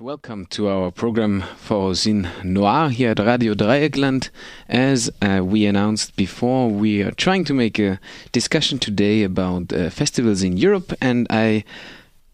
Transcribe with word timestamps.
welcome 0.00 0.46
to 0.46 0.66
our 0.66 0.90
program 0.90 1.42
for 1.58 1.94
Zin 1.94 2.26
Noir 2.42 2.88
here 2.88 3.10
at 3.10 3.18
Radio 3.18 3.52
Dreyeckland. 3.52 4.30
As 4.66 5.10
uh, 5.20 5.42
we 5.44 5.66
announced 5.66 6.16
before, 6.16 6.70
we 6.70 7.02
are 7.02 7.10
trying 7.10 7.44
to 7.44 7.52
make 7.52 7.78
a 7.78 8.00
discussion 8.32 8.78
today 8.78 9.22
about 9.24 9.70
uh, 9.74 9.90
festivals 9.90 10.42
in 10.42 10.56
Europe, 10.56 10.94
and 11.02 11.26
I 11.28 11.64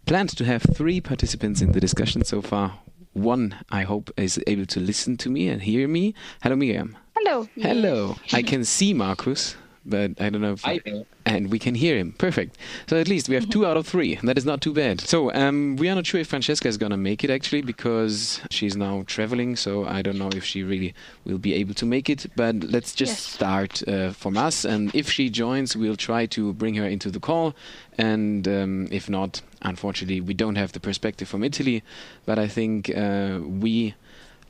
planned 0.06 0.30
to 0.36 0.44
have 0.44 0.62
three 0.62 1.00
participants 1.00 1.60
in 1.60 1.72
the 1.72 1.80
discussion 1.80 2.24
so 2.24 2.40
far. 2.40 2.78
One, 3.14 3.56
I 3.68 3.82
hope, 3.82 4.12
is 4.16 4.40
able 4.46 4.66
to 4.66 4.78
listen 4.78 5.16
to 5.16 5.28
me 5.28 5.48
and 5.48 5.60
hear 5.60 5.88
me. 5.88 6.14
Hello, 6.42 6.54
Miriam. 6.54 6.96
Hello. 7.16 7.48
Hello. 7.56 8.16
I 8.32 8.42
can 8.50 8.64
see 8.64 8.94
Marcus 8.94 9.56
but 9.88 10.20
I 10.20 10.30
don't 10.30 10.40
know 10.40 10.52
if. 10.52 10.66
I 10.66 10.80
And 11.24 11.50
we 11.50 11.58
can 11.58 11.74
hear 11.74 11.96
him. 11.98 12.12
Perfect. 12.18 12.56
So 12.88 12.96
at 13.00 13.08
least 13.08 13.28
we 13.28 13.34
have 13.34 13.48
two 13.50 13.66
out 13.66 13.76
of 13.76 13.86
three. 13.86 14.14
That 14.22 14.38
is 14.38 14.44
not 14.44 14.60
too 14.60 14.72
bad. 14.72 15.00
So 15.00 15.32
um, 15.34 15.76
we 15.76 15.88
are 15.88 15.94
not 15.94 16.06
sure 16.06 16.20
if 16.20 16.28
Francesca 16.28 16.68
is 16.68 16.76
going 16.76 16.90
to 16.92 16.96
make 16.96 17.24
it 17.24 17.30
actually 17.30 17.62
because 17.62 18.40
she's 18.50 18.76
now 18.76 19.02
traveling. 19.06 19.56
So 19.56 19.84
I 19.86 20.02
don't 20.02 20.18
know 20.18 20.30
if 20.34 20.44
she 20.44 20.62
really 20.62 20.94
will 21.24 21.38
be 21.38 21.52
able 21.54 21.74
to 21.74 21.86
make 21.86 22.08
it. 22.08 22.26
But 22.36 22.54
let's 22.62 22.94
just 22.94 23.12
Yes. 23.12 23.20
start 23.22 23.88
uh, 23.88 24.12
from 24.12 24.36
us. 24.36 24.64
And 24.64 24.94
if 24.94 25.10
she 25.10 25.28
joins, 25.30 25.76
we'll 25.76 25.96
try 25.96 26.26
to 26.26 26.52
bring 26.52 26.74
her 26.76 26.86
into 26.86 27.10
the 27.10 27.20
call. 27.20 27.54
And 27.98 28.46
um, 28.46 28.88
if 28.92 29.08
not, 29.08 29.42
unfortunately, 29.62 30.20
we 30.20 30.34
don't 30.34 30.56
have 30.56 30.72
the 30.72 30.80
perspective 30.80 31.28
from 31.28 31.42
Italy. 31.42 31.82
But 32.24 32.38
I 32.38 32.46
think 32.48 32.88
uh, 32.96 33.40
we 33.42 33.88
are 33.88 33.94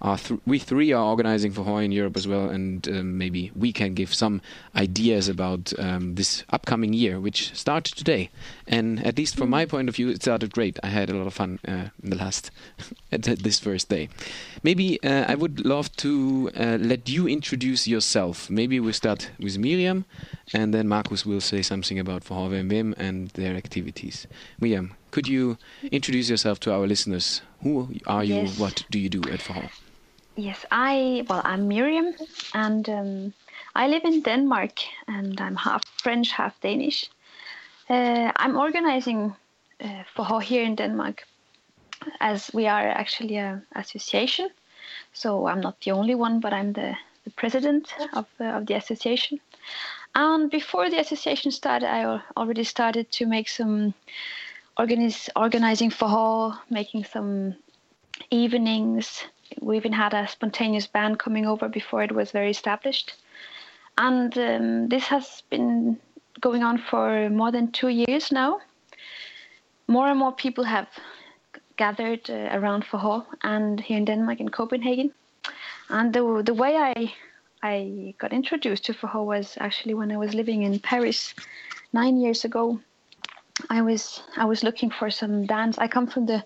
th- 0.02 0.41
we 0.46 0.59
three 0.59 0.92
are 0.92 1.05
organizing 1.05 1.52
Forró 1.52 1.82
in 1.82 1.91
Europe 1.91 2.16
as 2.16 2.28
well, 2.28 2.50
and 2.50 2.87
um, 2.88 3.16
maybe 3.16 3.50
we 3.56 3.73
can 3.73 3.95
give 3.95 4.12
some 4.12 4.42
ideas 4.74 5.28
about 5.28 5.73
um, 5.78 6.14
this 6.16 6.45
upcoming 6.50 6.92
year, 6.92 7.18
which 7.18 7.54
started 7.54 7.96
today. 7.96 8.30
And 8.66 9.04
at 9.06 9.16
least 9.16 9.37
from 9.37 9.48
my 9.48 9.64
point 9.64 9.88
of 9.88 9.96
view, 9.96 10.10
it 10.10 10.23
started 10.23 10.52
great. 10.52 10.78
I 10.82 10.88
had 10.88 11.09
a 11.09 11.14
lot 11.14 11.27
of 11.27 11.34
fun 11.34 11.59
uh, 11.66 11.88
in 12.02 12.10
the 12.10 12.16
last 12.16 12.51
at 13.12 13.23
this 13.23 13.59
first 13.59 13.88
day. 13.88 14.09
Maybe 14.62 15.02
uh, 15.02 15.24
I 15.28 15.34
would 15.34 15.64
love 15.64 15.90
to 15.96 16.51
uh, 16.54 16.76
let 16.78 17.09
you 17.09 17.26
introduce 17.26 17.88
yourself. 17.88 18.51
Maybe 18.51 18.78
we 18.78 18.93
start 18.93 19.30
with 19.38 19.59
Miriam, 19.59 20.04
and 20.52 20.74
then 20.74 20.88
Markus 20.88 21.24
will 21.24 21.40
say 21.40 21.62
something 21.62 21.99
about 21.99 22.24
VHWM 22.24 22.60
and 22.60 22.71
Wim 22.71 22.95
and 22.99 23.28
their 23.30 23.56
activities. 23.56 24.26
Miriam, 24.60 24.95
could 25.10 25.26
you 25.26 25.56
introduce 25.90 26.28
yourself 26.28 26.60
to 26.60 26.73
our 26.74 26.87
listeners? 26.87 27.40
Who 27.62 27.95
are 28.06 28.23
you? 28.23 28.34
Yes. 28.34 28.59
What 28.59 28.84
do 28.90 28.99
you 28.99 29.09
do 29.09 29.23
at 29.30 29.40
VHW? 29.40 29.71
Yes, 30.38 30.66
I 30.70 31.24
well, 31.30 31.40
I'm 31.45 31.66
Miriam, 31.66 32.15
and 32.52 32.87
um, 32.90 33.32
I 33.74 33.88
live 33.88 34.04
in 34.04 34.20
Denmark, 34.20 34.80
and 35.09 35.40
I'm 35.40 35.56
half 35.56 35.82
French, 36.02 36.30
half 36.30 36.60
Danish. 36.60 37.09
Uh, 37.88 38.32
I'm 38.37 38.59
organizing 38.59 39.34
uh, 39.80 40.04
Forró 40.15 40.43
here 40.43 40.62
in 40.62 40.74
Denmark, 40.74 41.26
as 42.20 42.51
we 42.52 42.66
are 42.66 42.87
actually 42.87 43.38
an 43.38 43.62
association. 43.74 44.51
So 45.15 45.46
I'm 45.46 45.62
not 45.62 45.80
the 45.80 45.93
only 45.93 46.15
one, 46.15 46.40
but 46.40 46.52
I'm 46.52 46.74
the, 46.74 46.95
the 47.24 47.30
president 47.30 47.95
of 48.12 48.26
uh, 48.38 48.59
of 48.59 48.66
the 48.66 48.74
association. 48.74 49.40
And 50.15 50.50
before 50.50 50.90
the 50.90 51.00
association 51.00 51.50
started, 51.50 51.88
I 51.88 52.21
already 52.37 52.65
started 52.65 53.10
to 53.12 53.26
make 53.26 53.48
some 53.48 53.95
organize, 54.76 55.30
organizing 55.34 55.90
Forró, 55.90 56.59
making 56.68 57.04
some 57.04 57.54
evenings. 58.30 59.24
We 59.61 59.77
even 59.77 59.93
had 59.93 60.15
a 60.15 60.29
spontaneous 60.29 60.87
band 60.87 61.19
coming 61.19 61.47
over 61.47 61.69
before 61.69 62.02
it 62.02 62.13
was 62.13 62.30
very 62.30 62.51
established. 62.51 63.15
And 63.99 64.37
um, 64.39 64.89
this 64.89 65.05
has 65.06 65.43
been 65.50 65.99
going 66.41 66.62
on 66.62 66.78
for 66.78 67.31
more 67.31 67.50
than 67.50 67.72
two 67.72 67.89
years 67.89 68.31
now. 68.31 68.61
More 69.89 70.09
and 70.09 70.19
more 70.19 70.33
people 70.33 70.65
have 70.65 70.89
gathered 71.77 72.28
uh, 72.28 72.49
around 72.53 72.84
Forró 72.84 73.25
and 73.43 73.81
here 73.81 73.99
in 73.99 74.05
Denmark, 74.05 74.41
in 74.41 74.49
Copenhagen. 74.49 75.12
And 75.89 76.12
the, 76.12 76.43
the 76.44 76.55
way 76.55 76.77
I, 76.77 77.15
I 77.62 78.15
got 78.19 78.33
introduced 78.33 78.84
to 78.87 78.94
Forró 78.94 79.25
was 79.25 79.56
actually 79.61 79.94
when 79.94 80.11
I 80.11 80.17
was 80.17 80.34
living 80.34 80.62
in 80.62 80.81
Paris 80.81 81.35
nine 81.93 82.17
years 82.17 82.45
ago. 82.45 82.81
I 83.71 83.81
was 83.81 84.23
I 84.37 84.45
was 84.45 84.62
looking 84.62 84.91
for 84.91 85.11
some 85.11 85.47
dance. 85.47 85.79
I 85.79 85.89
come 85.89 86.06
from 86.06 86.27
the 86.27 86.45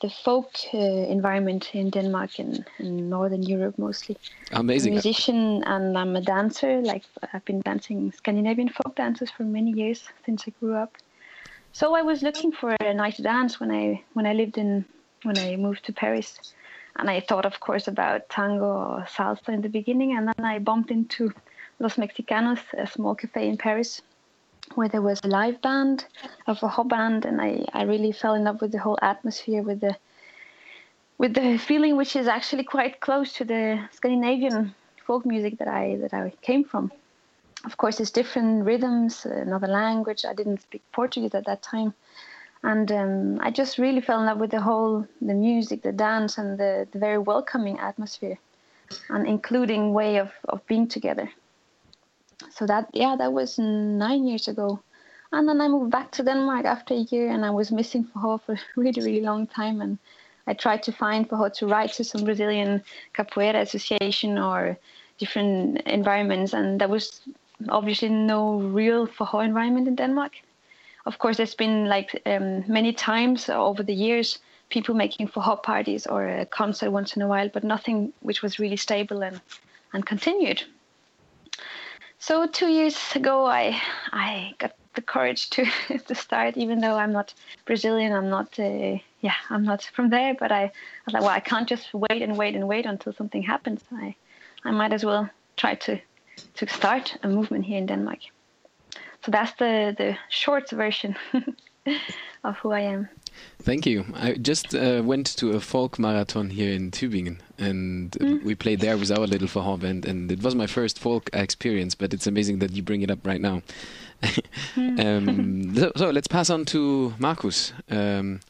the 0.00 0.10
folk 0.10 0.50
uh, 0.74 0.78
environment 0.78 1.74
in 1.74 1.90
Denmark 1.90 2.38
and, 2.38 2.64
and 2.78 3.08
Northern 3.08 3.42
Europe 3.42 3.78
mostly. 3.78 4.16
Amazing. 4.52 4.92
I'm 4.92 4.98
a 4.98 5.02
musician 5.02 5.64
and 5.64 5.96
I'm 5.96 6.14
a 6.16 6.20
dancer. 6.20 6.82
Like 6.82 7.04
I've 7.32 7.44
been 7.44 7.60
dancing 7.62 8.12
Scandinavian 8.12 8.68
folk 8.68 8.94
dances 8.96 9.30
for 9.30 9.44
many 9.44 9.72
years 9.72 10.04
since 10.24 10.44
I 10.46 10.52
grew 10.60 10.74
up. 10.74 10.96
So 11.72 11.94
I 11.94 12.02
was 12.02 12.22
looking 12.22 12.52
for 12.52 12.76
a 12.80 12.94
night 12.94 13.18
dance 13.22 13.60
when 13.60 13.70
I 13.70 14.02
when 14.14 14.26
I 14.26 14.32
lived 14.32 14.58
in 14.58 14.84
when 15.22 15.38
I 15.38 15.56
moved 15.56 15.84
to 15.86 15.92
Paris, 15.92 16.54
and 16.96 17.10
I 17.10 17.20
thought 17.20 17.46
of 17.46 17.60
course 17.60 17.88
about 17.88 18.28
tango 18.28 18.64
or 18.64 19.06
salsa 19.08 19.48
in 19.48 19.62
the 19.62 19.68
beginning, 19.68 20.16
and 20.16 20.28
then 20.28 20.44
I 20.44 20.58
bumped 20.58 20.90
into 20.90 21.32
Los 21.78 21.96
Mexicanos, 21.96 22.60
a 22.78 22.86
small 22.86 23.14
cafe 23.14 23.48
in 23.48 23.58
Paris, 23.58 24.02
where 24.74 24.88
there 24.88 25.02
was 25.02 25.20
a 25.22 25.28
live 25.28 25.60
band 25.62 26.06
of 26.46 26.62
a 26.62 26.68
hot 26.68 26.88
band, 26.88 27.24
and 27.24 27.40
I, 27.40 27.64
I 27.72 27.82
really 27.82 28.12
fell 28.12 28.34
in 28.34 28.44
love 28.44 28.60
with 28.60 28.72
the 28.72 28.78
whole 28.78 28.98
atmosphere, 29.02 29.62
with 29.62 29.80
the 29.80 29.96
with 31.18 31.32
the 31.32 31.56
feeling 31.56 31.96
which 31.96 32.14
is 32.14 32.28
actually 32.28 32.64
quite 32.64 33.00
close 33.00 33.32
to 33.32 33.44
the 33.44 33.88
Scandinavian 33.92 34.74
folk 35.06 35.24
music 35.24 35.58
that 35.58 35.68
I 35.68 35.96
that 35.96 36.12
I 36.12 36.32
came 36.42 36.64
from. 36.64 36.92
Of 37.64 37.76
course, 37.78 38.00
it's 38.00 38.10
different 38.10 38.64
rhythms, 38.64 39.24
another 39.24 39.66
language. 39.66 40.24
I 40.24 40.34
didn't 40.34 40.62
speak 40.62 40.82
Portuguese 40.92 41.34
at 41.34 41.46
that 41.46 41.62
time, 41.62 41.94
and 42.62 42.90
um, 42.92 43.40
I 43.40 43.50
just 43.50 43.78
really 43.78 44.00
fell 44.00 44.20
in 44.20 44.26
love 44.26 44.38
with 44.38 44.50
the 44.50 44.60
whole 44.60 45.06
the 45.20 45.34
music, 45.34 45.82
the 45.82 45.92
dance, 45.92 46.38
and 46.38 46.58
the, 46.58 46.86
the 46.92 46.98
very 46.98 47.18
welcoming 47.18 47.78
atmosphere, 47.78 48.38
and 49.08 49.26
including 49.26 49.94
way 49.94 50.18
of, 50.18 50.32
of 50.48 50.66
being 50.66 50.86
together 50.86 51.30
so 52.50 52.66
that 52.66 52.88
yeah 52.92 53.16
that 53.16 53.32
was 53.32 53.58
nine 53.58 54.26
years 54.26 54.48
ago. 54.48 54.80
And 55.32 55.48
then 55.48 55.60
i 55.60 55.68
moved 55.68 55.90
back 55.90 56.12
to 56.12 56.22
denmark 56.22 56.64
after 56.64 56.94
a 56.94 57.06
year 57.12 57.30
and 57.30 57.44
i 57.44 57.50
was 57.50 57.72
missing 57.72 58.04
Forró 58.04 58.40
for 58.40 58.52
a 58.52 58.60
really 58.76 59.00
really 59.02 59.20
long 59.20 59.46
time. 59.46 59.80
And 59.80 59.98
i 60.46 60.54
tried 60.54 60.82
to 60.84 60.92
find 60.92 61.28
Forró 61.28 61.52
to 61.54 61.66
write 61.66 61.92
to 61.94 62.04
some 62.04 62.24
brazilian 62.24 62.82
capoeira 63.14 63.60
association 63.60 64.38
or 64.38 64.76
different 65.18 65.80
environments. 65.82 66.52
And 66.52 66.80
there 66.80 66.88
was 66.88 67.22
obviously 67.68 68.10
no 68.10 68.60
real 68.60 69.06
Forró 69.06 69.44
environment 69.44 69.88
in 69.88 69.96
denmark. 69.96 70.32
Of 71.06 71.18
course 71.18 71.36
there's 71.38 71.54
been 71.54 71.86
like 71.86 72.20
um, 72.26 72.64
many 72.68 72.92
times 72.92 73.48
over 73.48 73.82
the 73.82 73.94
years 73.94 74.38
people 74.68 74.94
making 74.94 75.28
Forró 75.28 75.62
parties 75.62 76.06
or 76.06 76.28
a 76.28 76.44
concert 76.44 76.90
once 76.90 77.16
in 77.16 77.22
a 77.22 77.28
while 77.28 77.48
but 77.48 77.64
nothing 77.64 78.12
which 78.20 78.42
was 78.42 78.58
really 78.58 78.76
stable 78.76 79.22
and 79.22 79.40
and 79.92 80.04
continued 80.04 80.64
so 82.26 82.46
two 82.46 82.66
years 82.66 82.98
ago, 83.14 83.46
I 83.46 83.80
I 84.12 84.54
got 84.58 84.72
the 84.94 85.02
courage 85.02 85.48
to 85.50 85.64
to 86.08 86.14
start, 86.14 86.56
even 86.56 86.80
though 86.80 86.96
I'm 86.96 87.12
not 87.12 87.34
Brazilian. 87.64 88.12
I'm 88.12 88.28
not 88.28 88.58
uh, 88.58 88.98
yeah, 89.20 89.38
I'm 89.48 89.64
not 89.64 89.82
from 89.94 90.10
there. 90.10 90.34
But 90.34 90.50
I, 90.50 90.62
I 90.64 90.72
was 91.04 91.14
like, 91.14 91.22
well, 91.22 91.30
I 91.30 91.40
can't 91.40 91.68
just 91.68 91.94
wait 91.94 92.22
and 92.22 92.36
wait 92.36 92.56
and 92.56 92.66
wait 92.66 92.86
until 92.86 93.12
something 93.12 93.42
happens. 93.42 93.80
I 93.92 94.16
I 94.64 94.72
might 94.72 94.92
as 94.92 95.04
well 95.04 95.30
try 95.56 95.74
to 95.86 96.00
to 96.54 96.66
start 96.68 97.16
a 97.22 97.28
movement 97.28 97.64
here 97.64 97.78
in 97.78 97.86
Denmark. 97.86 98.20
So 99.24 99.30
that's 99.30 99.52
the 99.58 99.94
the 99.96 100.16
short 100.28 100.70
version 100.70 101.16
of 102.44 102.56
who 102.58 102.72
I 102.72 102.80
am. 102.80 103.08
Thank 103.62 103.86
you. 103.86 104.06
I 104.14 104.34
just 104.34 104.74
uh, 104.74 105.02
went 105.04 105.26
to 105.36 105.52
a 105.52 105.60
folk 105.60 105.98
marathon 105.98 106.50
here 106.50 106.72
in 106.72 106.90
Tübingen, 106.90 107.38
and 107.58 108.16
uh, 108.22 108.36
we 108.44 108.54
played 108.54 108.80
there 108.80 108.96
with 108.96 109.10
our 109.10 109.26
little 109.26 109.48
Forró 109.48 109.78
band, 109.78 110.06
and 110.06 110.30
it 110.30 110.42
was 110.42 110.54
my 110.54 110.66
first 110.66 110.98
folk 110.98 111.28
experience. 111.32 111.94
But 111.94 112.14
it's 112.14 112.26
amazing 112.26 112.60
that 112.60 112.72
you 112.72 112.82
bring 112.82 113.02
it 113.02 113.10
up 113.10 113.26
right 113.26 113.40
now. 113.40 113.62
um, 114.76 115.74
so, 115.74 115.92
so 115.96 116.10
let's 116.10 116.28
pass 116.28 116.48
on 116.48 116.64
to 116.66 117.14
Markus. 117.18 117.72
Um, 117.90 118.40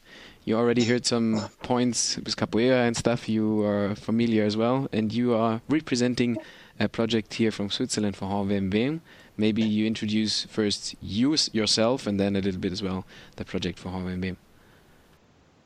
you 0.45 0.55
already 0.55 0.85
heard 0.85 1.05
some 1.05 1.49
points 1.63 2.15
with 2.17 2.37
capoeira 2.37 2.87
and 2.87 2.95
stuff. 2.95 3.27
You 3.27 3.63
are 3.63 3.95
familiar 3.95 4.45
as 4.45 4.55
well, 4.55 4.87
and 4.93 5.11
you 5.11 5.33
are 5.33 5.61
representing 5.67 6.37
a 6.79 6.87
project 6.87 7.33
here 7.33 7.51
from 7.51 7.69
Switzerland 7.69 8.15
for 8.15 8.25
HVMW. 8.25 9.01
Maybe 9.37 9.61
you 9.61 9.85
introduce 9.85 10.45
first 10.45 10.95
you 11.01 11.35
yourself, 11.53 12.07
and 12.07 12.19
then 12.19 12.35
a 12.35 12.41
little 12.41 12.59
bit 12.59 12.71
as 12.71 12.81
well 12.81 13.05
the 13.35 13.45
project 13.45 13.79
for 13.79 13.89
HVMW. 13.89 14.35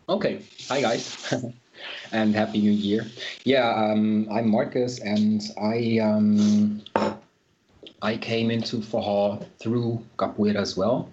Okay. 0.09 0.41
Hi, 0.68 0.81
guys. 0.81 1.33
and 2.12 2.35
Happy 2.35 2.59
New 2.59 2.71
Year. 2.71 3.06
Yeah, 3.45 3.69
um, 3.69 4.27
I'm 4.31 4.50
Marcus, 4.50 5.00
and 5.00 5.41
I 5.59 6.00
um, 6.00 6.81
I 8.01 8.18
came 8.18 8.51
into 8.51 8.77
Forró 8.77 9.45
through 9.59 10.03
capoeira 10.17 10.57
as 10.57 10.75
well. 10.75 11.09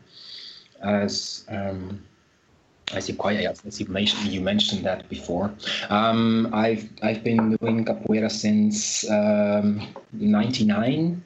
As 0.83 1.45
um, 1.49 2.03
as 2.93 3.09
you 3.09 3.15
quite 3.15 3.41
as 3.41 3.81
you 3.81 3.87
mentioned, 3.87 4.29
you 4.29 4.41
mentioned 4.41 4.85
that 4.85 5.09
before. 5.09 5.53
Um, 5.91 6.49
I've 6.53 6.89
I've 7.03 7.23
been 7.23 7.57
doing 7.57 7.85
capoeira 7.85 8.31
since 8.31 9.09
'99. 9.09 11.23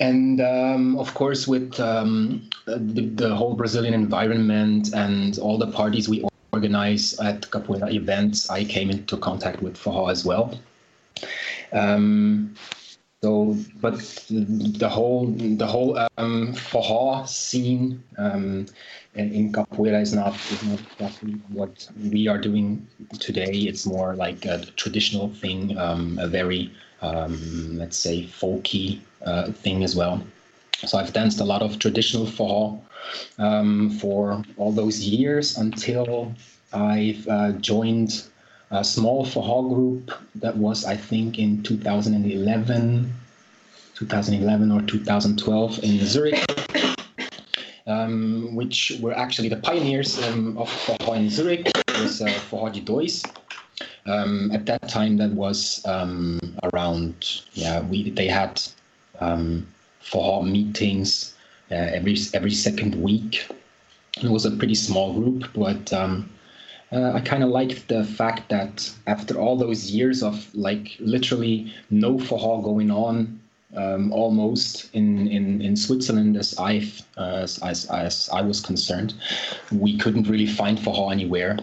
And 0.00 0.40
um, 0.40 0.98
of 0.98 1.12
course, 1.14 1.46
with 1.46 1.78
um, 1.78 2.48
the, 2.64 3.06
the 3.14 3.34
whole 3.34 3.54
Brazilian 3.54 3.94
environment 3.94 4.94
and 4.94 5.38
all 5.38 5.58
the 5.58 5.66
parties 5.66 6.08
we 6.08 6.26
organize 6.52 7.18
at 7.20 7.42
capoeira 7.42 7.92
events, 7.92 8.48
I 8.50 8.64
came 8.64 8.90
into 8.90 9.16
contact 9.18 9.62
with 9.62 9.76
Forró 9.76 10.10
as 10.10 10.24
well. 10.24 10.58
Um, 11.72 12.54
so, 13.22 13.54
but 13.82 13.96
the 14.30 14.88
whole 14.88 15.26
the 15.26 15.66
whole 15.66 15.98
um, 16.16 16.54
Forró 16.54 17.28
scene 17.28 18.02
um, 18.16 18.66
in 19.14 19.52
capoeira 19.52 20.00
is 20.00 20.14
not 20.14 20.34
is 20.50 20.62
not 20.62 21.12
what 21.50 21.88
we 22.10 22.28
are 22.28 22.38
doing 22.38 22.86
today. 23.18 23.52
It's 23.52 23.84
more 23.84 24.14
like 24.14 24.46
a 24.46 24.64
traditional 24.76 25.28
thing, 25.28 25.76
um, 25.76 26.18
a 26.18 26.28
very 26.28 26.72
um, 27.02 27.78
let's 27.78 27.98
say 27.98 28.24
folky 28.24 29.00
uh, 29.24 29.52
thing 29.52 29.84
as 29.84 29.94
well. 29.94 30.22
So 30.86 30.96
I've 30.96 31.12
danced 31.12 31.40
a 31.40 31.44
lot 31.44 31.60
of 31.60 31.78
traditional 31.78 32.24
Forró 32.24 32.80
um, 33.38 33.90
for 33.90 34.42
all 34.56 34.72
those 34.72 35.00
years 35.00 35.58
until 35.58 36.32
I've 36.72 37.28
uh, 37.28 37.52
joined 37.52 38.29
a 38.70 38.84
small 38.84 39.24
Forró 39.26 39.68
group 39.68 40.12
that 40.36 40.56
was, 40.56 40.84
I 40.84 40.96
think, 40.96 41.38
in 41.38 41.62
2011, 41.62 43.12
2011 43.94 44.70
or 44.70 44.82
2012 44.82 45.84
in 45.84 46.06
Zurich, 46.06 46.44
um, 47.86 48.54
which 48.54 48.92
were 49.00 49.16
actually 49.16 49.48
the 49.48 49.56
pioneers 49.56 50.22
um, 50.28 50.56
of 50.56 50.68
Forró 50.68 51.16
in 51.16 51.28
Zurich. 51.28 51.66
It 51.66 52.00
was 52.00 52.22
uh, 52.22 52.26
Forró 52.26 52.72
de 52.72 52.80
Dois. 52.80 53.22
Um, 54.06 54.50
at 54.52 54.66
that 54.66 54.88
time, 54.88 55.16
that 55.16 55.30
was 55.30 55.84
um, 55.84 56.38
around, 56.72 57.42
yeah, 57.52 57.80
we 57.80 58.10
they 58.10 58.28
had 58.28 58.62
um, 59.20 59.66
Forró 60.02 60.48
meetings 60.48 61.34
uh, 61.70 61.74
every 61.74 62.16
every 62.34 62.52
second 62.52 62.94
week. 62.94 63.46
It 64.22 64.30
was 64.30 64.44
a 64.44 64.50
pretty 64.50 64.74
small 64.74 65.14
group, 65.14 65.50
but 65.54 65.92
um, 65.92 66.30
uh, 66.92 67.12
I 67.14 67.20
kind 67.20 67.42
of 67.42 67.50
liked 67.50 67.88
the 67.88 68.04
fact 68.04 68.48
that 68.50 68.90
after 69.06 69.38
all 69.38 69.56
those 69.56 69.90
years 69.90 70.22
of 70.22 70.52
like 70.54 70.96
literally 70.98 71.72
no 71.90 72.14
Forró 72.14 72.62
going 72.62 72.90
on, 72.90 73.40
um, 73.76 74.12
almost 74.12 74.92
in, 74.94 75.28
in, 75.28 75.62
in 75.62 75.76
Switzerland 75.76 76.36
as 76.36 76.58
I've 76.58 77.02
uh, 77.16 77.42
as, 77.42 77.58
as, 77.58 77.86
as 77.86 78.28
I 78.32 78.42
was 78.42 78.60
concerned, 78.60 79.14
we 79.70 79.96
couldn't 79.98 80.28
really 80.28 80.46
find 80.46 80.78
Forró 80.78 81.12
anywhere. 81.12 81.58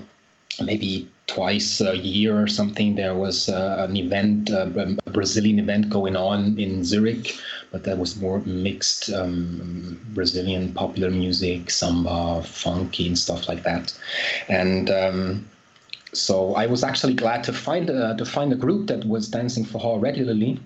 Maybe 0.61 1.09
twice 1.27 1.81
a 1.81 1.95
year 1.95 2.41
or 2.41 2.47
something 2.47 2.95
there 2.95 3.13
was 3.13 3.49
uh, 3.49 3.85
an 3.87 3.97
event, 3.97 4.49
uh, 4.49 4.69
a 5.05 5.11
Brazilian 5.11 5.59
event 5.59 5.89
going 5.89 6.15
on 6.15 6.57
in 6.57 6.83
Zurich, 6.85 7.37
but 7.71 7.83
that 7.83 7.97
was 7.97 8.15
more 8.15 8.39
mixed 8.39 9.09
um, 9.11 9.99
Brazilian 10.13 10.73
popular 10.73 11.09
music, 11.09 11.69
samba, 11.69 12.41
funky, 12.43 13.07
and 13.07 13.17
stuff 13.17 13.47
like 13.47 13.63
that. 13.63 13.97
And 14.47 14.89
um, 14.89 15.49
so 16.13 16.55
I 16.55 16.65
was 16.65 16.83
actually 16.83 17.13
glad 17.13 17.43
to 17.45 17.53
find 17.53 17.89
uh, 17.89 18.15
to 18.15 18.25
find 18.25 18.51
a 18.53 18.55
group 18.55 18.87
that 18.87 19.05
was 19.05 19.27
dancing 19.27 19.65
for 19.65 19.79
Forró 19.79 20.01
regularly. 20.01 20.59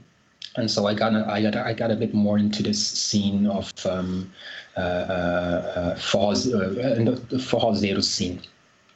And 0.57 0.69
so 0.69 0.85
I 0.85 0.93
got 0.93 1.13
a, 1.13 1.25
I 1.27 1.41
got 1.41 1.55
a, 1.55 1.65
I 1.65 1.73
got 1.73 1.91
a 1.91 1.95
bit 1.95 2.13
more 2.13 2.37
into 2.37 2.61
this 2.61 2.85
scene 2.85 3.47
of 3.47 3.71
um, 3.85 4.31
uh, 4.77 4.79
uh, 4.79 5.95
Forró, 5.95 6.33
uh, 6.33 7.37
Forró 7.37 7.75
Zero 7.75 8.01
scene. 8.01 8.41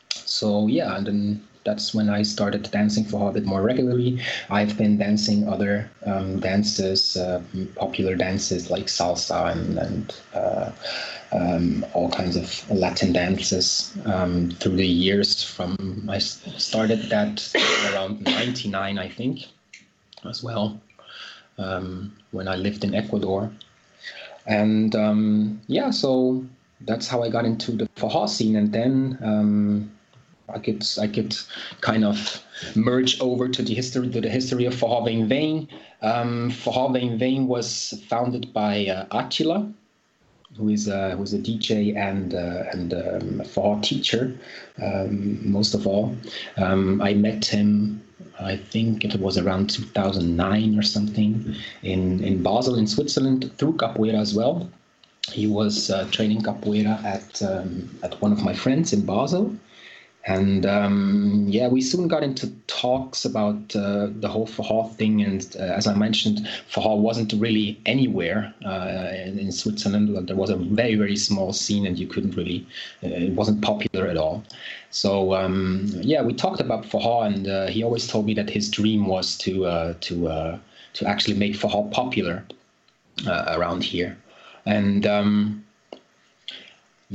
So 0.10 0.68
yeah, 0.68 0.98
and 0.98 1.08
then 1.08 1.48
that's 1.66 1.94
when 1.94 2.10
I 2.10 2.22
started 2.22 2.70
dancing 2.72 3.04
for 3.04 3.30
a 3.30 3.34
bit 3.34 3.46
more 3.46 3.62
regularly. 3.62 4.22
I've 4.50 4.78
been 4.78 4.98
dancing 4.98 5.50
other 5.50 5.90
um, 6.06 6.40
dances, 6.40 7.18
uh, 7.18 7.42
popular 7.76 8.16
dances 8.16 8.70
like 8.70 8.86
salsa 8.86 9.52
and, 9.52 9.78
and 9.78 10.16
uh, 10.34 10.72
um, 11.32 11.86
all 11.94 12.10
kinds 12.10 12.36
of 12.36 12.70
Latin 12.70 13.12
dances 13.12 13.98
um, 14.06 14.52
through 14.52 14.78
the 14.78 14.88
years. 14.88 15.44
From 15.44 16.08
I 16.10 16.20
started 16.20 17.10
that 17.10 17.54
around 17.92 18.24
'99, 18.24 19.00
I 19.00 19.10
think, 19.10 19.48
as 20.30 20.44
well, 20.44 20.80
um, 21.58 22.16
when 22.32 22.48
I 22.48 22.56
lived 22.56 22.84
in 22.84 22.94
Ecuador, 22.94 23.52
and 24.46 24.96
um, 24.96 25.62
yeah, 25.68 25.90
so 25.90 26.46
that's 26.82 27.08
how 27.08 27.24
I 27.24 27.30
got 27.30 27.46
into 27.46 27.72
the 27.72 27.88
Forró 27.96 28.30
scene, 28.30 28.56
and 28.56 28.72
then 28.72 29.18
um, 29.24 29.92
I 30.50 30.60
could 30.60 30.86
I 31.00 31.08
could 31.08 31.36
kind 31.82 32.06
of 32.06 32.42
merge 32.76 33.20
over 33.20 33.48
to 33.48 33.62
the 33.62 33.74
history 33.74 34.10
to 34.10 34.22
the 34.22 34.30
history 34.30 34.66
of 34.66 34.76
Vem 34.76 35.28
Vem. 35.28 35.68
Um, 36.02 36.52
Vem 36.52 37.18
Vem 37.18 37.48
was 37.48 37.94
founded 38.08 38.54
by 38.54 38.86
uh, 38.88 39.06
Attila, 39.12 39.68
who 40.58 40.70
is 40.70 40.88
a, 40.88 41.12
who 41.12 41.24
is 41.24 41.34
a 41.34 41.40
DJ 41.40 41.96
and 41.96 42.34
uh, 42.34 42.64
and 42.72 42.94
um, 42.94 43.42
Forró 43.46 43.82
teacher, 43.82 44.38
um, 44.82 45.52
most 45.52 45.74
of 45.74 45.88
all. 45.88 46.16
Um, 46.58 47.02
I 47.02 47.14
met 47.14 47.46
him. 47.46 48.02
I 48.40 48.58
think 48.58 49.06
it 49.06 49.20
was 49.20 49.38
around 49.38 49.70
2009 49.70 50.78
or 50.78 50.82
something 50.82 51.56
in, 51.84 52.22
in 52.22 52.44
Basel 52.44 52.76
in 52.76 52.86
Switzerland 52.86 53.50
through 53.58 53.74
capoeira 53.78 54.20
as 54.20 54.34
well. 54.34 54.70
He 55.32 55.48
was 55.48 55.90
uh, 55.90 56.08
training 56.12 56.42
capoeira 56.42 57.02
at 57.04 57.42
um, 57.42 57.90
at 58.04 58.22
one 58.22 58.32
of 58.32 58.44
my 58.44 58.54
friends 58.54 58.94
in 58.94 59.06
Basel, 59.06 59.56
and 60.28 60.66
um, 60.66 61.46
yeah, 61.48 61.68
we 61.68 61.82
soon 61.82 62.08
got 62.08 62.24
into 62.24 62.50
talks 62.66 63.26
about 63.26 63.76
uh, 63.76 64.08
the 64.10 64.28
whole 64.28 64.48
Forró 64.48 64.92
thing. 64.92 65.22
And 65.22 65.56
uh, 65.60 65.64
as 65.64 65.86
I 65.86 65.94
mentioned, 65.94 66.40
Forró 66.68 66.98
wasn't 66.98 67.32
really 67.34 67.80
anywhere 67.86 68.52
uh, 68.66 69.12
in, 69.14 69.52
Switzerland. 69.52 70.28
There 70.28 70.36
was 70.36 70.50
a 70.50 70.56
very, 70.56 70.96
very 70.96 71.16
small 71.16 71.54
scene, 71.54 71.86
and 71.86 72.00
you 72.00 72.08
couldn't 72.08 72.36
really, 72.36 72.66
uh, 73.04 73.10
it 73.10 73.34
wasn't 73.34 73.62
popular 73.62 74.08
at 74.08 74.18
all. 74.18 74.44
So 74.90 75.36
um, 75.36 75.90
yeah, 76.02 76.24
we 76.24 76.34
talked 76.34 76.60
about 76.60 76.86
Forró, 76.86 77.28
and 77.28 77.48
uh, 77.48 77.68
he 77.68 77.84
always 77.84 78.08
told 78.08 78.26
me 78.26 78.34
that 78.34 78.50
his 78.50 78.70
dream 78.72 79.06
was 79.06 79.38
to 79.40 79.66
uh, 79.66 79.94
to 80.02 80.60
to 80.94 81.08
actually 81.08 81.38
make 81.38 81.54
Forró 81.54 81.92
popular 81.92 82.44
around 83.28 83.84
here. 83.84 84.18
And 84.66 85.06
um, 85.06 85.65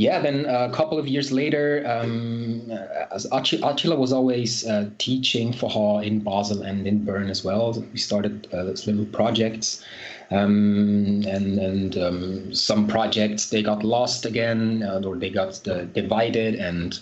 yeah, 0.00 0.18
then 0.18 0.46
a 0.46 0.72
couple 0.72 0.98
of 0.98 1.06
years 1.06 1.30
later, 1.30 1.84
um, 1.86 2.72
as 3.12 3.26
Attila 3.30 3.96
was 3.96 4.14
always 4.14 4.66
uh, 4.66 4.88
teaching 4.96 5.52
Forró 5.52 6.02
in 6.02 6.20
Basel 6.20 6.62
and 6.62 6.86
in 6.86 7.04
Bern 7.04 7.28
as 7.28 7.44
well. 7.44 7.74
We 7.92 7.98
started 7.98 8.48
uh, 8.50 8.62
little 8.62 9.04
projects, 9.04 9.84
um, 10.30 11.22
and 11.28 11.58
and 11.58 11.98
um, 11.98 12.54
some 12.54 12.86
projects 12.86 13.50
they 13.50 13.62
got 13.62 13.84
lost 13.84 14.24
again, 14.24 14.82
uh, 14.82 15.02
or 15.04 15.16
they 15.16 15.28
got 15.28 15.68
uh, 15.68 15.84
divided, 15.84 16.54
and 16.54 16.98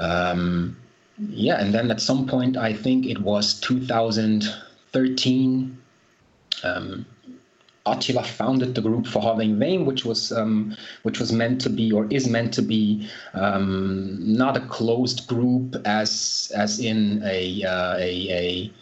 um, 0.00 0.76
yeah, 1.28 1.60
and 1.60 1.72
then 1.72 1.92
at 1.92 2.00
some 2.00 2.26
point, 2.26 2.56
I 2.56 2.72
think 2.72 3.06
it 3.06 3.20
was 3.20 3.60
2013. 3.60 5.78
Um, 6.64 7.06
Attila 7.86 8.24
founded 8.24 8.74
the 8.74 8.80
group 8.80 9.06
Forró 9.06 9.36
Vem 9.38 9.58
Vem, 9.58 9.86
which 9.86 10.04
was 10.04 10.32
um, 10.32 10.76
which 11.02 11.20
was 11.20 11.32
meant 11.32 11.60
to 11.62 11.70
be 11.70 11.92
or 11.92 12.06
is 12.10 12.28
meant 12.28 12.52
to 12.54 12.62
be 12.62 13.08
um, 13.34 14.18
not 14.20 14.56
a 14.56 14.60
closed 14.60 15.26
group 15.26 15.76
as 15.84 16.52
as 16.54 16.80
in 16.80 17.22
a 17.24 17.64
uh, 17.64 17.96
a, 17.98 18.10
a 18.30 18.72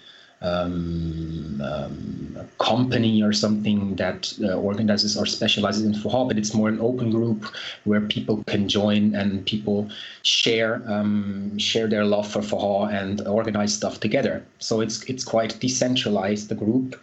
um, 0.45 1.61
um, 1.65 2.37
company 2.59 3.23
or 3.23 3.33
something 3.33 3.97
that 3.97 4.33
uh, 4.43 4.55
organizes 4.55 5.17
or 5.17 5.25
specializes 5.25 5.85
in 5.85 5.95
Forró, 5.95 6.29
but 6.29 6.37
it's 6.37 6.53
more 6.53 6.69
an 6.69 6.81
open 6.81 7.11
group 7.11 7.47
where 7.85 8.03
people 8.03 8.45
can 8.45 8.69
join 8.69 9.15
and 9.15 9.47
people 9.47 9.89
share 10.23 10.83
um, 10.87 11.57
share 11.59 11.87
their 11.87 12.05
love 12.05 12.31
for 12.31 12.41
Forró 12.41 12.93
and 12.93 13.27
organize 13.27 13.73
stuff 13.73 14.01
together. 14.01 14.45
So 14.59 14.81
it's 14.81 15.03
it's 15.05 15.25
quite 15.25 15.59
decentralized 15.61 16.49
the 16.49 16.55
group 16.55 16.97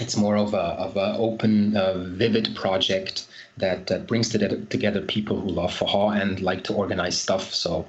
it's 0.00 0.16
more 0.16 0.36
of 0.36 0.54
a 0.54 0.74
of 0.78 0.96
an 0.96 1.16
open, 1.18 1.76
uh, 1.76 1.94
vivid 1.94 2.54
project 2.54 3.26
that, 3.58 3.86
that 3.88 4.06
brings 4.06 4.30
together, 4.30 5.00
people 5.02 5.38
who 5.38 5.48
love 5.48 5.72
Forró 5.78 6.18
and 6.18 6.40
like 6.40 6.64
to 6.64 6.74
organize 6.74 7.20
stuff. 7.20 7.52
So 7.52 7.86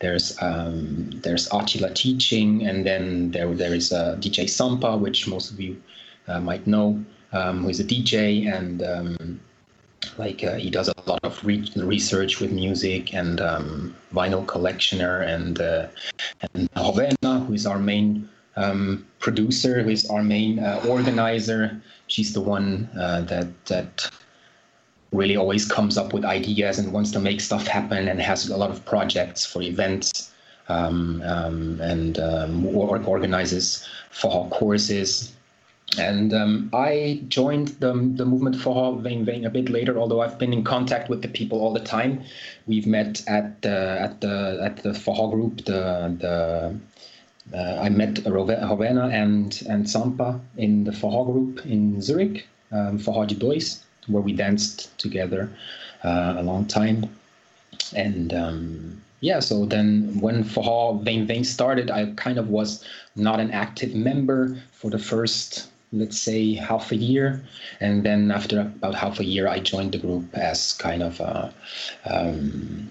there's 0.00 0.36
um, 0.42 1.10
there's 1.22 1.46
Attila 1.52 1.94
teaching, 1.94 2.66
and 2.66 2.84
then 2.84 3.30
there 3.30 3.52
there 3.54 3.74
is 3.74 3.92
a 3.92 4.16
DJ 4.18 4.48
Sampa, 4.48 4.98
which 4.98 5.28
most 5.28 5.52
of 5.52 5.60
you 5.60 5.80
uh, 6.26 6.40
might 6.40 6.66
know, 6.66 7.04
um, 7.32 7.62
who 7.62 7.68
is 7.68 7.80
a 7.80 7.84
DJ 7.84 8.52
and 8.52 8.82
um, 8.82 9.40
like 10.18 10.42
uh, 10.42 10.56
he 10.56 10.70
does 10.70 10.88
a 10.88 10.94
lot 11.06 11.20
of 11.22 11.44
re- 11.44 11.70
research 11.76 12.40
with 12.40 12.52
music 12.52 13.14
and 13.14 13.40
um, 13.40 13.94
vinyl 14.12 14.44
collectioner 14.44 15.26
and 15.26 15.60
uh, 15.60 15.86
and 16.54 16.68
Rovena, 16.72 17.46
who 17.46 17.52
is 17.54 17.66
our 17.66 17.78
main 17.78 18.28
um, 18.56 19.06
producer, 19.18 19.82
who 19.82 19.90
is 19.90 20.08
our 20.10 20.22
main 20.22 20.58
uh, 20.58 20.84
organizer. 20.88 21.80
She's 22.06 22.32
the 22.32 22.40
one 22.40 22.88
uh, 22.98 23.22
that 23.22 23.48
that 23.66 24.10
really 25.12 25.36
always 25.36 25.64
comes 25.66 25.96
up 25.96 26.12
with 26.12 26.24
ideas 26.24 26.78
and 26.78 26.92
wants 26.92 27.12
to 27.12 27.20
make 27.20 27.40
stuff 27.40 27.66
happen 27.66 28.08
and 28.08 28.20
has 28.20 28.48
a 28.48 28.56
lot 28.56 28.70
of 28.70 28.84
projects 28.84 29.46
for 29.46 29.62
events 29.62 30.32
um, 30.68 31.22
um, 31.22 31.80
and 31.80 32.18
um, 32.18 32.66
or 32.66 32.98
organizes 33.04 33.86
for 34.10 34.48
courses. 34.50 35.32
and 35.98 36.32
um, 36.32 36.70
I 36.72 37.22
joined 37.28 37.68
the, 37.78 37.92
the 37.92 38.24
movement 38.24 38.56
Forró 38.56 39.00
Vem 39.00 39.24
Vem 39.24 39.44
a 39.44 39.50
bit 39.50 39.68
later, 39.68 39.98
although 39.98 40.22
I've 40.22 40.38
been 40.38 40.52
in 40.52 40.64
contact 40.64 41.08
with 41.08 41.22
the 41.22 41.28
people 41.28 41.60
all 41.60 41.72
the 41.72 41.86
time. 41.96 42.22
We've 42.66 42.86
met 42.86 43.22
at 43.28 43.62
the 43.62 43.98
at 44.00 44.20
the 44.20 44.58
at 44.62 44.82
the 44.82 44.90
Forró 44.90 45.30
group. 45.30 45.64
The 45.64 46.16
the 46.18 46.74
uh, 47.52 47.78
I 47.80 47.88
met 47.88 48.14
Rovena 48.24 49.12
and 49.12 49.62
and 49.68 49.88
Sampa 49.88 50.40
in 50.56 50.84
the 50.84 50.92
Forró 50.92 51.26
group 51.26 51.66
in 51.66 52.00
Zurich, 52.00 52.46
um, 52.72 52.98
Faha 52.98 53.26
Boys, 53.38 53.84
where 54.06 54.22
we 54.22 54.32
danced 54.32 54.96
together 54.98 55.50
uh, 56.02 56.34
a 56.38 56.42
long 56.42 56.66
time. 56.66 57.04
And 57.94 58.32
um, 58.32 59.02
yeah, 59.20 59.40
so 59.40 59.66
then 59.66 60.18
when 60.20 60.44
Forró 60.44 61.02
Vem 61.02 61.26
Vem 61.26 61.44
started, 61.44 61.90
I 61.90 62.12
kind 62.16 62.38
of 62.38 62.48
was 62.48 62.84
not 63.14 63.40
an 63.40 63.50
active 63.50 63.94
member 63.94 64.56
for 64.72 64.90
the 64.90 64.98
first 64.98 65.68
let's 65.92 66.18
say 66.18 66.54
half 66.54 66.90
a 66.90 66.96
year 66.96 67.40
and 67.78 68.04
then 68.04 68.32
after 68.32 68.60
about 68.60 68.96
half 68.96 69.20
a 69.20 69.24
year 69.24 69.46
i 69.46 69.60
joined 69.60 69.92
the 69.92 69.98
group 69.98 70.24
as 70.34 70.72
kind 70.72 71.04
of 71.04 71.20
a 71.20 71.54
um, 72.04 72.90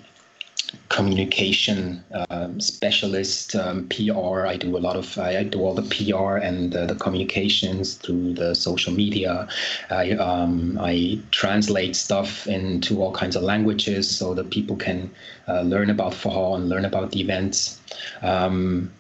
communication 0.90 2.04
um, 2.30 2.60
specialist 2.60 3.56
um, 3.56 3.88
pr 3.90 4.46
i 4.46 4.56
do 4.56 4.78
a 4.78 4.80
lot 4.80 4.96
of 4.96 5.18
i, 5.18 5.44
do 5.44 5.60
all 5.62 5.74
the 5.74 5.82
pr 5.84 6.38
and 6.38 6.76
uh, 6.76 6.86
the 6.86 6.96
communications 6.96 7.96
through 7.96 8.34
the 8.34 8.54
social 8.54 8.94
media 8.94 9.48
i 9.90 10.12
um, 10.12 10.78
i 10.82 11.20
translate 11.32 11.96
stuff 11.96 12.48
into 12.48 13.02
all 13.02 13.12
kinds 13.12 13.36
of 13.36 13.44
languages 13.44 14.10
so 14.10 14.34
that 14.34 14.50
people 14.52 14.76
can 14.76 15.10
uh, 15.48 15.62
learn 15.62 15.90
about 15.90 16.14
Forró 16.14 16.56
and 16.56 16.70
learn 16.70 16.86
about 16.86 17.12
the 17.12 17.22
events 17.22 17.80
um, 18.22 18.92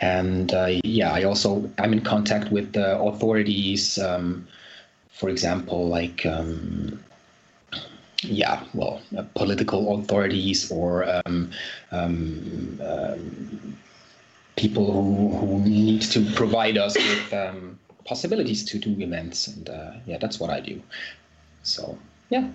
and 0.00 0.52
uh, 0.52 0.80
yeah, 0.84 1.12
I 1.12 1.24
also 1.24 1.70
I'm 1.78 1.92
in 1.92 2.00
contact 2.00 2.50
with 2.50 2.72
the 2.72 2.98
authorities. 2.98 3.98
Um, 3.98 4.46
for 5.10 5.28
example, 5.28 5.88
like 5.88 6.26
um, 6.26 7.00
yeah, 8.24 8.64
well, 8.74 9.00
uh, 9.16 9.22
political 9.34 9.98
authorities 9.98 10.70
or 10.70 11.04
um, 11.26 11.50
um, 11.92 12.80
um 12.82 13.76
people 14.56 14.92
who, 14.92 15.36
who 15.36 15.60
need 15.60 16.02
to 16.02 16.24
provide 16.32 16.78
us 16.78 16.94
with 16.94 17.32
um, 17.34 17.78
possibilities 18.04 18.64
to 18.64 18.78
do 18.78 18.90
events, 19.02 19.48
and 19.48 19.68
uh, 19.68 19.92
yeah, 20.06 20.18
that's 20.18 20.38
what 20.38 20.50
I 20.50 20.60
do. 20.60 20.80
So 21.62 21.98
yeah, 22.30 22.48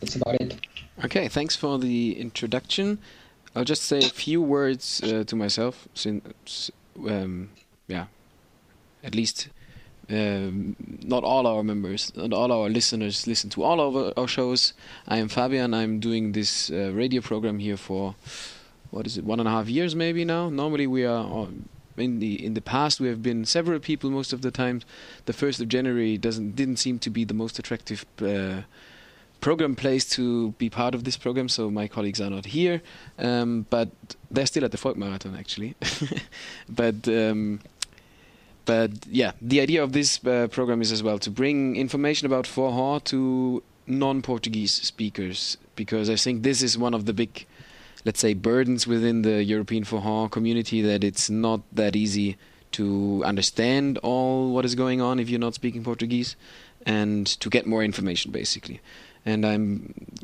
that's 0.00 0.16
about 0.16 0.34
it. 0.36 0.56
Okay, 1.04 1.28
thanks 1.28 1.56
for 1.56 1.78
the 1.78 2.18
introduction. 2.18 2.98
I'll 3.54 3.64
just 3.64 3.82
say 3.82 3.98
a 3.98 4.10
few 4.10 4.42
words 4.42 5.02
uh, 5.02 5.24
to 5.24 5.36
myself, 5.36 5.88
since 5.94 6.70
um, 6.98 7.50
yeah, 7.88 8.06
at 9.02 9.14
least 9.14 9.48
um, 10.10 10.76
not 11.02 11.24
all 11.24 11.46
our 11.46 11.62
members, 11.62 12.12
not 12.16 12.32
all 12.32 12.50
our 12.52 12.68
listeners 12.68 13.26
listen 13.26 13.50
to 13.50 13.62
all 13.62 13.80
of 13.80 14.12
our 14.16 14.28
shows. 14.28 14.72
I 15.06 15.18
am 15.18 15.28
Fabian. 15.28 15.72
I'm 15.72 16.00
doing 16.00 16.32
this 16.32 16.70
uh, 16.70 16.90
radio 16.92 17.20
program 17.20 17.58
here 17.58 17.76
for 17.76 18.14
what 18.90 19.06
is 19.06 19.16
it, 19.16 19.24
one 19.24 19.38
and 19.38 19.48
a 19.48 19.52
half 19.52 19.68
years 19.68 19.94
maybe 19.94 20.24
now. 20.24 20.48
Normally 20.50 20.86
we 20.86 21.04
are. 21.04 21.48
in 21.96 22.18
the 22.18 22.44
in 22.44 22.54
the 22.54 22.60
past, 22.60 23.00
we 23.00 23.08
have 23.08 23.22
been 23.22 23.44
several 23.44 23.78
people 23.78 24.10
most 24.10 24.32
of 24.32 24.40
the 24.42 24.50
time. 24.50 24.82
The 25.26 25.32
first 25.32 25.60
of 25.60 25.68
January 25.68 26.18
doesn't 26.18 26.56
didn't 26.56 26.78
seem 26.78 26.98
to 27.00 27.10
be 27.10 27.24
the 27.24 27.34
most 27.34 27.58
attractive 27.58 28.04
uh, 28.20 28.62
program 29.40 29.74
place 29.76 30.04
to 30.16 30.52
be 30.52 30.68
part 30.70 30.94
of 30.94 31.04
this 31.04 31.16
program, 31.16 31.48
so 31.48 31.70
my 31.70 31.88
colleagues 31.88 32.20
are 32.20 32.30
not 32.30 32.46
here, 32.46 32.82
um, 33.18 33.66
but 33.70 33.88
they're 34.30 34.46
still 34.46 34.64
at 34.64 34.70
the 34.70 34.78
Folk 34.78 34.96
Marathon 34.96 35.36
actually. 35.36 35.74
but 36.68 37.08
um, 37.08 37.60
but 38.70 38.92
yeah, 39.08 39.32
the 39.42 39.60
idea 39.60 39.82
of 39.82 39.90
this 39.92 40.24
uh, 40.24 40.46
program 40.46 40.80
is 40.80 40.92
as 40.92 41.02
well 41.02 41.18
to 41.18 41.28
bring 41.28 41.74
information 41.74 42.24
about 42.26 42.44
Forró 42.44 43.02
to 43.04 43.64
non-Portuguese 43.88 44.70
speakers 44.72 45.58
because 45.74 46.08
I 46.08 46.14
think 46.14 46.44
this 46.44 46.62
is 46.62 46.78
one 46.78 46.94
of 46.94 47.04
the 47.04 47.12
big, 47.12 47.46
let's 48.04 48.20
say, 48.20 48.32
burdens 48.32 48.86
within 48.86 49.22
the 49.22 49.42
European 49.42 49.82
Forró 49.82 50.30
community 50.30 50.82
that 50.82 51.02
it's 51.02 51.28
not 51.28 51.62
that 51.72 51.96
easy 51.96 52.36
to 52.78 53.24
understand 53.24 53.98
all 54.04 54.52
what 54.54 54.64
is 54.64 54.76
going 54.76 55.00
on 55.00 55.18
if 55.18 55.28
you're 55.28 55.46
not 55.48 55.54
speaking 55.54 55.82
Portuguese 55.82 56.36
and 56.86 57.26
to 57.40 57.50
get 57.50 57.66
more 57.66 57.82
information 57.82 58.30
basically 58.30 58.80
and 59.26 59.44
I 59.44 59.58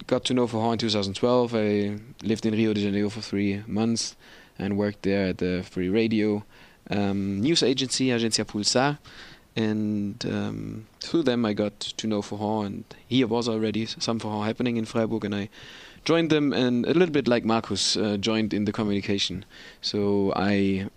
got 0.07 0.25
to 0.27 0.35
know 0.35 0.47
Forró 0.47 0.73
in 0.73 0.79
2012. 0.79 1.55
I 1.55 1.99
lived 2.23 2.47
in 2.47 2.55
Rio 2.55 2.73
de 2.73 2.81
Janeiro 2.81 3.11
for 3.11 3.21
three 3.21 3.65
months 3.67 4.15
and 4.57 4.79
worked 4.79 5.03
there 5.03 5.27
at 5.31 5.39
the 5.39 5.65
free 5.69 5.89
radio 5.89 6.45
um, 6.91 7.41
news 7.41 7.63
agency, 7.63 8.09
Agencia 8.09 8.45
Pulsar. 8.45 8.99
And 9.57 10.23
um, 10.27 10.87
through 11.01 11.23
them, 11.23 11.47
I 11.47 11.55
got 11.55 11.81
to 11.81 12.07
know 12.07 12.21
Forró, 12.21 12.67
and 12.67 12.85
here 13.07 13.27
was 13.27 13.49
already 13.49 13.87
some 13.87 14.21
Forró 14.21 14.45
happening 14.45 14.77
in 14.77 14.85
Freiburg, 14.85 15.25
and 15.25 15.35
I 15.35 15.49
joined 16.05 16.29
them, 16.29 16.53
and 16.53 16.85
a 16.85 16.93
little 16.93 17.13
bit 17.13 17.27
like 17.27 17.45
Marcus, 17.45 17.97
uh, 17.97 18.19
joined 18.19 18.53
in 18.53 18.67
the 18.67 18.73
communication. 18.73 19.47
So 19.81 20.35
I 20.37 20.89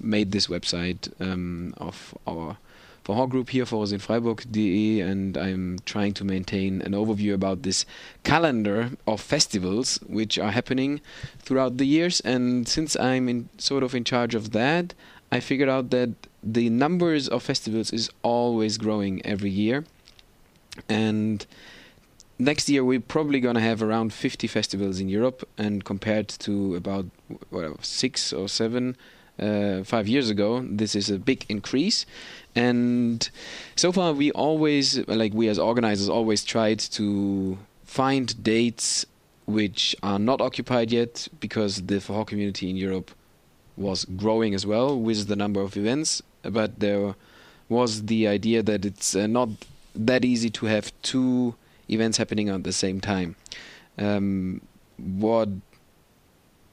made 0.00 0.32
this 0.32 0.48
website 0.48 1.12
um, 1.20 1.74
of 1.76 2.18
our 2.26 2.56
Forró 3.04 3.28
group 3.28 3.50
here 3.50 3.66
for 3.66 3.82
us 3.84 3.92
in 3.92 4.00
Freiburg.de, 4.00 5.00
and 5.00 5.36
I'm 5.36 5.78
trying 5.84 6.14
to 6.14 6.24
maintain 6.24 6.82
an 6.82 6.92
overview 6.92 7.34
about 7.34 7.62
this 7.62 7.84
calendar 8.24 8.90
of 9.06 9.20
festivals 9.20 9.98
which 10.06 10.38
are 10.38 10.50
happening 10.50 11.00
throughout 11.38 11.78
the 11.78 11.86
years. 11.86 12.20
And 12.20 12.66
since 12.66 12.96
I'm 12.96 13.28
in 13.28 13.48
sort 13.58 13.82
of 13.82 13.94
in 13.94 14.02
charge 14.04 14.34
of 14.34 14.52
that, 14.52 14.94
I 15.32 15.40
figured 15.40 15.70
out 15.70 15.88
that 15.90 16.10
the 16.42 16.68
numbers 16.68 17.26
of 17.26 17.42
festivals 17.42 17.90
is 17.90 18.10
always 18.22 18.76
growing 18.76 19.24
every 19.24 19.48
year, 19.50 19.84
and 20.90 21.46
next 22.38 22.68
year 22.68 22.84
we're 22.84 23.00
probably 23.00 23.40
going 23.40 23.54
to 23.54 23.62
have 23.62 23.82
around 23.82 24.12
50 24.12 24.46
festivals 24.46 25.00
in 25.00 25.08
Europe, 25.08 25.48
and 25.56 25.84
compared 25.86 26.28
to 26.28 26.76
about 26.76 27.06
whatever, 27.48 27.76
six 27.80 28.34
or 28.34 28.46
seven 28.46 28.94
uh, 29.40 29.82
five 29.84 30.06
years 30.06 30.28
ago, 30.28 30.60
this 30.68 30.94
is 30.94 31.08
a 31.08 31.18
big 31.18 31.46
increase. 31.48 32.04
And 32.54 33.28
so 33.74 33.90
far, 33.90 34.12
we 34.12 34.30
always, 34.32 34.98
like 35.08 35.32
we 35.32 35.48
as 35.48 35.58
organizers, 35.58 36.10
always 36.10 36.44
tried 36.44 36.78
to 36.78 37.56
find 37.84 38.42
dates 38.44 39.06
which 39.46 39.96
are 40.02 40.18
not 40.18 40.42
occupied 40.42 40.92
yet 40.92 41.26
because 41.40 41.82
the 41.86 41.96
Forró 41.96 42.26
community 42.26 42.68
in 42.68 42.76
Europe 42.76 43.10
was 43.76 44.04
growing 44.04 44.54
as 44.54 44.66
well 44.66 44.98
with 44.98 45.28
the 45.28 45.36
number 45.36 45.60
of 45.60 45.76
events. 45.76 46.22
But 46.42 46.80
there 46.80 47.14
was 47.68 48.06
the 48.06 48.28
idea 48.28 48.62
that 48.62 48.84
it's 48.84 49.14
uh, 49.14 49.26
not 49.26 49.48
that 49.94 50.24
easy 50.24 50.50
to 50.50 50.66
have 50.66 50.92
two 51.02 51.54
events 51.88 52.18
happening 52.18 52.48
at 52.48 52.64
the 52.64 52.72
same 52.72 53.00
time. 53.00 53.36
Um, 53.98 54.60
what 54.98 55.48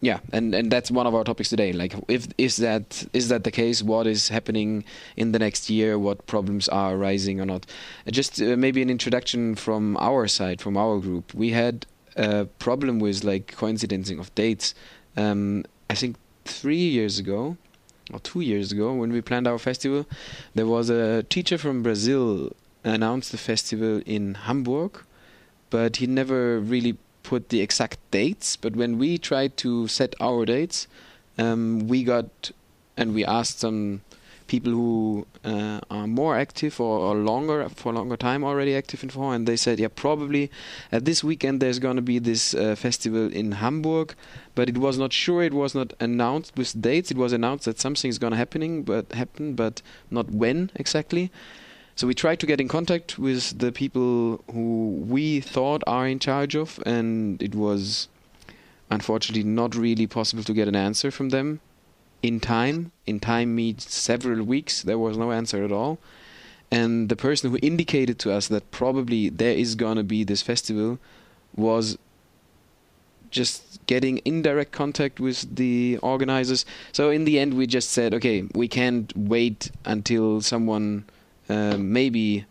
yeah 0.02 0.20
and 0.32 0.56
and 0.56 0.72
that's 0.72 0.90
one 0.90 1.08
of 1.08 1.14
our 1.14 1.24
topics 1.24 1.50
today. 1.50 1.74
Like 1.74 1.94
if 2.08 2.28
is 2.38 2.58
that 2.58 3.06
is 3.14 3.30
that 3.30 3.44
the 3.44 3.52
case? 3.52 3.84
What 3.84 4.08
is 4.08 4.30
happening 4.30 4.84
in 5.18 5.32
the 5.32 5.40
next 5.40 5.70
year? 5.70 6.00
What 6.00 6.26
problems 6.28 6.70
are 6.70 6.96
arising 6.96 7.42
or 7.42 7.46
not? 7.46 7.66
Uh, 8.08 8.12
just 8.12 8.42
uh, 8.42 8.56
maybe 8.58 8.82
an 8.82 8.90
introduction 8.90 9.56
from 9.56 9.98
our 9.98 10.28
side 10.28 10.62
from 10.62 10.78
our 10.78 11.00
group. 11.00 11.34
We 11.34 11.52
had 11.52 11.86
a 12.16 12.46
problem 12.46 13.00
with 13.00 13.24
like 13.24 13.56
coinciding 13.56 14.20
of 14.20 14.34
dates. 14.36 14.74
Um, 15.18 15.66
i 15.90 15.96
think 15.96 16.16
3 16.50 16.76
years 16.76 17.20
ago 17.20 17.58
or 18.14 18.20
2 18.20 18.42
years 18.42 18.72
ago 18.72 18.94
when 18.94 19.12
we 19.12 19.22
planned 19.22 19.48
our 19.48 19.60
festival 19.60 20.06
there 20.56 20.68
was 20.68 20.90
a 20.90 21.24
teacher 21.24 21.58
from 21.58 21.84
brazil 21.84 22.52
announced 22.84 23.32
the 23.32 23.38
festival 23.38 24.02
in 24.06 24.34
hamburg 24.34 25.04
but 25.70 25.98
he 25.98 26.08
never 26.08 26.60
really 26.60 26.98
put 27.24 27.50
the 27.50 27.62
exact 27.62 28.00
dates, 28.12 28.56
but 28.56 28.76
when 28.76 28.98
we 28.98 29.18
tried 29.18 29.56
to 29.58 29.88
set 29.88 30.16
our 30.20 30.46
dates, 30.46 30.88
um, 31.38 31.88
we 31.88 32.04
got 32.04 32.52
and 32.98 33.14
we 33.14 33.24
asked 33.24 33.60
some 33.60 34.02
people 34.50 34.74
who 34.74 35.26
uh, 35.46 35.80
are 35.90 36.08
more 36.08 36.36
active 36.36 36.82
or, 36.82 37.00
or, 37.00 37.16
longer 37.16 37.70
for 37.70 37.94
a 37.94 37.96
longer 37.96 38.18
time 38.18 38.44
already 38.44 38.76
active 38.76 39.04
in 39.04 39.10
Forró, 39.10 39.36
and 39.36 39.48
they 39.48 39.56
said, 39.56 39.80
yeah, 39.80 39.88
probably 39.96 40.52
at 40.92 41.06
this 41.06 41.24
weekend 41.24 41.62
there's 41.62 41.80
going 41.80 41.96
to 41.96 42.02
be 42.02 42.20
this 42.20 42.54
uh, 42.54 42.76
festival 42.76 43.32
in 43.32 43.54
Hamburg, 43.54 44.16
but 44.56 44.68
it 44.68 44.78
was 44.78 44.98
not 44.98 45.14
sure, 45.14 45.44
it 45.44 45.54
was 45.54 45.74
not 45.74 45.94
announced 46.00 46.58
with 46.58 46.82
dates. 46.82 47.12
It 47.12 47.18
was 47.18 47.32
announced 47.32 47.66
that 47.66 47.80
something 47.80 48.10
is 48.10 48.18
going 48.18 48.32
to 48.32 48.38
happening, 48.38 48.84
but 48.84 49.12
happen, 49.14 49.54
but 49.54 49.82
not 50.10 50.32
when 50.32 50.72
exactly. 50.76 51.32
So 51.96 52.08
we 52.08 52.14
tried 52.14 52.40
to 52.40 52.48
get 52.48 52.60
in 52.60 52.68
contact 52.68 53.20
with 53.20 53.60
the 53.60 53.72
people 53.72 54.44
who 54.52 55.06
we 55.08 55.42
thought 55.42 55.84
are 55.86 56.08
in 56.08 56.20
charge 56.20 56.56
of, 56.56 56.82
and 56.86 57.42
it 57.42 57.54
was 57.54 58.08
unfortunately 58.90 59.44
not 59.44 59.76
really 59.76 60.08
possible 60.08 60.44
to 60.44 60.54
get 60.54 60.68
an 60.68 60.76
answer 60.76 61.12
from 61.12 61.30
them 61.30 61.60
in 62.22 62.40
time. 62.40 62.92
In 63.06 63.20
time 63.20 63.56
means 63.56 63.90
several 63.90 64.44
weeks. 64.44 64.82
There 64.82 65.00
was 65.00 65.18
no 65.18 65.32
answer 65.32 65.64
at 65.64 65.72
all. 65.72 66.00
And 66.72 67.10
the 67.10 67.16
person 67.16 67.50
who 67.50 67.58
indicated 67.62 68.20
to 68.20 68.32
us 68.32 68.48
that 68.48 68.70
probably 68.72 69.30
there 69.30 69.54
is 69.54 69.76
gonna 69.76 70.04
be 70.04 70.24
this 70.24 70.42
festival 70.42 71.00
was 71.56 71.98
just 73.32 73.86
getting 73.86 74.22
indirect 74.26 74.72
contact 74.72 75.20
with 75.20 75.56
the 75.56 75.98
organizers. 76.02 76.66
So 76.92 77.10
in 77.10 77.26
the 77.26 77.40
end, 77.40 77.54
we 77.56 77.68
just 77.68 77.92
said, 77.92 78.14
okay, 78.14 78.44
we 78.54 78.68
can't 78.68 79.16
wait 79.16 79.72
until 79.86 80.42
someone 80.42 81.06
uh, 81.48 81.78
maybe 81.78 82.46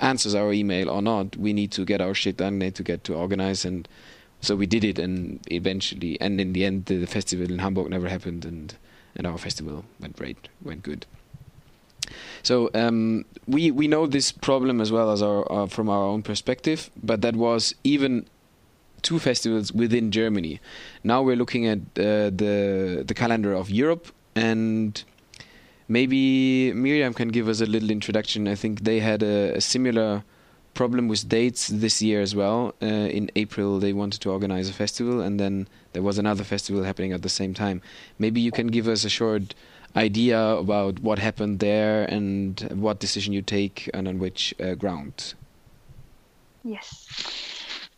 answers 0.00 0.34
our 0.34 0.52
email 0.52 0.90
or 0.90 1.02
not, 1.02 1.36
we 1.36 1.52
need 1.52 1.70
to 1.72 1.84
get 1.84 2.00
our 2.00 2.14
shit 2.14 2.36
done, 2.36 2.58
need 2.58 2.74
to 2.74 2.82
get 2.82 3.04
to 3.04 3.14
organize, 3.14 3.64
and 3.64 3.88
so 4.40 4.56
we 4.56 4.66
did 4.66 4.84
it, 4.84 4.98
and 4.98 5.40
eventually, 5.50 6.20
and 6.20 6.40
in 6.40 6.52
the 6.52 6.64
end, 6.64 6.86
the, 6.86 6.96
the 6.96 7.06
festival 7.06 7.50
in 7.50 7.58
Hamburg 7.58 7.90
never 7.90 8.08
happened, 8.08 8.44
and 8.44 8.74
and 9.16 9.26
our 9.26 9.38
festival 9.38 9.84
went 10.00 10.16
great, 10.16 10.48
went 10.62 10.82
good. 10.82 11.06
So 12.42 12.70
um, 12.74 13.24
we 13.46 13.70
we 13.70 13.88
know 13.88 14.06
this 14.06 14.32
problem 14.32 14.80
as 14.80 14.90
well 14.90 15.10
as 15.10 15.22
our 15.22 15.50
uh, 15.50 15.66
from 15.66 15.88
our 15.88 16.04
own 16.04 16.22
perspective, 16.22 16.90
but 17.02 17.22
that 17.22 17.36
was 17.36 17.74
even 17.84 18.26
two 19.02 19.18
festivals 19.18 19.72
within 19.72 20.10
Germany. 20.10 20.60
Now 21.04 21.22
we're 21.22 21.36
looking 21.36 21.66
at 21.66 21.78
uh, 21.78 22.30
the 22.30 23.04
the 23.06 23.14
calendar 23.14 23.52
of 23.52 23.70
Europe, 23.70 24.08
and 24.34 25.02
maybe 25.88 26.72
Miriam 26.72 27.14
can 27.14 27.28
give 27.28 27.48
us 27.48 27.60
a 27.60 27.66
little 27.66 27.90
introduction. 27.90 28.48
I 28.48 28.54
think 28.54 28.84
they 28.84 29.00
had 29.00 29.22
a, 29.22 29.56
a 29.56 29.60
similar 29.60 30.24
problem 30.74 31.08
with 31.08 31.28
dates 31.28 31.68
this 31.68 32.00
year 32.02 32.20
as 32.20 32.34
well. 32.34 32.74
Uh, 32.82 32.86
in 32.86 33.30
April, 33.36 33.78
they 33.78 33.92
wanted 33.92 34.20
to 34.22 34.30
organize 34.30 34.68
a 34.68 34.72
festival, 34.72 35.20
and 35.20 35.38
then 35.38 35.68
there 35.92 36.02
was 36.02 36.18
another 36.18 36.44
festival 36.44 36.82
happening 36.82 37.12
at 37.12 37.22
the 37.22 37.28
same 37.28 37.54
time. 37.54 37.82
Maybe 38.18 38.40
you 38.40 38.52
can 38.52 38.68
give 38.68 38.88
us 38.88 39.04
a 39.04 39.10
short 39.10 39.54
idea 39.94 40.40
about 40.40 41.00
what 41.00 41.18
happened 41.18 41.58
there 41.58 42.04
and 42.04 42.60
what 42.74 42.98
decision 42.98 43.32
you 43.32 43.42
take 43.42 43.90
and 43.92 44.08
on 44.08 44.18
which 44.18 44.54
uh, 44.60 44.74
ground. 44.74 45.34
Yes. 46.64 47.08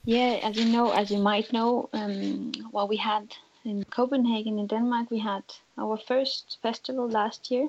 Yeah, 0.04 0.40
as 0.42 0.56
you 0.56 0.66
know, 0.66 0.90
as 0.90 1.10
you 1.10 1.18
might 1.18 1.52
know, 1.52 1.88
um, 1.92 2.52
what 2.70 2.88
we 2.88 2.96
had 2.96 3.34
in 3.64 3.84
Copenhagen 3.84 4.58
in 4.58 4.66
Denmark, 4.66 5.10
we 5.10 5.20
had 5.20 5.44
our 5.78 5.96
first 5.96 6.58
festival 6.62 7.08
last 7.08 7.50
year. 7.50 7.68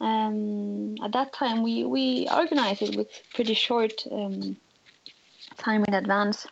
Um, 0.00 0.96
at 1.02 1.12
that 1.12 1.32
time, 1.32 1.62
we, 1.62 1.84
we 1.84 2.28
organized 2.30 2.82
it 2.82 2.96
with 2.96 3.08
pretty 3.34 3.54
short 3.54 4.04
um, 4.10 4.56
time 5.56 5.84
in 5.86 5.94
advance, 5.94 6.46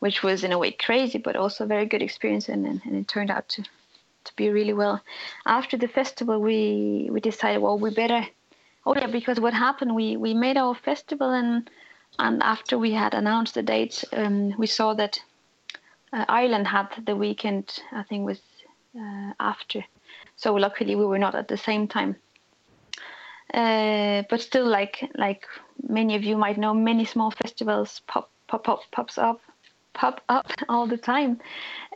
which 0.00 0.22
was 0.22 0.44
in 0.44 0.52
a 0.52 0.58
way 0.58 0.72
crazy, 0.72 1.18
but 1.18 1.36
also 1.36 1.64
a 1.64 1.66
very 1.66 1.86
good 1.86 2.02
experience, 2.02 2.48
and, 2.48 2.66
and, 2.66 2.96
it 2.96 3.08
turned 3.08 3.30
out 3.30 3.48
to, 3.50 3.62
to 4.24 4.32
be 4.36 4.48
really 4.50 4.72
well. 4.72 5.00
After 5.46 5.76
the 5.76 5.88
festival, 5.88 6.40
we 6.40 7.08
we 7.10 7.20
decided, 7.20 7.62
well, 7.62 7.78
we 7.78 7.90
better. 7.90 8.26
Oh 8.84 8.94
yeah, 8.94 9.06
because 9.06 9.40
what 9.40 9.54
happened, 9.54 9.94
we 9.94 10.16
we 10.16 10.34
made 10.34 10.56
our 10.56 10.74
festival, 10.74 11.30
and 11.30 11.70
and 12.18 12.42
after 12.42 12.78
we 12.78 12.92
had 12.92 13.14
announced 13.14 13.54
the 13.54 13.62
dates, 13.62 14.04
um, 14.12 14.54
we 14.58 14.66
saw 14.66 14.94
that 14.94 15.18
uh, 16.12 16.24
Ireland 16.28 16.66
had 16.66 16.88
the 17.06 17.16
weekend. 17.16 17.78
I 17.92 18.02
think 18.02 18.26
was 18.26 18.40
uh, 18.98 19.32
after, 19.38 19.84
so 20.36 20.54
luckily 20.54 20.96
we 20.96 21.06
were 21.06 21.18
not 21.18 21.34
at 21.34 21.48
the 21.48 21.56
same 21.56 21.86
time. 21.88 22.16
Uh, 23.52 24.22
but 24.30 24.40
still, 24.40 24.66
like 24.66 25.10
like 25.16 25.44
many 25.88 26.16
of 26.16 26.24
you 26.24 26.36
might 26.36 26.58
know, 26.58 26.72
many 26.72 27.04
small 27.04 27.30
festivals 27.30 28.00
pop 28.06 28.30
pop 28.48 28.64
pop 28.64 28.80
pops 28.90 29.18
up 29.18 29.40
pop 29.94 30.22
up 30.28 30.50
all 30.68 30.86
the 30.86 30.96
time. 30.96 31.40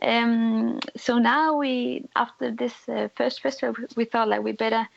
Um, 0.01 0.79
so 0.95 1.17
now 1.17 1.57
we, 1.57 2.05
after 2.15 2.51
this 2.51 2.73
uh, 2.87 3.07
first 3.15 3.41
festival, 3.41 3.75
we 3.95 4.05
thought 4.05 4.29
like 4.29 4.43
we 4.43 4.51
better 4.51 4.87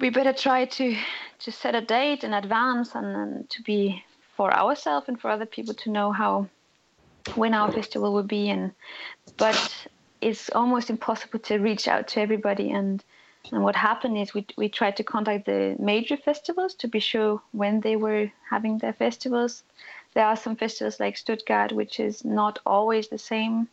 we 0.00 0.10
better 0.10 0.32
try 0.32 0.64
to 0.64 0.96
to 1.38 1.52
set 1.52 1.74
a 1.74 1.80
date 1.80 2.24
in 2.24 2.34
advance 2.34 2.94
and, 2.94 3.16
and 3.16 3.50
to 3.50 3.62
be 3.62 4.02
for 4.36 4.52
ourselves 4.52 5.08
and 5.08 5.20
for 5.20 5.30
other 5.30 5.46
people 5.46 5.74
to 5.74 5.90
know 5.90 6.10
how 6.10 6.48
when 7.36 7.54
our 7.54 7.70
festival 7.70 8.12
will 8.12 8.24
be 8.24 8.50
and 8.50 8.72
but 9.38 9.86
it's 10.20 10.50
almost 10.50 10.90
impossible 10.90 11.38
to 11.38 11.58
reach 11.58 11.88
out 11.88 12.08
to 12.08 12.20
everybody 12.20 12.70
and 12.70 13.04
and 13.50 13.62
what 13.62 13.76
happened 13.76 14.16
is 14.16 14.34
we 14.34 14.46
we 14.56 14.68
tried 14.68 14.96
to 14.96 15.04
contact 15.04 15.46
the 15.46 15.76
major 15.78 16.16
festivals 16.16 16.74
to 16.74 16.88
be 16.88 17.00
sure 17.00 17.42
when 17.52 17.80
they 17.80 17.96
were 17.96 18.30
having 18.50 18.78
their 18.78 18.92
festivals 18.92 19.64
there 20.14 20.26
are 20.26 20.36
some 20.36 20.56
festivals 20.56 21.00
like 21.00 21.16
Stuttgart, 21.16 21.72
which 21.72 21.98
is 21.98 22.24
not 22.24 22.58
always 22.66 23.08
the 23.08 23.18
same 23.18 23.68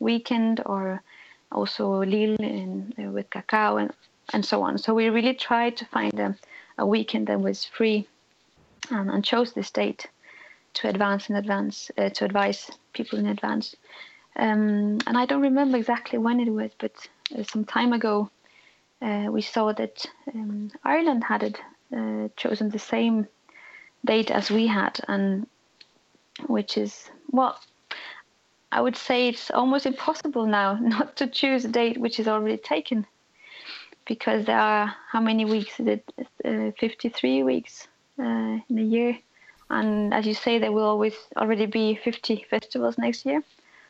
weekend, 0.00 0.60
or 0.66 1.02
also 1.52 2.04
Lille 2.04 2.36
in, 2.40 2.92
uh, 2.98 3.10
with 3.10 3.30
Cacao 3.30 3.76
and, 3.76 3.92
and 4.32 4.44
so 4.44 4.62
on. 4.62 4.78
So 4.78 4.94
we 4.94 5.08
really 5.08 5.34
tried 5.34 5.76
to 5.76 5.84
find 5.86 6.18
a, 6.18 6.36
a 6.78 6.86
weekend 6.86 7.28
that 7.28 7.40
was 7.40 7.64
free 7.64 8.08
and, 8.90 9.10
and 9.10 9.24
chose 9.24 9.52
this 9.52 9.70
date 9.70 10.08
to 10.74 10.88
advance 10.88 11.30
in 11.30 11.36
advance, 11.36 11.90
uh, 11.96 12.10
to 12.10 12.24
advise 12.24 12.70
people 12.92 13.18
in 13.18 13.26
advance. 13.26 13.76
Um, 14.34 14.98
and 15.06 15.16
I 15.16 15.24
don't 15.24 15.40
remember 15.40 15.78
exactly 15.78 16.18
when 16.18 16.40
it 16.40 16.50
was, 16.50 16.72
but 16.78 16.92
uh, 17.38 17.44
some 17.44 17.64
time 17.64 17.92
ago, 17.92 18.28
uh, 19.02 19.28
we 19.30 19.42
saw 19.42 19.72
that 19.72 20.06
um, 20.34 20.70
Ireland 20.84 21.24
had 21.24 21.42
it, 21.42 21.60
uh, 21.96 22.28
chosen 22.36 22.70
the 22.70 22.78
same 22.78 23.26
date 24.04 24.30
as 24.30 24.50
we 24.50 24.66
had, 24.66 25.00
and 25.08 25.46
which 26.46 26.76
is 26.76 27.10
well 27.30 27.58
i 28.70 28.78
would 28.78 28.94
say 28.96 29.28
it's 29.28 29.50
almost 29.50 29.86
impossible 29.86 30.44
now 30.44 30.74
not 30.80 31.16
to 31.16 31.26
choose 31.26 31.64
a 31.64 31.68
date 31.68 31.98
which 31.98 32.20
is 32.20 32.28
already 32.28 32.58
taken 32.58 33.06
because 34.06 34.46
there 34.46 34.58
are 34.58 34.94
how 35.10 35.20
many 35.20 35.44
weeks 35.44 35.78
is 35.80 35.86
it? 35.86 36.12
Uh, 36.44 36.70
53 36.78 37.42
weeks 37.42 37.88
uh, 38.18 38.58
in 38.68 38.78
a 38.78 38.82
year. 38.82 39.18
And 39.68 40.14
as 40.14 40.26
you 40.26 40.34
say 40.34 40.58
there 40.58 40.72
will 40.72 40.84
always 40.84 41.14
already 41.36 41.66
be 41.66 41.96
50 41.96 42.46
festivals 42.48 42.96
next 42.98 43.26
year. 43.26 43.42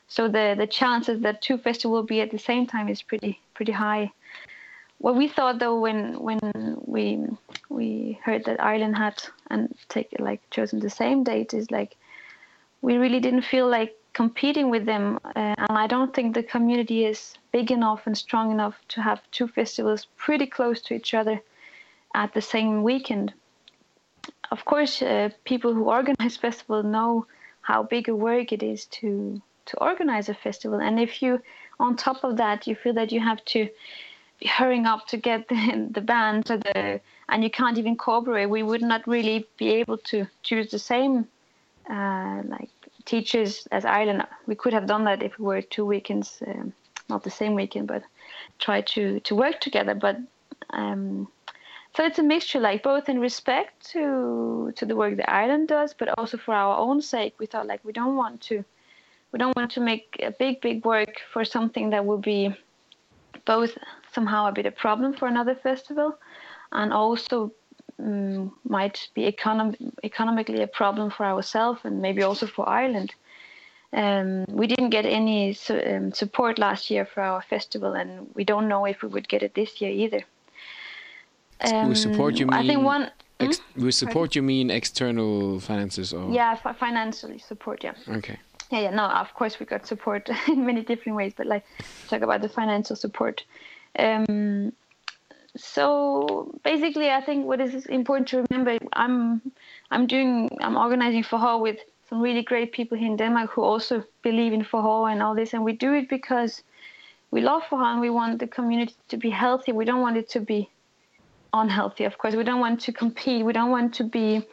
So 0.08 0.28
the 0.28 0.54
the 0.56 0.66
chances 0.66 1.20
that 1.20 1.42
two 1.42 1.58
festivals 1.58 1.92
will 1.94 2.06
be 2.06 2.20
at 2.20 2.30
the 2.30 2.38
same 2.38 2.66
time 2.66 2.88
is 2.88 3.02
pretty 3.02 3.40
pretty 3.54 3.72
high 3.72 4.12
what 4.98 5.16
we 5.16 5.28
thought 5.28 5.58
though 5.58 5.78
when 5.78 6.18
when 6.20 6.40
we 6.84 7.26
we 7.68 8.18
heard 8.24 8.44
that 8.44 8.62
Ireland 8.62 8.96
had 8.96 9.22
and 9.50 9.74
take 9.88 10.08
like 10.18 10.40
chosen 10.50 10.80
the 10.80 10.90
same 10.90 11.24
date 11.24 11.52
is 11.54 11.70
like 11.70 11.96
we 12.82 12.96
really 12.96 13.20
didn't 13.20 13.42
feel 13.42 13.68
like 13.68 13.96
competing 14.16 14.70
with 14.70 14.86
them. 14.86 15.18
Uh, 15.24 15.54
and 15.58 15.76
I 15.84 15.86
don't 15.86 16.14
think 16.14 16.34
the 16.34 16.42
community 16.42 17.04
is 17.04 17.34
big 17.52 17.70
enough 17.70 18.06
and 18.06 18.16
strong 18.16 18.50
enough 18.50 18.76
to 18.88 19.02
have 19.02 19.20
two 19.30 19.46
festivals 19.46 20.06
pretty 20.16 20.46
close 20.46 20.80
to 20.82 20.94
each 20.94 21.12
other 21.12 21.40
at 22.14 22.32
the 22.32 22.40
same 22.40 22.82
weekend. 22.82 23.34
Of 24.50 24.64
course, 24.64 25.02
uh, 25.02 25.28
people 25.44 25.74
who 25.74 25.84
organize 25.84 26.36
festivals 26.46 26.86
know 26.86 27.26
how 27.60 27.82
big 27.82 28.08
a 28.08 28.14
work 28.14 28.52
it 28.52 28.62
is 28.62 28.86
to 28.98 29.42
to 29.66 29.76
organize 29.90 30.28
a 30.28 30.34
festival. 30.34 30.78
And 30.80 31.00
if 31.00 31.20
you, 31.22 31.42
on 31.80 31.96
top 31.96 32.22
of 32.22 32.36
that, 32.36 32.66
you 32.68 32.74
feel 32.76 32.94
that 32.94 33.10
you 33.10 33.20
have 33.20 33.44
to 33.46 33.68
hurrying 34.44 34.86
up 34.86 35.06
to 35.08 35.16
get 35.16 35.48
the, 35.48 35.88
the 35.92 36.00
band 36.00 36.46
to 36.46 36.58
the, 36.58 37.00
and 37.28 37.42
you 37.42 37.50
can't 37.50 37.78
even 37.78 37.96
cooperate, 37.96 38.46
we 38.46 38.62
would 38.62 38.82
not 38.82 39.06
really 39.06 39.46
be 39.58 39.74
able 39.74 39.98
to 39.98 40.26
choose 40.42 40.70
the 40.70 40.78
same 40.78 41.26
uh, 41.90 42.42
like 42.46 42.70
teachers 43.04 43.66
as 43.70 43.84
Ireland. 43.84 44.26
We 44.46 44.54
could 44.54 44.72
have 44.72 44.86
done 44.86 45.04
that 45.04 45.22
if 45.22 45.38
we 45.38 45.46
were 45.46 45.62
two 45.62 45.86
weekends, 45.86 46.42
um, 46.46 46.72
not 47.08 47.22
the 47.22 47.30
same 47.30 47.54
weekend, 47.54 47.88
but 47.88 48.02
try 48.58 48.80
to 48.80 49.20
to 49.20 49.34
work 49.34 49.60
together. 49.60 49.94
But 49.94 50.18
um, 50.70 51.28
so 51.96 52.04
it's 52.04 52.18
a 52.18 52.22
mixture, 52.22 52.60
like 52.60 52.82
both 52.82 53.08
in 53.08 53.20
respect 53.20 53.90
to 53.92 54.72
to 54.76 54.84
the 54.84 54.96
work 54.96 55.16
that 55.16 55.32
Ireland 55.32 55.68
does, 55.68 55.94
but 55.94 56.08
also 56.18 56.36
for 56.36 56.52
our 56.52 56.76
own 56.76 57.00
sake. 57.00 57.34
We 57.38 57.46
thought 57.46 57.66
like 57.66 57.84
we 57.84 57.92
don't 57.92 58.16
want 58.16 58.40
to 58.42 58.64
we 59.32 59.38
don't 59.38 59.56
want 59.56 59.70
to 59.72 59.80
make 59.80 60.16
a 60.20 60.30
big 60.30 60.60
big 60.60 60.84
work 60.84 61.20
for 61.32 61.44
something 61.44 61.90
that 61.90 62.04
will 62.04 62.18
be 62.18 62.54
both 63.44 63.78
somehow 64.16 64.42
a 64.48 64.52
bit 64.58 64.66
of 64.66 64.74
problem 64.86 65.10
for 65.18 65.26
another 65.28 65.54
festival 65.68 66.08
and 66.72 66.88
also 67.02 67.36
um, 67.98 68.52
might 68.76 68.98
be 69.14 69.22
econom- 69.32 69.92
economically 70.10 70.62
a 70.62 70.70
problem 70.80 71.08
for 71.16 71.24
ourselves 71.32 71.80
and 71.84 71.94
maybe 72.06 72.22
also 72.28 72.46
for 72.56 72.64
Ireland. 72.68 73.10
Um, 73.92 74.28
we 74.60 74.66
didn't 74.72 74.90
get 74.96 75.06
any 75.20 75.40
su- 75.52 75.84
um, 75.92 76.06
support 76.22 76.58
last 76.58 76.90
year 76.90 77.04
for 77.12 77.20
our 77.30 77.42
festival, 77.54 77.92
and 78.00 78.08
we 78.38 78.44
don't 78.44 78.68
know 78.72 78.82
if 78.92 78.96
we 79.02 79.08
would 79.14 79.28
get 79.28 79.42
it 79.46 79.52
this 79.54 79.80
year 79.80 79.92
either. 80.04 80.22
Um, 81.60 81.88
with 81.88 81.98
support, 82.06 82.32
you 82.40 82.46
mean? 82.46 82.60
I 82.60 82.66
think 82.66 82.82
one. 82.96 83.04
Ex- 83.38 83.60
hmm? 83.74 83.84
With 83.84 83.94
support, 83.94 84.28
you 84.36 84.42
mean 84.42 84.70
external 84.70 85.60
finances, 85.60 86.12
or? 86.12 86.24
Yeah, 86.38 86.56
financially 86.86 87.38
support. 87.38 87.84
Yeah. 87.84 87.94
Okay. 88.18 88.38
Yeah, 88.72 88.80
yeah. 88.86 88.92
No, 89.00 89.04
of 89.24 89.32
course 89.38 89.60
we 89.60 89.66
got 89.66 89.86
support 89.86 90.28
in 90.48 90.66
many 90.70 90.82
different 90.82 91.16
ways, 91.20 91.32
but 91.38 91.46
like 91.46 91.64
talk 92.08 92.22
about 92.22 92.40
the 92.42 92.48
financial 92.48 92.96
support. 92.96 93.44
Um, 93.98 94.72
so 95.56 96.58
basically, 96.64 97.10
I 97.10 97.20
think 97.20 97.46
what 97.46 97.60
is 97.60 97.86
important 97.86 98.28
to 98.28 98.44
remember, 98.48 98.78
I'm 98.92 99.40
I'm 99.90 100.06
doing 100.06 100.50
I'm 100.60 100.76
organizing 100.76 101.22
Forró 101.22 101.60
with 101.60 101.78
some 102.08 102.20
really 102.20 102.42
great 102.42 102.72
people 102.72 102.96
here 102.98 103.08
in 103.08 103.16
Denmark 103.16 103.50
who 103.50 103.62
also 103.62 104.04
believe 104.22 104.52
in 104.52 104.64
Forró 104.64 105.10
and 105.10 105.22
all 105.22 105.34
this, 105.34 105.54
and 105.54 105.64
we 105.64 105.72
do 105.72 105.94
it 105.94 106.08
because 106.08 106.62
we 107.30 107.40
love 107.40 107.62
Forró 107.62 107.92
and 107.92 108.00
we 108.00 108.10
want 108.10 108.38
the 108.38 108.46
community 108.46 108.94
to 109.08 109.16
be 109.16 109.30
healthy. 109.30 109.72
We 109.72 109.84
don't 109.84 110.02
want 110.02 110.16
it 110.16 110.28
to 110.30 110.40
be 110.40 110.68
unhealthy, 111.52 112.04
of 112.04 112.18
course. 112.18 112.34
We 112.34 112.44
don't 112.44 112.60
want 112.60 112.80
to 112.82 112.92
compete. 112.92 113.44
We 113.44 113.52
don't 113.52 113.70
want 113.70 113.94
to 113.94 114.04
be 114.04 114.46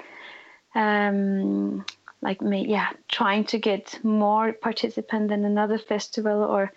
um, 0.75 1.85
like 2.21 2.41
me, 2.41 2.65
yeah, 2.65 2.89
trying 3.09 3.43
to 3.45 3.59
get 3.59 3.99
more 4.03 4.53
participant 4.53 5.27
than 5.29 5.43
another 5.43 5.77
festival 5.77 6.43
or. 6.43 6.71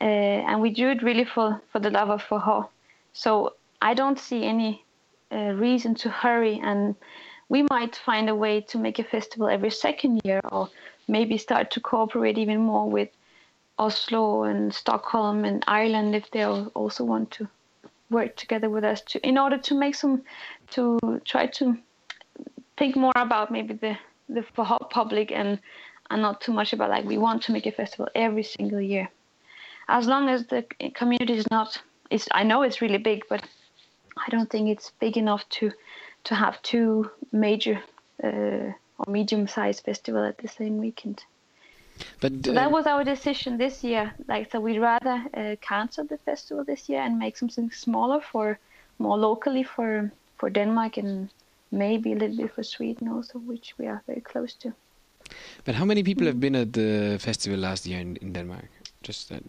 Uh, 0.00 0.04
and 0.48 0.60
we 0.60 0.70
do 0.70 0.88
it 0.90 1.02
really 1.02 1.24
for, 1.24 1.60
for 1.72 1.78
the 1.78 1.90
love 1.90 2.10
of 2.10 2.22
Forró. 2.22 2.68
So 3.12 3.54
I 3.80 3.94
don't 3.94 4.18
see 4.18 4.44
any 4.44 4.84
uh, 5.32 5.52
reason 5.54 5.94
to 5.96 6.10
hurry, 6.10 6.60
and 6.62 6.94
we 7.48 7.64
might 7.70 7.96
find 7.96 8.28
a 8.28 8.34
way 8.34 8.60
to 8.62 8.78
make 8.78 8.98
a 8.98 9.04
festival 9.04 9.48
every 9.48 9.70
second 9.70 10.20
year, 10.24 10.40
or 10.52 10.68
maybe 11.08 11.38
start 11.38 11.70
to 11.72 11.80
cooperate 11.80 12.38
even 12.38 12.60
more 12.60 12.88
with 12.88 13.08
Oslo 13.78 14.44
and 14.44 14.74
Stockholm 14.74 15.44
and 15.44 15.62
Ireland 15.66 16.14
if 16.14 16.30
they 16.30 16.44
also 16.44 17.04
want 17.04 17.30
to 17.32 17.48
work 18.10 18.36
together 18.36 18.70
with 18.70 18.84
us 18.84 19.00
to 19.02 19.26
in 19.26 19.36
order 19.36 19.58
to 19.58 19.74
make 19.74 19.94
some 19.94 20.22
to 20.70 20.98
try 21.24 21.46
to 21.46 21.76
think 22.76 22.96
more 22.96 23.12
about 23.16 23.50
maybe 23.50 23.74
the 23.74 23.98
the 24.28 24.42
public 24.90 25.32
and 25.32 25.58
and 26.10 26.22
not 26.22 26.40
too 26.40 26.52
much 26.52 26.72
about 26.72 26.90
like 26.90 27.04
we 27.04 27.18
want 27.18 27.42
to 27.42 27.52
make 27.52 27.66
a 27.66 27.72
festival 27.72 28.08
every 28.14 28.42
single 28.42 28.80
year 28.80 29.08
as 29.88 30.06
long 30.06 30.28
as 30.28 30.46
the 30.46 30.64
community 30.94 31.34
is 31.34 31.50
not 31.50 31.80
it's 32.10 32.28
i 32.32 32.42
know 32.42 32.62
it's 32.62 32.80
really 32.80 32.98
big 32.98 33.22
but 33.28 33.42
i 34.16 34.30
don't 34.30 34.50
think 34.50 34.68
it's 34.68 34.92
big 35.00 35.16
enough 35.16 35.48
to 35.48 35.70
to 36.26 36.34
have 36.34 36.60
two 36.62 37.10
major 37.32 37.80
uh, 38.22 38.72
or 38.98 39.06
medium 39.08 39.46
sized 39.46 39.84
festival 39.84 40.24
at 40.24 40.38
the 40.38 40.48
same 40.48 40.78
weekend. 40.78 41.24
But 42.20 42.32
uh, 42.32 42.42
so 42.44 42.52
that 42.52 42.70
was 42.70 42.86
our 42.86 43.04
decision 43.04 43.58
this 43.58 43.84
year. 43.84 44.12
Like 44.28 44.50
so 44.50 44.60
we'd 44.60 44.80
rather 44.80 45.24
uh, 45.34 45.56
cancel 45.60 46.04
the 46.04 46.18
festival 46.18 46.64
this 46.64 46.88
year 46.88 47.00
and 47.00 47.18
make 47.18 47.36
something 47.36 47.70
smaller 47.70 48.20
for 48.20 48.58
more 48.98 49.18
locally 49.18 49.62
for 49.62 50.10
for 50.38 50.50
denmark 50.50 50.96
and 50.98 51.30
maybe 51.70 52.12
a 52.12 52.16
little 52.16 52.36
bit 52.36 52.54
for 52.54 52.62
sweden 52.62 53.08
also 53.08 53.38
which 53.38 53.74
we 53.78 53.86
are 53.86 54.02
very 54.06 54.20
close 54.20 54.54
to. 54.54 54.72
But 55.64 55.74
how 55.74 55.84
many 55.84 56.02
people 56.02 56.26
have 56.26 56.40
been 56.40 56.54
at 56.54 56.72
the 56.72 57.18
festival 57.20 57.58
last 57.58 57.86
year 57.86 58.00
in, 58.00 58.16
in 58.16 58.32
denmark? 58.32 58.68
Just 59.02 59.28
that 59.28 59.42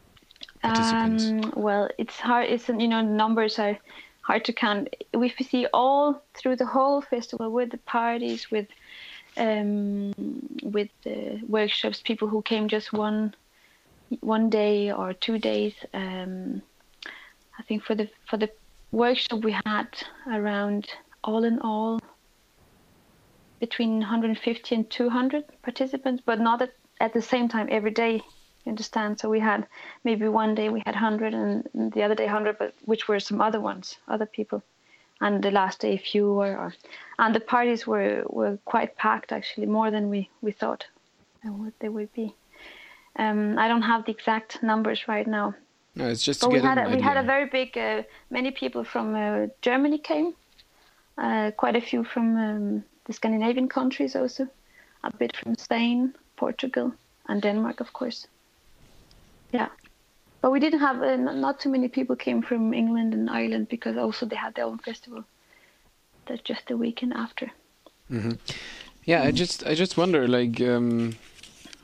um, 0.67 1.53
well, 1.55 1.89
it's 1.97 2.19
hard. 2.19 2.49
It's 2.49 2.67
you 2.67 2.87
know 2.87 3.01
numbers 3.01 3.59
are 3.59 3.77
hard 4.21 4.45
to 4.45 4.53
count. 4.53 4.93
We 5.13 5.29
see 5.29 5.67
all 5.73 6.21
through 6.33 6.57
the 6.57 6.65
whole 6.65 7.01
festival 7.01 7.51
with 7.51 7.71
the 7.71 7.77
parties, 7.77 8.51
with 8.51 8.67
um, 9.37 10.13
with 10.63 10.89
the 11.03 11.39
workshops, 11.47 12.01
people 12.01 12.27
who 12.27 12.41
came 12.41 12.67
just 12.67 12.93
one 12.93 13.33
one 14.21 14.49
day 14.49 14.91
or 14.91 15.13
two 15.13 15.37
days. 15.37 15.73
Um, 15.93 16.61
I 17.59 17.63
think 17.63 17.83
for 17.83 17.95
the 17.95 18.09
for 18.29 18.37
the 18.37 18.49
workshop 18.91 19.43
we 19.43 19.55
had 19.65 19.87
around 20.31 20.87
all 21.23 21.43
in 21.43 21.59
all 21.59 21.99
between 23.59 23.99
150 23.99 24.75
and 24.75 24.89
200 24.89 25.43
participants, 25.63 26.21
but 26.23 26.39
not 26.39 26.61
at, 26.61 26.73
at 27.01 27.13
the 27.13 27.21
same 27.21 27.49
time 27.49 27.67
every 27.71 27.91
day 27.91 28.21
understand? 28.69 29.19
So 29.19 29.29
we 29.29 29.39
had 29.39 29.67
maybe 30.03 30.27
one 30.27 30.55
day 30.55 30.69
we 30.69 30.81
had 30.85 30.95
100 30.95 31.33
and 31.33 31.91
the 31.93 32.03
other 32.03 32.15
day 32.15 32.25
100, 32.25 32.57
but 32.57 32.73
which 32.85 33.07
were 33.07 33.19
some 33.19 33.41
other 33.41 33.59
ones, 33.59 33.97
other 34.07 34.25
people. 34.25 34.61
And 35.19 35.43
the 35.43 35.51
last 35.51 35.79
day 35.79 35.97
fewer. 35.97 36.55
Or, 36.57 36.73
and 37.17 37.33
the 37.33 37.39
parties 37.39 37.87
were, 37.87 38.23
were 38.27 38.57
quite 38.65 38.95
packed 38.97 39.31
actually, 39.31 39.65
more 39.65 39.91
than 39.91 40.09
we, 40.09 40.29
we 40.41 40.51
thought 40.51 40.85
what 41.43 41.73
they 41.79 41.89
would 41.89 42.13
be. 42.13 42.35
Um, 43.17 43.57
I 43.57 43.67
don't 43.67 43.81
have 43.81 44.05
the 44.05 44.11
exact 44.11 44.61
numbers 44.61 45.07
right 45.07 45.27
now. 45.27 45.55
No, 45.95 46.07
it's 46.07 46.23
just. 46.23 46.41
But 46.41 46.51
we 46.51 46.59
had 46.59 46.77
a, 46.77 46.89
we 46.89 47.01
had 47.01 47.17
a 47.17 47.23
very 47.23 47.47
big. 47.47 47.77
Uh, 47.77 48.03
many 48.29 48.51
people 48.51 48.83
from 48.83 49.15
uh, 49.15 49.47
Germany 49.61 49.97
came. 49.97 50.33
Uh, 51.17 51.49
quite 51.57 51.75
a 51.75 51.81
few 51.81 52.03
from 52.03 52.37
um, 52.37 52.83
the 53.05 53.13
Scandinavian 53.13 53.67
countries 53.67 54.15
also. 54.15 54.47
A 55.03 55.11
bit 55.17 55.35
from 55.35 55.55
Spain, 55.55 56.13
Portugal, 56.35 56.93
and 57.27 57.41
Denmark, 57.41 57.79
of 57.79 57.93
course. 57.93 58.27
Yeah, 59.51 59.69
but 60.41 60.51
we 60.51 60.59
didn't 60.59 60.79
have 60.79 61.01
uh, 61.01 61.15
not 61.15 61.59
too 61.59 61.69
many 61.69 61.87
people 61.87 62.15
came 62.15 62.41
from 62.41 62.73
England 62.73 63.13
and 63.13 63.29
Ireland 63.29 63.69
because 63.69 63.97
also 63.97 64.25
they 64.25 64.35
had 64.35 64.55
their 64.55 64.65
own 64.65 64.77
festival. 64.77 65.23
That's 66.25 66.41
just 66.41 66.67
the 66.67 66.77
weekend 66.77 67.13
after. 67.13 67.51
Mm-hmm. 68.11 68.33
Yeah, 69.05 69.23
I 69.23 69.31
just 69.31 69.65
I 69.65 69.73
just 69.73 69.97
wonder 69.97 70.27
like 70.27 70.59
um, 70.61 71.15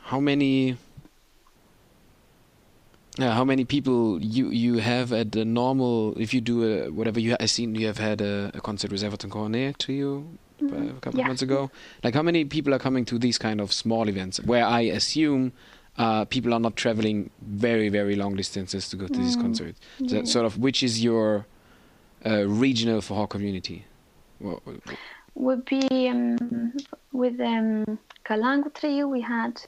how 0.03 0.19
many. 0.19 0.77
Yeah, 3.17 3.31
how 3.31 3.45
many 3.45 3.63
people 3.63 4.19
you 4.21 4.49
you 4.49 4.77
have 4.79 5.13
at 5.13 5.31
the 5.31 5.45
normal 5.45 6.15
if 6.17 6.33
you 6.33 6.41
do 6.41 6.63
a 6.63 6.89
whatever 6.89 7.19
you 7.19 7.35
I 7.39 7.45
seen 7.45 7.75
you 7.75 7.85
have 7.87 7.99
had 7.99 8.21
a, 8.21 8.51
a 8.55 8.61
concert 8.61 8.91
with 8.91 9.03
Everton 9.03 9.29
Cornet 9.29 9.77
to 9.79 9.93
you 9.93 10.37
mm-hmm. 10.61 10.97
a 10.97 10.99
couple 10.99 11.19
yeah. 11.19 11.25
of 11.25 11.27
months 11.27 11.41
ago. 11.41 11.69
Like 12.03 12.13
how 12.13 12.23
many 12.23 12.45
people 12.45 12.73
are 12.73 12.79
coming 12.79 13.05
to 13.05 13.19
these 13.19 13.37
kind 13.37 13.61
of 13.61 13.71
small 13.71 14.09
events 14.09 14.39
where 14.41 14.65
I 14.65 14.81
assume 14.81 15.53
uh, 15.97 16.25
people 16.25 16.53
are 16.53 16.59
not 16.59 16.75
traveling 16.75 17.29
very 17.41 17.89
very 17.89 18.15
long 18.15 18.35
distances 18.35 18.89
to 18.89 18.95
go 18.95 19.07
to 19.07 19.13
mm. 19.13 19.23
these 19.23 19.35
concerts. 19.35 19.79
So 20.07 20.15
yeah. 20.17 20.23
sort 20.23 20.45
of, 20.45 20.57
which 20.57 20.83
is 20.83 21.03
your 21.03 21.45
uh, 22.25 22.45
regional 22.47 23.01
forró 23.01 23.29
community? 23.29 23.85
Well, 24.39 24.61
would 25.35 25.65
be 25.65 26.09
um, 26.09 26.73
with 27.11 27.39
um, 27.39 27.99
Trio. 28.73 29.07
We 29.07 29.21
had 29.21 29.61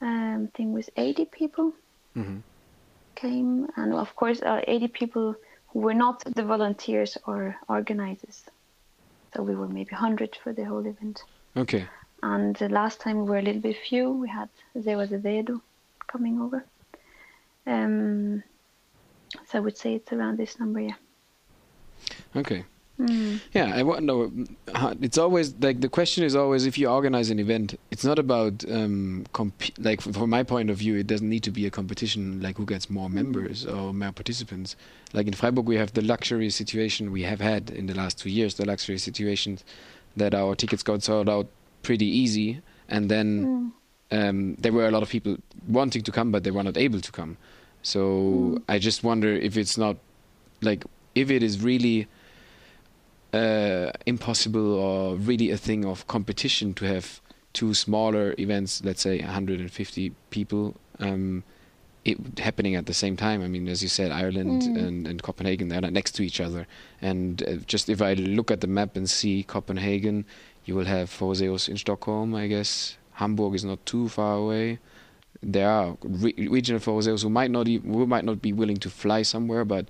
um, 0.00 0.48
I 0.52 0.56
think 0.56 0.74
was 0.74 0.90
80 0.96 1.24
people 1.26 1.72
mm-hmm. 2.16 2.38
came, 3.14 3.68
and 3.76 3.94
of 3.94 4.14
course 4.16 4.42
uh, 4.42 4.60
80 4.66 4.88
people 4.88 5.34
who 5.68 5.80
were 5.80 5.94
not 5.94 6.22
the 6.34 6.42
volunteers 6.42 7.16
or 7.26 7.56
organizers. 7.68 8.44
So 9.34 9.42
we 9.42 9.54
were 9.54 9.68
maybe 9.68 9.90
100 9.90 10.38
for 10.42 10.52
the 10.52 10.64
whole 10.64 10.86
event. 10.86 11.22
Okay. 11.56 11.86
And 12.22 12.56
the 12.56 12.68
last 12.68 13.00
time 13.00 13.18
we 13.18 13.30
were 13.30 13.38
a 13.38 13.42
little 13.42 13.60
bit 13.60 13.76
few. 13.76 14.10
We 14.10 14.28
had 14.28 14.48
Zé 14.76 14.96
Azevedo 15.00 15.60
coming 16.06 16.40
over. 16.40 16.64
Um, 17.66 18.42
so 19.46 19.58
I 19.58 19.60
would 19.60 19.76
say 19.76 19.94
it's 19.94 20.12
around 20.12 20.38
this 20.38 20.58
number, 20.58 20.80
yeah. 20.80 20.94
Okay. 22.34 22.64
Mm. 22.98 23.40
Yeah, 23.52 23.72
I 23.74 23.82
want 23.82 24.04
know. 24.04 24.32
It's 25.02 25.18
always 25.18 25.54
like 25.60 25.80
the 25.80 25.88
question 25.88 26.24
is 26.24 26.34
always 26.34 26.64
if 26.64 26.78
you 26.78 26.88
organize 26.88 27.28
an 27.28 27.38
event, 27.38 27.78
it's 27.90 28.04
not 28.04 28.18
about 28.18 28.64
um, 28.70 29.26
comp- 29.34 29.78
like 29.78 30.00
from 30.00 30.30
my 30.30 30.42
point 30.42 30.70
of 30.70 30.78
view, 30.78 30.96
it 30.96 31.06
doesn't 31.06 31.28
need 31.28 31.42
to 31.42 31.50
be 31.50 31.66
a 31.66 31.70
competition 31.70 32.40
like 32.40 32.56
who 32.56 32.64
gets 32.64 32.88
more 32.88 33.10
members 33.10 33.66
or 33.66 33.92
more 33.92 34.12
participants. 34.12 34.76
Like 35.12 35.26
in 35.26 35.34
Freiburg, 35.34 35.66
we 35.66 35.76
have 35.76 35.92
the 35.92 36.00
luxury 36.00 36.48
situation 36.48 37.12
we 37.12 37.22
have 37.24 37.40
had 37.40 37.68
in 37.68 37.86
the 37.86 37.94
last 37.94 38.18
two 38.18 38.30
years, 38.30 38.54
the 38.54 38.64
luxury 38.64 38.96
situation 38.96 39.58
that 40.16 40.34
our 40.34 40.54
tickets 40.54 40.82
got 40.82 41.02
sold 41.02 41.28
out 41.28 41.48
pretty 41.86 42.06
easy, 42.06 42.60
and 42.88 43.08
then 43.08 43.72
mm. 44.10 44.18
um, 44.18 44.56
there 44.56 44.72
were 44.72 44.88
a 44.88 44.90
lot 44.90 45.04
of 45.04 45.08
people 45.08 45.36
wanting 45.68 46.02
to 46.02 46.10
come, 46.10 46.32
but 46.32 46.42
they 46.42 46.50
were 46.50 46.64
not 46.64 46.76
able 46.76 47.00
to 47.00 47.12
come. 47.12 47.36
So 47.82 48.00
mm. 48.00 48.62
I 48.68 48.80
just 48.80 49.04
wonder 49.04 49.32
if 49.32 49.56
it's 49.56 49.78
not 49.78 49.96
like 50.62 50.84
if 51.14 51.30
it 51.30 51.44
is 51.44 51.62
really 51.62 52.08
uh, 53.32 53.92
impossible 54.04 54.74
or 54.74 55.14
really 55.14 55.52
a 55.52 55.56
thing 55.56 55.84
of 55.84 56.06
competition 56.08 56.74
to 56.74 56.86
have 56.86 57.20
two 57.52 57.72
smaller 57.72 58.34
events, 58.36 58.82
let's 58.84 59.02
say 59.02 59.20
150 59.20 60.12
people. 60.30 60.74
Um, 60.98 61.44
it 62.04 62.38
happening 62.38 62.74
at 62.76 62.86
the 62.86 62.94
same 62.94 63.16
time. 63.16 63.42
I 63.42 63.48
mean, 63.48 63.68
as 63.68 63.82
you 63.82 63.88
said, 63.88 64.10
Ireland 64.10 64.62
mm. 64.62 64.78
and, 64.78 65.06
and, 65.08 65.22
Copenhagen 65.22 65.68
they're 65.68 65.80
next 65.80 66.12
to 66.16 66.22
each 66.22 66.40
other. 66.40 66.66
And 67.02 67.42
uh, 67.42 67.56
just 67.66 67.88
if 67.88 68.00
I 68.00 68.14
look 68.14 68.50
at 68.50 68.60
the 68.60 68.68
map 68.68 68.96
and 68.96 69.10
see 69.10 69.42
Copenhagen, 69.42 70.24
you 70.66 70.74
will 70.74 70.84
have 70.84 71.08
Forrozeiros 71.08 71.68
in 71.68 71.76
Stockholm, 71.78 72.34
I 72.34 72.48
guess. 72.48 72.98
Hamburg 73.12 73.54
is 73.54 73.64
not 73.64 73.84
too 73.86 74.08
far 74.08 74.34
away. 74.34 74.78
There 75.42 75.68
are 75.68 75.96
re- 76.02 76.34
regional 76.50 76.80
Forrozeiros 76.80 77.22
who 77.22 77.30
might 77.30 77.50
not 77.50 77.68
even, 77.68 77.94
who 77.94 78.06
might 78.06 78.24
not 78.24 78.42
be 78.42 78.52
willing 78.52 78.76
to 78.78 78.90
fly 78.90 79.22
somewhere, 79.22 79.64
but 79.64 79.86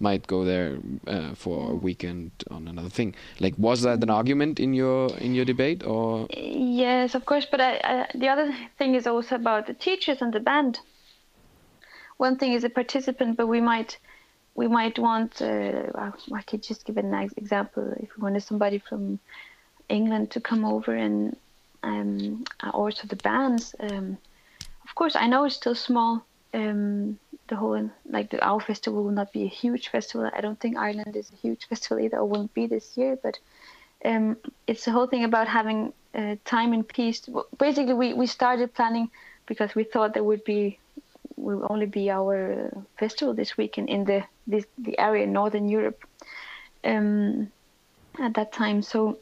might 0.00 0.26
go 0.26 0.44
there 0.44 0.78
uh, 1.06 1.34
for 1.34 1.70
a 1.70 1.74
weekend 1.74 2.32
on 2.50 2.68
another 2.68 2.90
thing. 2.90 3.14
Like, 3.40 3.54
was 3.56 3.82
that 3.82 4.02
an 4.02 4.10
argument 4.10 4.60
in 4.60 4.74
your 4.74 5.16
in 5.18 5.34
your 5.34 5.44
debate, 5.44 5.86
or? 5.86 6.26
Yes, 6.30 7.14
of 7.14 7.24
course. 7.24 7.46
But 7.50 7.60
I, 7.60 7.80
I, 7.84 8.06
the 8.14 8.28
other 8.28 8.54
thing 8.78 8.94
is 8.94 9.06
also 9.06 9.36
about 9.36 9.66
the 9.68 9.74
teachers 9.74 10.20
and 10.20 10.32
the 10.32 10.40
band. 10.40 10.80
One 12.16 12.36
thing 12.36 12.52
is 12.52 12.64
a 12.64 12.70
participant, 12.70 13.36
but 13.36 13.46
we 13.46 13.60
might 13.60 13.98
we 14.54 14.66
might 14.66 14.98
want. 14.98 15.40
Uh, 15.40 15.92
I 16.34 16.42
could 16.42 16.62
just 16.62 16.84
give 16.84 16.96
an 16.96 17.14
example. 17.36 17.94
If 17.98 18.16
we 18.16 18.22
wanted 18.22 18.42
somebody 18.42 18.78
from 18.78 19.20
England 19.88 20.30
to 20.32 20.40
come 20.40 20.64
over 20.64 20.94
and 20.94 21.36
um, 21.82 22.44
also 22.72 23.06
the 23.06 23.16
bands. 23.16 23.74
Um, 23.80 24.18
of 24.84 24.94
course, 24.94 25.16
I 25.16 25.26
know 25.26 25.44
it's 25.44 25.56
still 25.56 25.74
small. 25.74 26.24
Um, 26.54 27.18
the 27.48 27.56
whole 27.56 27.90
like 28.08 28.30
the 28.30 28.44
our 28.44 28.60
festival 28.60 29.04
will 29.04 29.12
not 29.12 29.32
be 29.32 29.44
a 29.44 29.48
huge 29.48 29.88
festival. 29.88 30.30
I 30.34 30.40
don't 30.40 30.58
think 30.58 30.76
Ireland 30.76 31.14
is 31.16 31.30
a 31.30 31.36
huge 31.36 31.66
festival 31.68 32.00
either, 32.00 32.18
or 32.18 32.24
won't 32.24 32.52
be 32.54 32.66
this 32.66 32.96
year. 32.96 33.18
But 33.22 33.38
um, 34.04 34.36
it's 34.66 34.84
the 34.84 34.92
whole 34.92 35.06
thing 35.06 35.24
about 35.24 35.48
having 35.48 35.92
uh, 36.14 36.36
time 36.44 36.72
and 36.72 36.86
peace. 36.86 37.28
Basically, 37.58 37.94
we 37.94 38.14
we 38.14 38.26
started 38.26 38.74
planning 38.74 39.10
because 39.46 39.74
we 39.74 39.84
thought 39.84 40.14
there 40.14 40.24
would 40.24 40.44
be 40.44 40.78
will 41.36 41.66
only 41.68 41.86
be 41.86 42.10
our 42.10 42.70
festival 42.98 43.34
this 43.34 43.56
weekend 43.56 43.88
in 43.88 44.04
the 44.04 44.24
this, 44.46 44.64
the 44.78 44.98
area 44.98 45.24
in 45.24 45.32
Northern 45.32 45.68
Europe 45.68 46.04
um, 46.84 47.50
at 48.18 48.34
that 48.34 48.52
time. 48.52 48.82
So 48.82 49.18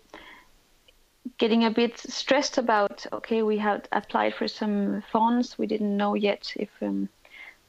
getting 1.39 1.65
a 1.65 1.71
bit 1.71 1.99
stressed 1.99 2.59
about 2.59 3.07
okay 3.13 3.43
we 3.43 3.59
had 3.59 3.89
applied 3.93 4.35
for 4.35 4.47
some 4.47 5.03
funds 5.11 5.59
we 5.59 5.67
didn't 5.67 5.97
know 5.97 6.15
yet 6.15 6.53
if 6.57 6.71
um, 6.83 7.09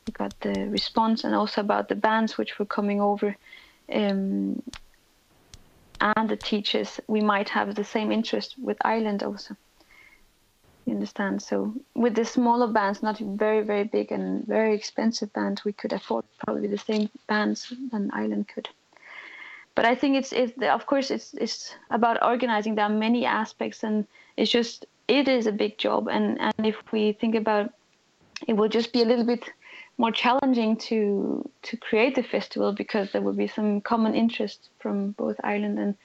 we 0.06 0.13
got 0.13 0.38
the 0.41 0.68
response 0.70 1.24
and 1.24 1.34
also 1.34 1.62
about 1.62 1.88
the 1.88 1.96
bands 1.96 2.38
which 2.38 2.60
were 2.60 2.65
coming 2.65 3.02
over 3.02 3.36
um, 3.94 4.62
and 6.00 6.30
the 6.30 6.36
teachers, 6.36 7.00
we 7.08 7.22
might 7.22 7.50
have 7.50 7.76
the 7.76 7.84
same 7.84 8.12
interest 8.12 8.56
with 8.62 8.78
Ireland 8.82 9.24
also. 9.24 9.56
You 10.86 10.94
understand? 10.94 11.41
So 11.41 11.74
with 11.96 12.15
the 12.15 12.26
smaller 12.26 12.68
bands, 12.68 13.02
not 13.02 13.18
very 13.18 13.63
very 13.63 13.86
big 13.86 14.12
and 14.12 14.46
very 14.46 14.76
expensive 14.76 15.34
bands, 15.34 15.65
we 15.65 15.74
could 15.74 15.94
afford 15.94 16.26
probably 16.46 16.68
the 16.68 16.78
same 16.78 17.10
bands 17.28 17.74
than 17.91 18.12
Ireland 18.13 18.48
could. 18.48 18.70
But 19.76 19.86
I 19.86 19.94
think 19.94 20.16
it's 20.16 20.32
it's 20.32 20.54
of 20.62 20.86
course 20.86 21.12
it's 21.12 21.34
it's 21.34 21.76
about 21.92 22.24
organizing. 22.24 22.76
There 22.76 22.86
are 22.86 22.90
many 23.08 23.26
aspects, 23.26 23.84
and 23.84 24.08
it's 24.38 24.52
just 24.52 24.86
it 25.08 25.28
is 25.28 25.48
a 25.48 25.52
big 25.52 25.78
job. 25.78 26.08
And 26.08 26.40
and 26.40 26.66
if 26.66 26.78
we 26.92 27.12
think 27.14 27.36
about, 27.36 27.74
it 28.48 28.54
will 28.54 28.70
just 28.70 28.94
be 28.94 29.02
a 29.02 29.06
little 29.06 29.26
bit 29.26 29.44
more 29.98 30.12
challenging 30.12 30.78
to 30.78 31.50
to 31.64 31.78
create 31.78 32.16
the 32.16 32.24
festival 32.24 32.74
because 32.74 33.12
there 33.12 33.22
will 33.22 33.34
be 33.34 33.48
some 33.48 33.82
common 33.82 34.16
interest 34.16 34.70
from 34.80 35.12
both 35.12 35.36
Ireland 35.44 35.78
and 35.80 35.96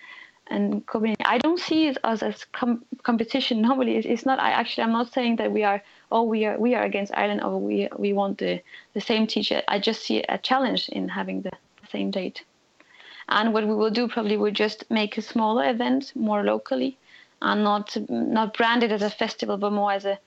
and 0.48 0.84
Copenhagen. 0.86 1.24
I 1.24 1.38
don't 1.38 1.60
see 1.60 1.86
it 1.86 1.98
as 2.02 2.44
com- 2.52 2.84
competition. 3.04 3.62
Normally, 3.68 3.96
it's, 3.96 4.06
it's 4.06 4.26
not. 4.26 4.40
I 4.40 4.50
actually, 4.50 4.84
I'm 4.84 4.92
not 4.92 5.12
saying 5.12 5.36
that 5.36 5.52
we 5.52 5.62
are. 5.62 5.82
Oh, 6.10 6.24
we 6.24 6.44
are. 6.44 6.58
We 6.58 6.74
are 6.74 6.82
against 6.82 7.12
Ireland, 7.14 7.42
or 7.42 7.58
we 7.60 7.88
we 7.96 8.12
want 8.12 8.38
the 8.38 8.60
the 8.94 9.00
same 9.00 9.26
teacher. 9.26 9.62
I 9.68 9.78
just 9.78 10.02
see 10.02 10.22
a 10.28 10.38
challenge 10.38 10.88
in 10.88 11.08
having 11.08 11.42
the 11.42 11.52
same 11.90 12.10
date. 12.10 12.44
And 13.30 13.52
what 13.52 13.66
we 13.66 13.74
will 13.74 13.90
do 13.90 14.08
probably 14.08 14.36
will 14.36 14.50
just 14.50 14.84
make 14.90 15.16
a 15.16 15.22
smaller 15.22 15.68
event 15.70 16.12
more 16.14 16.42
locally, 16.42 16.96
and 17.40 17.62
not 17.62 17.96
not 18.08 18.56
branded 18.56 18.92
as 18.92 19.02
a 19.02 19.10
festival, 19.10 19.56
but 19.56 19.72
more 19.72 19.92
as 19.92 20.04
a, 20.04 20.18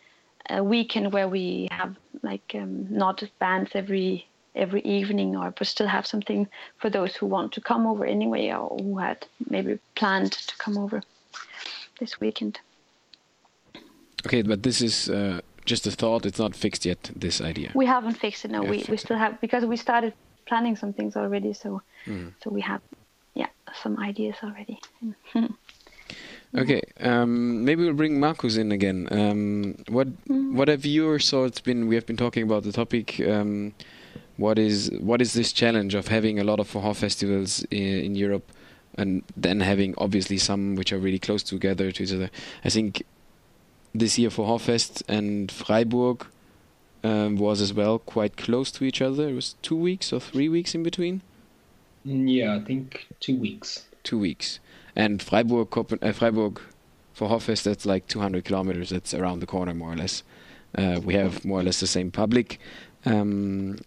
a 0.49 0.63
weekend 0.63 1.11
where 1.11 1.27
we 1.27 1.67
have 1.71 1.95
like 2.21 2.55
um, 2.55 2.87
not 2.89 3.23
bands 3.39 3.71
every 3.73 4.25
every 4.55 4.81
evening 4.81 5.35
or 5.35 5.51
but 5.51 5.67
still 5.67 5.87
have 5.87 6.05
something 6.05 6.47
for 6.77 6.89
those 6.89 7.15
who 7.15 7.25
want 7.25 7.51
to 7.51 7.61
come 7.61 7.87
over 7.87 8.05
anyway 8.05 8.51
or 8.51 8.77
who 8.77 8.97
had 8.97 9.25
maybe 9.49 9.79
planned 9.95 10.31
to 10.31 10.55
come 10.57 10.77
over 10.77 11.01
this 11.99 12.19
weekend. 12.19 12.59
Okay, 14.25 14.41
but 14.43 14.63
this 14.63 14.81
is 14.81 15.09
uh, 15.09 15.41
just 15.65 15.87
a 15.87 15.91
thought. 15.91 16.25
It's 16.25 16.39
not 16.39 16.55
fixed 16.55 16.85
yet. 16.85 17.11
This 17.15 17.41
idea. 17.41 17.71
We 17.73 17.85
haven't 17.85 18.13
fixed 18.13 18.45
it. 18.45 18.51
No, 18.51 18.61
we, 18.61 18.85
we 18.87 18.97
still 18.97 19.17
have 19.17 19.41
because 19.41 19.65
we 19.65 19.75
started 19.75 20.13
planning 20.45 20.75
some 20.75 20.93
things 20.93 21.15
already. 21.15 21.53
So 21.53 21.81
mm. 22.05 22.33
so 22.43 22.49
we 22.49 22.61
have 22.61 22.81
yeah 23.33 23.49
some 23.81 23.99
ideas 23.99 24.35
already. 24.43 24.79
Okay, 26.55 26.83
um, 26.99 27.65
maybe 27.65 27.83
we'll 27.83 27.95
bring 27.95 28.19
Marcus 28.19 28.57
in 28.57 28.71
again. 28.71 29.07
Um, 29.09 29.75
what 29.87 30.07
mm. 30.25 30.53
what 30.53 30.67
have 30.67 30.85
your 30.85 31.17
thoughts 31.17 31.59
been? 31.59 31.87
We 31.87 31.95
have 31.95 32.05
been 32.05 32.17
talking 32.17 32.43
about 32.43 32.61
the 32.61 32.71
topic. 32.71 33.19
Um, 33.21 33.73
what 34.37 34.59
is 34.59 34.91
what 34.99 35.19
is 35.19 35.33
this 35.33 35.51
challenge 35.51 35.95
of 35.95 36.09
having 36.09 36.39
a 36.39 36.43
lot 36.43 36.59
of 36.59 36.71
Forró 36.71 36.95
festivals 36.95 37.63
in, 37.71 38.05
in, 38.05 38.15
Europe, 38.15 38.51
and 38.95 39.23
then 39.35 39.61
having 39.61 39.95
obviously 39.97 40.37
some 40.37 40.75
which 40.75 40.93
are 40.93 40.99
really 40.99 41.17
close 41.17 41.41
together 41.41 41.91
to 41.91 42.03
each 42.03 42.13
other. 42.13 42.29
I 42.63 42.69
think 42.69 43.03
this 43.95 44.19
year 44.19 44.29
Forró 44.29 44.61
Fest 44.61 45.01
and 45.07 45.51
Freiburg 45.51 46.27
um, 47.03 47.35
was 47.37 47.61
as 47.61 47.73
well 47.73 47.99
quite 47.99 48.37
close 48.37 48.71
to 48.71 48.83
each 48.83 49.01
other. 49.01 49.29
It 49.29 49.33
was 49.33 49.55
two 49.61 49.75
weeks 49.75 50.13
or 50.13 50.19
three 50.19 50.49
weeks 50.49 50.73
in 50.73 50.83
between. 50.83 51.21
Mm, 52.05 52.33
yeah, 52.33 52.55
I 52.55 52.59
think 52.59 53.07
two 53.19 53.35
weeks. 53.35 53.85
Two 54.03 54.19
weeks, 54.19 54.59
and 54.95 55.21
Freiburg, 55.21 55.69
Copen- 55.69 56.03
uh, 56.03 56.11
Freiburg 56.11 56.59
Forró 57.17 57.41
Fest. 57.41 57.63
That's 57.63 57.85
like 57.85 58.07
200 58.07 58.43
kilometers. 58.43 58.89
That's 58.89 59.13
around 59.13 59.39
the 59.39 59.45
corner, 59.45 59.73
more 59.73 59.93
or 59.93 59.95
less. 59.95 60.23
Uh, 60.77 60.99
we 61.03 61.13
have 61.13 61.45
more 61.45 61.59
or 61.59 61.63
less 61.63 61.79
the 61.79 61.87
same 61.87 62.11
public. 62.11 62.59
Um, 63.05 63.77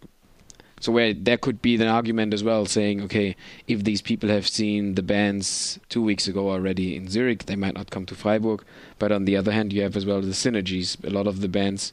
so 0.81 0.93
where 0.93 1.15
there 1.15 1.39
could 1.39 1.63
be 1.63 1.75
an 1.75 1.83
argument 1.83 2.35
as 2.35 2.45
well, 2.45 2.67
saying, 2.67 3.03
okay, 3.03 3.35
if 3.67 3.85
these 3.85 4.03
people 4.03 4.29
have 4.29 4.47
seen 4.47 4.95
the 4.95 5.03
bands 5.03 5.79
two 5.89 6.03
weeks 6.03 6.29
ago 6.29 6.51
already 6.51 6.97
in 6.97 7.09
Zurich, 7.09 7.47
they 7.47 7.57
might 7.57 7.75
not 7.75 7.91
come 7.91 8.07
to 8.07 8.15
Freiburg. 8.15 8.63
But 8.99 9.11
on 9.11 9.25
the 9.25 9.37
other 9.37 9.53
hand, 9.53 9.73
you 9.73 9.83
have 9.83 9.97
as 9.97 10.07
well 10.07 10.21
the 10.21 10.29
synergies. 10.29 11.03
A 11.05 11.11
lot 11.11 11.27
of 11.27 11.41
the 11.41 11.49
bands 11.49 11.93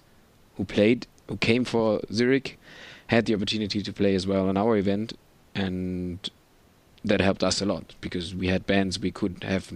who 0.58 0.66
played, 0.66 1.08
who 1.28 1.38
came 1.38 1.66
for 1.66 2.02
Zurich, 2.12 2.60
had 3.08 3.26
the 3.26 3.36
opportunity 3.36 3.82
to 3.82 3.94
play 3.94 4.16
as 4.16 4.26
well 4.28 4.48
on 4.50 4.58
our 4.58 4.78
event, 4.78 5.14
and 5.56 6.30
that 7.04 7.22
helped 7.22 7.44
us 7.44 7.62
a 7.62 7.66
lot 7.66 7.96
because 8.02 8.34
we 8.34 8.48
had 8.48 8.66
bands 8.66 9.00
we 9.00 9.12
could 9.12 9.44
have 9.44 9.72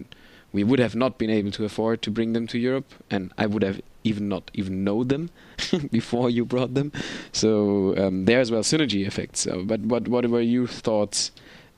we 0.53 0.63
would 0.63 0.79
have 0.79 0.95
not 0.95 1.17
been 1.17 1.29
able 1.29 1.51
to 1.51 1.65
afford 1.65 2.01
to 2.01 2.10
bring 2.10 2.33
them 2.33 2.47
to 2.47 2.57
Europe, 2.57 2.93
and 3.12 3.33
I 3.38 3.45
would 3.45 3.63
have 3.63 3.81
even 4.03 4.29
not 4.29 4.49
even 4.53 4.83
know 4.83 5.03
them 5.03 5.29
before 5.91 6.29
you 6.29 6.45
brought 6.45 6.73
them. 6.73 6.91
So 7.31 7.95
um, 7.97 8.25
there 8.25 8.39
as 8.39 8.49
well 8.49 8.62
synergy 8.62 9.05
effects. 9.05 9.41
So, 9.41 9.63
but 9.63 9.81
what 9.81 10.07
what 10.07 10.25
were 10.27 10.41
your 10.41 10.67
thoughts 10.67 11.31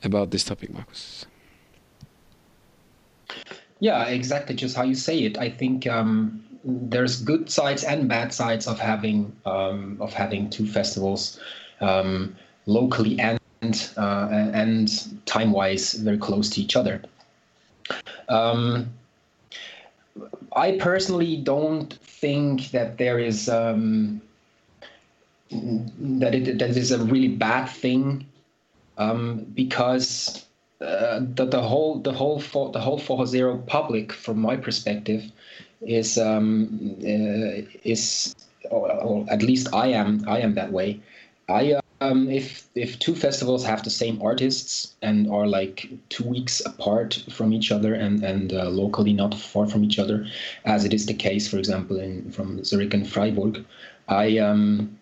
about 0.04 0.32
this 0.32 0.44
topic, 0.44 0.72
Marcus? 0.72 1.26
Yeah, 3.80 4.06
exactly. 4.06 4.56
Just 4.56 4.76
how 4.76 4.84
you 4.84 4.96
say 4.96 5.20
it. 5.20 5.38
I 5.38 5.50
think 5.50 5.88
um, 5.88 6.44
there's 6.64 7.22
good 7.22 7.50
sides 7.50 7.84
and 7.84 8.08
bad 8.08 8.34
sides 8.34 8.68
of 8.68 8.80
having 8.80 9.36
um, 9.46 9.98
of 10.00 10.14
having 10.14 10.50
two 10.50 10.68
festivals 10.68 11.40
um, 11.82 12.36
locally 12.66 13.20
and 13.20 13.40
uh, 13.98 14.28
and 14.32 15.26
time 15.26 15.52
wise 15.52 15.94
very 15.94 16.18
close 16.18 16.50
to 16.52 16.62
each 16.62 16.76
other. 16.76 17.02
Um, 18.28 18.90
I 20.56 20.78
personally 20.78 21.38
don't 21.38 21.94
think 21.94 22.72
that 22.72 22.98
there 22.98 23.20
is 23.20 23.50
um, 23.50 24.22
that 25.52 26.36
it 26.36 26.60
that 26.60 26.70
is 26.70 26.92
a 26.92 27.00
really 27.00 27.30
bad 27.30 27.66
thing 27.66 28.26
um, 28.98 29.46
because 29.56 30.46
uh, 30.82 31.22
the, 31.36 31.46
the 31.46 31.62
whole 31.62 32.00
the 32.00 32.14
whole 32.14 32.40
for, 32.40 32.72
the 32.72 32.80
whole 32.80 33.00
Forró 33.00 33.26
Zero 33.26 33.58
public, 33.68 34.14
from 34.14 34.40
my 34.40 34.56
perspective, 34.56 35.32
is 35.82 36.18
um, 36.18 36.96
uh, 37.02 37.66
is 37.84 38.36
or, 38.70 38.92
or, 38.92 39.26
at 39.30 39.42
least 39.42 39.74
I 39.74 39.88
am 39.88 40.24
I 40.28 40.40
am 40.40 40.56
that 40.56 40.72
way. 40.72 41.02
I 41.48 41.80
um, 42.02 42.30
if 42.30 42.68
if 42.76 42.98
two 43.00 43.16
festivals 43.16 43.66
have 43.66 43.84
the 43.84 43.90
same 43.90 44.22
artists 44.22 44.96
and 45.02 45.30
are 45.30 45.48
like 45.48 45.90
two 46.10 46.24
weeks 46.24 46.62
apart 46.66 47.24
from 47.30 47.54
each 47.54 47.72
other 47.72 47.94
and 47.94 48.24
and 48.24 48.54
uh, 48.54 48.70
locally 48.70 49.14
not 49.14 49.36
far 49.36 49.68
from 49.68 49.84
each 49.84 50.00
other, 50.00 50.26
as 50.66 50.86
it 50.86 50.94
is 50.94 51.06
the 51.06 51.14
case, 51.14 51.48
for 51.48 51.58
example, 51.58 52.00
in 52.00 52.32
from 52.32 52.64
Zurich 52.64 52.94
and 52.94 53.08
Freiburg, 53.08 53.66
I 54.08 54.38
um, 54.38 54.98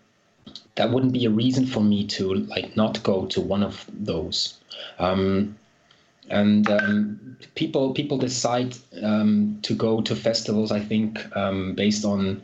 that 0.75 0.91
wouldn't 0.91 1.13
be 1.13 1.25
a 1.25 1.29
reason 1.29 1.65
for 1.65 1.81
me 1.81 2.05
to 2.07 2.33
like 2.33 2.75
not 2.75 3.01
go 3.03 3.25
to 3.27 3.41
one 3.41 3.63
of 3.63 3.85
those. 3.93 4.57
Um, 4.99 5.57
and 6.29 6.69
um, 6.69 7.37
people 7.55 7.93
people 7.93 8.17
decide 8.17 8.75
um, 9.03 9.59
to 9.63 9.73
go 9.73 10.01
to 10.01 10.15
festivals. 10.15 10.71
I 10.71 10.79
think 10.79 11.19
um, 11.35 11.73
based 11.73 12.05
on 12.05 12.43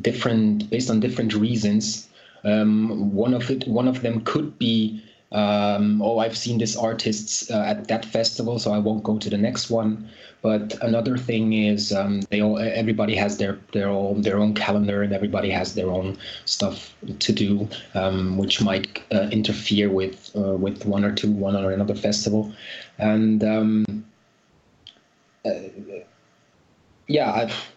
different 0.00 0.70
based 0.70 0.90
on 0.90 1.00
different 1.00 1.34
reasons 1.34 2.08
um, 2.44 3.14
one 3.14 3.34
of 3.34 3.50
it, 3.50 3.66
one 3.66 3.88
of 3.88 4.02
them 4.02 4.22
could 4.24 4.58
be, 4.58 5.02
um, 5.32 6.00
oh, 6.02 6.18
I've 6.18 6.36
seen 6.36 6.58
this 6.58 6.76
artists 6.76 7.50
uh, 7.50 7.64
at 7.66 7.88
that 7.88 8.04
festival, 8.04 8.58
so 8.58 8.72
I 8.72 8.78
won't 8.78 9.02
go 9.02 9.18
to 9.18 9.30
the 9.30 9.38
next 9.38 9.70
one. 9.70 10.08
But 10.42 10.76
another 10.82 11.16
thing 11.16 11.54
is, 11.54 11.92
um, 11.92 12.20
they 12.30 12.42
all, 12.42 12.58
everybody 12.58 13.16
has 13.16 13.38
their 13.38 13.58
their 13.72 13.88
own 13.88 14.22
their 14.22 14.38
own 14.38 14.54
calendar, 14.54 15.02
and 15.02 15.12
everybody 15.12 15.50
has 15.50 15.74
their 15.74 15.90
own 15.90 16.18
stuff 16.44 16.94
to 17.18 17.32
do, 17.32 17.68
um, 17.94 18.36
which 18.36 18.60
might 18.60 19.02
uh, 19.12 19.28
interfere 19.32 19.90
with 19.90 20.30
uh, 20.36 20.54
with 20.54 20.84
one 20.84 21.04
or 21.04 21.12
two, 21.12 21.32
one 21.32 21.56
or 21.56 21.72
another 21.72 21.94
festival, 21.94 22.52
and 22.98 23.42
um, 23.42 24.04
uh, 25.44 25.50
yeah, 27.08 27.32
I've 27.32 27.74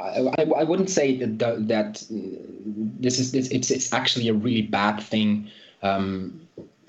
I, 0.00 0.46
I 0.56 0.64
wouldn't 0.64 0.90
say 0.90 1.16
that, 1.16 1.68
that 1.68 2.02
this 2.08 3.18
is 3.18 3.32
this, 3.32 3.48
it's 3.48 3.70
it's 3.70 3.92
actually 3.92 4.28
a 4.28 4.34
really 4.34 4.62
bad 4.62 5.00
thing 5.00 5.50
um, 5.86 6.40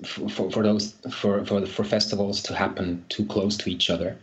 for, 0.04 0.50
for 0.50 0.62
those 0.62 0.94
for, 1.10 1.44
for 1.44 1.66
for 1.66 1.84
festivals 1.84 2.42
to 2.42 2.54
happen 2.54 3.04
too 3.08 3.24
close 3.26 3.56
to 3.56 3.70
each 3.70 3.90
other 3.90 4.16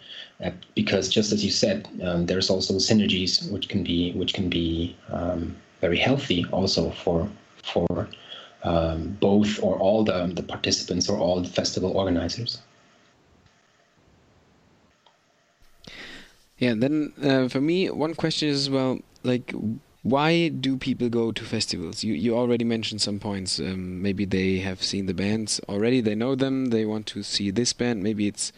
uh, 0.43 0.51
because 0.73 1.09
just 1.09 1.31
as 1.31 1.43
you 1.43 1.51
said 1.51 1.87
um, 2.03 2.25
there's 2.25 2.49
also 2.49 2.73
synergies 2.75 3.51
which 3.51 3.67
can 3.67 3.83
be 3.83 4.13
which 4.13 4.33
can 4.33 4.49
be 4.49 4.95
um, 5.09 5.55
very 5.81 5.97
healthy 5.97 6.45
also 6.51 6.91
for 6.91 7.29
for 7.61 8.07
um, 8.65 9.15
both 9.21 9.61
or 9.61 9.77
all 9.77 10.03
the, 10.03 10.31
the 10.33 10.43
participants 10.43 11.07
or 11.07 11.17
all 11.17 11.39
the 11.39 11.47
festival 11.47 11.91
organizers. 11.95 12.59
Yeah, 16.57 16.73
then 16.75 17.13
uh, 17.21 17.47
for 17.47 17.61
me, 17.61 17.89
one 17.89 18.15
question 18.15 18.49
is 18.49 18.69
well, 18.69 18.99
like, 19.23 19.53
why 20.05 20.49
do 20.49 20.77
people 20.77 21.09
go 21.09 21.31
to 21.31 21.43
festivals? 21.43 22.03
You 22.03 22.13
you 22.13 22.37
already 22.37 22.63
mentioned 22.63 23.01
some 23.01 23.19
points. 23.19 23.59
Um, 23.59 24.03
maybe 24.03 24.23
they 24.23 24.59
have 24.59 24.83
seen 24.83 25.07
the 25.07 25.15
bands 25.15 25.59
already, 25.67 25.99
they 25.99 26.13
know 26.13 26.35
them, 26.35 26.67
they 26.67 26.85
want 26.85 27.07
to 27.07 27.23
see 27.23 27.49
this 27.49 27.73
band. 27.73 28.03
Maybe 28.03 28.27
it's 28.27 28.53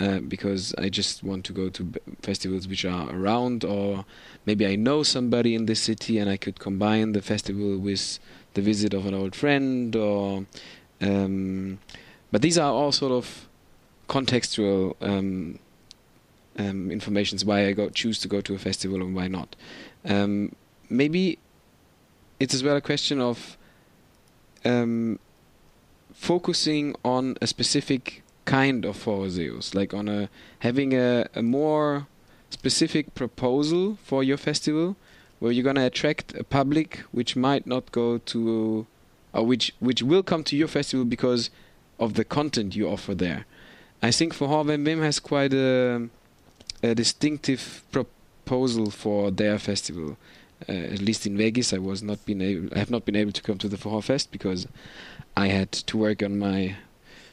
uh, 0.00 0.18
because 0.18 0.74
I 0.76 0.88
just 0.88 1.22
want 1.22 1.44
to 1.44 1.52
go 1.52 1.68
to 1.68 1.92
festivals 2.20 2.66
which 2.66 2.84
are 2.84 3.08
around, 3.14 3.64
or 3.64 4.06
maybe 4.44 4.66
I 4.66 4.74
know 4.74 5.04
somebody 5.04 5.54
in 5.54 5.66
this 5.66 5.80
city 5.80 6.18
and 6.18 6.28
I 6.28 6.36
could 6.36 6.58
combine 6.58 7.12
the 7.12 7.22
festival 7.22 7.78
with 7.78 8.18
the 8.54 8.62
visit 8.62 8.92
of 8.92 9.06
an 9.06 9.14
old 9.14 9.36
friend, 9.36 9.94
or. 9.94 10.46
Um, 11.00 11.78
but 12.32 12.42
these 12.42 12.58
are 12.58 12.72
all 12.72 12.90
sort 12.90 13.12
of 13.12 13.48
contextual 14.08 14.96
um, 15.00 15.60
um, 16.58 16.90
informations 16.90 17.44
why 17.44 17.68
I 17.68 17.72
go 17.72 17.88
choose 17.88 18.18
to 18.18 18.28
go 18.28 18.40
to 18.40 18.54
a 18.56 18.58
festival 18.58 19.00
and 19.00 19.14
why 19.14 19.28
not. 19.28 19.54
Um, 20.04 20.56
maybe 20.88 21.38
it's 22.40 22.54
as 22.54 22.62
well 22.62 22.76
a 22.76 22.80
question 22.80 23.20
of 23.20 23.56
um, 24.64 25.18
focusing 26.12 26.94
on 27.04 27.36
a 27.40 27.46
specific 27.46 28.22
kind 28.44 28.84
of 28.84 28.96
Forrozeiros, 28.96 29.74
like 29.74 29.92
on 29.92 30.08
a 30.08 30.28
having 30.60 30.94
a, 30.94 31.26
a 31.34 31.42
more 31.42 32.06
specific 32.50 33.14
proposal 33.14 33.98
for 34.02 34.24
your 34.24 34.36
festival 34.36 34.96
where 35.38 35.52
you're 35.52 35.64
gonna 35.64 35.86
attract 35.86 36.34
a 36.34 36.44
public 36.44 36.98
which 37.12 37.36
might 37.36 37.66
not 37.66 37.92
go 37.92 38.18
to 38.18 38.86
or 39.32 39.44
which 39.44 39.72
which 39.80 40.02
will 40.02 40.22
come 40.22 40.42
to 40.42 40.56
your 40.56 40.68
festival 40.68 41.04
because 41.04 41.50
of 41.98 42.14
the 42.14 42.24
content 42.24 42.74
you 42.74 42.88
offer 42.88 43.14
there. 43.14 43.44
I 44.02 44.10
think 44.10 44.34
Forró 44.34 44.64
Vem 44.64 44.84
Vem 44.84 45.02
has 45.02 45.18
quite 45.18 45.52
a, 45.52 46.08
a 46.82 46.94
distinctive 46.94 47.82
proposal 47.90 48.90
for 48.90 49.30
their 49.30 49.58
festival. 49.58 50.16
Uh, 50.68 50.72
at 50.72 51.00
least 51.00 51.26
in 51.26 51.36
Vegas, 51.36 51.72
I 51.72 51.78
was 51.78 52.02
not 52.02 52.24
been 52.24 52.40
able. 52.40 52.68
I 52.74 52.78
have 52.78 52.90
not 52.90 53.04
been 53.04 53.16
able 53.16 53.32
to 53.32 53.42
come 53.42 53.58
to 53.58 53.68
the 53.68 53.76
Forró 53.76 54.02
Fest 54.02 54.32
because 54.32 54.66
I 55.36 55.48
had 55.48 55.70
to 55.72 55.96
work 55.96 56.22
on 56.22 56.38
my 56.38 56.76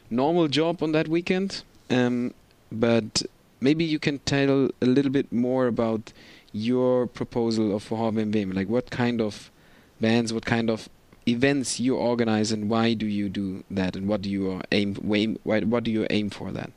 normal 0.10 0.48
job 0.48 0.84
on 0.84 0.92
that 0.92 1.08
weekend. 1.08 1.64
Um, 1.90 2.34
but 2.72 3.24
maybe 3.60 3.84
you 3.84 4.00
can 4.00 4.20
tell 4.20 4.70
a 4.82 4.86
little 4.86 5.12
bit 5.12 5.32
more 5.32 5.68
about 5.68 6.14
your 6.52 7.08
proposal 7.08 7.76
of 7.76 7.84
Vem 7.84 8.32
Vem. 8.32 8.52
Like 8.52 8.70
what 8.70 8.92
kind 8.92 9.22
of 9.22 9.52
bands, 10.00 10.32
what 10.32 10.46
kind 10.46 10.70
of 10.70 10.90
events 11.28 11.80
you 11.80 11.96
organize, 11.96 12.52
and 12.52 12.70
why 12.70 12.94
do 12.94 13.08
you 13.08 13.30
do 13.30 13.64
that, 13.72 13.96
and 13.96 14.08
what 14.08 14.22
do 14.22 14.30
you 14.30 14.62
aim, 14.72 14.96
aim 15.14 15.38
what 15.44 15.84
do 15.84 15.92
you 15.92 16.06
aim 16.10 16.30
for 16.30 16.52
that, 16.52 16.72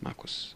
Markus? 0.00 0.54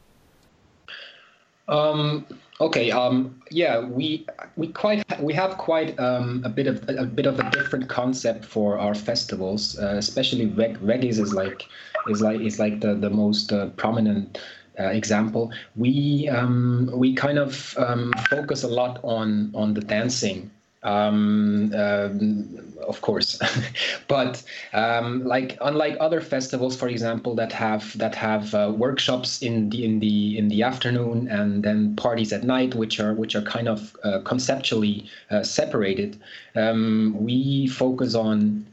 Um, 1.69 2.27
okay. 2.61 2.91
Um, 2.91 3.41
yeah, 3.51 3.81
we 3.81 4.27
we 4.57 4.69
quite 4.69 5.05
we 5.21 5.33
have 5.35 5.59
quite 5.59 5.99
um, 5.99 6.43
a 6.45 6.49
bit 6.49 6.67
of 6.67 6.89
a 6.89 7.07
bit 7.07 7.27
of 7.27 7.39
a 7.39 7.51
different 7.51 7.89
concept 7.89 8.45
for 8.45 8.79
our 8.79 8.95
festivals, 8.95 9.79
uh, 9.79 9.95
especially 9.97 10.47
reg- 10.47 10.81
reggae 10.81 11.11
is 11.11 11.35
like 11.35 11.69
is 12.09 12.21
like 12.23 12.41
is 12.41 12.59
like 12.59 12.81
the 12.81 12.95
the 12.95 13.11
most 13.11 13.53
uh, 13.53 13.69
prominent 13.77 14.39
uh, 14.79 14.85
example, 14.85 15.53
we 15.77 16.29
um, 16.29 16.91
we 16.95 17.15
kind 17.15 17.39
of 17.39 17.77
um, 17.79 18.13
focus 18.29 18.65
a 18.65 18.69
lot 18.69 18.99
on 19.05 19.53
on 19.55 19.75
the 19.75 19.81
dancing. 19.81 20.51
Um, 20.85 21.73
um 21.75 22.75
of 22.87 23.01
course, 23.01 23.41
but 24.09 24.43
um, 24.73 25.25
like 25.25 25.57
unlike 25.61 25.97
other 26.01 26.21
festivals, 26.21 26.77
for 26.77 26.89
example, 26.89 27.35
that 27.37 27.53
have 27.53 27.97
that 27.99 28.15
have 28.15 28.55
uh, 28.55 28.73
workshops 28.77 29.43
in 29.43 29.71
the 29.71 29.85
in 29.85 30.01
the 30.01 30.39
in 30.39 30.49
the 30.49 30.63
afternoon 30.63 31.29
and 31.29 31.63
then 31.63 31.97
parties 31.97 32.33
at 32.33 32.45
night, 32.45 32.75
which 32.75 33.01
are 33.01 33.15
which 33.15 33.35
are 33.35 33.43
kind 33.43 33.69
of 33.69 33.97
uh, 34.05 34.21
conceptually 34.25 35.09
uh, 35.31 35.43
separated, 35.43 36.21
um, 36.55 37.17
we 37.19 37.67
focus 37.67 38.15
on 38.15 38.67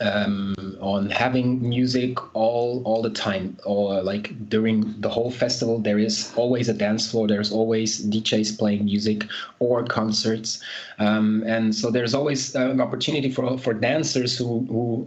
um, 0.00 0.76
on 0.80 1.10
having 1.10 1.66
music 1.66 2.18
all 2.34 2.82
all 2.84 3.02
the 3.02 3.10
time 3.10 3.56
or 3.64 4.02
like 4.02 4.48
during 4.48 5.00
the 5.00 5.08
whole 5.08 5.30
festival 5.30 5.78
there 5.78 5.98
is 5.98 6.32
always 6.36 6.68
a 6.68 6.74
dance 6.74 7.10
floor 7.10 7.26
there's 7.26 7.52
always 7.52 8.04
djs 8.06 8.58
playing 8.58 8.84
music 8.84 9.26
or 9.58 9.84
concerts. 9.84 10.62
Um, 10.98 11.42
and 11.46 11.74
so 11.74 11.90
there's 11.90 12.14
always 12.14 12.54
an 12.54 12.80
opportunity 12.80 13.30
for 13.30 13.58
for 13.58 13.74
dancers 13.74 14.36
who 14.36 14.66
who 14.68 15.06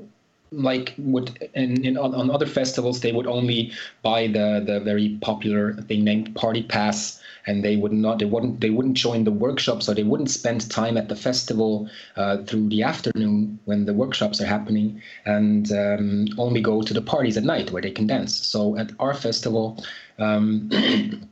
like 0.51 0.93
would 0.97 1.49
in, 1.53 1.83
in 1.85 1.97
on 1.97 2.31
other 2.31 2.45
festivals 2.45 3.01
they 3.01 3.11
would 3.11 3.27
only 3.27 3.71
buy 4.01 4.27
the 4.27 4.63
the 4.65 4.79
very 4.79 5.17
popular 5.21 5.73
thing 5.73 6.03
named 6.03 6.33
party 6.35 6.63
pass 6.63 7.21
and 7.47 7.63
they 7.63 7.77
would 7.77 7.93
not 7.93 8.19
they 8.19 8.25
wouldn't 8.25 8.59
they 8.59 8.69
wouldn't 8.69 8.95
join 8.95 9.23
the 9.23 9.31
workshops 9.31 9.89
or 9.89 9.95
they 9.95 10.03
wouldn't 10.03 10.29
spend 10.29 10.69
time 10.69 10.97
at 10.97 11.09
the 11.09 11.15
festival 11.15 11.89
uh, 12.17 12.37
through 12.43 12.67
the 12.69 12.83
afternoon 12.83 13.57
when 13.65 13.85
the 13.85 13.93
workshops 13.93 14.39
are 14.41 14.45
happening 14.45 15.01
and 15.25 15.71
um, 15.71 16.27
only 16.37 16.61
go 16.61 16.81
to 16.81 16.93
the 16.93 17.01
parties 17.01 17.37
at 17.37 17.43
night 17.43 17.71
where 17.71 17.81
they 17.81 17.91
can 17.91 18.05
dance. 18.05 18.35
So 18.35 18.77
at 18.77 18.91
our 18.99 19.13
festival 19.13 19.83
um, 20.19 20.69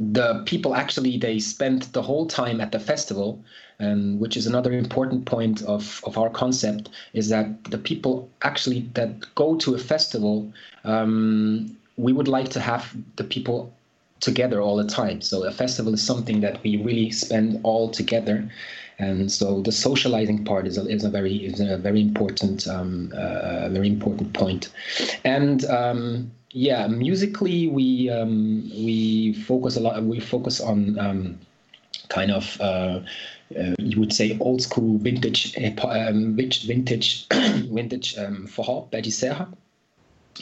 the 0.00 0.42
people 0.44 0.74
actually 0.74 1.18
they 1.18 1.38
spend 1.38 1.82
the 1.92 2.02
whole 2.02 2.26
time 2.26 2.60
at 2.60 2.72
the 2.72 2.80
festival 2.80 3.42
and 3.78 4.20
which 4.20 4.36
is 4.36 4.46
another 4.46 4.72
important 4.72 5.24
point 5.24 5.62
of, 5.62 6.00
of 6.04 6.16
our 6.16 6.30
concept 6.30 6.90
is 7.12 7.28
that 7.28 7.64
the 7.64 7.78
people 7.78 8.28
actually 8.42 8.88
that 8.94 9.34
go 9.34 9.56
to 9.56 9.74
a 9.74 9.78
festival 9.78 10.52
um, 10.84 11.76
we 11.96 12.12
would 12.12 12.28
like 12.28 12.48
to 12.50 12.60
have 12.60 12.96
the 13.16 13.24
people 13.24 13.72
together 14.20 14.60
all 14.60 14.76
the 14.76 14.86
time. 14.86 15.20
So 15.20 15.44
a 15.44 15.50
festival 15.50 15.94
is 15.94 16.02
something 16.02 16.40
that 16.40 16.62
we 16.62 16.76
really 16.76 17.10
spend 17.10 17.60
all 17.62 17.90
together, 17.90 18.48
and 18.98 19.30
so 19.30 19.60
the 19.60 19.72
socializing 19.72 20.44
part 20.44 20.66
is 20.66 20.78
a, 20.78 20.86
is 20.86 21.04
a 21.04 21.10
very 21.10 21.36
is 21.44 21.60
a 21.60 21.76
very 21.76 22.00
important 22.00 22.66
um, 22.68 23.12
uh, 23.16 23.68
very 23.68 23.88
important 23.88 24.32
point. 24.32 24.70
And 25.24 25.64
um, 25.66 26.30
yeah, 26.50 26.86
musically 26.86 27.68
we 27.68 28.08
um, 28.10 28.62
we 28.70 29.34
focus 29.34 29.76
a 29.76 29.80
lot. 29.80 30.02
We 30.02 30.20
focus 30.20 30.60
on 30.60 30.98
um, 30.98 31.38
kind 32.08 32.30
of. 32.30 32.60
Uh, 32.60 33.00
uh, 33.58 33.74
you 33.78 34.00
would 34.00 34.12
say 34.12 34.36
old 34.40 34.62
school 34.62 34.96
vintage 34.98 35.54
um, 35.58 36.34
vintage 36.34 37.28
vintage 37.30 38.16
um, 38.18 38.46
forró, 38.48 38.88
serra. 39.12 39.48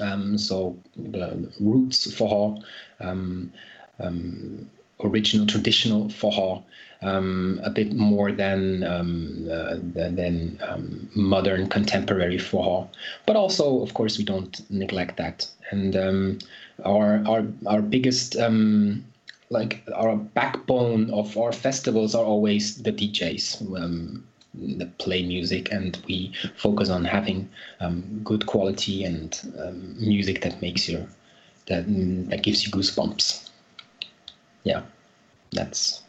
Um, 0.00 0.38
so 0.38 0.78
the 0.96 1.52
roots 1.60 2.06
forró, 2.14 2.62
um, 3.02 3.52
um, 4.00 4.70
original 5.04 5.46
traditional 5.46 6.06
forró, 6.06 6.62
um, 7.02 7.60
a 7.64 7.70
bit 7.70 7.92
more 7.92 8.30
than 8.32 8.84
um, 8.84 9.48
uh, 9.50 9.76
than, 9.80 10.58
um, 10.68 11.10
modern 11.14 11.68
contemporary 11.68 12.38
forró. 12.38 12.88
But 13.26 13.36
also, 13.36 13.82
of 13.82 13.94
course, 13.94 14.18
we 14.18 14.24
don't 14.24 14.60
neglect 14.70 15.16
that. 15.16 15.48
And 15.70 15.96
um, 15.96 16.38
our 16.84 17.22
our 17.26 17.44
our 17.66 17.82
biggest 17.82 18.36
um, 18.36 19.04
like 19.50 19.82
our 19.94 20.16
backbone 20.16 21.10
of 21.10 21.36
our 21.36 21.52
festivals 21.52 22.14
are 22.14 22.24
always 22.24 22.82
the 22.82 22.92
DJs. 22.92 23.76
Um, 23.76 24.24
that 24.54 24.98
play 24.98 25.22
music 25.26 25.72
and 25.72 25.96
we 26.06 26.30
focus 26.56 26.90
on 26.90 27.06
having 27.06 27.48
good 28.22 28.44
quality 28.44 29.02
and 29.02 29.40
music 29.98 30.42
that 30.42 30.60
makes 30.60 30.90
you 30.90 31.08
that 31.66 31.86
mm, 31.86 32.28
that 32.28 32.42
gives 32.42 32.64
you 32.64 32.72
goosebumps 32.72 33.50
yeah, 34.64 34.82
that's 35.50 36.02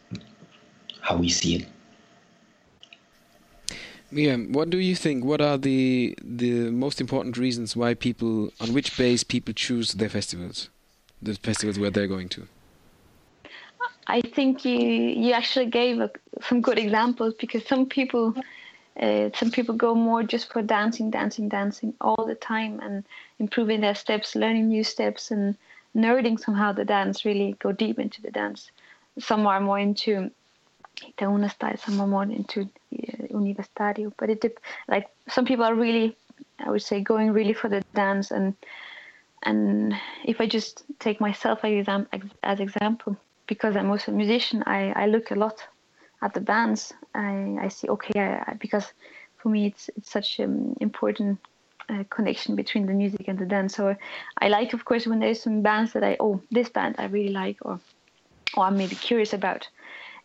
how 1.00 1.16
we 1.16 1.28
see 1.28 1.56
it. 1.56 1.66
Miriam, 4.10 4.52
what 4.52 4.70
do 4.70 4.78
you 4.78 4.94
think? 4.94 5.24
What 5.24 5.40
are 5.40 5.58
the 5.58 6.16
the 6.22 6.70
most 6.70 7.00
important 7.00 7.36
reasons 7.36 7.74
why 7.74 7.94
people, 7.94 8.50
on 8.60 8.72
which 8.72 8.96
base 8.96 9.24
people 9.24 9.52
choose 9.54 9.94
their 9.94 10.08
festivals, 10.08 10.70
the 11.20 11.34
festivals 11.34 11.78
where 11.78 11.90
they're 11.90 12.06
going 12.06 12.28
to? 12.30 12.46
I 14.06 14.20
think 14.20 14.64
you 14.64 14.78
you 14.78 15.32
actually 15.32 15.66
gave 15.66 15.98
a, 15.98 16.10
some 16.42 16.60
good 16.60 16.78
examples 16.78 17.34
because 17.40 17.66
some 17.66 17.86
people 17.86 18.34
uh, 19.00 19.30
some 19.34 19.50
people 19.50 19.74
go 19.74 19.94
more 19.94 20.22
just 20.22 20.52
for 20.52 20.62
dancing, 20.62 21.10
dancing, 21.10 21.48
dancing 21.48 21.94
all 22.00 22.24
the 22.26 22.34
time 22.36 22.80
and 22.80 23.04
improving 23.38 23.80
their 23.80 23.94
steps, 23.94 24.36
learning 24.36 24.68
new 24.68 24.84
steps, 24.84 25.30
and 25.30 25.56
nerding 25.96 26.38
somehow 26.38 26.72
the 26.72 26.84
dance, 26.84 27.24
really 27.24 27.56
go 27.58 27.72
deep 27.72 27.98
into 27.98 28.22
the 28.22 28.30
dance. 28.30 28.70
Some 29.18 29.46
are 29.46 29.60
more 29.60 29.78
into 29.78 30.30
Itaúnas 31.00 31.52
style, 31.52 31.76
some 31.76 32.00
are 32.00 32.06
more 32.06 32.22
into 32.22 32.62
uh, 32.62 33.26
Universitario. 33.32 34.12
But 34.16 34.30
it 34.30 34.40
dip, 34.40 34.60
like 34.88 35.08
some 35.28 35.44
people 35.44 35.64
are 35.64 35.74
really, 35.74 36.16
I 36.60 36.70
would 36.70 36.82
say, 36.82 37.00
going 37.00 37.32
really 37.32 37.52
for 37.52 37.68
the 37.68 37.82
dance. 37.94 38.30
And 38.30 38.54
and 39.42 39.94
if 40.24 40.40
I 40.40 40.46
just 40.46 40.84
take 41.00 41.20
myself 41.20 41.60
as 41.64 42.60
example, 42.60 43.16
because 43.46 43.76
I'm 43.76 43.90
also 43.90 44.12
a 44.12 44.14
musician, 44.14 44.62
I, 44.66 44.92
I 44.92 45.06
look 45.06 45.30
a 45.30 45.34
lot 45.34 45.62
at 46.22 46.32
the 46.32 46.40
bands. 46.40 46.94
I, 47.14 47.56
I 47.60 47.68
see 47.68 47.88
okay 47.88 48.20
I, 48.20 48.50
I, 48.50 48.54
because 48.54 48.92
for 49.36 49.48
me 49.48 49.66
it's 49.66 49.90
it's 49.96 50.10
such 50.10 50.38
an 50.38 50.76
important 50.80 51.38
uh, 51.88 52.04
connection 52.10 52.56
between 52.56 52.86
the 52.86 52.92
music 52.92 53.28
and 53.28 53.38
the 53.38 53.46
dance. 53.46 53.76
So 53.76 53.94
I 54.38 54.48
like, 54.48 54.72
of 54.72 54.84
course, 54.84 55.06
when 55.06 55.20
there's 55.20 55.42
some 55.42 55.62
bands 55.62 55.92
that 55.92 56.04
I 56.04 56.16
oh 56.20 56.40
this 56.50 56.68
band 56.68 56.96
I 56.98 57.06
really 57.06 57.32
like 57.32 57.58
or 57.62 57.80
or 58.56 58.64
I'm 58.64 58.76
maybe 58.76 58.94
curious 58.94 59.32
about, 59.32 59.68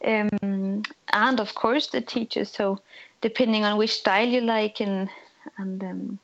um, 0.05 0.83
and 1.13 1.39
of 1.39 1.55
course 1.55 1.87
the 1.87 2.01
teachers. 2.01 2.51
So 2.51 2.79
depending 3.21 3.65
on 3.65 3.77
which 3.77 3.93
style 3.93 4.27
you 4.27 4.41
like 4.41 4.79
and 4.79 5.09
and 5.57 5.83
um, 5.83 6.19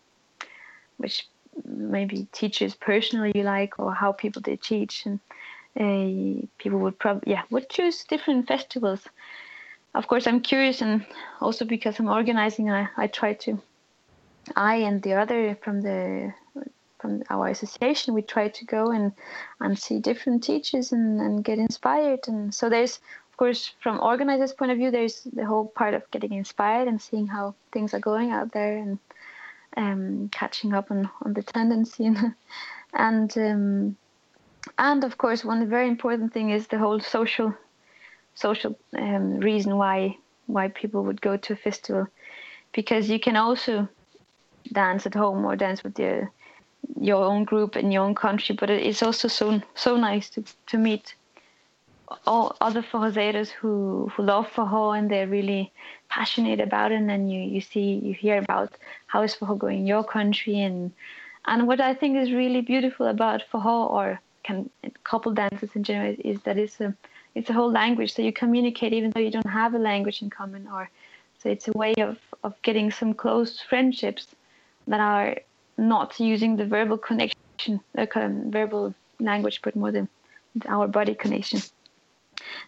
which 0.98 1.28
maybe 1.66 2.28
teachers 2.32 2.76
personally 2.76 3.32
you 3.36 3.44
like 3.44 3.80
or 3.80 3.94
how 3.94 4.12
people 4.12 4.42
they 4.42 4.58
teach 4.58 5.06
and 5.06 5.20
uh, 5.80 6.46
people 6.58 6.80
would 6.80 6.98
probably 7.00 7.32
yeah 7.32 7.44
would 7.50 7.70
choose 7.70 8.04
different 8.06 8.48
festivals 8.48 9.08
of 9.96 10.08
course 10.08 10.28
i'm 10.28 10.42
curious 10.42 10.82
and 10.82 11.06
also 11.42 11.66
because 11.66 12.00
i'm 12.00 12.10
organizing 12.10 12.70
i, 12.70 12.88
I 12.98 13.08
try 13.08 13.34
to 13.34 13.60
I 14.56 14.76
and 14.76 15.02
the 15.02 15.14
other 15.14 15.56
from 15.56 15.82
the 15.82 16.34
from 17.00 17.24
our 17.30 17.48
association, 17.48 18.14
we 18.14 18.22
try 18.22 18.48
to 18.50 18.66
go 18.66 18.92
and 18.92 19.12
and 19.60 19.78
see 19.78 20.00
different 20.00 20.44
teachers 20.44 20.92
and, 20.92 21.20
and 21.22 21.44
get 21.44 21.60
inspired. 21.60 22.28
And 22.28 22.54
so 22.54 22.70
there's 22.70 23.00
of 23.32 23.38
course 23.38 23.74
from 23.82 24.00
organizers' 24.00 24.54
point 24.54 24.72
of 24.72 24.78
view, 24.78 24.92
there's 24.92 25.22
the 25.34 25.46
whole 25.46 25.68
part 25.68 25.94
of 25.94 26.10
getting 26.12 26.34
inspired 26.34 26.88
and 26.88 27.02
seeing 27.02 27.28
how 27.28 27.56
things 27.72 27.94
are 27.94 28.00
going 28.00 28.32
out 28.32 28.52
there 28.52 28.78
and 28.78 29.00
um, 29.78 30.30
catching 30.30 30.74
up 30.74 30.90
on, 30.90 31.10
on 31.24 31.34
the 31.34 31.44
tendency 31.44 32.06
and 32.06 32.36
and 32.94 33.38
um, 33.38 33.98
and 34.78 35.04
of 35.04 35.18
course 35.18 35.44
one 35.44 35.68
very 35.70 35.88
important 35.88 36.34
thing 36.34 36.50
is 36.50 36.68
the 36.68 36.78
whole 36.78 37.00
social 37.00 37.54
social 38.36 38.78
um, 38.98 39.40
reason 39.40 39.78
why 39.78 40.18
why 40.48 40.68
people 40.68 41.04
would 41.04 41.22
go 41.22 41.38
to 41.38 41.54
a 41.54 41.56
festival. 41.56 42.08
Because 42.72 43.10
you 43.10 43.20
can 43.20 43.36
also 43.36 43.88
dance 44.72 45.06
at 45.06 45.14
home 45.14 45.46
or 45.46 45.56
dance 45.56 45.84
with 45.84 45.98
your 46.00 46.32
your 47.00 47.24
own 47.24 47.44
group 47.44 47.76
in 47.76 47.92
your 47.92 48.04
own 48.04 48.14
country 48.14 48.56
but 48.56 48.70
it's 48.70 49.02
also 49.02 49.28
so 49.28 49.60
so 49.74 49.98
nice 49.98 50.30
to 50.30 50.44
to 50.68 50.78
meet 50.78 51.16
all 52.26 52.56
other 52.62 52.82
forrozeiros 52.82 53.50
who 53.50 54.12
who 54.14 54.24
love 54.24 54.48
forró 54.52 54.98
and 54.98 55.10
they're 55.10 55.28
really 55.28 55.72
passionate 56.10 56.60
about 56.60 56.92
it. 56.92 57.02
And 57.02 57.32
you 57.32 57.42
you 57.42 57.62
see 57.62 58.00
you 58.04 58.14
hear 58.14 58.38
about 58.38 58.74
how 59.08 59.24
is 59.24 59.36
forró 59.36 59.58
going 59.58 59.80
in 59.80 59.88
your 59.88 60.04
country. 60.04 60.62
And 60.62 60.92
and 61.46 61.68
what 61.68 61.82
I 61.82 61.94
think 61.94 62.18
is 62.18 62.32
really 62.32 62.62
beautiful 62.62 63.08
about 63.08 63.44
forró 63.52 63.90
or 63.90 64.20
can 64.44 64.70
couple 65.04 65.34
dances 65.34 65.72
in 65.76 65.84
general 65.84 66.16
is 66.20 66.42
that 66.42 66.58
it's 66.58 66.80
a 66.80 66.94
it's 67.36 67.50
a 67.50 67.54
whole 67.54 67.72
language 67.72 68.14
so 68.14 68.22
you 68.22 68.34
communicate 68.34 68.94
even 68.94 69.12
though 69.12 69.20
you 69.20 69.32
don't 69.32 69.48
have 69.48 69.74
a 69.76 69.80
language 69.80 70.22
in 70.22 70.30
common 70.30 70.68
or 70.68 70.90
so 71.38 71.50
it's 71.50 71.68
a 71.68 71.72
way 71.74 71.94
of 71.98 72.18
of 72.44 72.60
getting 72.62 72.90
some 72.90 73.14
close 73.14 73.60
friendships 73.60 74.28
that 74.88 75.00
are 75.00 75.38
not 75.78 76.20
using 76.20 76.56
the 76.56 76.66
verbal 76.66 76.98
connection 76.98 77.80
the 77.94 78.08
verbal 78.50 78.94
language 79.20 79.62
but 79.62 79.76
more 79.76 79.92
the 79.92 80.08
our 80.68 80.88
body 80.88 81.16
connection. 81.16 81.62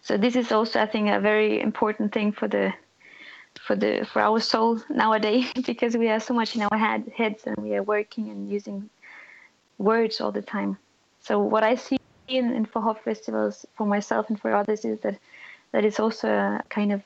So 0.02 0.16
this 0.16 0.36
is 0.36 0.52
also 0.52 0.80
i 0.80 0.86
think 0.86 1.08
a 1.08 1.20
very 1.20 1.60
important 1.60 2.12
thing 2.12 2.32
for 2.32 2.48
the 2.48 2.72
for 3.66 3.76
the 3.76 4.06
for 4.12 4.20
our 4.22 4.40
soul 4.40 4.80
nowadays 4.90 5.50
because 5.66 5.96
we 5.96 6.06
have 6.06 6.22
so 6.22 6.34
much 6.34 6.54
in 6.54 6.62
our 6.62 6.78
head, 6.78 7.10
heads 7.16 7.44
and 7.46 7.56
we 7.58 7.74
are 7.74 7.82
working 7.82 8.30
and 8.30 8.50
using 8.50 8.88
words 9.78 10.20
all 10.20 10.32
the 10.32 10.42
time. 10.42 10.76
So 11.20 11.38
what 11.38 11.62
i 11.62 11.74
see 11.74 11.97
in, 12.28 12.52
in 12.52 12.66
forró 12.66 12.96
festivals 12.98 13.66
for 13.76 13.86
myself 13.86 14.28
and 14.28 14.40
for 14.40 14.54
others 14.54 14.84
is 14.84 15.00
that 15.00 15.18
that 15.72 15.84
is 15.84 15.98
also 15.98 16.28
a 16.28 16.62
kind 16.68 16.92
of 16.92 17.02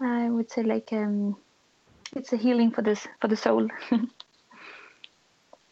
i 0.00 0.28
would 0.28 0.50
say 0.50 0.62
like 0.62 0.92
um 0.92 1.36
it's 2.16 2.32
a 2.32 2.36
healing 2.36 2.70
for 2.70 2.82
this 2.82 3.06
for 3.20 3.28
the 3.28 3.36
soul. 3.36 3.68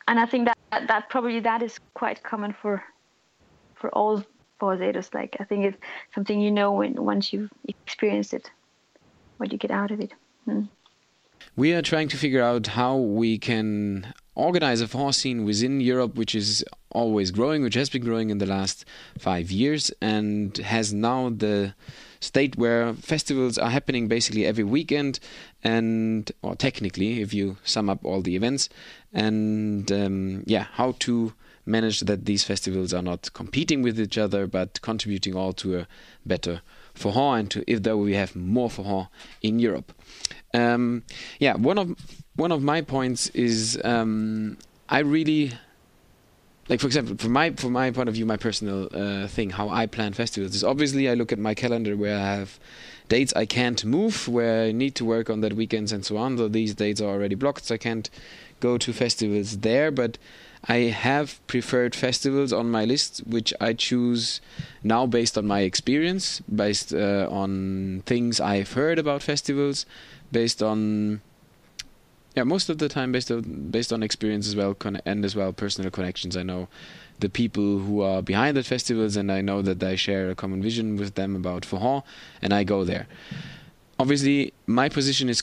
And 0.08 0.20
i 0.20 0.26
think 0.26 0.46
that 0.46 0.86
that 0.86 1.08
probably 1.08 1.40
that 1.40 1.62
is 1.62 1.80
quite 1.94 2.22
common 2.22 2.52
for 2.52 2.84
for 3.74 3.90
all 3.90 4.22
forrozeiros 4.60 5.12
like 5.14 5.36
i 5.40 5.44
think 5.44 5.64
it's 5.64 5.78
something 6.14 6.40
you 6.40 6.52
know 6.52 6.70
when 6.70 6.94
once 6.94 7.32
you've 7.32 7.50
experienced 7.66 8.32
it 8.32 8.48
what 9.38 9.52
you 9.52 9.58
get 9.58 9.70
out 9.70 9.90
of 9.90 10.00
it. 10.00 10.14
Hmm. 10.44 10.62
we 11.56 11.72
are 11.72 11.82
trying 11.82 12.08
to 12.08 12.16
figure 12.16 12.42
out 12.42 12.68
how 12.68 12.96
we 12.96 13.36
can 13.36 14.14
organize 14.36 14.80
a 14.80 14.86
forró 14.86 15.12
scene 15.12 15.44
within 15.44 15.80
Europe, 15.80 16.14
which 16.14 16.34
is 16.34 16.64
always 16.90 17.30
growing, 17.30 17.62
which 17.62 17.74
has 17.74 17.90
been 17.90 18.04
growing 18.04 18.30
in 18.30 18.38
the 18.38 18.46
last 18.46 18.84
five 19.18 19.50
years, 19.50 19.90
and 20.00 20.56
has 20.58 20.92
now 20.92 21.30
the 21.30 21.74
state 22.20 22.56
where 22.56 22.94
festivals 22.94 23.58
are 23.58 23.70
happening 23.70 24.08
basically 24.08 24.46
every 24.46 24.64
weekend, 24.64 25.18
and 25.64 26.30
or 26.42 26.54
technically, 26.54 27.20
if 27.20 27.34
you 27.34 27.56
sum 27.64 27.88
up 27.88 28.04
all 28.04 28.22
the 28.22 28.36
events, 28.36 28.68
and 29.12 29.90
um, 29.90 30.44
yeah, 30.46 30.66
how 30.72 30.94
to 31.00 31.32
manage 31.64 32.00
that 32.00 32.26
these 32.26 32.44
festivals 32.44 32.94
are 32.94 33.02
not 33.02 33.32
competing 33.32 33.82
with 33.82 33.98
each 33.98 34.16
other, 34.16 34.46
but 34.46 34.80
contributing 34.82 35.34
all 35.34 35.52
to 35.52 35.80
a 35.80 35.88
better 36.24 36.60
forró 36.96 37.38
and 37.38 37.50
to 37.50 37.64
if 37.70 37.82
though 37.82 37.96
we 37.96 38.14
have 38.14 38.34
more 38.34 38.68
forró 38.68 39.08
in 39.42 39.58
Europe. 39.58 39.92
Um, 40.54 41.02
yeah, 41.38 41.54
one 41.54 41.78
of 41.78 41.94
one 42.36 42.52
of 42.52 42.62
my 42.62 42.82
points 42.82 43.28
is 43.30 43.80
um, 43.84 44.58
I 44.88 45.00
really 45.00 45.52
like 46.68 46.80
for 46.80 46.86
example 46.86 47.16
from 47.16 47.32
my 47.32 47.50
from 47.50 47.72
my 47.72 47.90
point 47.90 48.08
of 48.08 48.14
view 48.14 48.26
my 48.26 48.36
personal 48.36 48.88
uh, 48.92 49.26
thing 49.28 49.50
how 49.50 49.68
I 49.68 49.86
plan 49.86 50.12
festivals 50.12 50.54
is 50.54 50.64
obviously 50.64 51.08
I 51.08 51.14
look 51.14 51.32
at 51.32 51.38
my 51.38 51.54
calendar 51.54 51.96
where 51.96 52.16
I 52.16 52.34
have 52.36 52.58
dates 53.08 53.32
I 53.36 53.46
can't 53.46 53.84
move 53.84 54.26
where 54.28 54.64
I 54.64 54.72
need 54.72 54.94
to 54.96 55.04
work 55.04 55.30
on 55.30 55.40
that 55.40 55.52
weekends 55.52 55.92
and 55.92 56.04
so 56.04 56.16
on 56.16 56.36
though 56.36 56.48
these 56.48 56.74
dates 56.74 57.00
are 57.00 57.08
already 57.08 57.34
blocked 57.34 57.66
so 57.66 57.74
I 57.74 57.78
can't 57.78 58.10
go 58.60 58.78
to 58.78 58.92
festivals 58.92 59.58
there 59.58 59.90
but 59.90 60.18
I 60.68 60.76
have 60.76 61.44
preferred 61.46 61.94
festivals 61.94 62.52
on 62.52 62.70
my 62.70 62.84
list 62.84 63.18
which 63.26 63.54
I 63.60 63.72
choose 63.72 64.40
now 64.82 65.06
based 65.06 65.38
on 65.38 65.46
my 65.46 65.60
experience 65.60 66.40
based 66.52 66.92
uh, 66.92 67.28
on 67.30 68.02
things 68.06 68.40
I've 68.40 68.72
heard 68.72 68.98
about 68.98 69.22
festivals 69.22 69.86
based 70.32 70.62
on 70.62 71.20
yeah, 72.36 72.44
most 72.44 72.68
of 72.68 72.76
the 72.78 72.88
time 72.88 73.12
based 73.12 73.30
on 73.30 73.42
based 73.70 73.92
on 73.92 74.02
experience 74.02 74.46
as 74.46 74.54
well, 74.54 74.76
and 75.06 75.24
as 75.24 75.34
well 75.34 75.52
personal 75.54 75.90
connections. 75.90 76.36
I 76.36 76.42
know 76.42 76.68
the 77.18 77.30
people 77.30 77.78
who 77.78 78.02
are 78.02 78.20
behind 78.20 78.58
the 78.58 78.62
festivals, 78.62 79.16
and 79.16 79.32
I 79.32 79.40
know 79.40 79.62
that 79.62 79.82
I 79.82 79.96
share 79.96 80.30
a 80.30 80.34
common 80.34 80.62
vision 80.62 80.96
with 80.96 81.14
them 81.14 81.34
about 81.34 81.62
forró, 81.62 82.02
and 82.42 82.52
I 82.52 82.62
go 82.62 82.84
there. 82.84 83.06
Obviously, 83.98 84.52
my 84.66 84.90
position 84.90 85.30
is 85.30 85.42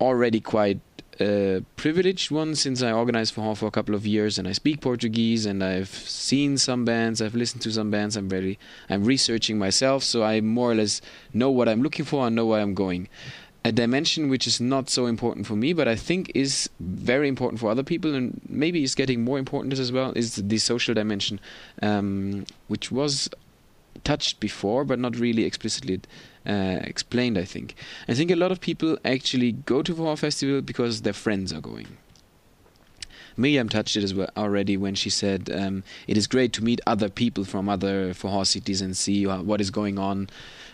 already 0.00 0.40
quite 0.40 0.78
a 1.20 1.62
privileged 1.76 2.30
one 2.30 2.54
since 2.54 2.82
I 2.82 2.92
organized 2.92 3.34
forró 3.34 3.56
for 3.56 3.66
a 3.66 3.70
couple 3.70 3.94
of 3.94 4.06
years, 4.06 4.38
and 4.38 4.48
I 4.48 4.52
speak 4.52 4.80
Portuguese, 4.80 5.46
and 5.46 5.62
I've 5.62 5.88
seen 5.88 6.58
some 6.58 6.84
bands, 6.84 7.20
I've 7.20 7.34
listened 7.34 7.62
to 7.62 7.72
some 7.72 7.90
bands. 7.90 8.16
I'm 8.16 8.28
really 8.28 8.58
I'm 8.88 9.04
researching 9.04 9.58
myself, 9.58 10.02
so 10.02 10.22
I 10.22 10.40
more 10.40 10.72
or 10.72 10.74
less 10.74 11.00
know 11.32 11.50
what 11.50 11.68
I'm 11.68 11.82
looking 11.82 12.04
for 12.04 12.26
and 12.26 12.36
know 12.36 12.46
where 12.46 12.60
I'm 12.60 12.74
going 12.74 13.08
a 13.64 13.72
dimension 13.72 14.28
which 14.28 14.46
is 14.46 14.60
not 14.60 14.90
so 14.90 15.06
important 15.06 15.46
for 15.46 15.54
me, 15.54 15.72
but 15.72 15.86
I 15.86 15.94
think 15.94 16.32
is 16.34 16.68
very 16.80 17.28
important 17.28 17.60
for 17.60 17.70
other 17.70 17.82
people, 17.82 18.14
and 18.14 18.40
maybe 18.48 18.82
is 18.82 18.94
getting 18.94 19.24
more 19.24 19.38
important 19.38 19.78
as 19.78 19.92
well, 19.92 20.12
is 20.16 20.36
the 20.36 20.58
social 20.58 20.94
dimension, 20.94 21.38
um, 21.80 22.44
which 22.68 22.90
was 22.90 23.28
touched 24.04 24.40
before, 24.40 24.84
but 24.84 24.98
not 24.98 25.16
really 25.16 25.44
explicitly 25.44 26.00
uh, 26.46 26.78
explained. 26.82 27.38
I 27.38 27.44
think. 27.44 27.74
I 28.08 28.14
think 28.14 28.30
a 28.30 28.36
lot 28.36 28.52
of 28.52 28.60
people 28.60 28.98
actually 29.04 29.52
go 29.52 29.82
to 29.82 29.94
Forró 29.94 30.18
Festival 30.18 30.60
because 30.60 31.02
their 31.02 31.12
friends 31.12 31.52
are 31.52 31.60
going. 31.60 31.98
Miriam 33.36 33.68
touched 33.68 33.96
it 33.96 34.04
as 34.04 34.12
well 34.12 34.28
already 34.36 34.76
when 34.76 34.94
she 34.94 35.08
said 35.08 35.50
um, 35.50 35.84
it 36.06 36.18
is 36.18 36.26
great 36.26 36.52
to 36.52 36.62
meet 36.62 36.80
other 36.86 37.08
people 37.08 37.44
from 37.44 37.68
other 37.68 38.12
Forró 38.12 38.46
cities 38.46 38.82
and 38.82 38.96
see 38.96 39.26
what 39.26 39.60
is 39.60 39.70
going 39.70 39.98
on 39.98 40.28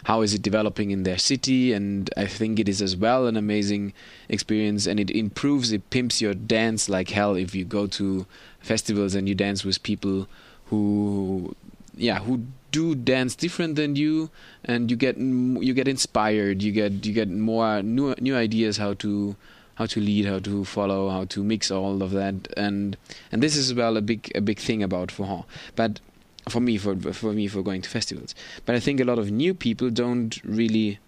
how 0.05 0.23
is 0.23 0.35
it 0.35 0.43
developing 0.43 0.91
in 0.91 1.03
their 1.03 1.19
city 1.19 1.73
and 1.73 2.11
i 2.17 2.27
think 2.27 2.59
it 2.59 2.69
is 2.69 2.81
as 2.81 2.97
well 2.97 3.27
an 3.27 3.37
amazing 3.37 3.93
experience 4.29 4.87
and 4.87 5.01
it 5.01 5.11
improves 5.11 5.73
it 5.73 5.91
pimps 5.91 6.21
your 6.21 6.35
dance 6.35 6.89
like 6.89 7.11
hell 7.11 7.35
if 7.35 7.55
you 7.55 7.65
go 7.65 7.87
to 7.87 8.27
festivals 8.61 9.15
and 9.15 9.29
you 9.29 9.35
dance 9.35 9.65
with 9.65 9.83
people 9.83 10.27
who 10.67 11.55
yeah 11.97 12.21
who 12.21 12.43
do 12.71 12.95
dance 12.95 13.35
different 13.35 13.77
than 13.77 13.97
you 13.97 14.31
and 14.65 14.91
you 14.91 14.97
get 14.97 15.17
you 15.17 15.73
get 15.75 15.89
inspired 15.89 16.63
you 16.63 16.73
get 16.73 17.07
you 17.07 17.13
get 17.13 17.29
more 17.29 17.83
new 17.83 18.15
new 18.21 18.37
ideas 18.37 18.77
how 18.77 18.93
to 18.95 19.37
how 19.77 19.87
to 19.87 20.01
lead 20.01 20.27
how 20.27 20.39
to 20.39 20.65
follow 20.65 21.09
how 21.09 21.25
to 21.25 21.43
mix 21.43 21.71
all 21.71 22.03
of 22.03 22.11
that 22.11 22.35
and 22.57 22.97
and 23.33 23.43
this 23.43 23.57
is 23.57 23.73
well 23.73 23.97
a 23.97 24.03
big 24.03 24.31
a 24.35 24.41
big 24.41 24.59
thing 24.59 24.83
about 24.83 25.09
forró 25.09 25.45
but 25.77 26.01
for 26.49 26.61
me 26.61 26.79
for 26.79 26.97
for 27.13 27.33
me 27.33 27.47
for 27.47 27.63
going 27.63 27.83
to 27.83 27.91
festivals. 27.91 28.35
But 28.65 28.75
I 28.75 28.81
think 28.81 29.01
a 29.01 29.05
lot 29.05 29.19
of 29.19 29.31
new 29.31 29.55
people 29.55 29.91
don't 29.91 30.41
really 30.45 30.99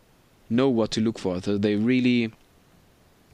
know 0.48 0.68
what 0.68 0.90
to 0.92 1.00
look 1.00 1.18
for. 1.18 1.40
So 1.40 1.58
they 1.58 1.76
really 1.76 2.32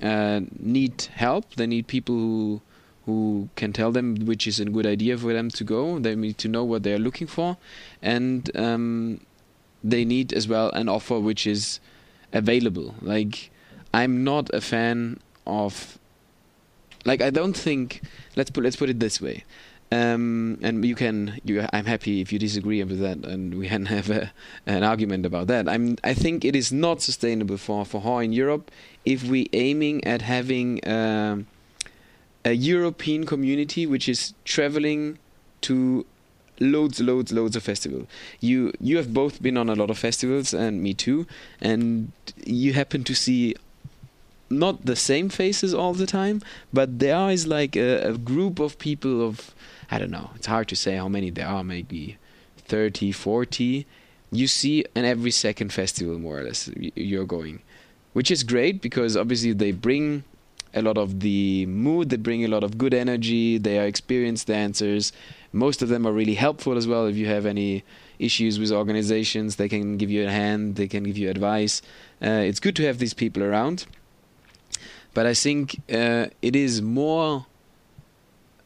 uh, 0.03 0.41
need 0.59 1.03
help. 1.15 1.55
They 1.55 1.67
need 1.67 1.87
people 1.87 2.15
who 2.15 2.61
who 3.07 3.49
can 3.55 3.73
tell 3.73 3.93
them 3.93 4.27
which 4.27 4.47
is 4.47 4.61
a 4.61 4.65
good 4.65 4.85
idea 4.85 5.17
for 5.17 5.33
them 5.33 5.49
to 5.51 5.65
go. 5.65 5.99
They 5.99 6.15
need 6.17 6.39
to 6.39 6.49
know 6.49 6.65
what 6.65 6.83
they 6.83 6.93
are 6.93 6.99
looking 6.99 7.29
for, 7.29 7.57
and 8.03 8.51
um, 8.57 9.21
they 9.83 10.05
need 10.05 10.33
as 10.33 10.47
well 10.49 10.71
an 10.71 10.89
offer 10.89 11.19
which 11.19 11.47
is 11.47 11.81
available. 12.33 12.97
Like 13.01 13.51
I'm 13.95 14.25
not 14.25 14.53
a 14.53 14.61
fan 14.61 15.21
of 15.47 15.99
like 17.05 17.23
I 17.23 17.31
don't 17.31 17.57
think 17.57 18.03
let's 18.35 18.51
put 18.51 18.65
let's 18.65 18.77
put 18.77 18.91
it 18.91 19.01
this 19.01 19.21
way. 19.21 19.45
Um, 19.93 20.59
and 20.63 20.85
you 20.85 20.97
can, 20.97 21.41
you, 21.45 21.65
I'm 21.73 21.85
happy 21.85 22.21
if 22.21 22.33
you 22.33 22.41
disagree 22.41 22.83
with 22.83 22.99
that, 22.99 23.19
and 23.19 23.55
we 23.55 23.69
can 23.69 23.87
have 23.97 24.11
a, 24.11 24.33
an 24.67 24.83
argument 24.83 25.25
about 25.25 25.47
that. 25.47 25.69
I'm, 25.69 25.97
I 26.03 26.13
think 26.13 26.45
it 26.45 26.57
is 26.57 26.73
not 26.73 27.03
sustainable 27.03 27.57
for 27.57 27.85
for 27.85 28.21
in 28.21 28.33
Europe 28.33 28.73
if 29.05 29.23
we 29.23 29.49
aiming 29.53 30.05
at 30.05 30.23
having 30.23 30.83
uh, 30.85 31.43
a 32.47 32.53
European 32.53 33.27
community 33.27 33.87
which 33.87 34.09
is 34.09 34.33
traveling 34.45 35.19
to 35.63 36.07
loads, 36.61 37.01
loads, 37.01 37.33
loads 37.33 37.57
of 37.57 37.63
festivals. 37.63 38.07
You 38.41 38.73
you 38.81 38.97
have 38.99 39.13
both 39.13 39.43
been 39.43 39.57
on 39.57 39.69
a 39.69 39.75
lot 39.75 39.91
of 39.91 39.99
festivals, 39.99 40.55
and 40.55 40.81
me 40.81 40.95
too, 40.95 41.27
and 41.61 42.13
you 42.45 42.73
happen 42.73 43.03
to 43.05 43.15
see 43.15 43.57
not 44.49 44.87
the 44.87 44.95
same 44.95 45.29
faces 45.29 45.75
all 45.75 45.93
the 45.93 46.07
time, 46.07 46.41
but 46.73 47.01
there 47.01 47.29
is 47.31 47.49
like 47.49 47.75
a, 47.75 48.11
a, 48.11 48.17
group 48.17 48.61
of 48.61 48.79
people 48.79 49.27
of 49.27 49.53
I 49.91 49.99
don't 49.99 50.13
know. 50.13 50.31
It's 50.37 50.47
hard 50.47 50.69
to 50.69 50.77
say 50.77 50.95
how 50.95 51.09
many 51.09 51.31
there 51.31 51.49
are. 51.49 51.65
Maybe 51.65 52.17
30, 52.59 53.11
40. 53.11 53.87
You 54.31 54.47
see 54.47 54.85
in 54.95 55.05
every 55.05 55.33
second 55.33 55.73
festival, 55.73 56.19
more 56.19 56.39
or 56.39 56.45
less, 56.45 56.71
you're 56.95 57.25
going, 57.25 57.63
which 58.13 58.31
is 58.31 58.45
great 58.45 58.81
because 58.81 59.17
obviously 59.17 59.53
they 59.53 59.73
bring 59.73 60.23
a 60.77 60.83
lot 60.83 60.99
of 60.99 61.21
the 61.21 61.67
mood. 61.67 62.11
They 62.11 62.17
bring 62.17 62.45
a 62.45 62.49
lot 62.49 62.63
of 62.63 62.79
good 62.79 62.95
energy. 62.95 63.59
They 63.59 63.79
are 63.79 63.87
experienced 63.87 64.47
dancers. 64.47 65.13
Most 65.53 65.83
of 65.83 65.89
them 65.89 66.07
are 66.07 66.13
really 66.13 66.35
helpful 66.35 66.77
as 66.77 66.87
well. 66.87 67.07
If 67.07 67.17
you 67.17 67.27
have 67.27 67.47
any 67.47 67.83
issues 68.19 68.59
with 68.59 68.71
organizations, 68.71 69.57
they 69.57 69.69
can 69.69 69.97
give 69.97 70.11
you 70.11 70.27
a 70.27 70.31
hand. 70.31 70.77
They 70.77 70.89
can 70.89 71.05
give 71.05 71.19
you 71.19 71.31
advice. 71.31 71.83
Uh, 72.23 72.45
it's 72.49 72.61
good 72.61 72.77
to 72.77 72.85
have 72.87 72.99
these 72.99 73.15
people 73.15 73.43
around 73.43 73.87
but 75.17 75.25
I 75.25 75.33
think 75.33 75.81
uh, 75.91 76.27
it 76.43 76.55
is 76.55 76.83
more 76.83 77.47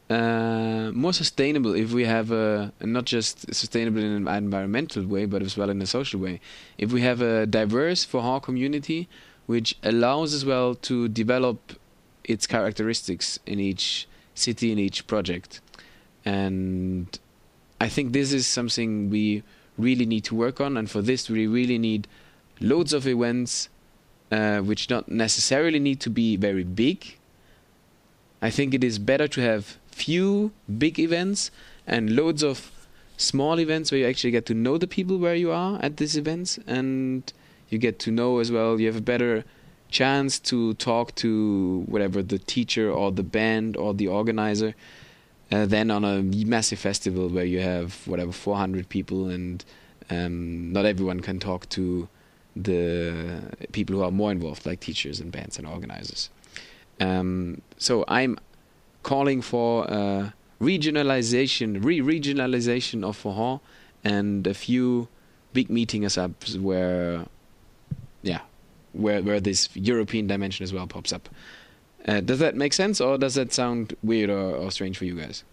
uh, 0.09 0.91
more 0.91 1.13
sustainable 1.13 1.73
if 1.73 1.93
we 1.93 2.03
have 2.03 2.29
a 2.29 2.73
not 2.81 3.05
just 3.05 3.53
sustainable 3.53 4.01
in 4.03 4.11
an 4.11 4.27
environmental 4.27 5.05
way, 5.05 5.25
but 5.25 5.41
as 5.41 5.55
well 5.55 5.69
in 5.69 5.81
a 5.81 5.85
social 5.85 6.19
way. 6.19 6.41
If 6.77 6.91
we 6.91 6.99
have 7.03 7.21
a 7.21 7.45
diverse 7.45 8.05
Forró 8.05 8.43
community, 8.43 9.07
which 9.45 9.77
allows 9.81 10.33
as 10.33 10.43
well 10.43 10.75
to 10.89 11.07
develop 11.07 11.79
its 12.23 12.47
characteristics 12.47 13.39
in 13.45 13.59
each 13.59 14.07
city 14.33 14.71
in 14.71 14.79
each 14.79 15.07
project, 15.07 15.61
and 16.25 17.19
I 17.79 17.89
think 17.89 18.13
this 18.13 18.31
is 18.31 18.47
something 18.47 19.09
we 19.09 19.43
really 19.77 20.05
need 20.05 20.23
to 20.25 20.35
work 20.35 20.61
on, 20.61 20.77
and 20.77 20.89
for 20.89 21.01
this 21.01 21.29
we 21.29 21.47
really 21.47 21.77
need 21.77 22.07
loads 22.59 22.93
of 22.93 23.07
events 23.07 23.69
uh, 24.31 24.59
which 24.59 24.87
don't 24.87 25.09
necessarily 25.09 25.79
need 25.79 25.99
to 26.01 26.09
be 26.09 26.37
very 26.37 26.63
big. 26.63 27.17
I 28.41 28.49
think 28.49 28.73
it 28.73 28.83
is 28.83 28.97
better 28.97 29.27
to 29.27 29.41
have 29.41 29.77
few 29.91 30.51
big 30.77 30.99
events 30.99 31.51
and 31.85 32.15
loads 32.15 32.43
of 32.43 32.71
small 33.17 33.59
events 33.59 33.91
where 33.91 33.99
you 33.99 34.07
actually 34.07 34.31
get 34.31 34.45
to 34.47 34.53
know 34.53 34.77
the 34.77 34.87
people 34.87 35.17
where 35.17 35.35
you 35.35 35.51
are 35.51 35.79
at 35.83 35.97
these 35.97 36.15
events. 36.17 36.57
And 36.65 37.31
you 37.69 37.77
get 37.77 37.99
to 37.99 38.11
know 38.11 38.39
as 38.39 38.51
well 38.51 38.79
you 38.79 38.87
have 38.87 38.97
a 38.97 39.01
better 39.01 39.43
chance 39.91 40.39
to 40.39 40.73
talk 40.75 41.13
to 41.15 41.83
whatever 41.87 42.23
the 42.23 42.39
teacher 42.39 42.91
or 42.91 43.11
the 43.11 43.23
band 43.23 43.77
or 43.77 43.93
the 43.93 44.07
organizer 44.07 44.73
uh, 45.51 45.65
than 45.65 45.91
on 45.91 46.03
a 46.03 46.21
massive 46.21 46.79
festival 46.79 47.27
where 47.29 47.45
you 47.45 47.59
have 47.59 48.07
whatever 48.07 48.31
400 48.31 48.89
people 48.89 49.29
and 49.29 49.63
um, 50.09 50.71
not 50.71 50.85
everyone 50.85 51.19
can 51.19 51.39
talk 51.39 51.69
to 51.69 52.07
the 52.55 53.41
people 53.71 53.95
who 53.95 54.03
are 54.03 54.11
more 54.11 54.31
involved, 54.31 54.65
like 54.65 54.79
teachers 54.79 55.19
and 55.19 55.31
bands 55.31 55.57
and 55.57 55.67
organizers. 55.67 56.29
Um, 56.99 57.61
so 57.77 58.03
I'm 58.07 58.37
calling 59.03 59.41
for 59.41 59.85
regionalization, 60.61 61.83
re-regionalization 61.83 63.03
of 63.03 63.21
Forró, 63.21 63.59
and 64.03 64.45
a 64.47 64.53
few 64.53 65.07
big 65.53 65.69
meetings 65.69 66.17
up 66.17 66.31
where, 66.59 67.25
yeah, 68.21 68.41
where 68.93 69.21
where 69.21 69.39
this 69.39 69.69
European 69.75 70.27
dimension 70.27 70.63
as 70.63 70.73
well 70.73 70.87
pops 70.87 71.13
up. 71.13 71.29
Uh, 72.07 72.19
does 72.19 72.39
that 72.39 72.55
make 72.55 72.73
sense, 72.73 72.99
or 72.99 73.17
does 73.17 73.35
that 73.35 73.53
sound 73.53 73.95
weird 74.01 74.29
or, 74.29 74.55
or 74.55 74.71
strange 74.71 74.97
for 74.97 75.05
you 75.05 75.15
guys? 75.15 75.43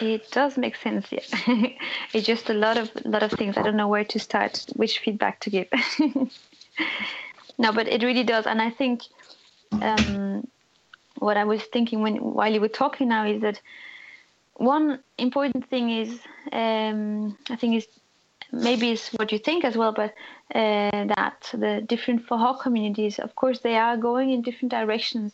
It 0.00 0.30
does 0.30 0.56
make 0.58 0.76
sense. 0.76 1.10
Yeah, 1.10 1.20
it's 2.12 2.26
just 2.26 2.50
a 2.50 2.54
lot 2.54 2.76
of 2.76 2.90
lot 3.04 3.22
of 3.22 3.32
things. 3.32 3.56
I 3.56 3.62
don't 3.62 3.76
know 3.76 3.88
where 3.88 4.04
to 4.04 4.18
start, 4.18 4.66
which 4.74 4.98
feedback 4.98 5.40
to 5.40 5.50
give. 5.50 5.68
no, 7.58 7.72
but 7.72 7.88
it 7.88 8.02
really 8.02 8.24
does, 8.24 8.46
and 8.46 8.60
I 8.60 8.70
think 8.70 9.02
um, 9.80 10.46
what 11.18 11.36
I 11.36 11.44
was 11.44 11.62
thinking 11.62 12.00
when 12.02 12.16
while 12.16 12.52
you 12.52 12.60
were 12.60 12.68
talking 12.68 13.08
now 13.08 13.26
is 13.26 13.40
that 13.42 13.60
one 14.54 15.00
important 15.18 15.68
thing 15.68 15.90
is 15.90 16.20
um, 16.52 17.36
I 17.50 17.56
think 17.56 17.76
is 17.76 17.88
maybe 18.54 18.92
it's 18.92 19.12
what 19.14 19.32
you 19.32 19.38
think 19.38 19.64
as 19.64 19.76
well, 19.76 19.92
but 19.92 20.14
uh, 20.54 21.04
that 21.16 21.50
the 21.52 21.82
different 21.86 22.26
Forró 22.26 22.60
communities, 22.60 23.18
of 23.18 23.34
course, 23.34 23.60
they 23.60 23.76
are 23.76 23.96
going 23.96 24.30
in 24.30 24.42
different 24.42 24.70
directions. 24.70 25.32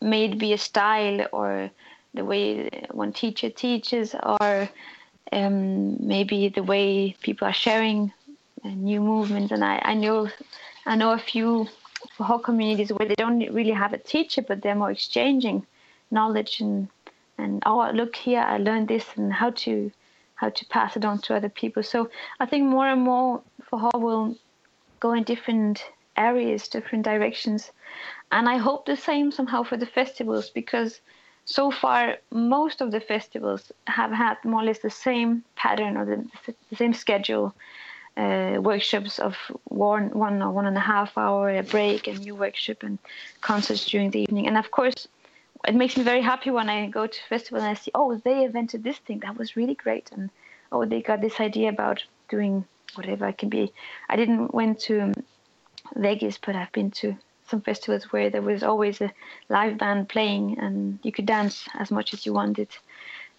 May 0.00 0.26
it 0.26 0.38
be 0.38 0.52
a 0.52 0.58
style 0.58 1.26
or 1.32 1.70
the 2.14 2.24
way 2.24 2.68
one 2.90 3.12
teacher 3.12 3.50
teaches, 3.50 4.14
or 4.14 4.68
um, 5.32 6.06
maybe 6.06 6.48
the 6.48 6.62
way 6.62 7.14
people 7.22 7.46
are 7.46 7.52
sharing 7.52 8.12
uh, 8.64 8.68
new 8.68 9.00
movements. 9.00 9.52
And 9.52 9.64
I, 9.64 9.80
I 9.84 9.94
know 9.94 10.28
I 10.86 10.96
know 10.96 11.12
a 11.12 11.18
few 11.18 11.68
whole 12.18 12.38
communities 12.38 12.92
where 12.92 13.06
they 13.06 13.14
don't 13.14 13.38
really 13.52 13.72
have 13.72 13.92
a 13.92 13.98
teacher, 13.98 14.42
but 14.42 14.62
they're 14.62 14.74
more 14.74 14.90
exchanging 14.90 15.66
knowledge 16.10 16.60
and 16.60 16.88
and 17.38 17.62
oh 17.66 17.90
look 17.94 18.16
here 18.16 18.40
I 18.40 18.58
learned 18.58 18.88
this 18.88 19.06
and 19.16 19.32
how 19.32 19.50
to 19.50 19.90
how 20.40 20.48
to 20.48 20.64
pass 20.66 20.96
it 20.96 21.04
on 21.04 21.18
to 21.18 21.34
other 21.34 21.50
people. 21.50 21.82
So 21.82 22.08
I 22.40 22.46
think 22.46 22.64
more 22.64 22.86
and 22.86 23.02
more 23.02 23.42
Forró 23.70 24.00
will 24.00 24.36
go 24.98 25.12
in 25.12 25.22
different 25.24 25.84
areas, 26.16 26.68
different 26.68 27.04
directions, 27.04 27.70
and 28.32 28.48
I 28.48 28.56
hope 28.56 28.86
the 28.86 28.96
same 28.96 29.30
somehow 29.30 29.62
for 29.62 29.76
the 29.76 29.86
festivals 29.98 30.48
because 30.50 31.00
so 31.44 31.70
far 31.70 32.16
most 32.30 32.80
of 32.80 32.90
the 32.90 33.00
festivals 33.00 33.72
have 33.86 34.12
had 34.12 34.36
more 34.44 34.62
or 34.62 34.64
less 34.64 34.78
the 34.78 34.90
same 35.08 35.44
pattern 35.56 35.96
or 35.96 36.04
the, 36.04 36.18
the 36.70 36.76
same 36.76 36.94
schedule 36.94 37.54
uh, 38.16 38.58
workshops 38.60 39.18
of 39.18 39.36
one 39.64 40.10
one 40.10 40.42
or 40.42 40.50
one 40.50 40.66
and 40.66 40.76
a 40.76 40.86
half 40.94 41.16
hour 41.16 41.50
a 41.50 41.62
break 41.62 42.06
and 42.08 42.20
new 42.20 42.34
workshop 42.34 42.78
and 42.82 42.98
concerts 43.40 43.84
during 43.86 44.10
the 44.10 44.20
evening 44.20 44.46
and 44.46 44.56
of 44.58 44.70
course 44.70 45.08
it 45.66 45.74
makes 45.74 45.96
me 45.96 46.04
very 46.04 46.22
happy 46.22 46.50
when 46.50 46.68
I 46.68 46.86
go 46.88 47.06
to 47.06 47.18
festival 47.28 47.62
and 47.62 47.70
I 47.70 47.74
see 47.74 47.90
oh 47.94 48.16
they 48.16 48.44
invented 48.44 48.82
this 48.82 48.98
thing. 48.98 49.20
That 49.20 49.36
was 49.36 49.56
really 49.56 49.74
great. 49.74 50.10
And 50.12 50.30
oh 50.72 50.84
they 50.84 51.02
got 51.02 51.20
this 51.20 51.40
idea 51.40 51.68
about 51.68 52.02
doing 52.28 52.64
whatever 52.94 53.28
it 53.28 53.38
can 53.38 53.48
be. 53.48 53.72
I 54.08 54.16
didn't 54.16 54.54
went 54.54 54.80
to 54.80 55.12
Vegas 55.94 56.38
but 56.38 56.56
I've 56.56 56.72
been 56.72 56.90
to 57.02 57.16
some 57.48 57.60
festivals 57.60 58.04
where 58.12 58.30
there 58.30 58.42
was 58.42 58.62
always 58.62 59.00
a 59.00 59.12
live 59.48 59.76
band 59.76 60.08
playing 60.08 60.58
and 60.58 60.98
you 61.02 61.10
could 61.12 61.26
dance 61.26 61.68
as 61.74 61.90
much 61.90 62.14
as 62.14 62.24
you 62.24 62.32
wanted. 62.32 62.68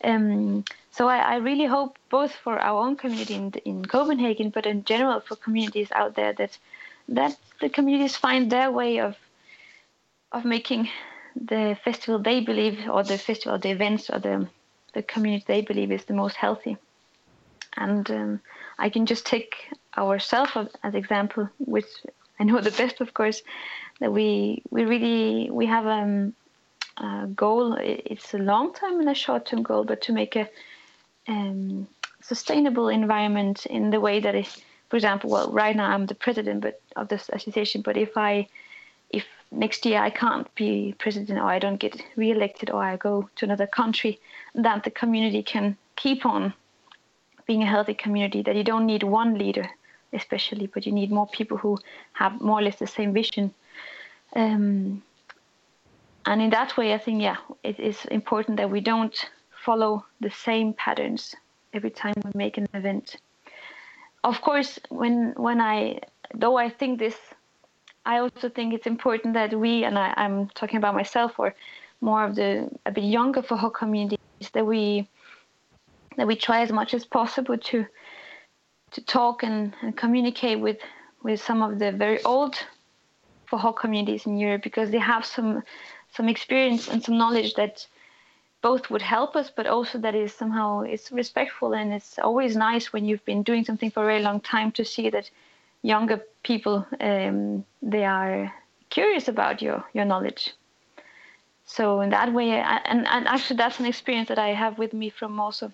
Um, 0.03 0.65
so 0.91 1.07
I, 1.07 1.19
I, 1.19 1.35
really 1.37 1.65
hope 1.65 1.97
both 2.09 2.33
for 2.33 2.57
our 2.57 2.83
own 2.83 2.95
community 2.95 3.35
in, 3.35 3.53
in 3.65 3.85
Copenhagen, 3.85 4.49
but 4.49 4.65
in 4.65 4.83
general 4.83 5.19
for 5.19 5.35
communities 5.35 5.89
out 5.91 6.15
there 6.15 6.33
that 6.33 6.57
that 7.07 7.37
the 7.59 7.69
communities 7.69 8.15
find 8.15 8.51
their 8.51 8.71
way 8.71 8.99
of 8.99 9.15
of 10.31 10.43
making 10.43 10.89
the 11.35 11.77
festival 11.83 12.19
they 12.19 12.41
believe, 12.41 12.89
or 12.89 13.03
the 13.03 13.17
festival, 13.17 13.57
the 13.57 13.71
events, 13.71 14.09
or 14.09 14.19
the 14.19 14.47
the 14.93 15.03
community 15.03 15.45
they 15.47 15.61
believe 15.61 15.91
is 15.91 16.05
the 16.05 16.13
most 16.13 16.35
healthy. 16.35 16.77
And 17.77 18.09
um, 18.11 18.41
I 18.77 18.89
can 18.89 19.05
just 19.05 19.25
take 19.25 19.55
ourselves 19.97 20.51
as 20.83 20.95
example, 20.95 21.49
which 21.59 21.85
I 22.39 22.43
know 22.43 22.59
the 22.59 22.71
best, 22.71 23.01
of 23.01 23.13
course 23.13 23.41
that 23.99 24.11
we 24.11 24.61
we 24.71 24.83
really 24.85 25.49
we 25.49 25.65
have 25.67 25.87
um, 25.87 26.33
a 26.97 27.27
goal. 27.27 27.77
It's 27.79 28.33
a 28.33 28.39
long 28.39 28.73
term 28.73 28.99
and 28.99 29.09
a 29.09 29.15
short 29.15 29.45
term 29.45 29.63
goal, 29.63 29.83
but 29.83 30.01
to 30.03 30.13
make 30.13 30.35
a 30.35 30.49
um, 31.27 31.87
sustainable 32.21 32.89
environment 32.89 33.65
in 33.65 33.89
the 33.91 33.99
way 33.99 34.19
that 34.19 34.35
is, 34.35 34.61
for 34.89 34.97
example, 34.97 35.29
well, 35.29 35.51
right 35.51 35.75
now 35.75 35.89
I'm 35.89 36.05
the 36.07 36.15
president 36.15 36.61
but 36.61 36.81
of 36.95 37.07
this 37.07 37.29
association, 37.31 37.81
but 37.81 37.97
if 37.97 38.17
I 38.17 38.47
next 39.51 39.85
year 39.85 39.99
I 39.99 40.09
can't 40.09 40.53
be 40.55 40.95
president 40.97 41.39
or 41.39 41.45
I 41.45 41.59
don't 41.59 41.79
get 41.79 42.01
re-elected 42.15 42.69
or 42.69 42.83
I 42.83 42.97
go 42.97 43.29
to 43.35 43.45
another 43.45 43.67
country, 43.67 44.19
that 44.55 44.83
the 44.83 44.91
community 44.91 45.43
can 45.43 45.77
keep 45.95 46.25
on 46.25 46.53
being 47.45 47.63
a 47.63 47.65
healthy 47.65 47.93
community. 47.93 48.41
That 48.41 48.55
you 48.55 48.63
don't 48.63 48.85
need 48.85 49.03
one 49.03 49.37
leader, 49.37 49.69
especially, 50.13 50.67
but 50.67 50.85
you 50.85 50.91
need 50.91 51.11
more 51.11 51.27
people 51.27 51.57
who 51.57 51.77
have 52.13 52.39
more 52.41 52.59
or 52.59 52.61
less 52.63 52.79
the 52.79 52.87
same 52.87 53.13
vision 53.13 53.53
um, 54.33 55.03
and 56.25 56.41
in 56.41 56.49
that 56.51 56.77
way, 56.77 56.93
I 56.93 56.97
think, 56.97 57.21
yeah, 57.21 57.37
it 57.63 57.79
is 57.79 58.05
important 58.05 58.57
that 58.57 58.69
we 58.69 58.79
don't 58.79 59.15
follow 59.65 60.05
the 60.19 60.31
same 60.31 60.73
patterns 60.73 61.35
every 61.73 61.89
time 61.89 62.13
we 62.23 62.31
make 62.35 62.57
an 62.57 62.67
event. 62.73 63.17
Of 64.23 64.41
course, 64.41 64.79
when 64.89 65.33
when 65.35 65.59
I 65.59 65.99
though 66.33 66.57
I 66.57 66.69
think 66.69 66.99
this, 66.99 67.17
I 68.05 68.17
also 68.17 68.49
think 68.49 68.73
it's 68.73 68.87
important 68.87 69.33
that 69.35 69.53
we 69.53 69.83
and 69.83 69.97
I, 69.97 70.13
I'm 70.17 70.47
talking 70.49 70.77
about 70.77 70.95
myself 70.95 71.37
or 71.37 71.53
more 72.01 72.25
of 72.25 72.35
the 72.35 72.69
a 72.85 72.91
bit 72.91 73.03
younger 73.03 73.41
Forró 73.41 73.73
communities 73.73 74.19
that 74.53 74.65
we 74.65 75.07
that 76.17 76.27
we 76.27 76.35
try 76.35 76.61
as 76.61 76.71
much 76.71 76.93
as 76.93 77.05
possible 77.05 77.57
to 77.57 77.85
to 78.91 79.01
talk 79.01 79.43
and, 79.43 79.73
and 79.81 79.95
communicate 79.95 80.59
with 80.59 80.77
with 81.23 81.41
some 81.41 81.61
of 81.61 81.79
the 81.79 81.91
very 81.91 82.21
old 82.23 82.55
Forró 83.49 83.75
communities 83.75 84.25
in 84.25 84.37
Europe 84.37 84.63
because 84.63 84.89
they 84.89 84.99
have 84.99 85.25
some 85.25 85.63
some 86.11 86.27
experience 86.27 86.87
and 86.87 87.03
some 87.03 87.17
knowledge 87.17 87.53
that 87.53 87.85
both 88.61 88.89
would 88.89 89.01
help 89.01 89.35
us, 89.35 89.49
but 89.49 89.65
also 89.65 89.97
that 89.97 90.13
is 90.15 90.33
somehow 90.33 90.81
it's 90.81 91.11
respectful 91.11 91.73
and 91.73 91.93
it's 91.93 92.19
always 92.19 92.55
nice 92.55 92.93
when 92.93 93.05
you've 93.05 93.25
been 93.25 93.43
doing 93.43 93.63
something 93.65 93.89
for 93.89 94.03
a 94.03 94.05
very 94.05 94.21
long 94.21 94.39
time 94.39 94.71
to 94.71 94.85
see 94.85 95.09
that 95.09 95.29
younger 95.83 96.21
people 96.43 96.85
um, 96.99 97.65
they 97.81 98.05
are 98.05 98.53
curious 98.89 99.27
about 99.27 99.61
your 99.61 99.83
your 99.93 100.05
knowledge. 100.05 100.53
So 101.65 102.01
in 102.01 102.09
that 102.09 102.33
way, 102.33 102.59
I, 102.61 102.77
and, 102.85 103.07
and 103.07 103.27
actually 103.27 103.57
that's 103.57 103.79
an 103.79 103.85
experience 103.85 104.27
that 104.27 104.39
I 104.39 104.49
have 104.49 104.77
with 104.77 104.93
me 104.93 105.09
from 105.09 105.39
also 105.39 105.71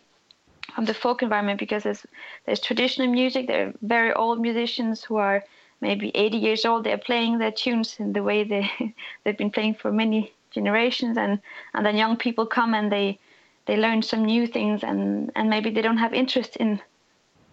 from 0.76 0.86
the 0.86 0.94
folk 0.94 1.24
environment 1.24 1.60
because 1.60 1.84
there's 1.84 2.06
there's 2.46 2.60
traditional 2.60 3.08
music. 3.12 3.48
There 3.48 3.68
are 3.68 3.74
very 3.82 4.14
old 4.14 4.40
musicians 4.40 5.04
who 5.04 5.18
are 5.18 5.44
maybe 5.82 6.12
80 6.16 6.38
years 6.38 6.66
old. 6.66 6.84
They're 6.84 6.98
playing 6.98 7.38
their 7.38 7.52
tunes 7.52 7.96
in 8.00 8.14
the 8.14 8.24
way 8.24 8.44
they 8.44 8.70
they've 9.24 9.38
been 9.38 9.52
playing 9.52 9.76
for 9.76 9.92
many 9.92 10.34
generations, 10.52 11.18
and 11.18 11.40
and 11.74 11.86
then 11.86 11.98
young 11.98 12.18
people 12.18 12.46
come 12.46 12.74
and 12.74 12.92
they 12.92 13.20
they 13.66 13.76
learn 13.76 14.02
some 14.04 14.24
new 14.24 14.48
things, 14.48 14.84
and 14.84 15.32
and 15.36 15.50
maybe 15.50 15.72
they 15.72 15.82
don't 15.82 15.98
have 15.98 16.14
interest 16.14 16.56
in 16.58 16.80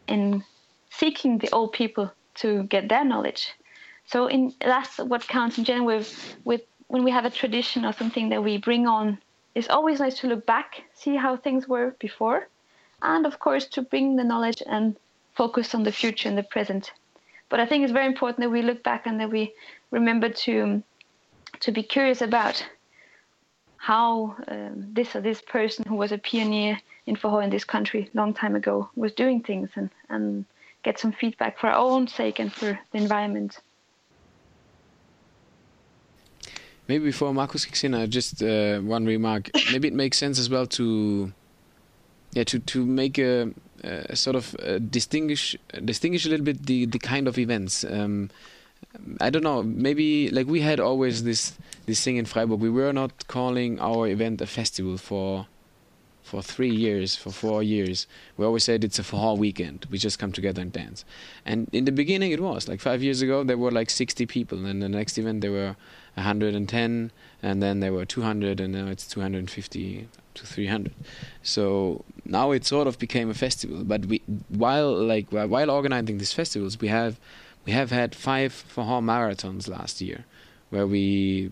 in 0.06 0.44
seeking 0.90 1.38
the 1.38 1.50
old 1.50 1.72
people 1.72 2.12
to 2.36 2.64
get 2.64 2.88
their 2.88 3.04
knowledge. 3.04 3.52
So 4.06 4.26
in 4.26 4.52
that's 4.60 4.98
what 4.98 5.26
counts 5.26 5.58
in 5.58 5.64
general 5.64 5.86
with 5.86 6.36
with 6.44 6.62
when 6.88 7.04
we 7.04 7.10
have 7.10 7.24
a 7.24 7.30
tradition 7.30 7.84
or 7.84 7.92
something 7.92 8.28
that 8.28 8.42
we 8.42 8.58
bring 8.58 8.86
on, 8.86 9.18
it's 9.54 9.70
always 9.70 10.00
nice 10.00 10.18
to 10.20 10.26
look 10.26 10.44
back, 10.46 10.82
see 10.92 11.16
how 11.16 11.36
things 11.36 11.66
were 11.66 11.94
before, 11.98 12.48
and 13.02 13.26
of 13.26 13.38
course 13.38 13.66
to 13.66 13.82
bring 13.82 14.16
the 14.16 14.24
knowledge 14.24 14.62
and 14.66 14.96
focus 15.34 15.74
on 15.74 15.82
the 15.82 15.92
future 15.92 16.28
and 16.28 16.38
the 16.38 16.42
present. 16.42 16.92
But 17.48 17.60
I 17.60 17.66
think 17.66 17.82
it's 17.82 17.92
very 17.92 18.06
important 18.06 18.40
that 18.40 18.50
we 18.50 18.62
look 18.62 18.82
back 18.82 19.06
and 19.06 19.20
that 19.20 19.30
we 19.30 19.52
remember 19.90 20.28
to 20.28 20.82
to 21.60 21.72
be 21.72 21.82
curious 21.82 22.20
about 22.20 22.64
how 23.76 24.34
um, 24.48 24.86
this 24.92 25.14
or 25.14 25.20
this 25.20 25.40
person 25.42 25.84
who 25.86 25.94
was 25.94 26.12
a 26.12 26.18
pioneer 26.18 26.78
in 27.06 27.16
forró 27.16 27.44
in 27.44 27.50
this 27.50 27.64
country 27.64 28.10
long 28.14 28.32
time 28.32 28.56
ago 28.56 28.88
was 28.96 29.12
doing 29.12 29.40
things 29.42 29.68
and, 29.76 29.90
and 30.08 30.44
get 30.84 30.98
some 30.98 31.12
feedback 31.12 31.58
for 31.58 31.68
our 31.68 31.76
own 31.76 32.06
sake 32.06 32.38
and 32.38 32.52
for 32.52 32.78
the 32.92 32.98
environment. 32.98 33.58
Maybe 36.86 37.06
before 37.06 37.32
Marcus 37.32 37.64
kicks 37.64 37.82
in, 37.82 37.94
uh, 37.94 38.06
just 38.06 38.42
uh, 38.42 38.78
one 38.80 39.06
remark. 39.06 39.50
Maybe 39.72 39.88
it 39.88 39.94
makes 39.94 40.18
sense 40.18 40.38
as 40.38 40.50
well 40.50 40.66
to, 40.66 41.32
yeah, 42.32 42.44
to 42.44 42.58
to 42.58 42.84
make 42.84 43.18
a, 43.18 43.50
a 43.82 44.16
sort 44.16 44.36
of 44.36 44.54
uh, 44.62 44.78
distinguish 44.78 45.56
distinguish 45.84 46.26
a 46.26 46.28
little 46.28 46.44
bit 46.44 46.66
the 46.66 46.84
the 46.84 46.98
kind 46.98 47.26
of 47.26 47.38
events. 47.38 47.84
Um, 47.84 48.28
I 49.20 49.30
don't 49.30 49.42
know. 49.42 49.62
Maybe 49.62 50.28
like 50.28 50.46
we 50.46 50.60
had 50.60 50.78
always 50.78 51.24
this 51.24 51.56
this 51.86 52.04
thing 52.04 52.16
in 52.16 52.26
Freiburg. 52.26 52.60
We 52.60 52.70
were 52.70 52.92
not 52.92 53.28
calling 53.28 53.80
our 53.80 54.06
event 54.06 54.42
a 54.42 54.46
festival 54.46 54.98
for 54.98 55.46
for 56.24 56.42
three 56.42 56.74
years, 56.74 57.14
for 57.14 57.30
four 57.30 57.62
years. 57.62 58.06
We 58.38 58.46
always 58.46 58.64
said 58.64 58.82
it's 58.82 58.98
a 58.98 59.04
fall 59.04 59.36
weekend. 59.36 59.86
We 59.90 59.98
just 59.98 60.18
come 60.18 60.32
together 60.32 60.62
and 60.62 60.72
dance. 60.72 61.04
And 61.44 61.68
in 61.70 61.84
the 61.84 61.92
beginning, 61.92 62.32
it 62.32 62.40
was 62.40 62.66
like 62.66 62.80
five 62.80 63.02
years 63.02 63.20
ago. 63.20 63.44
There 63.44 63.58
were 63.58 63.70
like 63.70 63.90
60 63.90 64.24
people, 64.24 64.64
and 64.64 64.82
the 64.82 64.88
next 64.88 65.18
event 65.18 65.42
there 65.42 65.52
were 65.52 65.76
110, 66.14 67.12
and 67.42 67.62
then 67.62 67.80
there 67.80 67.92
were 67.92 68.06
200, 68.06 68.58
and 68.58 68.72
now 68.72 68.86
it's 68.86 69.06
250 69.06 70.08
to 70.32 70.46
300. 70.46 70.94
So 71.42 72.04
now 72.24 72.52
it 72.52 72.64
sort 72.64 72.88
of 72.88 72.98
became 72.98 73.28
a 73.28 73.34
festival. 73.34 73.84
But 73.84 74.06
we, 74.06 74.22
while 74.48 74.94
like 74.96 75.30
while 75.30 75.70
organizing 75.70 76.16
these 76.16 76.32
festivals, 76.32 76.80
we 76.80 76.88
have 76.88 77.20
we 77.66 77.72
have 77.72 77.90
had 77.90 78.14
five 78.14 78.52
forró 78.74 79.02
marathons 79.02 79.68
last 79.68 80.00
year, 80.00 80.24
where 80.70 80.86
we 80.86 81.50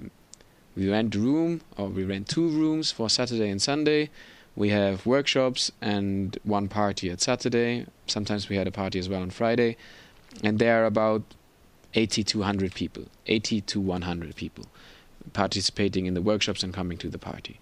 we 0.74 0.90
rent 0.90 1.14
room 1.14 1.60
or 1.76 1.88
we 1.88 2.04
rent 2.04 2.26
two 2.26 2.48
rooms 2.48 2.90
for 2.90 3.10
Saturday 3.10 3.50
and 3.50 3.60
Sunday 3.60 4.08
we 4.54 4.68
have 4.68 5.06
workshops 5.06 5.72
and 5.80 6.38
one 6.44 6.68
party 6.68 7.10
at 7.10 7.20
Saturday. 7.20 7.86
Sometimes 8.06 8.48
we 8.48 8.56
had 8.56 8.66
a 8.66 8.70
party 8.70 8.98
as 8.98 9.08
well 9.08 9.22
on 9.22 9.30
Friday. 9.30 9.76
And 10.42 10.58
there 10.58 10.82
are 10.82 10.86
about 10.86 11.22
80 11.94 12.24
to 12.24 12.38
100 12.38 12.74
people, 12.74 13.04
80 13.26 13.60
to 13.62 13.80
100 13.80 14.36
people 14.36 14.66
participating 15.32 16.06
in 16.06 16.14
the 16.14 16.22
workshops 16.22 16.62
and 16.62 16.74
coming 16.74 16.98
to 16.98 17.08
the 17.08 17.18
party. 17.18 17.60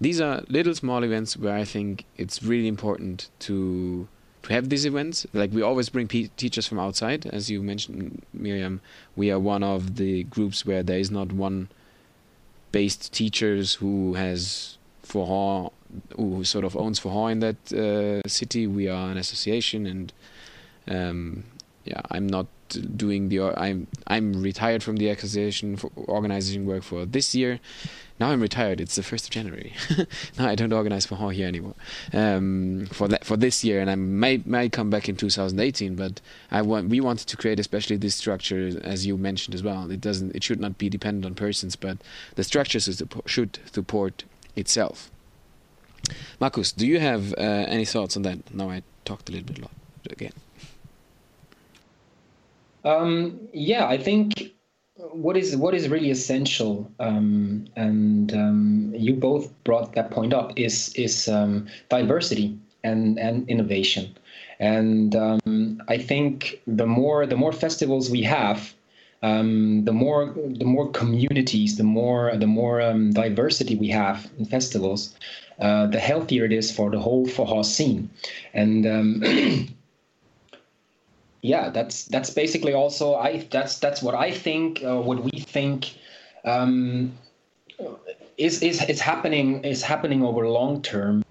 These 0.00 0.20
are 0.20 0.42
little 0.48 0.74
small 0.74 1.04
events 1.04 1.36
where 1.36 1.54
I 1.54 1.64
think 1.64 2.04
it's 2.16 2.42
really 2.42 2.68
important 2.68 3.28
to 3.40 4.08
to 4.42 4.52
have 4.52 4.70
these 4.70 4.84
events. 4.84 5.24
Like 5.32 5.52
we 5.52 5.62
always 5.62 5.88
bring 5.88 6.08
pe- 6.08 6.30
teachers 6.36 6.66
from 6.66 6.80
outside, 6.80 7.26
as 7.26 7.48
you 7.48 7.62
mentioned, 7.62 8.22
Miriam. 8.32 8.80
We 9.14 9.30
are 9.30 9.38
one 9.38 9.62
of 9.62 9.94
the 9.96 10.24
groups 10.24 10.66
where 10.66 10.82
there 10.82 10.98
is 10.98 11.12
not 11.12 11.30
one 11.30 11.68
based 12.72 13.12
teachers 13.12 13.74
who 13.74 14.14
has 14.14 14.78
forró 15.06 15.70
who 16.16 16.44
sort 16.44 16.64
of 16.64 16.76
owns 16.76 17.00
forró 17.00 17.30
in 17.30 17.40
that 17.40 17.72
uh, 17.72 18.26
city. 18.28 18.66
We 18.66 18.88
are 18.88 19.10
an 19.10 19.16
association, 19.16 19.86
and 19.86 20.12
um, 20.88 21.44
yeah, 21.84 22.00
I'm 22.10 22.26
not 22.26 22.46
doing 22.96 23.28
the. 23.28 23.40
I'm 23.56 23.86
I'm 24.06 24.42
retired 24.42 24.82
from 24.82 24.96
the 24.96 25.08
association 25.08 25.76
for 25.76 25.90
organizing 25.96 26.66
work 26.66 26.82
for 26.82 27.04
this 27.04 27.34
year. 27.34 27.60
Now 28.20 28.30
I'm 28.30 28.40
retired. 28.40 28.80
It's 28.80 28.94
the 28.94 29.02
first 29.02 29.24
of 29.24 29.30
January. 29.30 29.74
now 30.38 30.48
I 30.48 30.54
don't 30.54 30.72
organize 30.72 31.06
forró 31.06 31.32
here 31.32 31.48
anymore 31.48 31.74
um, 32.12 32.86
for 32.92 33.08
that 33.08 33.24
for 33.24 33.36
this 33.36 33.64
year, 33.64 33.80
and 33.80 33.90
I 33.90 33.94
may 33.96 34.42
might 34.46 34.72
come 34.72 34.90
back 34.90 35.08
in 35.08 35.16
2018. 35.16 35.96
But 35.96 36.20
I 36.50 36.62
want 36.62 36.88
we 36.88 37.00
wanted 37.00 37.26
to 37.28 37.36
create 37.36 37.58
especially 37.58 37.96
this 37.96 38.14
structure, 38.14 38.80
as 38.82 39.06
you 39.06 39.16
mentioned 39.16 39.54
as 39.54 39.62
well. 39.62 39.90
It 39.90 40.00
doesn't. 40.00 40.34
It 40.36 40.44
should 40.44 40.60
not 40.60 40.78
be 40.78 40.88
dependent 40.88 41.26
on 41.26 41.34
persons, 41.34 41.76
but 41.76 41.98
the 42.36 42.44
structure 42.44 42.80
should 42.80 43.58
support 43.72 44.24
itself. 44.54 45.10
Marcus, 46.40 46.72
do 46.72 46.86
you 46.86 46.98
have 46.98 47.32
uh, 47.34 47.66
any 47.68 47.84
thoughts 47.84 48.16
on 48.16 48.22
that? 48.22 48.54
Now 48.54 48.70
I 48.70 48.82
talked 49.04 49.28
a 49.28 49.32
little 49.32 49.46
bit 49.46 49.60
lot 49.60 49.70
again. 50.10 50.32
Um, 52.84 53.48
yeah, 53.52 53.86
I 53.86 53.96
think 53.96 54.52
what 54.96 55.36
is 55.36 55.56
what 55.56 55.74
is 55.74 55.88
really 55.88 56.10
essential, 56.10 56.90
um, 56.98 57.66
and 57.76 58.32
um, 58.34 58.94
you 58.96 59.14
both 59.14 59.52
brought 59.64 59.94
that 59.94 60.10
point 60.10 60.32
up, 60.32 60.58
is 60.58 60.92
is 60.94 61.28
um, 61.28 61.66
diversity 61.88 62.58
and 62.84 63.18
and 63.18 63.48
innovation. 63.48 64.16
And 64.58 65.16
um, 65.16 65.82
I 65.88 65.98
think 65.98 66.60
the 66.66 66.86
more 66.86 67.26
the 67.26 67.36
more 67.36 67.52
festivals 67.52 68.10
we 68.10 68.22
have, 68.22 68.74
um, 69.22 69.84
the 69.84 69.92
more 69.92 70.34
the 70.34 70.64
more 70.64 70.90
communities, 70.90 71.76
the 71.76 71.84
more 71.84 72.36
the 72.36 72.46
more 72.46 72.80
um, 72.80 73.10
diversity 73.10 73.76
we 73.76 73.88
have 73.88 74.30
in 74.38 74.44
festivals, 74.44 75.14
uh, 75.62 75.86
the 75.86 76.00
healthier 76.00 76.44
it 76.44 76.52
is 76.52 76.74
for 76.74 76.90
the 76.90 76.98
whole 76.98 77.24
forró 77.24 77.64
scene. 77.64 78.10
And 78.52 78.84
um, 78.84 79.22
yeah, 81.42 81.70
that's 81.70 82.06
that's 82.06 82.30
basically 82.30 82.74
also 82.74 83.14
I 83.14 83.46
that's 83.50 83.78
that's 83.78 84.02
what 84.02 84.16
I 84.16 84.32
think. 84.32 84.82
Uh, 84.82 85.00
what 85.00 85.22
we 85.22 85.38
think 85.38 85.94
um, 86.44 87.12
is 88.36 88.60
is 88.60 88.82
is 88.88 89.00
happening 89.00 89.64
is 89.64 89.82
happening 89.82 90.24
over 90.24 90.48
long 90.48 90.82
term 90.82 91.22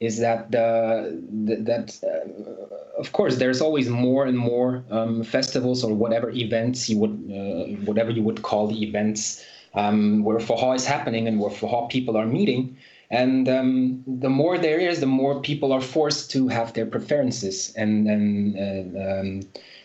is 0.00 0.18
that 0.18 0.50
the, 0.50 1.18
the 1.44 1.56
that 1.56 1.98
uh, 2.04 3.00
of 3.00 3.12
course 3.12 3.36
there's 3.36 3.62
always 3.62 3.88
more 3.88 4.26
and 4.26 4.36
more 4.36 4.84
um, 4.90 5.22
festivals 5.22 5.82
or 5.82 5.94
whatever 5.94 6.30
events 6.30 6.88
you 6.90 6.98
would 6.98 7.16
uh, 7.32 7.64
whatever 7.86 8.10
you 8.10 8.22
would 8.22 8.42
call 8.42 8.66
the 8.66 8.82
events 8.82 9.42
um, 9.72 10.22
where 10.22 10.38
forró 10.38 10.74
is 10.74 10.84
happening 10.84 11.26
and 11.28 11.40
where 11.40 11.50
forró 11.50 11.88
people 11.88 12.16
are 12.16 12.26
meeting 12.26 12.76
and 13.10 13.48
um, 13.48 14.04
the 14.06 14.30
more 14.30 14.56
there 14.56 14.78
is 14.78 15.00
the 15.00 15.06
more 15.06 15.40
people 15.40 15.72
are 15.72 15.80
forced 15.80 16.30
to 16.30 16.48
have 16.48 16.72
their 16.74 16.86
preferences. 16.86 17.72
And 17.76 18.08
and 18.08 18.56
uh, 18.56 19.20
um, 19.20 19.40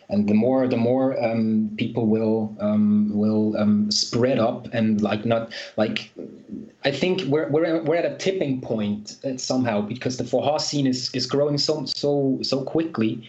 and 0.10 0.30
the 0.30 0.34
more 0.34 0.68
the 0.68 0.78
more 0.78 1.22
um, 1.24 1.72
people 1.78 2.06
will 2.06 2.56
um, 2.60 3.10
will 3.14 3.58
um, 3.58 3.90
spread 3.92 4.40
up 4.40 4.68
and 4.74 5.02
like 5.02 5.26
not 5.26 5.52
like 5.78 6.12
I 6.84 6.92
think 6.92 7.24
we're 7.24 7.50
we're 7.50 7.82
we're 7.82 7.96
at 7.96 8.06
a 8.06 8.16
tipping 8.18 8.62
point 8.62 9.18
uh, 9.24 9.38
somehow 9.38 9.82
because 9.82 10.18
the 10.18 10.24
forró 10.24 10.62
scene 10.62 10.86
is 10.86 11.10
is 11.16 11.26
growing 11.26 11.58
so 11.58 11.86
so 11.86 12.38
so 12.44 12.64
quickly 12.64 13.28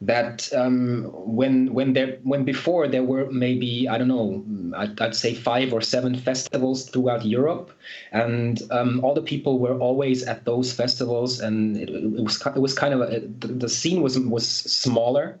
that 0.00 0.52
um, 0.52 1.10
when 1.12 1.72
when 1.72 1.92
there 1.92 2.18
when 2.24 2.44
before 2.44 2.88
there 2.88 3.02
were 3.02 3.30
maybe 3.30 3.88
I 3.88 3.96
don't 3.96 4.08
know 4.08 4.44
I'd, 4.76 5.00
I'd 5.00 5.16
say 5.16 5.34
five 5.34 5.72
or 5.72 5.80
seven 5.80 6.16
festivals 6.16 6.88
throughout 6.88 7.24
Europe, 7.24 7.70
and 8.12 8.60
um, 8.70 9.02
all 9.04 9.14
the 9.14 9.22
people 9.22 9.58
were 9.58 9.78
always 9.78 10.22
at 10.24 10.44
those 10.44 10.72
festivals, 10.72 11.40
and 11.40 11.76
it, 11.76 11.90
it 11.90 12.22
was 12.22 12.44
it 12.46 12.60
was 12.60 12.74
kind 12.74 12.94
of 12.94 13.00
a, 13.00 13.20
the, 13.46 13.68
scene 13.68 14.02
was 14.02 14.18
was 14.18 14.46
smaller, 14.46 15.38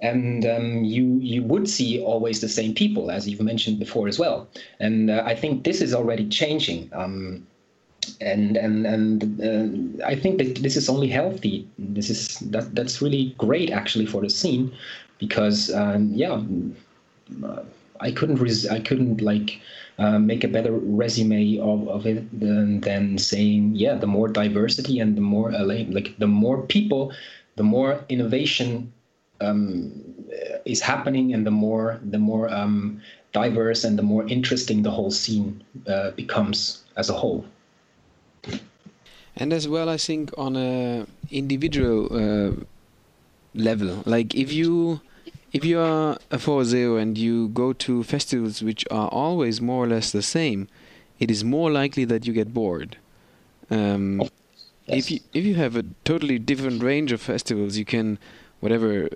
and 0.00 0.46
um, 0.46 0.84
you 0.84 1.18
you 1.20 1.42
would 1.42 1.68
see 1.68 2.02
always 2.02 2.40
the 2.40 2.48
same 2.48 2.74
people 2.74 3.10
as 3.10 3.28
you've 3.28 3.40
mentioned 3.40 3.78
before 3.78 4.08
as 4.08 4.18
well, 4.18 4.48
and 4.80 5.10
uh, 5.10 5.22
I 5.26 5.34
think 5.34 5.64
this 5.64 5.80
is 5.80 5.94
already 5.94 6.28
changing. 6.28 6.90
Um, 6.92 7.46
and 8.20 8.56
and 8.56 8.86
and 8.86 9.14
uh, 9.40 10.06
I 10.12 10.14
think 10.22 10.38
that 10.38 10.62
this 10.62 10.76
is 10.76 10.88
only 10.88 11.08
healthy. 11.08 11.66
This 11.78 12.08
is 12.10 12.38
that 12.52 12.74
that's 12.74 13.02
really 13.04 13.34
great 13.38 13.70
actually 13.70 14.06
for 14.06 14.20
the 14.22 14.30
scene, 14.30 14.72
because 15.18 15.72
um, 15.74 16.10
yeah, 16.14 16.42
I 18.00 18.10
couldn't 18.12 18.40
res- 18.40 18.68
I 18.68 18.80
couldn't 18.80 19.20
like 19.20 19.60
uh, 19.98 20.18
make 20.18 20.42
a 20.44 20.48
better 20.48 20.72
resume 20.72 21.58
of, 21.58 21.88
of 21.88 22.06
it 22.06 22.22
than, 22.40 22.80
than 22.80 23.18
saying 23.18 23.76
yeah, 23.76 23.94
the 23.94 24.06
more 24.06 24.28
diversity 24.28 24.98
and 24.98 25.16
the 25.16 25.26
more 25.34 25.52
uh, 25.52 25.64
like 25.64 26.18
the 26.18 26.26
more 26.26 26.62
people, 26.62 27.12
the 27.56 27.62
more 27.62 28.04
innovation 28.08 28.92
um, 29.40 29.92
is 30.64 30.80
happening, 30.80 31.34
and 31.34 31.46
the 31.46 31.50
more 31.64 32.00
the 32.10 32.18
more 32.18 32.48
um, 32.52 33.00
diverse 33.32 33.84
and 33.84 33.98
the 33.98 34.02
more 34.02 34.26
interesting 34.28 34.82
the 34.82 34.90
whole 34.90 35.10
scene 35.10 35.62
uh, 35.88 36.10
becomes 36.12 36.84
as 36.96 37.10
a 37.10 37.14
whole. 37.14 37.44
And 39.36 39.52
as 39.52 39.66
well, 39.66 39.88
I 39.88 39.96
think 39.96 40.30
on 40.38 40.56
a 40.56 41.06
individual 41.30 42.06
uh, 42.12 42.52
level, 43.54 44.02
like 44.06 44.34
if 44.34 44.52
you 44.52 45.00
if 45.52 45.64
you 45.64 45.78
are 45.78 46.18
a 46.30 46.36
Forrozeiro 46.36 47.00
and 47.00 47.16
you 47.16 47.48
go 47.48 47.72
to 47.72 48.02
festivals 48.02 48.62
which 48.62 48.84
are 48.90 49.08
always 49.08 49.60
more 49.60 49.84
or 49.84 49.88
less 49.88 50.10
the 50.12 50.22
same, 50.22 50.68
it 51.18 51.30
is 51.30 51.44
more 51.44 51.70
likely 51.70 52.04
that 52.04 52.26
you 52.26 52.32
get 52.32 52.52
bored. 52.52 52.96
Um, 53.70 54.20
yes. 54.86 54.98
If 54.98 55.10
you 55.10 55.20
if 55.32 55.44
you 55.44 55.54
have 55.56 55.76
a 55.76 55.84
totally 56.04 56.38
different 56.38 56.82
range 56.82 57.12
of 57.12 57.20
festivals, 57.20 57.76
you 57.76 57.84
can 57.84 58.18
whatever, 58.60 59.08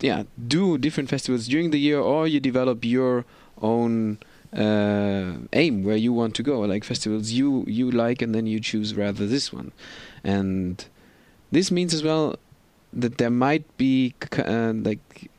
yeah, 0.00 0.24
do 0.48 0.78
different 0.78 1.10
festivals 1.10 1.46
during 1.46 1.70
the 1.70 1.78
year, 1.78 1.98
or 1.98 2.26
you 2.26 2.40
develop 2.40 2.84
your 2.84 3.24
own 3.60 4.18
uh, 4.56 5.34
aim 5.52 5.84
where 5.84 5.96
you 5.96 6.12
want 6.12 6.34
to 6.36 6.42
go, 6.42 6.60
like 6.60 6.84
festivals 6.84 7.30
you 7.30 7.64
you 7.66 7.90
like, 7.90 8.22
and 8.22 8.34
then 8.34 8.46
you 8.46 8.60
choose 8.60 8.94
rather 8.94 9.26
this 9.26 9.52
one, 9.52 9.72
and 10.24 10.84
this 11.50 11.70
means 11.70 11.94
as 11.94 12.02
well 12.02 12.36
that 12.92 13.18
there 13.18 13.30
might 13.30 13.64
be 13.76 14.14
uh, 14.38 14.72
like 14.74 15.30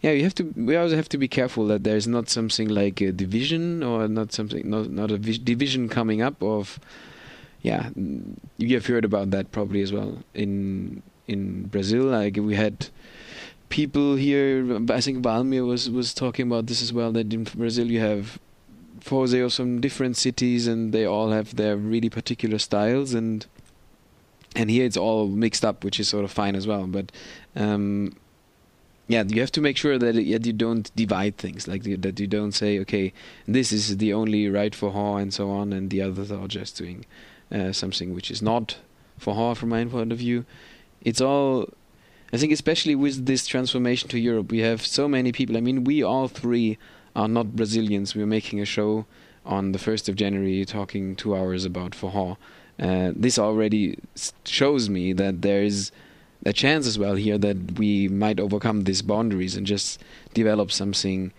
yeah 0.00 0.10
you 0.10 0.22
have 0.22 0.34
to 0.34 0.44
we 0.56 0.76
also 0.76 0.96
have 0.96 1.08
to 1.08 1.18
be 1.18 1.28
careful 1.28 1.66
that 1.66 1.84
there's 1.84 2.06
not 2.06 2.30
something 2.30 2.68
like 2.68 3.00
a 3.02 3.12
division 3.12 3.82
or 3.82 4.08
not 4.08 4.32
something 4.32 4.68
not 4.68 4.88
not 4.90 5.10
a 5.10 5.18
division 5.18 5.88
coming 5.88 6.22
up 6.22 6.42
of 6.42 6.80
yeah 7.60 7.90
you 8.56 8.74
have 8.74 8.86
heard 8.86 9.04
about 9.04 9.30
that 9.30 9.52
probably 9.52 9.82
as 9.82 9.92
well 9.92 10.22
in 10.34 11.02
in 11.26 11.64
Brazil. 11.64 12.04
Like 12.04 12.36
we 12.36 12.54
had 12.54 12.88
people 13.68 14.16
here 14.16 14.78
I 14.90 15.00
think 15.00 15.24
Valmir 15.24 15.66
was 15.66 15.90
was 15.90 16.14
talking 16.14 16.46
about 16.46 16.66
this 16.66 16.82
as 16.82 16.92
well 16.92 17.12
that 17.12 17.32
in 17.32 17.44
Brazil 17.44 17.90
you 17.90 18.00
have 18.00 18.38
Forrozeiro 19.06 19.54
from 19.54 19.80
different 19.80 20.16
cities 20.16 20.66
and 20.66 20.92
they 20.92 21.04
all 21.04 21.30
have 21.30 21.56
their 21.56 21.76
really 21.76 22.10
particular 22.10 22.58
styles 22.58 23.14
and 23.14 23.46
and 24.54 24.70
here 24.70 24.84
it's 24.84 24.96
all 24.96 25.28
mixed 25.28 25.64
up 25.64 25.84
which 25.84 26.00
is 26.00 26.08
sort 26.08 26.24
of 26.24 26.30
fine 26.32 26.56
as 26.56 26.66
well 26.66 26.86
but 26.86 27.12
um 27.54 28.16
yeah, 29.08 29.22
you 29.26 29.40
have 29.40 29.52
to 29.52 29.60
make 29.60 29.76
sure 29.76 29.98
that 29.98 30.14
you 30.16 30.52
don't 30.52 30.94
divide 30.96 31.36
things, 31.36 31.68
like 31.68 31.84
that 31.84 32.18
you 32.18 32.26
don't 32.26 32.52
say, 32.52 32.80
okay, 32.80 33.12
this 33.46 33.70
is 33.70 33.98
the 33.98 34.12
only 34.12 34.48
right 34.48 34.72
forró 34.72 35.20
and 35.20 35.32
so 35.32 35.50
on, 35.50 35.72
and 35.72 35.90
the 35.90 36.02
others 36.02 36.32
are 36.32 36.48
just 36.48 36.76
doing 36.76 37.06
uh, 37.52 37.72
something 37.72 38.14
which 38.14 38.30
is 38.30 38.42
not 38.42 38.78
forró 39.20 39.56
from 39.56 39.68
my 39.68 39.84
point 39.84 40.10
of 40.10 40.18
view. 40.18 40.44
It's 41.02 41.20
all, 41.20 41.68
I 42.32 42.36
think, 42.36 42.52
especially 42.52 42.96
with 42.96 43.26
this 43.26 43.46
transformation 43.46 44.08
to 44.08 44.18
Europe, 44.18 44.50
we 44.50 44.58
have 44.60 44.84
so 44.84 45.06
many 45.06 45.30
people. 45.30 45.56
I 45.56 45.60
mean, 45.60 45.84
we 45.84 46.02
all 46.02 46.26
three 46.26 46.76
are 47.16 47.26
not 47.26 47.56
Brazilians. 47.56 48.14
We're 48.14 48.26
making 48.26 48.60
a 48.60 48.66
show 48.66 49.06
on 49.44 49.72
the 49.72 49.78
1st 49.78 50.08
of 50.08 50.16
January 50.16 50.64
talking 50.64 51.16
two 51.16 51.34
hours 51.34 51.64
about 51.64 51.92
forró. 51.92 52.36
Uh, 52.78 53.12
this 53.16 53.38
already 53.38 53.98
shows 54.44 54.90
me 54.90 55.14
that 55.14 55.40
there 55.40 55.62
is 55.62 55.90
a 56.44 56.52
chance 56.52 56.86
as 56.86 56.98
well 56.98 57.14
here 57.14 57.38
that 57.38 57.78
we 57.78 58.06
might 58.08 58.38
overcome 58.38 58.84
these 58.84 59.00
boundaries 59.00 59.56
and 59.56 59.66
just 59.66 60.00
develop 60.34 60.70
something 60.70 61.32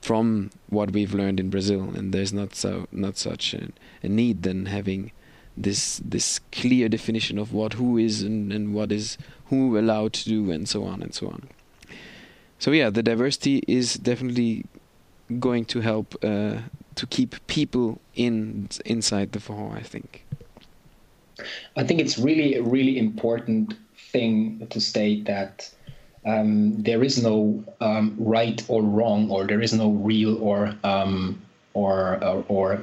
from 0.00 0.50
what 0.70 0.92
we've 0.92 1.12
learned 1.12 1.38
in 1.38 1.50
Brazil. 1.50 1.82
And 1.94 2.14
there's 2.14 2.32
not 2.32 2.54
so 2.54 2.86
not 2.90 3.18
such 3.18 3.52
a, 3.52 3.68
a 4.02 4.08
need 4.08 4.42
than 4.42 4.66
having 4.66 5.12
this 5.56 6.00
this 6.02 6.40
clear 6.52 6.88
definition 6.88 7.38
of 7.38 7.52
what 7.52 7.74
who 7.74 7.98
is 7.98 8.22
and, 8.22 8.50
and 8.52 8.72
what 8.72 8.90
is 8.90 9.18
who 9.46 9.78
allowed 9.78 10.14
to 10.14 10.24
do 10.28 10.50
and 10.50 10.68
so 10.68 10.84
on 10.84 11.02
and 11.02 11.14
so 11.14 11.28
on. 11.28 11.48
So 12.58 12.70
yeah, 12.70 12.90
the 12.90 13.02
diversity 13.02 13.62
is 13.68 13.94
definitely 13.94 14.64
going 15.38 15.64
to 15.66 15.80
help 15.80 16.14
uh, 16.22 16.58
to 16.94 17.06
keep 17.06 17.46
people 17.46 18.00
in 18.14 18.68
inside 18.84 19.32
the 19.32 19.38
forró. 19.38 19.74
I 19.74 19.82
think. 19.82 20.24
I 21.76 21.84
think 21.84 22.00
it's 22.00 22.18
really 22.18 22.56
a 22.56 22.62
really 22.62 22.98
important 22.98 23.74
thing 24.12 24.66
to 24.70 24.80
state 24.80 25.26
that 25.26 25.70
um, 26.26 26.82
there 26.82 27.04
is 27.04 27.22
no 27.22 27.64
um, 27.80 28.16
right 28.18 28.62
or 28.68 28.82
wrong, 28.82 29.30
or 29.30 29.46
there 29.46 29.62
is 29.62 29.72
no 29.72 29.90
real 29.90 30.36
or 30.42 30.74
um, 30.82 31.40
or, 31.74 32.18
or, 32.24 32.44
or 32.48 32.76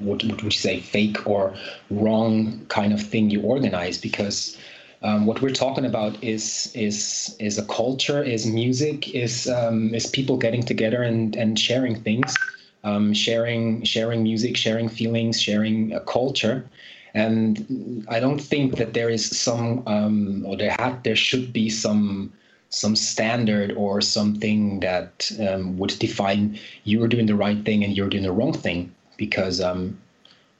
what 0.00 0.24
would 0.24 0.42
you 0.42 0.50
say 0.50 0.80
fake 0.80 1.26
or 1.26 1.54
wrong 1.90 2.64
kind 2.68 2.92
of 2.92 3.02
thing 3.02 3.28
you 3.30 3.42
organize 3.42 3.98
because 3.98 4.56
um, 5.02 5.26
what 5.26 5.40
we're 5.40 5.50
talking 5.50 5.84
about 5.84 6.22
is 6.22 6.72
is 6.74 7.36
is 7.38 7.56
a 7.58 7.64
culture, 7.66 8.22
is 8.22 8.46
music, 8.46 9.14
is 9.14 9.48
um, 9.48 9.94
is 9.94 10.06
people 10.06 10.36
getting 10.36 10.62
together 10.62 11.02
and 11.02 11.36
and 11.36 11.58
sharing 11.58 12.02
things, 12.02 12.34
um, 12.82 13.14
sharing 13.14 13.84
sharing 13.84 14.22
music, 14.22 14.56
sharing 14.56 14.88
feelings, 14.88 15.40
sharing 15.40 15.92
a 15.92 16.00
culture, 16.00 16.68
and 17.14 18.04
I 18.08 18.18
don't 18.18 18.40
think 18.40 18.76
that 18.76 18.94
there 18.94 19.08
is 19.08 19.24
some 19.38 19.82
um, 19.86 20.44
or 20.44 20.56
there 20.56 20.74
had 20.78 21.04
there 21.04 21.16
should 21.16 21.52
be 21.52 21.70
some 21.70 22.32
some 22.70 22.96
standard 22.96 23.72
or 23.72 24.00
something 24.00 24.80
that 24.80 25.30
um, 25.48 25.78
would 25.78 25.96
define 25.98 26.58
you're 26.84 27.08
doing 27.08 27.26
the 27.26 27.34
right 27.36 27.64
thing 27.64 27.82
and 27.84 27.96
you're 27.96 28.10
doing 28.10 28.24
the 28.24 28.32
wrong 28.32 28.52
thing 28.52 28.92
because 29.16 29.60
um, 29.60 29.96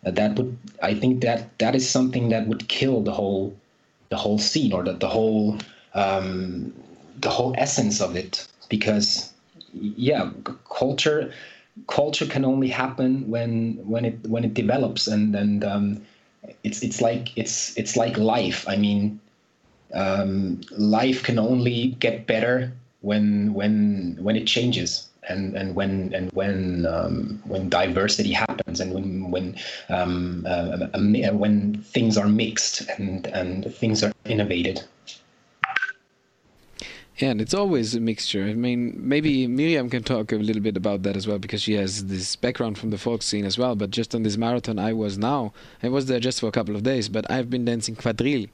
that 0.05 0.37
would 0.37 0.57
I 0.81 0.95
think 0.95 1.23
that 1.23 1.59
that 1.59 1.75
is 1.75 1.89
something 1.89 2.29
that 2.29 2.47
would 2.47 2.69
kill 2.69 3.03
the 3.03 3.13
whole 3.13 3.55
the 4.11 4.17
whole 4.17 4.39
scene 4.39 4.73
or 4.73 4.83
the, 4.83 4.93
the 4.93 5.09
whole 5.09 5.59
um, 5.95 6.73
the 7.21 7.31
whole 7.31 7.55
essence 7.59 8.01
of 8.01 8.17
it 8.17 8.47
because 8.69 9.33
yeah 9.73 10.31
culture 10.71 11.33
culture 11.87 12.27
can 12.27 12.45
only 12.45 12.69
happen 12.69 13.29
when 13.29 13.75
when 13.89 14.05
it 14.05 14.19
when 14.27 14.45
it 14.45 14.55
develops 14.55 15.07
and 15.07 15.35
and 15.35 15.65
um, 15.65 16.01
it's 16.65 16.83
it's 16.83 17.01
like 17.01 17.37
it's 17.37 17.77
it's 17.77 17.97
like 17.97 18.17
life. 18.17 18.67
I 18.69 18.77
mean, 18.77 19.21
um, 19.95 20.61
life 20.71 21.23
can 21.23 21.39
only 21.39 21.89
get 22.01 22.27
better 22.27 22.73
when 23.01 23.55
when 23.55 24.17
when 24.21 24.37
it 24.37 24.47
changes 24.47 25.08
and 25.29 25.57
and 25.57 25.75
when 25.75 26.13
and 26.15 26.31
when 26.33 26.87
um, 26.87 27.43
when 27.45 27.69
diversity 27.69 28.33
happens 28.33 28.81
and 28.81 28.93
when 28.93 29.31
when 29.31 29.57
um, 29.89 30.47
uh, 30.49 30.89
when 31.33 31.83
things 31.83 32.17
are 32.17 32.29
mixed 32.29 32.89
and 32.99 33.27
and 33.29 33.75
things 33.75 34.03
are 34.03 34.13
innovated. 34.25 34.83
Yeah, 37.19 37.31
and 37.31 37.41
it's 37.41 37.55
always 37.55 37.97
a 37.97 38.01
mixture. 38.01 38.45
I 38.45 38.55
mean, 38.55 38.95
maybe 38.97 39.49
Miriam 39.49 39.91
can 39.91 40.05
talk 40.05 40.31
a 40.31 40.37
little 40.37 40.63
bit 40.63 40.77
about 40.77 41.03
that 41.03 41.17
as 41.17 41.27
well 41.27 41.41
because 41.41 41.61
she 41.61 41.73
has 41.73 42.05
this 42.05 42.37
background 42.37 42.79
from 42.79 42.91
the 42.91 42.99
folk 42.99 43.23
scene 43.23 43.45
as 43.45 43.59
well. 43.59 43.75
But 43.75 43.91
just 43.91 44.15
on 44.15 44.23
this 44.23 44.37
marathon, 44.37 44.79
I 44.79 44.93
was 44.93 45.19
now, 45.19 45.53
I 45.83 45.89
was 45.89 46.07
there 46.07 46.21
just 46.21 46.39
for 46.39 46.47
a 46.47 46.53
couple 46.53 46.77
of 46.77 46.85
days, 46.85 47.09
but 47.09 47.29
I've 47.29 47.51
been 47.51 47.65
dancing 47.65 47.97
quadrille, 47.97 48.47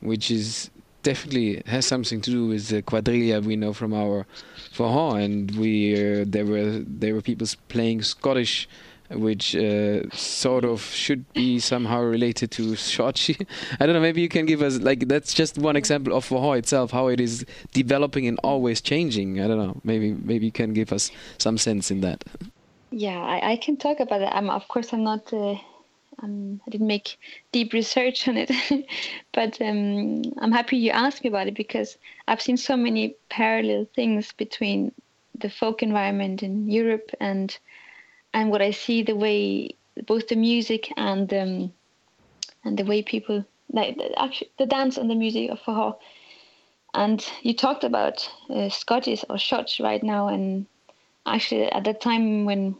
which 0.00 0.30
is 0.30 0.70
definitely 1.02 1.62
has 1.66 1.86
something 1.86 2.20
to 2.20 2.30
do 2.30 2.46
with 2.46 2.68
the 2.68 2.82
quadrilha 2.82 3.42
we 3.42 3.56
know 3.56 3.72
from 3.72 3.92
our 3.92 4.26
forró, 4.72 5.22
and 5.22 5.50
we 5.52 5.94
uh, 5.94 6.24
there 6.26 6.46
were 6.46 6.84
there 6.86 7.14
were 7.14 7.22
people 7.22 7.46
playing 7.68 8.02
Scottish 8.02 8.68
which 9.10 9.56
uh, 9.56 10.08
sort 10.10 10.64
of 10.64 10.80
should 10.82 11.30
be 11.32 11.58
somehow 11.58 12.00
related 12.00 12.50
to 12.52 12.62
Xote. 12.72 13.44
I 13.80 13.86
don't 13.86 13.94
know. 13.94 14.00
Maybe 14.00 14.20
you 14.20 14.28
can 14.28 14.46
give 14.46 14.62
us 14.62 14.78
like 14.78 15.08
that's 15.08 15.34
just 15.34 15.58
one 15.58 15.76
example 15.76 16.14
of 16.14 16.28
forró 16.28 16.56
itself, 16.56 16.92
how 16.92 17.08
it 17.08 17.20
is 17.20 17.44
developing 17.72 18.26
and 18.28 18.38
always 18.44 18.80
changing. 18.80 19.40
I 19.40 19.48
don't 19.48 19.58
know. 19.58 19.80
Maybe 19.84 20.12
maybe 20.12 20.46
you 20.46 20.52
can 20.52 20.72
give 20.72 20.92
us 20.92 21.10
some 21.38 21.58
sense 21.58 21.90
in 21.90 22.00
that. 22.02 22.24
Yeah, 22.92 23.18
I, 23.20 23.52
I 23.52 23.56
can 23.56 23.76
talk 23.76 24.00
about 24.00 24.22
it. 24.22 24.30
I'm 24.32 24.50
of 24.50 24.66
course 24.68 24.92
I'm 24.92 25.02
not. 25.02 25.32
Uh, 25.32 25.56
I'm, 26.22 26.60
I 26.66 26.70
didn't 26.70 26.86
make 26.86 27.18
deep 27.52 27.72
research 27.72 28.28
on 28.28 28.36
it, 28.36 28.50
but 29.32 29.60
um, 29.60 30.22
I'm 30.38 30.52
happy 30.52 30.76
you 30.76 30.90
asked 30.90 31.24
me 31.24 31.28
about 31.28 31.46
it 31.46 31.54
because 31.54 31.96
I've 32.28 32.42
seen 32.42 32.56
so 32.56 32.76
many 32.76 33.16
parallel 33.28 33.86
things 33.94 34.32
between 34.32 34.92
the 35.38 35.50
folk 35.50 35.82
environment 35.82 36.42
in 36.42 36.68
Europe 36.68 37.10
and 37.20 37.56
and 38.32 38.50
what 38.50 38.62
I 38.62 38.70
see 38.70 39.02
the 39.02 39.16
way 39.16 39.74
both 40.06 40.28
the 40.28 40.36
music 40.36 40.92
and 40.96 41.32
um, 41.34 41.72
and 42.64 42.78
the 42.78 42.84
way 42.84 43.02
people 43.02 43.44
like 43.72 43.98
actually 44.16 44.50
the 44.58 44.66
dance 44.66 44.96
and 44.96 45.10
the 45.10 45.14
music 45.14 45.50
of 45.50 45.60
forró. 45.60 45.96
And 46.92 47.24
you 47.42 47.54
talked 47.54 47.84
about 47.84 48.28
uh, 48.48 48.68
Scottish 48.68 49.24
or 49.30 49.38
Scotch 49.38 49.80
right 49.80 50.02
now, 50.02 50.28
and 50.28 50.66
actually 51.24 51.70
at 51.70 51.84
that 51.84 52.00
time 52.00 52.44
when 52.44 52.76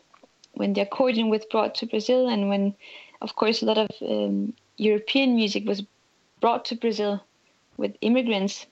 when 0.52 0.72
the 0.72 0.80
accordion 0.80 1.30
was 1.30 1.44
brought 1.50 1.74
to 1.76 1.86
Brazil, 1.86 2.28
and 2.28 2.48
when 2.48 2.74
of 3.20 3.34
course 3.36 3.62
a 3.62 3.66
lot 3.66 3.78
of 3.78 3.90
um, 4.02 4.52
European 4.76 5.36
music 5.36 5.66
was 5.66 5.82
brought 6.40 6.64
to 6.66 6.74
Brazil 6.74 7.22
with 7.76 7.96
immigrants, 8.00 8.66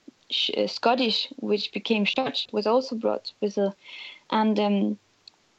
uh, 0.56 0.66
Scottish, 0.66 1.28
which 1.36 1.72
became 1.72 2.06
Scotch, 2.06 2.48
was 2.52 2.66
also 2.66 2.96
brought 2.96 3.24
to 3.24 3.32
Brazil, 3.40 3.74
and 4.30 4.58
um, 4.60 4.98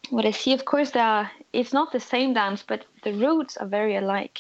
what 0.10 0.26
I 0.26 0.32
see, 0.32 0.54
of 0.54 0.66
course, 0.66 0.92
there 0.92 1.32
it's 1.54 1.74
not 1.74 1.92
the 1.92 2.00
same 2.00 2.34
dance, 2.34 2.64
but 2.68 2.86
the 3.04 3.14
roots 3.14 3.58
are 3.58 3.68
very 3.68 3.96
alike. 3.96 4.40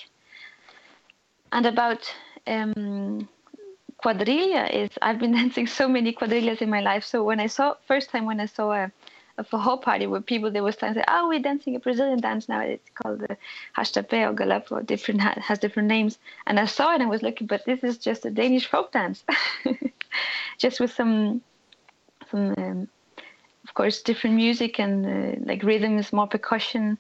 And 1.51 1.65
about 1.65 2.11
um, 2.47 3.27
quadrilla 4.03 4.69
is 4.71 4.89
I've 5.01 5.19
been 5.19 5.31
dancing 5.39 5.67
so 5.67 5.87
many 5.87 6.11
quadrillas 6.11 6.61
in 6.61 6.69
my 6.69 6.81
life. 6.81 7.03
So 7.03 7.23
when 7.23 7.39
I 7.39 7.47
saw 7.47 7.75
first 7.87 8.09
time 8.09 8.25
when 8.25 8.39
I 8.39 8.45
saw 8.45 8.71
a, 8.71 8.91
a 9.51 9.57
whole 9.57 9.77
party 9.77 10.07
where 10.07 10.21
people 10.21 10.51
they 10.51 10.61
were 10.61 10.71
saying, 10.71 11.01
"Oh, 11.07 11.27
we're 11.27 11.39
dancing 11.39 11.75
a 11.75 11.79
Brazilian 11.79 12.19
dance 12.19 12.49
now. 12.49 12.61
It's 12.61 12.89
called 12.95 13.19
the 13.19 13.37
Rastapé 13.77 14.29
or 14.29 14.33
Galop 14.33 14.71
or 14.71 14.81
different 14.81 15.21
has 15.21 15.59
different 15.59 15.87
names." 15.87 16.19
And 16.47 16.59
I 16.59 16.65
saw 16.65 16.91
it 16.91 16.95
and 16.95 17.03
I 17.03 17.07
was 17.07 17.21
looking, 17.21 17.47
but 17.47 17.65
this 17.65 17.83
is 17.83 17.97
just 17.97 18.25
a 18.25 18.31
Danish 18.31 18.67
folk 18.67 18.91
dance, 18.91 19.23
just 20.57 20.79
with 20.79 20.91
some 20.91 21.41
some 22.29 22.53
um, 22.57 22.87
of 23.63 23.73
course 23.73 24.01
different 24.01 24.35
music 24.35 24.79
and 24.79 25.05
uh, 25.05 25.39
like 25.45 25.63
rhythms, 25.63 26.13
more 26.13 26.27
percussion, 26.27 26.97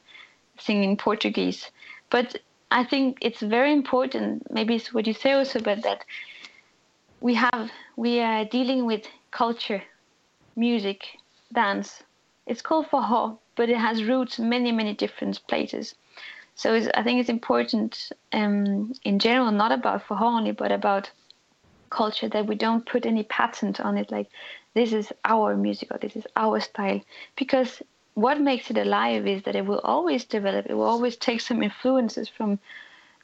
singing 0.57 0.97
Portuguese. 0.97 1.71
But 2.09 2.37
I 2.71 2.83
think 2.83 3.17
it's 3.21 3.41
very 3.41 3.73
important. 3.73 4.51
Maybe 4.51 4.75
it's 4.75 4.93
what 4.93 5.07
you 5.07 5.13
say 5.13 5.33
also, 5.33 5.59
but 5.59 5.83
that 5.83 6.05
we 7.21 7.33
have 7.35 7.71
we 7.95 8.19
are 8.19 8.45
dealing 8.45 8.85
with 8.85 9.05
culture, 9.31 9.83
music, 10.55 11.03
dance. 11.53 12.03
It's 12.49 12.63
called 12.63 12.87
forró, 12.87 13.37
but 13.55 13.69
it 13.69 13.77
has 13.77 14.03
roots 14.03 14.39
many 14.39 14.71
many 14.71 14.93
different 14.93 15.35
places. 15.47 15.95
So 16.55 16.75
I 16.99 17.03
think 17.03 17.19
it's 17.19 17.29
important 17.29 18.11
um, 18.33 18.93
in 19.03 19.19
general, 19.19 19.51
not 19.51 19.71
about 19.71 20.05
forró 20.07 20.37
only, 20.37 20.51
but 20.51 20.71
about 20.71 21.11
culture 21.89 22.29
that 22.29 22.47
we 22.47 22.55
don't 22.55 22.85
put 22.85 23.05
any 23.05 23.23
patent 23.23 23.79
on 23.79 23.97
it, 23.97 24.11
like 24.11 24.29
this 24.73 24.93
is 24.93 25.13
our 25.25 25.55
music 25.55 25.89
or 25.91 25.99
this 25.99 26.15
is 26.15 26.25
our 26.35 26.59
style, 26.59 27.01
because 27.35 27.81
what 28.15 28.41
makes 28.41 28.69
it 28.69 28.77
alive 28.77 29.27
is 29.27 29.43
that 29.43 29.55
it 29.55 29.65
will 29.65 29.79
always 29.83 30.25
develop. 30.25 30.65
It 30.65 30.73
will 30.73 30.91
always 30.95 31.15
take 31.17 31.41
some 31.41 31.63
influences 31.63 32.27
from 32.27 32.59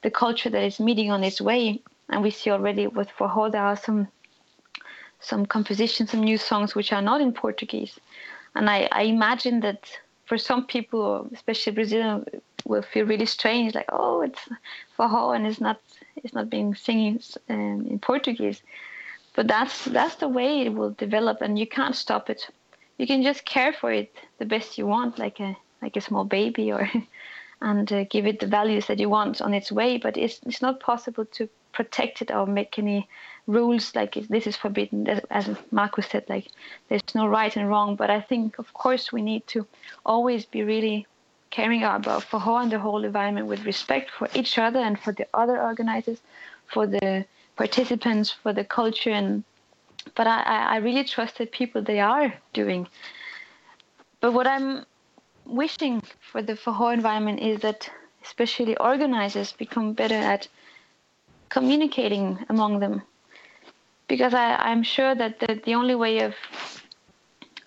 the 0.03 0.11
culture 0.11 0.49
that 0.49 0.63
is 0.63 0.79
meeting 0.79 1.11
on 1.11 1.23
its 1.23 1.41
way. 1.41 1.81
And 2.09 2.21
we 2.21 2.29
see 2.29 2.51
already 2.51 2.87
with 2.87 3.09
Forró 3.09 3.51
there 3.51 3.63
are 3.63 3.75
some 3.75 4.07
some 5.19 5.45
compositions, 5.45 6.11
some 6.11 6.23
new 6.23 6.37
songs 6.37 6.75
which 6.75 6.93
are 6.93 7.01
not 7.01 7.21
in 7.21 7.33
Portuguese. 7.33 7.99
And 8.55 8.69
I, 8.69 8.87
I 8.91 9.03
imagine 9.03 9.59
that 9.61 9.89
for 10.25 10.37
some 10.37 10.65
people, 10.65 11.29
especially 11.33 11.73
Brazilian, 11.73 12.25
will 12.65 12.81
feel 12.81 13.05
really 13.05 13.27
strange, 13.27 13.75
like 13.75 13.89
oh, 13.91 14.21
it's 14.21 14.49
Forró 14.97 15.35
and 15.35 15.45
it's 15.45 15.61
not 15.61 15.79
it's 16.15 16.33
not 16.33 16.49
being 16.49 16.73
singing 16.73 17.21
um, 17.49 17.85
in 17.89 17.99
Portuguese. 17.99 18.61
But 19.35 19.47
that's 19.47 19.85
that's 19.85 20.15
the 20.15 20.29
way 20.29 20.61
it 20.61 20.73
will 20.73 20.91
develop, 20.91 21.41
and 21.41 21.59
you 21.59 21.67
can't 21.67 21.95
stop 21.95 22.29
it 22.29 22.49
you 22.97 23.07
can 23.07 23.23
just 23.23 23.45
care 23.45 23.73
for 23.73 23.91
it 23.91 24.15
the 24.37 24.45
best 24.45 24.77
you 24.77 24.87
want, 24.87 25.19
like 25.19 25.39
a 25.39 25.57
like 25.81 25.97
a 25.97 26.01
small 26.01 26.23
baby, 26.23 26.71
or 26.71 26.89
and 27.61 27.91
uh, 27.91 28.05
give 28.05 28.25
it 28.25 28.39
the 28.39 28.47
values 28.47 28.87
that 28.87 28.99
you 28.99 29.09
want 29.09 29.41
on 29.41 29.53
its 29.53 29.71
way. 29.71 29.97
But 29.97 30.17
it's 30.17 30.39
it's 30.45 30.61
not 30.61 30.79
possible 30.79 31.25
to 31.25 31.49
protect 31.73 32.21
it 32.21 32.31
or 32.31 32.45
make 32.45 32.79
any 32.79 33.07
rules 33.47 33.95
like 33.95 34.13
this 34.29 34.47
is 34.47 34.55
forbidden. 34.55 35.07
As 35.29 35.49
Marcus 35.71 36.07
said, 36.07 36.25
like 36.29 36.47
there's 36.89 37.01
no 37.13 37.27
right 37.27 37.55
and 37.55 37.69
wrong. 37.69 37.95
But 37.95 38.09
I 38.09 38.21
think, 38.21 38.59
of 38.59 38.73
course, 38.73 39.11
we 39.11 39.21
need 39.21 39.45
to 39.47 39.65
always 40.05 40.45
be 40.45 40.63
really 40.63 41.07
caring 41.51 41.83
about 41.83 42.23
forró 42.23 42.61
and 42.61 42.71
the 42.71 42.79
whole 42.79 43.03
environment 43.03 43.47
with 43.47 43.65
respect 43.65 44.11
for 44.11 44.27
each 44.33 44.57
other 44.57 44.79
and 44.79 44.99
for 44.99 45.11
the 45.13 45.27
other 45.33 45.61
organizers, 45.61 46.19
for 46.65 46.85
the 46.87 47.25
participants, 47.55 48.31
for 48.31 48.51
the 48.51 48.63
culture 48.63 49.11
and 49.11 49.43
but 50.13 50.27
I, 50.27 50.75
I 50.75 50.77
really 50.77 51.03
trust 51.03 51.39
that 51.39 51.51
people 51.51 51.81
they 51.81 51.99
are 51.99 52.33
doing. 52.53 52.87
But 54.19 54.33
what 54.33 54.45
I'm 54.45 54.85
wishing 55.45 56.01
for 56.31 56.41
the 56.41 56.53
Forró 56.53 56.93
environment 56.93 57.39
is 57.39 57.61
that 57.61 57.89
especially 58.23 58.77
organizers 58.77 59.51
become 59.51 59.93
better 59.93 60.15
at 60.15 60.47
communicating 61.49 62.45
among 62.49 62.79
them. 62.79 63.01
Because 64.07 64.33
I, 64.33 64.55
I'm 64.55 64.83
sure 64.83 65.15
that 65.15 65.39
the, 65.39 65.61
the 65.65 65.75
only 65.75 65.95
way 65.95 66.19
of 66.19 66.35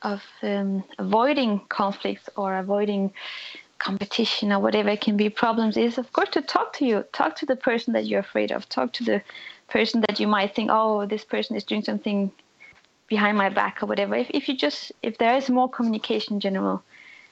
of 0.03 0.22
um, 0.43 0.84
avoiding 0.99 1.61
conflicts 1.68 2.28
or 2.36 2.57
avoiding 2.57 3.12
competition 3.78 4.53
or 4.53 4.61
whatever 4.61 4.97
can 4.97 5.16
be 5.16 5.28
problems 5.28 5.76
is 5.76 5.99
of 5.99 6.12
course 6.12 6.28
to 6.30 6.41
talk 6.41 6.72
to 6.72 6.84
you 6.84 7.05
talk 7.12 7.34
to 7.34 7.47
the 7.47 7.57
person 7.57 7.93
that 7.93 8.07
you're 8.07 8.20
afraid 8.20 8.53
of 8.53 8.68
talk 8.68 8.93
to 8.93 9.03
the 9.03 9.20
person 9.68 10.03
that 10.09 10.18
you 10.18 10.26
might 10.26 10.55
think, 10.55 10.70
oh, 10.72 11.07
this 11.07 11.24
person 11.24 11.57
is 11.57 11.64
doing 11.64 11.82
something 11.82 12.32
behind 13.07 13.39
my 13.39 13.49
back 13.49 13.82
or 13.82 13.86
whatever. 13.86 14.14
If, 14.14 14.30
if 14.30 14.49
you 14.49 14.57
just, 14.57 14.93
if 15.03 15.18
there 15.18 15.36
is 15.36 15.49
more 15.49 15.68
communication 15.68 16.34
in 16.34 16.41
general, 16.41 16.82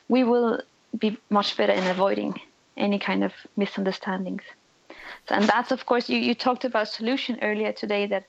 we 0.09 0.23
will 0.23 0.61
be 0.99 1.19
much 1.31 1.57
better 1.57 1.73
in 1.73 1.87
avoiding 1.87 2.41
any 2.77 2.99
kind 2.99 3.25
of 3.25 3.33
misunderstandings. 3.57 4.43
So, 5.29 5.35
and 5.35 5.45
that's, 5.45 5.73
of 5.73 5.87
course, 5.87 6.09
you, 6.09 6.19
you 6.19 6.35
talked 6.35 6.65
about 6.65 6.89
solution 6.89 7.39
earlier 7.43 7.73
today 7.73 8.07
that 8.07 8.25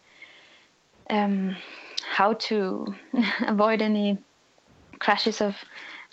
um, 1.10 1.56
how 2.10 2.34
to 2.34 2.96
avoid 3.48 3.82
any 3.82 4.18
crashes 5.00 5.42
of 5.42 5.56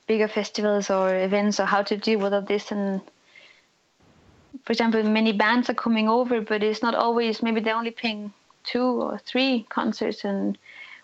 bigger 0.07 0.29
festivals 0.29 0.91
or 0.91 1.17
events 1.17 1.59
or 1.59 1.65
how 1.65 1.83
to 1.83 1.97
deal 1.97 2.19
with 2.19 2.35
all 2.35 2.43
this 2.43 2.71
and 2.71 3.01
for 4.65 4.73
example, 4.73 5.03
many 5.03 5.33
bands 5.33 5.69
are 5.69 5.75
coming 5.75 6.09
over, 6.09 6.41
but 6.41 6.63
it's 6.63 6.83
not 6.83 6.95
always. 6.95 7.43
Maybe 7.43 7.61
they're 7.61 7.77
only 7.77 7.91
paying 7.91 8.33
two 8.65 9.03
or 9.03 9.19
three 9.19 9.67
concerts, 9.69 10.25
and 10.25 10.57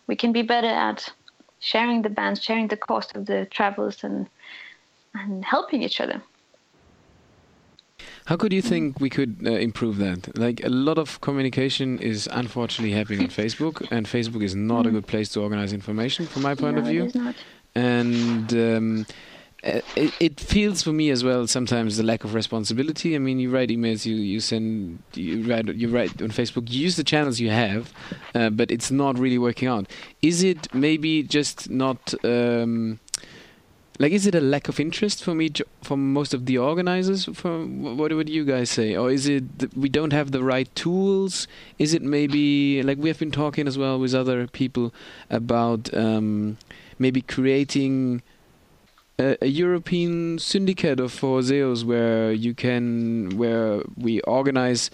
we 0.06 0.16
can 0.16 0.32
be 0.32 0.42
better 0.42 0.68
at 0.68 1.12
sharing 1.58 2.02
the 2.02 2.08
bands, 2.08 2.42
sharing 2.42 2.68
the 2.68 2.76
cost 2.76 3.14
of 3.16 3.26
the 3.26 3.46
travels, 3.46 4.02
and 4.02 4.28
and 5.14 5.44
helping 5.44 5.82
each 5.82 6.00
other. 6.00 6.22
How 8.30 8.36
could 8.36 8.52
you 8.52 8.62
think 8.62 9.00
we 9.00 9.10
could 9.10 9.38
uh, 9.44 9.50
improve 9.50 9.96
that? 9.96 10.38
Like 10.38 10.62
a 10.62 10.68
lot 10.68 10.98
of 10.98 11.20
communication 11.20 11.98
is 11.98 12.28
unfortunately 12.30 12.92
happening 12.92 13.22
on 13.22 13.26
Facebook, 13.26 13.84
and 13.90 14.06
Facebook 14.06 14.44
is 14.44 14.54
not 14.54 14.84
mm. 14.84 14.90
a 14.90 14.92
good 14.92 15.08
place 15.08 15.30
to 15.30 15.40
organize 15.40 15.72
information, 15.72 16.26
from 16.26 16.42
my 16.42 16.54
point 16.54 16.76
no, 16.76 16.82
of 16.82 16.86
view. 16.86 17.34
And 17.74 18.52
um, 18.52 19.06
uh, 19.64 19.80
it, 19.96 20.14
it, 20.20 20.38
feels 20.38 20.80
for 20.80 20.92
me 20.92 21.10
as 21.10 21.24
well 21.24 21.48
sometimes 21.48 21.96
the 21.96 22.04
lack 22.04 22.22
of 22.22 22.34
responsibility. 22.34 23.16
I 23.16 23.18
mean, 23.18 23.40
you 23.40 23.50
write 23.50 23.70
emails, 23.70 24.06
you, 24.06 24.14
you 24.14 24.38
send, 24.38 25.02
you 25.14 25.42
write, 25.50 25.66
you 25.66 25.88
write 25.88 26.22
on 26.22 26.28
Facebook, 26.28 26.70
you 26.70 26.82
use 26.82 26.94
the 26.94 27.02
channels 27.02 27.40
you 27.40 27.50
have, 27.50 27.92
uh, 28.36 28.50
but 28.50 28.70
it's 28.70 28.92
not 28.92 29.18
really 29.18 29.38
working 29.38 29.66
out. 29.66 29.90
Is 30.22 30.44
it 30.44 30.72
maybe 30.72 31.24
just 31.24 31.68
not? 31.68 32.14
Um, 32.24 33.00
like, 34.00 34.12
is 34.12 34.26
it 34.26 34.34
a 34.34 34.40
lack 34.40 34.68
of 34.68 34.80
interest 34.80 35.22
for 35.22 35.34
me, 35.34 35.50
from 35.82 36.14
most 36.14 36.32
of 36.32 36.46
the 36.46 36.56
organizers? 36.56 37.26
From 37.26 37.98
what 37.98 38.10
would 38.14 38.30
you 38.30 38.46
guys 38.46 38.70
say, 38.70 38.96
or 38.96 39.10
is 39.10 39.28
it 39.28 39.44
we 39.76 39.90
don't 39.90 40.14
have 40.14 40.30
the 40.30 40.42
right 40.42 40.74
tools? 40.74 41.46
Is 41.78 41.92
it 41.92 42.00
maybe 42.00 42.82
like 42.82 42.96
we 42.96 43.08
have 43.10 43.18
been 43.18 43.30
talking 43.30 43.68
as 43.68 43.76
well 43.76 44.00
with 44.00 44.14
other 44.14 44.46
people 44.46 44.94
about 45.28 45.92
um, 45.92 46.56
maybe 46.98 47.20
creating 47.20 48.22
a, 49.18 49.46
European 49.46 50.38
syndicate 50.38 50.98
of 50.98 51.12
Forrozeiros 51.12 51.84
where 51.84 52.32
you 52.32 52.54
can 52.54 53.36
where 53.36 53.82
we 53.98 54.22
organize 54.22 54.90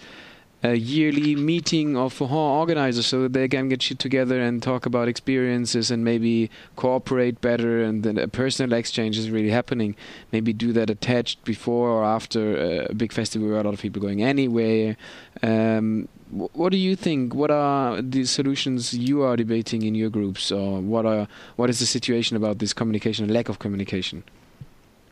a 0.71 0.75
yearly 0.75 1.35
meeting 1.35 1.95
of 1.95 2.13
Forró 2.17 2.31
organizers 2.31 3.05
so 3.05 3.23
that 3.23 3.33
they 3.33 3.47
can 3.47 3.69
get 3.69 3.81
together 3.81 4.39
and 4.41 4.61
talk 4.61 4.85
about 4.85 5.07
experiences 5.07 5.91
and 5.91 6.03
maybe 6.03 6.49
cooperate 6.75 7.39
better 7.41 7.83
and 7.83 8.03
then 8.03 8.17
a 8.17 8.27
personal 8.27 8.77
exchange 8.77 9.17
is 9.17 9.29
really 9.29 9.49
happening. 9.49 9.95
Maybe 10.31 10.53
do 10.53 10.73
that 10.73 10.89
attached 10.89 11.43
before 11.43 11.89
or 11.89 12.03
after 12.03 12.41
a 12.89 12.93
big 12.93 13.11
festival 13.11 13.47
where 13.47 13.59
a 13.59 13.63
lot 13.63 13.73
of 13.73 13.81
people 13.81 14.01
going 14.01 14.21
anywhere. 14.21 14.97
Um, 15.41 16.07
what 16.29 16.71
do 16.71 16.77
you 16.77 16.95
think? 16.95 17.33
What 17.33 17.51
are 17.51 18.01
the 18.01 18.25
solutions 18.25 18.93
you 18.93 19.21
are 19.21 19.37
debating 19.37 19.83
in 19.83 19.95
your 19.95 20.09
groups, 20.09 20.51
or 20.51 20.81
what 20.81 21.05
are 21.05 21.27
what 21.55 21.69
is 21.69 21.79
the 21.79 21.85
situation 21.85 22.35
about 22.35 22.59
this 22.59 22.73
communication, 22.73 23.29
lack 23.29 23.47
of 23.47 23.59
communication, 23.59 24.23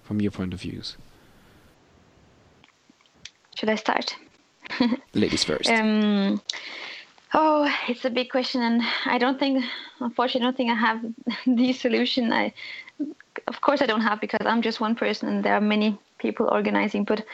from 0.04 0.20
your 0.20 0.32
point 0.32 0.54
of 0.54 0.60
views? 0.60 0.98
Should 3.56 3.70
I 3.70 3.76
start? 3.76 4.18
Ladies 5.14 5.44
first. 5.44 5.70
Um, 5.70 6.42
oh, 7.34 7.72
it's 7.88 8.06
a 8.06 8.10
big 8.10 8.30
question, 8.30 8.62
and 8.62 8.82
I 9.06 9.18
don't 9.18 9.40
think, 9.40 9.64
unfortunately, 10.00 10.42
I 10.42 10.46
don't 10.46 10.58
think 10.58 10.72
I 10.72 10.76
have 10.76 11.06
the 11.58 11.74
solution. 11.74 12.34
I, 12.34 12.54
of 13.48 13.62
course, 13.62 13.82
I 13.82 13.86
don't 13.86 14.02
have 14.02 14.22
because 14.22 14.46
I'm 14.46 14.62
just 14.62 14.80
one 14.80 14.96
person, 14.96 15.30
and 15.30 15.44
there 15.44 15.54
are 15.54 15.62
many 15.62 15.98
people 16.18 16.48
organizing. 16.52 17.04
But 17.04 17.26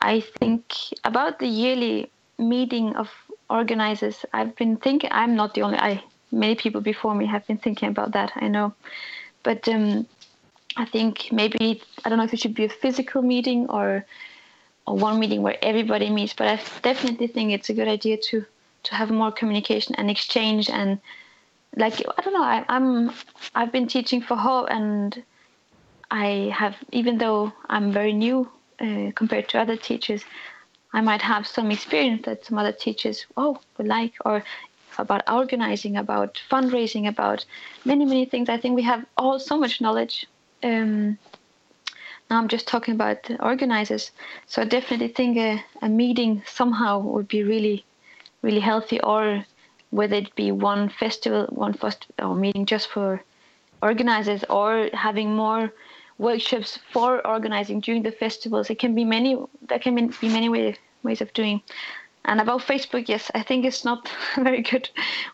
I 0.00 0.20
think 0.38 0.62
about 1.04 1.38
the 1.38 1.46
yearly 1.46 2.10
meeting 2.38 2.96
of 2.96 3.08
organizers, 3.48 4.24
I've 4.32 4.54
been 4.56 4.76
thinking. 4.76 5.10
I'm 5.12 5.36
not 5.36 5.54
the 5.54 5.62
only. 5.62 5.78
I 5.78 6.02
many 6.32 6.54
people 6.54 6.80
before 6.80 7.14
me 7.14 7.26
have 7.26 7.46
been 7.46 7.58
thinking 7.58 7.88
about 7.88 8.12
that. 8.12 8.32
I 8.36 8.48
know, 8.48 8.72
but 9.42 9.68
um, 9.68 10.06
I 10.76 10.84
think 10.84 11.30
maybe 11.32 11.82
I 12.04 12.08
don't 12.08 12.18
know 12.18 12.24
if 12.24 12.32
it 12.32 12.40
should 12.40 12.54
be 12.54 12.64
a 12.64 12.68
physical 12.68 13.22
meeting 13.22 13.68
or 13.68 14.04
one 14.94 15.18
meeting 15.18 15.42
where 15.42 15.56
everybody 15.62 16.10
meets. 16.10 16.34
But 16.34 16.48
I 16.48 16.56
definitely 16.82 17.26
think 17.26 17.52
it's 17.52 17.70
a 17.70 17.74
good 17.74 17.88
idea 17.88 18.16
to 18.30 18.44
to 18.82 18.94
have 18.94 19.10
more 19.10 19.30
communication 19.30 19.94
and 19.96 20.10
exchange 20.10 20.70
and 20.70 20.98
like 21.76 21.94
I 22.18 22.22
don't 22.22 22.32
know. 22.32 22.42
I, 22.42 22.64
I'm 22.68 23.12
I've 23.54 23.72
been 23.72 23.86
teaching 23.86 24.22
forró 24.22 24.66
and 24.70 25.22
I 26.10 26.52
have 26.54 26.76
even 26.92 27.18
though 27.18 27.52
I'm 27.68 27.92
very 27.92 28.12
new 28.12 28.48
uh, 28.80 29.12
compared 29.14 29.48
to 29.50 29.60
other 29.60 29.76
teachers, 29.76 30.24
I 30.92 31.00
might 31.00 31.22
have 31.22 31.46
some 31.46 31.70
experience 31.70 32.24
that 32.24 32.44
some 32.44 32.58
other 32.58 32.72
teachers, 32.72 33.26
oh, 33.36 33.60
would 33.76 33.86
like, 33.86 34.14
or 34.24 34.42
about 34.98 35.22
organizing, 35.30 35.96
about 35.96 36.40
fundraising, 36.50 37.06
about 37.08 37.44
many, 37.84 38.04
many 38.04 38.24
things. 38.24 38.48
I 38.48 38.56
think 38.56 38.74
we 38.74 38.82
have 38.82 39.04
all 39.16 39.38
so 39.38 39.58
much 39.58 39.80
knowledge 39.80 40.26
Um, 40.62 41.18
now 42.30 42.38
I'm 42.38 42.48
just 42.48 42.68
talking 42.68 42.94
about 42.94 43.24
the 43.24 43.42
organizers. 43.44 44.12
So 44.46 44.62
I 44.62 44.64
definitely 44.64 45.08
think 45.08 45.36
a, 45.36 45.62
a 45.82 45.88
meeting 45.88 46.42
somehow 46.46 47.00
would 47.00 47.26
be 47.26 47.42
really, 47.42 47.84
really 48.42 48.60
healthy, 48.60 49.00
or 49.00 49.44
whether 49.90 50.16
it 50.16 50.34
be 50.36 50.52
one 50.52 50.88
festival, 50.88 51.46
one 51.50 51.74
first 51.74 52.06
or 52.22 52.36
meeting 52.36 52.66
just 52.66 52.88
for 52.88 53.22
organizers, 53.82 54.44
or 54.48 54.88
having 54.92 55.34
more 55.34 55.72
workshops 56.18 56.78
for 56.92 57.26
organizing 57.26 57.80
during 57.80 58.04
the 58.04 58.12
festivals. 58.12 58.70
It 58.70 58.78
can 58.78 58.94
be 58.94 59.04
many. 59.04 59.36
There 59.68 59.80
can 59.80 59.94
be 59.96 60.28
many 60.28 60.48
way, 60.48 60.76
ways 61.02 61.20
of 61.20 61.32
doing. 61.32 61.62
And 62.26 62.40
about 62.40 62.60
Facebook, 62.60 63.08
yes, 63.08 63.30
I 63.34 63.42
think 63.42 63.64
it's 63.64 63.84
not 63.84 64.08
a 64.36 64.44
very 64.44 64.62
good 64.62 64.88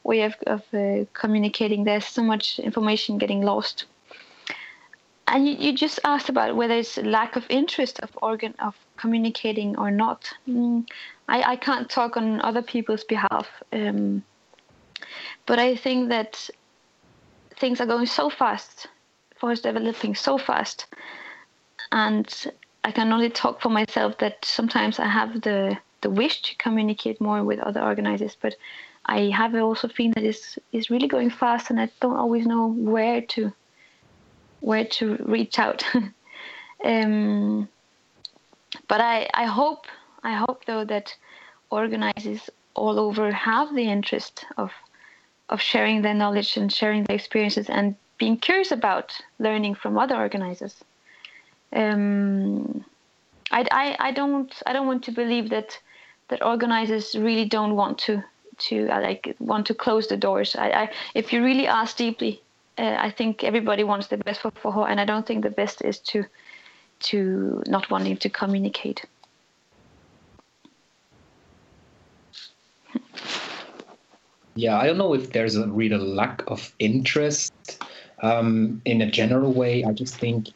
way 0.04 0.22
of, 0.22 0.34
of 0.46 0.62
uh, 0.72 1.04
communicating. 1.12 1.84
There's 1.84 2.06
so 2.06 2.22
much 2.22 2.58
information 2.58 3.18
getting 3.18 3.42
lost. 3.42 3.84
And 5.28 5.48
you, 5.48 5.54
you 5.54 5.72
just 5.72 5.98
asked 6.04 6.28
about 6.28 6.54
whether 6.56 6.74
it's 6.74 6.96
lack 6.98 7.36
of 7.36 7.44
interest 7.48 7.98
of 8.00 8.10
organ 8.22 8.54
of 8.60 8.76
communicating 8.96 9.76
or 9.76 9.90
not. 9.90 10.32
Mm, 10.48 10.86
I, 11.28 11.42
I 11.42 11.56
can't 11.56 11.90
talk 11.90 12.16
on 12.16 12.40
other 12.42 12.62
people's 12.62 13.04
behalf, 13.04 13.48
um, 13.72 14.22
but 15.46 15.58
I 15.58 15.74
think 15.74 16.10
that 16.10 16.48
things 17.58 17.80
are 17.80 17.86
going 17.86 18.06
so 18.06 18.30
fast, 18.30 18.86
for 19.36 19.50
us 19.50 19.60
developing 19.60 20.14
so 20.14 20.38
fast, 20.38 20.86
and 21.90 22.52
I 22.84 22.92
can 22.92 23.12
only 23.12 23.30
talk 23.30 23.60
for 23.60 23.68
myself 23.68 24.18
that 24.18 24.44
sometimes 24.44 24.98
I 24.98 25.08
have 25.08 25.42
the 25.42 25.76
the 26.02 26.10
wish 26.10 26.42
to 26.42 26.56
communicate 26.56 27.20
more 27.20 27.42
with 27.42 27.58
other 27.60 27.82
organizers, 27.82 28.36
but 28.40 28.54
I 29.06 29.30
have 29.30 29.54
also 29.54 29.88
feeling 29.88 30.12
that 30.12 30.24
it's, 30.24 30.58
it's 30.72 30.90
really 30.90 31.08
going 31.08 31.30
fast, 31.30 31.70
and 31.70 31.80
I 31.80 31.88
don't 32.00 32.16
always 32.16 32.46
know 32.46 32.68
where 32.68 33.22
to 33.22 33.52
where 34.66 34.84
to 34.84 35.16
reach 35.26 35.60
out. 35.60 35.84
um, 36.84 37.68
but 38.88 39.00
I, 39.00 39.28
I 39.32 39.44
hope 39.44 39.86
I 40.24 40.34
hope 40.34 40.64
though 40.64 40.84
that 40.84 41.14
organizers 41.70 42.50
all 42.74 42.98
over 42.98 43.30
have 43.30 43.74
the 43.76 43.88
interest 43.88 44.44
of 44.56 44.72
of 45.48 45.60
sharing 45.60 46.02
their 46.02 46.14
knowledge 46.14 46.56
and 46.56 46.72
sharing 46.72 47.04
their 47.04 47.14
experiences 47.14 47.70
and 47.70 47.94
being 48.18 48.36
curious 48.36 48.72
about 48.72 49.14
learning 49.38 49.76
from 49.76 49.96
other 49.96 50.16
organizers. 50.16 50.74
Um, 51.72 52.84
I, 53.52 53.64
I, 53.70 53.96
I 54.08 54.10
don't 54.10 54.52
I 54.66 54.72
don't 54.72 54.88
want 54.88 55.04
to 55.04 55.12
believe 55.12 55.50
that 55.50 55.78
that 56.28 56.44
organizers 56.44 57.14
really 57.14 57.44
don't 57.44 57.76
want 57.76 57.98
to 57.98 58.20
to 58.58 58.88
uh, 58.88 59.00
like 59.00 59.36
want 59.38 59.66
to 59.66 59.74
close 59.74 60.08
the 60.08 60.16
doors. 60.16 60.56
I, 60.56 60.70
I 60.70 60.90
if 61.14 61.32
you 61.32 61.44
really 61.44 61.68
ask 61.68 61.96
deeply, 61.96 62.42
uh, 62.78 62.96
I 62.98 63.10
think 63.10 63.42
everybody 63.42 63.84
wants 63.84 64.08
the 64.08 64.18
best 64.18 64.40
for 64.40 64.50
Forró, 64.50 64.88
and 64.88 65.00
I 65.00 65.04
don't 65.04 65.26
think 65.26 65.42
the 65.42 65.50
best 65.50 65.82
is 65.82 65.98
to 66.00 66.24
to 66.98 67.62
not 67.66 67.90
wanting 67.90 68.16
to 68.16 68.28
communicate. 68.30 69.04
Yeah, 74.54 74.78
I 74.78 74.86
don't 74.86 74.96
know 74.96 75.14
if 75.14 75.32
there's 75.32 75.56
a 75.56 75.68
real 75.68 75.98
lack 75.98 76.42
of 76.46 76.74
interest 76.78 77.52
um, 78.22 78.80
in 78.86 79.02
a 79.02 79.10
general 79.10 79.52
way. 79.52 79.84
I 79.84 79.92
just 79.92 80.16
think 80.16 80.48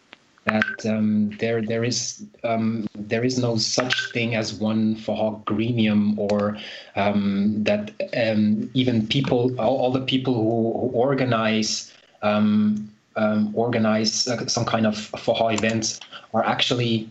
that 0.46 0.86
um, 0.86 1.36
there 1.38 1.60
there 1.60 1.84
is 1.84 2.24
um, 2.44 2.86
there 2.94 3.24
is 3.24 3.38
no 3.38 3.56
such 3.56 4.12
thing 4.12 4.34
as 4.34 4.54
one 4.54 4.96
for 4.96 5.14
Forró 5.16 5.44
gremium 5.44 6.18
or 6.18 6.56
um, 6.96 7.62
that 7.64 7.92
um, 8.16 8.70
even 8.72 9.06
people 9.06 9.54
all, 9.60 9.76
all, 9.76 9.92
the 9.92 10.00
people 10.00 10.34
who, 10.34 10.78
who 10.80 10.96
organize 10.96 11.92
um, 12.22 12.90
um, 13.16 13.52
organize 13.54 14.28
uh, 14.28 14.46
some 14.46 14.64
kind 14.64 14.86
of 14.86 14.94
Forró 14.94 15.52
events 15.52 16.00
are 16.32 16.44
actually 16.44 17.10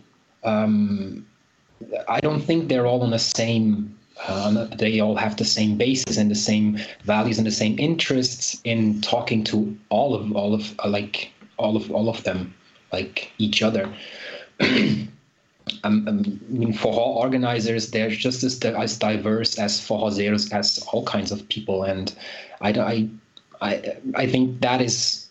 I 2.08 2.20
don't 2.20 2.40
think 2.40 2.68
they're 2.68 2.86
all 2.86 3.02
on 3.02 3.10
the 3.10 3.18
same 3.18 3.96
uh, 4.26 4.66
they 4.76 5.00
all 5.00 5.16
have 5.16 5.36
the 5.36 5.44
same 5.44 5.76
basis 5.76 6.16
and 6.16 6.30
the 6.30 6.34
same 6.34 6.78
values 7.04 7.38
and 7.38 7.46
the 7.46 7.52
same 7.52 7.78
interests 7.78 8.60
in 8.64 9.00
talking 9.00 9.42
to 9.44 9.76
all 9.88 10.14
of 10.14 10.32
all 10.32 10.54
of 10.54 10.74
uh, 10.84 10.88
like 10.88 11.32
all 11.56 11.76
of 11.76 11.90
all 11.90 12.08
of 12.08 12.22
them 12.24 12.54
like 12.92 13.32
each 13.38 13.62
other. 13.62 13.88
Um, 15.84 16.08
um, 16.08 16.40
I 16.48 16.52
mean, 16.52 16.72
Forró 16.74 16.98
organizers, 16.98 17.92
they're 17.92 18.10
just 18.10 18.42
as, 18.42 18.60
as 18.60 18.98
diverse 18.98 19.56
as 19.56 19.80
Forrozeiros, 19.80 20.52
as 20.52 20.84
all 20.92 21.04
kinds 21.04 21.30
of 21.30 21.48
people, 21.48 21.84
and 21.84 22.12
I, 22.60 22.70
I, 22.70 23.08
I, 23.60 23.96
I 24.14 24.26
think 24.26 24.60
that 24.60 24.80
is 24.80 25.28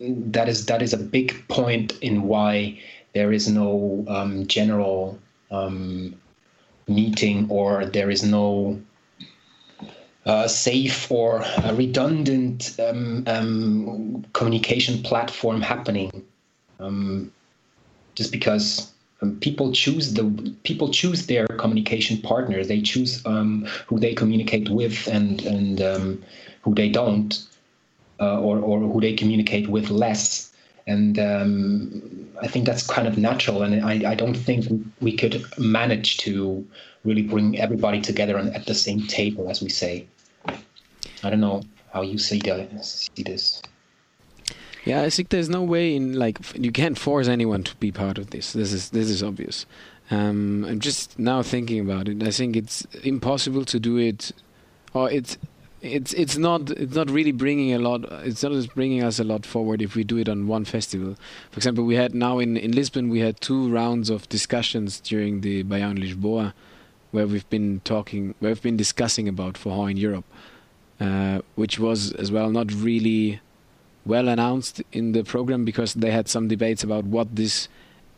that 0.00 0.48
is 0.48 0.66
that 0.66 0.80
is 0.82 0.92
a 0.92 0.98
big 0.98 1.46
point 1.48 1.98
in 2.00 2.22
why 2.22 2.78
there 3.14 3.32
is 3.32 3.48
no 3.48 4.04
um, 4.08 4.46
general 4.46 5.18
um, 5.50 6.14
meeting 6.86 7.46
or 7.50 7.84
there 7.84 8.10
is 8.10 8.22
no 8.22 8.80
uh, 10.24 10.46
safe 10.46 11.10
or 11.10 11.44
redundant 11.72 12.76
um, 12.78 13.24
um, 13.26 14.24
communication 14.34 15.02
platform 15.02 15.60
happening 15.60 16.24
um, 16.80 17.32
just 18.14 18.30
because 18.30 18.92
um, 19.20 19.36
people 19.40 19.72
choose 19.72 20.14
the 20.14 20.54
people 20.64 20.90
choose 20.90 21.26
their 21.26 21.46
communication 21.46 22.20
partners. 22.22 22.68
They 22.68 22.80
choose 22.80 23.22
who 23.24 23.98
they 23.98 24.14
communicate 24.14 24.68
with 24.70 25.08
and 25.08 25.42
and 25.42 25.80
who 26.62 26.74
they 26.74 26.88
don't, 26.88 27.46
uh, 28.20 28.40
or 28.40 28.58
or 28.58 28.80
who 28.80 29.00
they 29.00 29.14
communicate 29.14 29.68
with 29.68 29.90
less. 29.90 30.52
And 30.86 31.18
um, 31.18 32.30
I 32.40 32.48
think 32.48 32.64
that's 32.64 32.86
kind 32.86 33.06
of 33.06 33.18
natural. 33.18 33.62
And 33.62 33.84
I, 33.84 34.12
I 34.12 34.14
don't 34.14 34.34
think 34.34 34.66
we 35.02 35.14
could 35.14 35.44
manage 35.58 36.16
to 36.18 36.66
really 37.04 37.22
bring 37.22 37.58
everybody 37.58 38.00
together 38.00 38.38
and 38.38 38.54
at 38.54 38.66
the 38.66 38.74
same 38.74 39.06
table, 39.06 39.50
as 39.50 39.62
we 39.62 39.68
say. 39.68 40.06
I 40.46 41.30
don't 41.30 41.40
know 41.40 41.62
how 41.92 42.02
you 42.02 42.16
see, 42.18 42.38
the, 42.38 42.66
see 42.82 43.22
this. 43.22 43.62
Yeah, 44.84 45.02
I 45.02 45.10
think 45.10 45.28
there's 45.28 45.50
no 45.50 45.62
way 45.62 45.94
in 45.94 46.14
like 46.14 46.38
you 46.54 46.72
can't 46.72 46.98
force 46.98 47.28
anyone 47.28 47.62
to 47.64 47.76
be 47.76 47.92
part 47.92 48.16
of 48.16 48.30
this. 48.30 48.52
This 48.52 48.72
is 48.72 48.90
this 48.90 49.10
is 49.10 49.22
obvious. 49.22 49.66
Um, 50.10 50.64
I'm 50.64 50.80
just 50.80 51.18
now 51.18 51.42
thinking 51.42 51.80
about 51.80 52.08
it. 52.08 52.22
I 52.22 52.30
think 52.30 52.56
it's 52.56 52.86
impossible 53.04 53.66
to 53.66 53.78
do 53.78 53.98
it, 53.98 54.32
or 54.94 55.10
it's 55.10 55.36
it's 55.80 56.12
it's 56.14 56.36
not 56.36 56.70
it's 56.70 56.94
not 56.94 57.10
really 57.10 57.32
bringing 57.32 57.72
a 57.72 57.78
lot. 57.78 58.04
It's 58.24 58.42
not 58.42 58.52
just 58.52 58.74
bringing 58.74 59.02
us 59.02 59.18
a 59.18 59.24
lot 59.24 59.46
forward 59.46 59.80
if 59.80 59.94
we 59.94 60.04
do 60.04 60.18
it 60.18 60.28
on 60.28 60.46
one 60.46 60.64
festival. 60.64 61.16
For 61.50 61.58
example, 61.58 61.84
we 61.84 61.94
had 61.94 62.14
now 62.14 62.38
in 62.38 62.56
in 62.56 62.72
Lisbon 62.72 63.08
we 63.08 63.20
had 63.20 63.40
two 63.40 63.70
rounds 63.70 64.10
of 64.10 64.28
discussions 64.28 65.00
during 65.00 65.40
the 65.42 65.64
Baião 65.64 65.96
Lisboa, 65.98 66.52
where 67.12 67.26
we've 67.26 67.48
been 67.48 67.80
talking, 67.84 68.34
where 68.40 68.50
we've 68.50 68.62
been 68.62 68.76
discussing 68.76 69.28
about 69.28 69.54
Forró 69.54 69.90
in 69.90 69.96
Europe, 69.96 70.24
uh, 71.00 71.40
which 71.54 71.78
was 71.78 72.12
as 72.12 72.32
well 72.32 72.50
not 72.50 72.72
really 72.72 73.40
well 74.04 74.28
announced 74.28 74.82
in 74.92 75.12
the 75.12 75.22
program 75.22 75.64
because 75.64 75.94
they 75.94 76.10
had 76.10 76.28
some 76.28 76.48
debates 76.48 76.82
about 76.82 77.04
what 77.04 77.36
this 77.36 77.68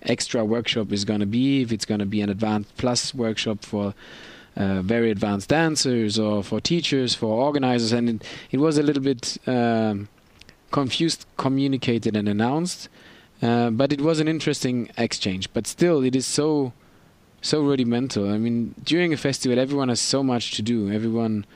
extra 0.03 0.45
workshop 0.45 0.93
is 0.93 1.05
going 1.05 1.21
to 1.21 1.27
be, 1.27 1.63
if 1.63 1.73
it's 1.73 1.85
going 1.85 1.99
to 1.99 2.07
be 2.07 2.23
an 2.23 2.31
advanced 2.31 2.75
plus 2.77 3.13
workshop 3.13 3.65
for 3.65 3.93
uh, 4.57 4.83
very 4.83 5.11
advanced 5.11 5.49
dancers 5.49 6.19
or 6.19 6.43
for 6.43 6.61
teachers, 6.61 7.15
for 7.15 7.27
organizers, 7.27 7.93
and 7.93 8.09
it, 8.09 8.25
it 8.51 8.59
was 8.59 8.79
a 8.79 8.83
little 8.83 9.03
bit 9.03 9.39
um, 9.47 10.09
confused, 10.71 11.27
communicated, 11.37 12.17
and 12.17 12.29
announced. 12.29 12.89
Uh, 13.43 13.71
but 13.71 13.93
it 13.93 14.01
was 14.01 14.21
an 14.21 14.29
interesting 14.29 14.91
exchange. 14.99 15.51
But 15.53 15.67
still, 15.67 16.03
it 16.05 16.15
is 16.15 16.27
so 16.27 16.73
so 17.43 17.63
rudimental. 17.63 18.31
I 18.31 18.37
mean, 18.37 18.75
during 18.85 19.13
a 19.13 19.17
festival, 19.17 19.59
everyone 19.59 19.89
has 19.89 20.01
so 20.01 20.23
much 20.23 20.53
to 20.53 20.63
do. 20.63 20.93
Everyone 20.93 21.47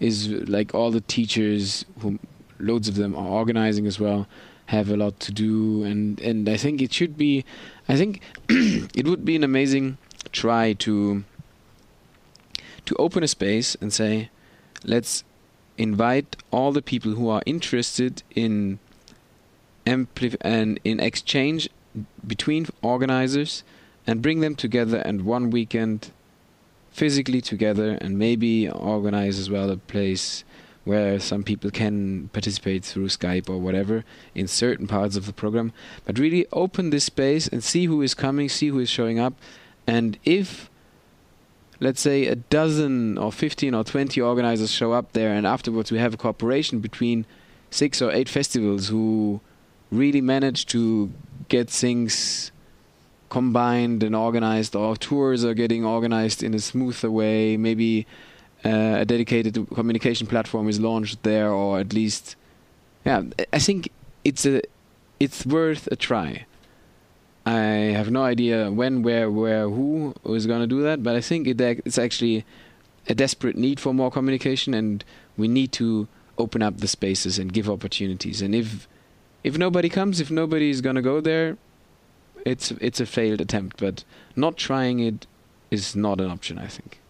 is 0.00 0.28
like 0.28 0.74
all 0.74 0.90
the 0.90 1.00
teachers 1.00 1.84
who 2.00 2.18
loads 2.58 2.88
of 2.88 2.96
them 2.96 3.14
are 3.14 3.28
organizing 3.28 3.86
as 3.86 3.98
well 3.98 4.26
have 4.66 4.88
a 4.88 4.96
lot 4.96 5.18
to 5.18 5.32
do 5.32 5.82
and 5.82 6.20
and 6.20 6.48
I 6.48 6.56
think 6.56 6.80
it 6.80 6.92
should 6.92 7.16
be 7.16 7.44
I 7.88 7.96
think 7.96 8.22
it 8.48 9.06
would 9.06 9.24
be 9.24 9.34
an 9.34 9.44
amazing 9.44 9.98
try 10.32 10.74
to 10.74 11.24
to 12.90 12.96
open 12.96 13.22
a 13.22 13.28
space 13.28 13.76
and 13.80 13.92
say 13.92 14.30
let's 14.84 15.22
invite 15.78 16.36
all 16.50 16.72
the 16.72 16.82
people 16.82 17.12
who 17.12 17.28
are 17.28 17.40
interested 17.46 18.24
in 18.34 18.80
ampli- 19.86 20.36
and 20.40 20.80
in 20.82 20.98
exchange 20.98 21.68
between 22.26 22.66
organizers 22.82 23.62
and 24.08 24.20
bring 24.20 24.40
them 24.40 24.56
together 24.56 24.98
and 24.98 25.22
one 25.22 25.50
weekend 25.50 26.10
physically 26.90 27.40
together 27.40 27.96
and 28.00 28.18
maybe 28.18 28.68
organize 28.68 29.38
as 29.38 29.48
well 29.48 29.70
a 29.70 29.76
place 29.76 30.42
where 30.84 31.20
some 31.20 31.44
people 31.44 31.70
can 31.70 32.28
participate 32.32 32.84
through 32.84 33.06
Skype 33.06 33.48
or 33.48 33.58
whatever 33.58 34.04
in 34.34 34.48
certain 34.48 34.88
parts 34.88 35.14
of 35.14 35.26
the 35.26 35.32
program, 35.32 35.72
but 36.04 36.18
really 36.18 36.44
open 36.52 36.90
this 36.90 37.04
space 37.04 37.46
and 37.46 37.62
see 37.62 37.84
who 37.84 38.02
is 38.02 38.14
coming, 38.14 38.48
see 38.48 38.68
who 38.68 38.80
is 38.80 38.88
showing 38.88 39.20
up, 39.20 39.34
and 39.86 40.18
if 40.24 40.69
let's 41.80 42.00
say 42.00 42.26
a 42.26 42.36
dozen 42.36 43.18
or 43.18 43.32
15 43.32 43.74
or 43.74 43.84
20 43.84 44.20
organizers 44.20 44.70
show 44.70 44.92
up 44.92 45.12
there 45.12 45.32
and 45.32 45.46
afterwards 45.46 45.90
we 45.90 45.98
have 45.98 46.14
a 46.14 46.16
cooperation 46.16 46.78
between 46.78 47.26
six 47.70 48.02
or 48.02 48.12
eight 48.12 48.28
festivals 48.28 48.88
who 48.88 49.40
really 49.90 50.20
manage 50.20 50.66
to 50.66 51.10
get 51.48 51.68
things 51.68 52.52
combined 53.30 54.02
and 54.02 54.14
organized, 54.14 54.76
or 54.76 54.96
tours 54.96 55.44
are 55.44 55.54
getting 55.54 55.84
organized 55.84 56.42
in 56.42 56.52
a 56.52 56.58
smoother 56.58 57.10
way. 57.10 57.56
Maybe 57.56 58.06
uh, 58.64 58.98
a 59.00 59.04
dedicated 59.04 59.66
communication 59.72 60.26
platform 60.26 60.68
is 60.68 60.78
launched 60.78 61.22
there, 61.22 61.50
or 61.50 61.78
at 61.78 61.92
least, 61.94 62.36
yeah, 63.04 63.22
I 63.52 63.58
think 63.58 63.90
it's 64.24 64.44
a 64.44 64.60
it's 65.18 65.46
worth 65.46 65.86
a 65.90 65.96
try. 65.96 66.44
I 67.46 67.94
have 67.96 68.10
no 68.10 68.22
idea 68.22 68.70
when, 68.70 69.02
where, 69.02 69.30
where, 69.30 69.68
who 69.68 70.14
is 70.26 70.46
going 70.46 70.60
to 70.60 70.66
do 70.66 70.82
that, 70.82 71.02
but 71.02 71.16
I 71.16 71.20
think 71.20 71.46
it, 71.46 71.60
it's 71.60 71.98
actually 71.98 72.44
a 73.08 73.14
desperate 73.14 73.56
need 73.56 73.80
for 73.80 73.94
more 73.94 74.10
communication, 74.10 74.74
and 74.74 75.04
we 75.36 75.48
need 75.48 75.72
to 75.72 76.06
open 76.38 76.62
up 76.62 76.78
the 76.78 76.88
spaces 76.88 77.38
and 77.38 77.52
give 77.52 77.68
opportunities. 77.68 78.42
And 78.42 78.54
if 78.54 78.88
if 79.42 79.56
nobody 79.56 79.88
comes, 79.88 80.20
if 80.20 80.30
nobody 80.30 80.70
is 80.70 80.80
going 80.80 80.96
to 80.96 81.02
go 81.02 81.20
there, 81.20 81.56
it's 82.44 82.72
it's 82.72 83.00
a 83.00 83.06
failed 83.06 83.40
attempt. 83.40 83.78
But 83.78 84.04
not 84.36 84.56
trying 84.56 85.00
it 85.00 85.26
is 85.70 85.96
not 85.96 86.20
an 86.20 86.30
option. 86.30 86.58
I 86.58 86.66
think. 86.66 87.00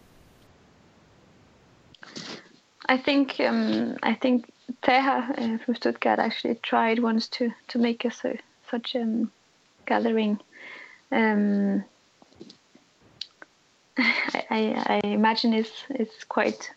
I 2.87 2.97
think 2.97 3.39
um, 3.39 3.97
I 4.03 4.13
think 4.15 4.51
Teha 4.83 5.37
uh, 5.37 5.57
from 5.63 5.75
Stuttgart 5.75 6.19
actually 6.19 6.55
tried 6.55 6.99
once 6.99 7.27
to 7.29 7.51
to 7.67 7.79
make 7.79 8.05
a, 8.05 8.11
such 8.69 8.95
um, 8.95 9.31
gathering. 9.91 10.39
Um, 11.11 11.83
I, 13.97 14.61
I, 14.93 15.01
imagine 15.03 15.51
it's 15.53 15.77
it's 15.89 16.23
quite 16.23 16.71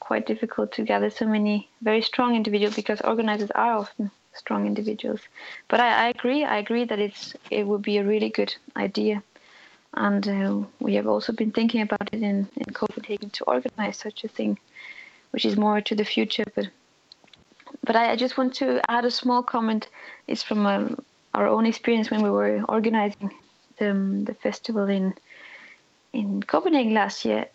quite 0.00 0.26
difficult 0.26 0.68
to 0.72 0.82
gather 0.92 1.10
so 1.10 1.26
many 1.26 1.56
very 1.80 2.02
strong 2.02 2.36
individuals 2.36 2.76
because 2.76 3.00
organizers 3.00 3.50
are 3.52 3.72
often 3.78 4.10
strong 4.34 4.66
individuals. 4.66 5.20
But 5.68 5.80
I, 5.80 5.88
I 6.04 6.08
agree. 6.08 6.44
I 6.44 6.58
agree 6.58 6.84
that 6.84 6.98
it's 6.98 7.34
it 7.50 7.66
would 7.66 7.82
be 7.82 7.96
a 7.98 8.04
really 8.12 8.28
good 8.28 8.54
idea, 8.76 9.22
and 9.94 10.28
uh, 10.28 10.66
we 10.86 10.94
have 10.98 11.08
also 11.14 11.32
been 11.32 11.52
thinking 11.52 11.80
about 11.80 12.08
it 12.12 12.22
in 12.22 12.48
in 12.62 12.68
Copenhagen 12.80 13.30
to 13.30 13.44
organize 13.44 13.96
such 13.96 14.24
a 14.24 14.28
thing, 14.36 14.58
which 15.32 15.44
is 15.46 15.56
more 15.56 15.80
to 15.80 15.94
the 15.94 16.10
future. 16.14 16.48
But 16.54 16.68
but 17.86 17.96
I, 17.96 18.12
I 18.12 18.16
just 18.16 18.36
want 18.38 18.54
to 18.60 18.68
add 18.90 19.04
a 19.06 19.10
small 19.10 19.42
comment. 19.42 19.88
It's 20.26 20.42
from 20.42 20.66
um, 20.66 20.96
our 21.36 21.46
own 21.46 21.66
experience 21.66 22.10
when 22.10 22.22
we 22.22 22.30
were 22.30 22.64
organizing 22.68 23.30
the 23.78 23.90
the 24.28 24.34
festival 24.34 24.88
in 24.88 25.14
in 26.12 26.42
Copenhagen 26.42 26.94
last 26.94 27.24
year. 27.24 27.46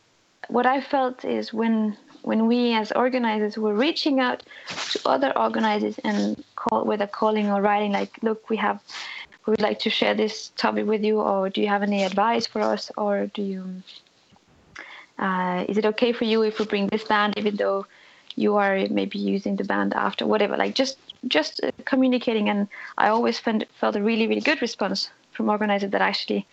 What 0.48 0.66
I 0.66 0.82
felt 0.82 1.26
is 1.26 1.54
when 1.54 1.98
when 2.22 2.48
we 2.48 2.74
as 2.74 2.92
organizers 2.92 3.58
were 3.58 3.74
reaching 3.74 4.20
out 4.20 4.44
to 4.92 5.00
other 5.06 5.38
organizers 5.38 5.98
and 6.04 6.44
call 6.56 6.86
whether 6.86 7.08
calling 7.08 7.50
or 7.50 7.62
writing 7.62 7.92
like 7.92 8.12
look 8.22 8.50
we 8.50 8.58
have 8.58 8.80
we 9.46 9.52
would 9.52 9.62
like 9.62 9.80
to 9.80 9.90
share 9.90 10.14
this 10.14 10.52
topic 10.56 10.86
with 10.86 11.04
you 11.04 11.20
or 11.20 11.50
do 11.50 11.62
you 11.62 11.68
have 11.68 11.82
any 11.82 12.04
advice 12.04 12.46
for 12.46 12.62
us 12.62 12.92
or 12.96 13.28
do 13.34 13.42
you 13.42 13.64
uh, 15.18 15.66
is 15.68 15.78
it 15.78 15.86
okay 15.86 16.12
for 16.12 16.26
you 16.26 16.44
if 16.44 16.60
we 16.60 16.66
bring 16.66 16.88
this 16.88 17.04
band 17.04 17.34
even 17.38 17.56
though 17.56 17.86
you 18.36 18.56
are 18.56 18.88
maybe 18.90 19.18
using 19.18 19.56
the 19.56 19.64
band 19.64 19.94
after 19.94 20.28
whatever 20.28 20.56
like 20.58 20.76
just 20.76 20.98
just 21.28 21.64
uh, 21.64 21.72
communicating 21.86 22.50
and 22.50 22.68
i 22.98 23.08
always 23.08 23.40
felt, 23.40 23.64
felt 23.80 23.96
a 23.96 24.02
really 24.02 24.28
really 24.28 24.42
good 24.42 24.62
response 24.62 25.10
from 25.32 25.50
organizers 25.50 25.92
that 25.92 26.02
actually 26.02 26.46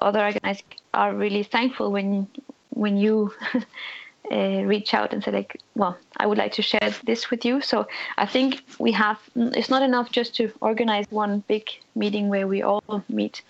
other 0.00 0.24
organizers 0.24 0.62
are 0.92 1.14
really 1.14 1.42
thankful 1.42 1.90
when 1.92 2.26
when 2.70 2.96
you 2.96 3.32
uh, 4.32 4.62
reach 4.64 4.94
out 4.94 5.12
and 5.12 5.22
say 5.22 5.30
like 5.30 5.60
well 5.74 5.96
i 6.16 6.26
would 6.26 6.38
like 6.38 6.52
to 6.52 6.62
share 6.62 6.94
this 7.04 7.30
with 7.30 7.44
you. 7.44 7.60
So 7.60 7.86
i 8.16 8.26
think 8.26 8.62
we 8.78 8.92
have 8.92 9.18
it's 9.36 9.70
not 9.70 9.82
enough 9.82 10.10
just 10.10 10.34
to 10.36 10.52
organize 10.60 11.06
one 11.10 11.44
big 11.48 11.68
meeting 11.94 12.28
where 12.28 12.46
we 12.46 12.62
all 12.62 13.04
meet. 13.08 13.42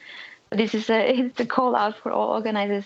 This 0.51 0.75
is 0.75 0.91
a 0.91 1.19
it's 1.21 1.41
a 1.41 1.47
call 1.47 1.75
out 1.77 1.97
for 1.97 2.13
all 2.13 2.29
organizers. 2.31 2.85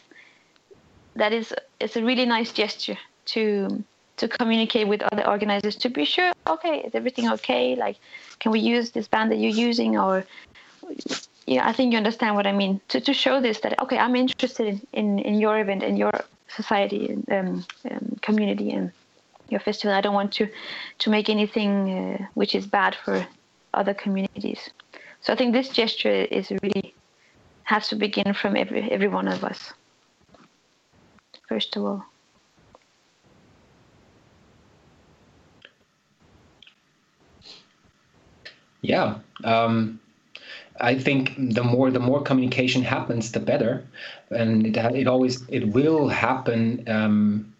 That 1.17 1.33
is 1.33 1.55
it's 1.81 1.97
a 1.97 2.05
really 2.05 2.27
nice 2.27 2.53
gesture 2.53 2.99
to 3.27 3.85
to 4.19 4.29
communicate 4.29 4.87
with 4.89 5.03
other 5.13 5.27
organizers 5.27 5.77
to 5.77 5.89
be 5.89 6.05
sure 6.05 6.33
okay 6.47 6.81
is 6.81 6.95
everything 6.95 7.29
okay 7.31 7.75
like 7.77 7.97
can 8.41 8.53
we 8.53 8.61
use 8.61 8.91
this 8.91 9.09
band 9.09 9.31
that 9.31 9.37
you're 9.37 9.51
using 9.69 9.99
or 9.99 10.25
yeah 11.47 11.69
i 11.69 11.73
think 11.73 11.93
you 11.93 11.99
understand 11.99 12.35
what 12.35 12.47
i 12.47 12.53
mean 12.53 12.81
to, 12.89 13.01
to 13.01 13.13
show 13.13 13.41
this 13.41 13.61
that 13.61 13.81
okay 13.81 13.99
i'm 13.99 14.17
interested 14.17 14.67
in, 14.67 14.81
in, 14.93 15.19
in 15.21 15.35
your 15.35 15.59
event 15.59 15.83
in 15.83 15.97
your 15.97 16.13
society 16.49 17.09
and 17.11 17.33
um, 17.33 17.65
um, 17.91 18.19
community 18.23 18.71
and 18.71 18.93
your 19.49 19.61
festival. 19.61 19.95
I 19.95 20.01
don't 20.01 20.15
want 20.15 20.33
to 20.33 20.49
to 20.99 21.11
make 21.11 21.29
anything 21.29 21.71
uh, 21.99 22.27
which 22.35 22.55
is 22.55 22.67
bad 22.67 22.97
for 23.05 23.27
other 23.75 23.95
communities. 23.95 24.71
So 25.21 25.33
I 25.33 25.37
think 25.37 25.53
this 25.53 25.69
gesture 25.69 26.27
is 26.31 26.51
really 26.63 26.95
has 27.65 27.89
to 27.89 27.97
begin 27.97 28.35
from 28.35 28.57
every 28.57 28.91
every 28.91 29.09
one 29.09 29.29
of 29.29 29.45
us. 29.45 29.73
First 31.49 31.77
of 31.77 31.85
all. 31.85 32.05
Yeah. 38.83 39.19
Um, 39.45 40.01
I 40.81 40.95
think 40.95 41.35
the 41.37 41.65
more 41.65 41.91
the 41.91 42.01
more 42.01 42.23
communication 42.23 42.83
happens, 42.83 43.33
the 43.33 43.41
better, 43.41 43.85
and 44.31 44.67
it 44.67 44.77
it 44.77 45.07
always 45.09 45.45
it 45.49 45.69
will 45.69 46.09
happen 46.09 46.85
um, 46.89 47.53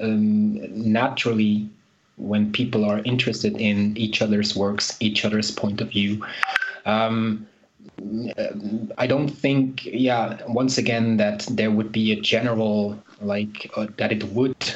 um, 0.00 0.54
naturally 0.92 1.68
when 2.16 2.52
people 2.52 2.84
are 2.84 3.00
interested 3.04 3.56
in 3.60 3.96
each 3.96 4.22
other's 4.22 4.56
works, 4.56 4.96
each 5.00 5.24
other's 5.24 5.50
point 5.50 5.80
of 5.80 5.90
view. 5.90 6.24
Um, 6.86 7.46
I 8.98 9.06
don't 9.06 9.28
think, 9.28 9.84
yeah, 9.84 10.40
once 10.48 10.78
again, 10.78 11.16
that 11.18 11.46
there 11.50 11.70
would 11.70 11.92
be 11.92 12.12
a 12.12 12.20
general 12.20 12.98
like 13.20 13.70
uh, 13.76 13.86
that 13.98 14.12
it 14.12 14.24
would 14.24 14.74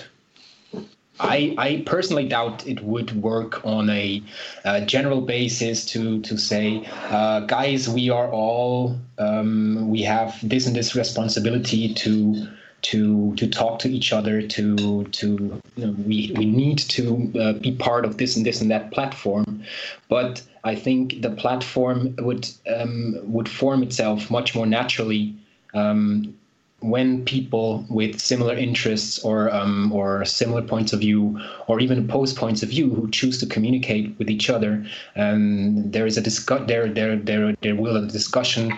I, 1.20 1.54
I 1.58 1.82
personally 1.86 2.28
doubt 2.28 2.66
it 2.66 2.82
would 2.82 3.20
work 3.22 3.64
on 3.64 3.90
a, 3.90 4.22
a 4.64 4.80
general 4.84 5.20
basis 5.20 5.84
to 5.86 6.20
to 6.22 6.38
say, 6.38 6.84
uh, 7.10 7.40
guys, 7.40 7.88
we 7.88 8.10
are 8.10 8.30
all 8.30 8.98
um, 9.18 9.88
we 9.90 10.02
have 10.02 10.36
this 10.42 10.66
and 10.66 10.76
this 10.76 10.94
responsibility 10.94 11.94
to 11.94 12.48
to 12.80 13.34
to 13.34 13.48
talk 13.48 13.80
to 13.80 13.88
each 13.88 14.12
other 14.12 14.40
to 14.42 15.04
to 15.04 15.60
you 15.76 15.86
know, 15.86 15.92
we 16.06 16.32
we 16.36 16.44
need 16.44 16.78
to 16.78 17.32
uh, 17.40 17.52
be 17.54 17.72
part 17.72 18.04
of 18.04 18.18
this 18.18 18.36
and 18.36 18.46
this 18.46 18.60
and 18.60 18.70
that 18.70 18.92
platform. 18.92 19.64
But 20.08 20.42
i 20.64 20.74
think 20.74 21.22
the 21.22 21.30
platform 21.30 22.14
would 22.18 22.48
um, 22.76 23.16
would 23.22 23.48
form 23.48 23.82
itself 23.82 24.30
much 24.30 24.54
more 24.54 24.66
naturally 24.66 25.34
um, 25.74 26.38
when 26.80 27.24
people 27.24 27.84
with 27.90 28.20
similar 28.20 28.54
interests 28.54 29.18
or 29.20 29.52
um, 29.52 29.92
or 29.92 30.24
similar 30.24 30.62
points 30.62 30.92
of 30.92 31.00
view 31.00 31.40
or 31.66 31.80
even 31.80 31.98
opposed 31.98 32.36
points 32.36 32.62
of 32.62 32.68
view 32.68 32.94
who 32.94 33.10
choose 33.10 33.38
to 33.38 33.46
communicate 33.46 34.16
with 34.18 34.30
each 34.30 34.48
other 34.48 34.86
um, 35.16 35.90
there 35.90 36.06
is 36.06 36.16
a 36.16 36.20
discuss 36.20 36.62
there 36.68 36.88
there 36.88 37.16
there 37.16 37.52
there 37.62 37.74
will 37.74 37.96
a 37.96 38.06
discussion 38.06 38.72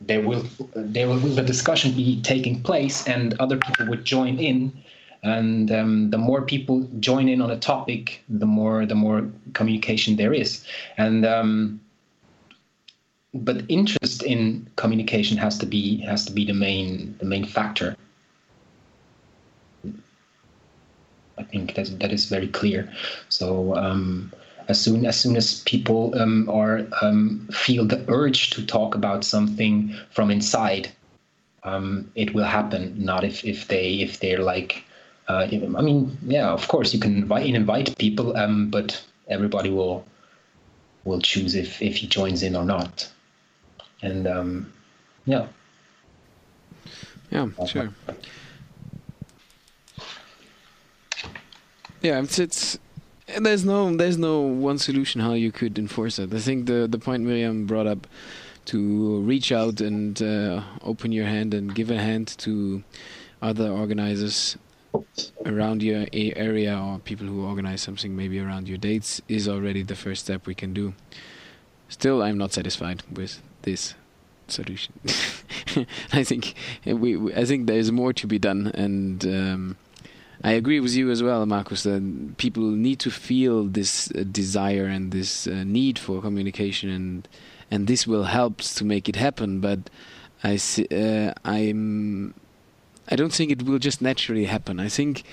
there 0.00 0.20
will 0.20 0.44
there 0.74 1.08
will 1.08 1.16
the 1.16 1.42
discussion 1.42 1.92
be 1.92 2.20
taking 2.22 2.62
place 2.62 3.06
and 3.06 3.34
other 3.40 3.56
people 3.56 3.86
would 3.88 4.04
join 4.04 4.38
in. 4.38 4.72
And 5.22 5.72
um, 5.72 6.10
the 6.10 6.18
more 6.18 6.42
people 6.42 6.88
join 7.00 7.28
in 7.28 7.40
on 7.40 7.50
a 7.50 7.58
topic 7.58 8.22
the 8.28 8.46
more 8.46 8.86
the 8.86 8.94
more 8.94 9.28
communication 9.54 10.16
there 10.16 10.32
is. 10.32 10.64
And 10.98 11.24
um, 11.24 11.80
but 13.36 13.62
interest 13.68 14.22
in 14.22 14.68
communication 14.76 15.36
has 15.36 15.58
to 15.58 15.66
be 15.66 15.98
has 15.98 16.24
to 16.26 16.32
be 16.32 16.44
the 16.44 16.54
main 16.54 17.16
the 17.18 17.24
main 17.24 17.44
factor. 17.44 17.96
I 21.38 21.42
think 21.42 21.74
that 21.74 21.98
that 22.00 22.12
is 22.12 22.26
very 22.26 22.48
clear. 22.48 22.90
So 23.28 23.76
um, 23.76 24.32
as 24.68 24.80
soon 24.80 25.06
as 25.06 25.18
soon 25.18 25.36
as 25.36 25.62
people 25.62 26.18
um, 26.18 26.48
are 26.48 26.86
um, 27.02 27.48
feel 27.52 27.84
the 27.84 28.04
urge 28.08 28.50
to 28.50 28.64
talk 28.64 28.94
about 28.94 29.24
something 29.24 29.94
from 30.10 30.30
inside, 30.30 30.90
um, 31.64 32.10
it 32.14 32.34
will 32.34 32.44
happen. 32.44 32.94
Not 32.98 33.24
if 33.24 33.44
if 33.44 33.68
they 33.68 33.96
if 33.96 34.20
they're 34.20 34.42
like, 34.42 34.82
uh, 35.28 35.46
I 35.50 35.82
mean, 35.82 36.16
yeah, 36.26 36.48
of 36.50 36.68
course 36.68 36.94
you 36.94 37.00
can 37.00 37.16
invite 37.16 37.46
invite 37.46 37.98
people, 37.98 38.36
um, 38.36 38.70
but 38.70 39.02
everybody 39.28 39.70
will 39.70 40.04
will 41.04 41.20
choose 41.20 41.54
if 41.54 41.82
if 41.82 41.96
he 41.96 42.06
joins 42.06 42.42
in 42.42 42.56
or 42.56 42.64
not 42.64 43.10
and 44.02 44.26
um, 44.26 44.72
yeah. 45.24 45.46
Yeah, 47.30 47.48
sure. 47.66 47.92
Yeah, 52.02 52.20
it's, 52.22 52.38
it's 52.38 52.78
there's 53.40 53.64
no 53.64 53.96
there's 53.96 54.18
no 54.18 54.40
one 54.40 54.78
solution 54.78 55.20
how 55.20 55.32
you 55.32 55.50
could 55.50 55.78
enforce 55.78 56.18
it. 56.18 56.32
I 56.32 56.38
think 56.38 56.66
the 56.66 56.86
the 56.88 56.98
point 56.98 57.24
Miriam 57.24 57.66
brought 57.66 57.86
up 57.86 58.06
to 58.66 59.20
reach 59.22 59.50
out 59.52 59.80
and 59.80 60.20
uh, 60.22 60.62
open 60.82 61.12
your 61.12 61.26
hand 61.26 61.54
and 61.54 61.74
give 61.74 61.90
a 61.90 61.98
hand 61.98 62.28
to 62.38 62.82
other 63.42 63.70
organizers 63.70 64.56
around 65.44 65.82
your 65.82 66.06
area 66.12 66.76
or 66.78 66.98
people 66.98 67.26
who 67.26 67.44
organize 67.44 67.80
something 67.82 68.16
maybe 68.16 68.38
around 68.40 68.68
your 68.68 68.78
dates 68.78 69.20
is 69.28 69.48
already 69.48 69.82
the 69.82 69.94
first 69.94 70.24
step 70.24 70.46
we 70.46 70.54
can 70.54 70.72
do. 70.72 70.94
Still, 71.88 72.22
I'm 72.22 72.38
not 72.38 72.52
satisfied 72.52 73.02
with 73.12 73.40
this 73.66 73.94
solution. 74.48 74.94
I 76.12 76.24
think 76.24 76.54
we, 76.86 77.16
we, 77.16 77.34
I 77.34 77.44
think 77.44 77.66
there 77.66 77.76
is 77.76 77.92
more 77.92 78.14
to 78.14 78.26
be 78.26 78.38
done, 78.38 78.68
and 78.68 79.24
um, 79.26 79.76
I 80.42 80.52
agree 80.52 80.80
with 80.80 80.94
you 80.94 81.10
as 81.10 81.22
well, 81.22 81.44
Marcus. 81.44 81.82
That 81.82 82.36
people 82.38 82.62
need 82.62 82.98
to 83.00 83.10
feel 83.10 83.64
this 83.64 84.10
uh, 84.12 84.24
desire 84.30 84.86
and 84.86 85.12
this 85.12 85.46
uh, 85.46 85.64
need 85.64 85.98
for 85.98 86.22
communication, 86.22 86.88
and 86.88 87.28
and 87.70 87.86
this 87.86 88.06
will 88.06 88.24
help 88.24 88.62
to 88.62 88.84
make 88.84 89.08
it 89.10 89.16
happen. 89.16 89.60
But 89.60 89.90
I 90.42 90.56
see, 90.56 90.86
uh, 90.90 91.34
I'm 91.44 92.32
I 93.08 93.16
don't 93.16 93.32
think 93.32 93.50
it 93.50 93.62
will 93.62 93.78
just 93.78 94.00
naturally 94.00 94.46
happen. 94.46 94.80
I 94.80 94.88
think 94.88 95.24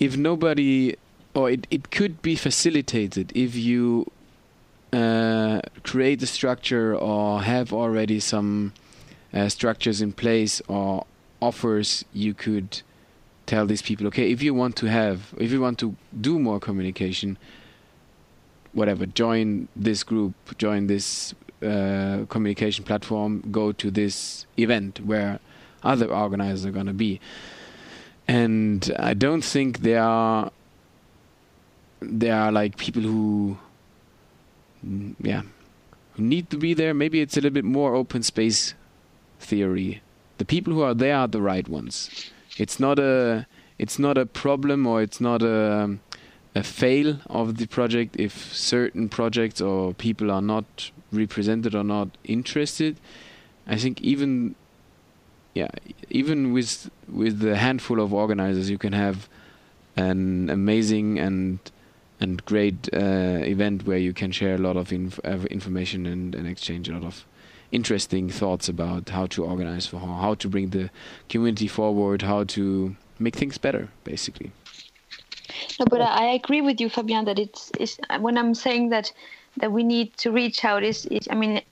if 0.00 0.16
nobody 0.16 0.96
or 1.34 1.50
it, 1.50 1.66
it 1.70 1.90
could 1.90 2.22
be 2.22 2.34
facilitated 2.34 3.30
if 3.34 3.54
you 3.54 4.10
uh, 4.92 5.60
create 5.82 6.22
a 6.22 6.26
structure 6.26 6.94
or 6.94 7.42
have 7.42 7.72
already 7.72 8.20
some 8.20 8.72
uh, 9.32 9.48
structures 9.48 10.00
in 10.00 10.12
place 10.12 10.62
or 10.68 11.04
offers 11.40 12.04
you 12.12 12.32
could 12.32 12.82
tell 13.46 13.66
these 13.66 13.82
people 13.82 14.06
okay 14.06 14.30
if 14.30 14.42
you 14.42 14.54
want 14.54 14.74
to 14.76 14.86
have 14.86 15.34
if 15.38 15.52
you 15.52 15.60
want 15.60 15.78
to 15.78 15.94
do 16.20 16.38
more 16.38 16.58
communication 16.58 17.36
whatever 18.72 19.06
join 19.06 19.68
this 19.76 20.02
group 20.02 20.34
join 20.58 20.86
this 20.86 21.34
uh, 21.62 22.26
communication 22.28 22.84
platform 22.84 23.42
go 23.50 23.72
to 23.72 23.90
this 23.90 24.46
event 24.58 25.00
where 25.00 25.40
other 25.82 26.06
organizers 26.06 26.66
are 26.66 26.70
going 26.70 26.86
to 26.86 26.92
be. 26.92 27.20
And 28.28 28.92
i 28.98 29.14
don't 29.14 29.42
think 29.42 29.80
there 29.80 30.02
are 30.02 30.50
there 32.00 32.34
are 32.34 32.52
like 32.52 32.76
people 32.76 33.02
who 33.02 33.56
Mm, 34.86 35.14
yeah. 35.20 35.42
Who 36.14 36.22
need 36.22 36.50
to 36.50 36.56
be 36.56 36.74
there. 36.74 36.94
Maybe 36.94 37.20
it's 37.20 37.36
a 37.36 37.40
little 37.40 37.50
bit 37.50 37.64
more 37.64 37.94
open 37.94 38.22
space 38.22 38.74
theory. 39.38 40.02
The 40.38 40.44
people 40.44 40.72
who 40.72 40.82
are 40.82 40.94
there 40.94 41.16
are 41.16 41.28
the 41.28 41.42
right 41.42 41.68
ones. 41.68 42.30
It's 42.58 42.80
not 42.80 42.98
a 42.98 43.46
it's 43.78 43.98
not 43.98 44.16
a 44.16 44.24
problem 44.24 44.86
or 44.86 45.02
it's 45.02 45.20
not 45.20 45.42
a 45.42 45.72
um, 45.72 46.00
a 46.54 46.62
fail 46.62 47.18
of 47.26 47.58
the 47.58 47.66
project 47.66 48.16
if 48.18 48.54
certain 48.54 49.10
projects 49.10 49.60
or 49.60 49.92
people 49.92 50.30
are 50.30 50.40
not 50.40 50.90
represented 51.12 51.74
or 51.74 51.84
not 51.84 52.08
interested. 52.24 52.96
I 53.66 53.76
think 53.76 54.00
even 54.00 54.54
yeah 55.54 55.70
even 56.10 56.52
with 56.52 56.90
with 57.08 57.40
the 57.40 57.56
handful 57.56 58.00
of 58.00 58.12
organizers 58.14 58.70
you 58.70 58.78
can 58.78 58.92
have 58.92 59.28
an 59.96 60.48
amazing 60.50 61.18
and 61.18 61.58
and 62.20 62.44
great 62.44 62.88
uh, 62.92 63.40
event 63.44 63.86
where 63.86 63.98
you 63.98 64.12
can 64.12 64.32
share 64.32 64.54
a 64.54 64.58
lot 64.58 64.76
of 64.76 64.92
inf 64.92 65.20
uh, 65.24 65.38
information 65.50 66.06
and, 66.06 66.34
and, 66.34 66.46
exchange 66.46 66.88
a 66.88 66.92
lot 66.92 67.04
of 67.04 67.24
interesting 67.72 68.30
thoughts 68.30 68.68
about 68.68 69.08
how 69.10 69.26
to 69.26 69.44
organize 69.44 69.86
for 69.86 69.98
how, 69.98 70.34
to 70.34 70.48
bring 70.48 70.70
the 70.70 70.88
community 71.28 71.66
forward, 71.66 72.22
how 72.22 72.44
to 72.44 72.96
make 73.18 73.34
things 73.34 73.58
better, 73.58 73.88
basically. 74.04 74.50
No, 75.78 75.86
but 75.86 76.00
I 76.00 76.26
agree 76.26 76.60
with 76.60 76.80
you, 76.80 76.88
Fabian, 76.88 77.24
that 77.24 77.38
it's, 77.38 77.70
it's 77.78 77.98
when 78.20 78.38
I'm 78.38 78.54
saying 78.54 78.90
that 78.90 79.12
that 79.58 79.72
we 79.72 79.82
need 79.82 80.16
to 80.18 80.30
reach 80.30 80.64
out 80.64 80.82
is, 80.82 81.06
is 81.06 81.28
I 81.30 81.34
mean 81.34 81.62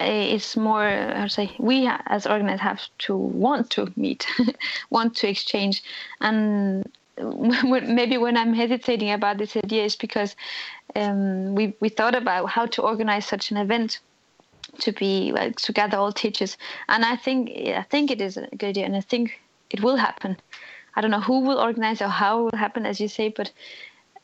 it's 0.00 0.56
more 0.56 0.88
to 0.88 1.28
say 1.28 1.54
we 1.58 1.88
as 2.06 2.26
organizers 2.26 2.60
have 2.60 2.80
to 2.98 3.16
want 3.16 3.70
to 3.70 3.92
meet 3.96 4.26
want 4.90 5.14
to 5.16 5.28
exchange 5.28 5.82
and 6.20 6.90
maybe 7.62 8.16
when 8.16 8.36
I'm 8.36 8.54
hesitating 8.54 9.10
about 9.10 9.38
this 9.38 9.56
idea 9.56 9.84
is 9.84 9.96
because 9.96 10.34
um, 10.96 11.54
we 11.54 11.74
we 11.80 11.88
thought 11.88 12.14
about 12.14 12.46
how 12.46 12.66
to 12.66 12.82
organize 12.82 13.26
such 13.26 13.50
an 13.50 13.56
event 13.56 14.00
to 14.80 14.92
be 14.92 15.32
like 15.32 15.56
to 15.56 15.72
gather 15.72 15.96
all 15.96 16.12
teachers, 16.12 16.56
and 16.88 17.04
I 17.04 17.16
think 17.16 17.50
I 17.50 17.82
think 17.82 18.10
it 18.10 18.20
is 18.20 18.36
a 18.36 18.48
good 18.56 18.70
idea, 18.70 18.86
and 18.86 18.96
I 18.96 19.00
think 19.00 19.40
it 19.70 19.82
will 19.82 19.96
happen. 19.96 20.36
I 20.94 21.00
don't 21.00 21.10
know 21.10 21.20
who 21.20 21.40
will 21.40 21.58
organize 21.58 22.02
or 22.02 22.08
how 22.08 22.40
it 22.40 22.52
will 22.52 22.58
happen, 22.58 22.84
as 22.86 23.00
you 23.00 23.08
say, 23.08 23.28
but 23.28 23.50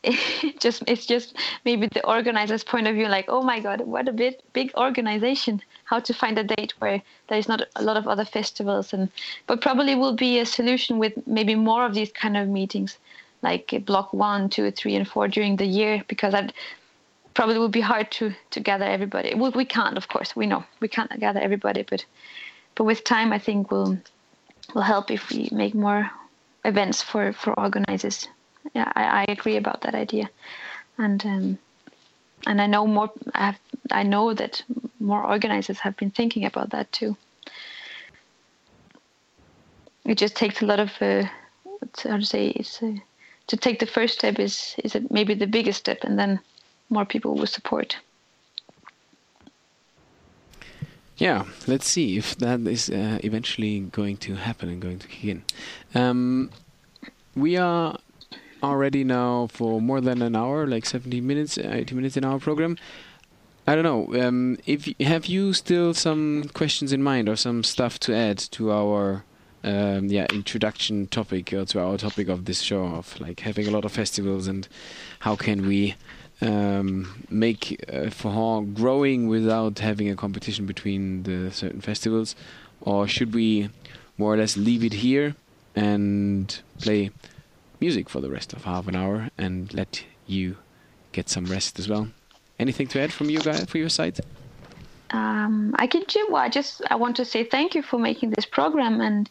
it 0.03 0.61
just 0.61 0.83
it's 0.87 1.07
just 1.07 1.37
maybe 1.65 1.89
the 1.89 2.07
organizer's 2.07 2.65
point 2.65 2.87
of 2.87 2.95
view, 2.95 3.09
like 3.09 3.27
oh 3.29 3.43
my 3.43 3.61
god, 3.61 3.81
what 3.83 4.09
a 4.09 4.13
big 4.13 4.37
big 4.53 4.73
organization. 4.77 5.61
How 5.85 6.01
to 6.01 6.13
find 6.13 6.39
a 6.39 6.45
date 6.45 6.75
where 6.79 7.03
there 7.29 7.39
is 7.39 7.49
not 7.49 7.63
a 7.77 7.83
lot 7.83 7.97
of 7.97 8.07
other 8.07 8.25
festivals 8.25 8.93
and 8.93 9.09
but 9.47 9.61
probably 9.61 9.95
will 9.95 10.15
be 10.15 10.39
a 10.39 10.47
solution 10.47 10.99
with 10.99 11.15
maybe 11.27 11.55
more 11.55 11.85
of 11.85 11.95
these 11.95 12.13
kind 12.13 12.37
of 12.37 12.49
meetings 12.49 12.99
like 13.43 13.83
block 13.87 14.13
one 14.13 14.49
two 14.49 14.71
three 14.71 14.95
and 14.95 15.09
four 15.09 15.29
during 15.29 15.57
the 15.57 15.67
year 15.67 16.05
because 16.09 16.33
that 16.33 16.53
probably 17.35 17.59
would 17.59 17.73
be 17.73 17.81
hard 17.81 18.11
to 18.11 18.33
to 18.51 18.61
gather 18.61 18.85
everybody. 18.85 19.35
We, 19.35 19.49
we 19.51 19.65
can't 19.65 19.97
of 19.97 20.09
course 20.09 20.37
we 20.37 20.47
know 20.47 20.65
we 20.81 20.89
can't 20.89 21.19
gather 21.19 21.41
everybody 21.41 21.83
but 21.83 22.05
but 22.75 22.85
with 22.85 23.05
time 23.05 23.33
i 23.33 23.39
think 23.39 23.71
will 23.71 23.99
will 24.75 24.83
help 24.83 25.11
if 25.11 25.31
we 25.31 25.49
make 25.51 25.75
more 25.75 26.11
events 26.65 27.03
for 27.03 27.33
for 27.33 27.59
organizers 27.59 28.29
yeah 28.75 28.91
i, 28.95 29.23
I 29.23 29.25
agree 29.29 29.57
about 29.57 29.83
that 29.83 29.95
idea 29.95 30.29
and 30.99 31.25
um, 31.25 31.59
and 32.47 32.61
I 32.61 32.67
know 32.67 32.87
more. 32.87 33.11
I, 33.35 33.47
have, 33.47 33.59
I 33.91 34.03
know 34.03 34.35
that 34.35 34.63
more 35.01 35.25
organizers 35.25 35.79
have 35.81 35.97
been 35.97 36.11
thinking 36.11 36.45
about 36.45 36.71
that 36.71 36.91
too. 36.93 37.17
It 40.05 40.19
just 40.19 40.37
takes 40.37 40.63
a 40.63 40.67
lot 40.67 40.81
of 40.81 40.91
uh, 41.01 41.25
how 42.03 42.17
to 42.17 42.25
say 42.25 42.49
it's 42.49 42.83
uh, 42.83 42.93
to 43.49 43.57
take 43.57 43.79
the 43.79 43.87
first 43.87 44.15
step 44.15 44.39
is 44.39 44.75
is 44.85 44.97
maybe 45.11 45.35
the 45.35 45.47
biggest 45.47 45.81
step, 45.81 46.05
and 46.05 46.19
then 46.19 46.41
more 46.91 47.05
people 47.05 47.35
will 47.35 47.47
support. 47.47 47.97
Yeah, 51.17 51.45
let's 51.67 51.89
see 51.89 52.17
if 52.17 52.37
that 52.37 52.61
is 52.61 52.89
uh, 52.89 53.19
eventually 53.25 53.81
going 53.81 54.19
to 54.19 54.37
happen 54.37 54.69
and 54.69 54.81
going 54.81 55.01
to 55.01 55.09
kick 55.09 55.25
in. 55.25 55.43
Um, 55.95 56.51
we 57.35 57.57
are 57.57 57.99
already 58.63 59.05
now 59.05 59.49
for 59.49 59.81
more 59.81 60.01
than 60.01 60.23
an 60.23 60.37
hour, 60.37 60.67
like 60.67 60.87
70 60.87 61.21
minutes, 61.21 61.59
80 61.59 61.95
minutes 61.95 62.17
in 62.17 62.25
our 62.25 62.39
program. 62.39 62.77
I 63.67 63.75
don't 63.75 63.85
know. 63.85 64.27
Um, 64.27 64.59
if 64.67 64.89
have 65.01 65.27
you 65.27 65.53
still 65.53 65.93
some 65.93 66.51
questions 66.55 66.93
in 66.93 67.03
mind 67.03 67.29
or 67.29 67.37
some 67.37 67.63
stuff 67.63 67.99
to 68.01 68.15
add 68.15 68.39
to 68.53 68.73
our 68.73 69.25
um, 69.63 70.07
yeah 70.07 70.27
introduction 70.33 71.07
topic 71.09 71.53
or 71.53 71.67
to 71.67 71.81
our 71.81 71.99
topic 71.99 72.29
of 72.29 72.47
this 72.47 72.63
show 72.63 72.85
of 72.85 73.21
like 73.21 73.41
having 73.41 73.67
a 73.67 73.71
lot 73.71 73.85
of 73.85 73.93
festivals 73.93 74.47
and 74.47 74.69
how 75.19 75.37
can 75.37 75.67
we 75.67 75.97
um, 76.41 77.25
make 77.29 77.85
uh, 77.93 78.11
for 78.11 78.63
growing 78.63 79.29
without 79.29 79.81
having 79.81 80.09
a 80.09 80.17
competition 80.17 80.67
between 80.67 81.25
the 81.25 81.51
certain 81.51 81.81
festivals, 81.81 82.37
or 82.81 83.09
should 83.09 83.35
we 83.35 83.71
more 84.17 84.35
or 84.35 84.37
less 84.37 84.57
leave 84.57 84.85
it 84.85 84.95
here 84.95 85.35
and 85.75 86.61
play 86.81 87.11
music 87.81 88.09
for 88.09 88.21
the 88.21 88.31
rest 88.31 88.53
of 88.53 88.65
half 88.65 88.89
an 88.89 88.97
hour 88.97 89.31
and 89.39 89.73
let 89.73 90.05
you 90.27 90.57
get 91.13 91.29
some 91.29 91.47
rest 91.47 91.79
as 91.79 91.89
well. 91.89 92.09
Anything 92.59 92.89
to 92.89 93.01
add 93.01 93.13
from 93.13 93.31
you 93.31 93.41
guys 93.41 93.65
for 93.67 93.79
your 93.79 93.89
side? 93.89 94.19
Um, 95.11 95.75
I 95.79 95.87
can 95.87 96.03
do. 96.09 96.35
I 96.35 96.49
just 96.49 96.83
I 96.91 96.97
want 96.97 97.17
to 97.17 97.25
say 97.25 97.45
thank 97.45 97.75
you 97.75 97.83
for 97.83 97.99
making 97.99 98.31
this 98.31 98.47
program 98.47 99.01
and 99.01 99.31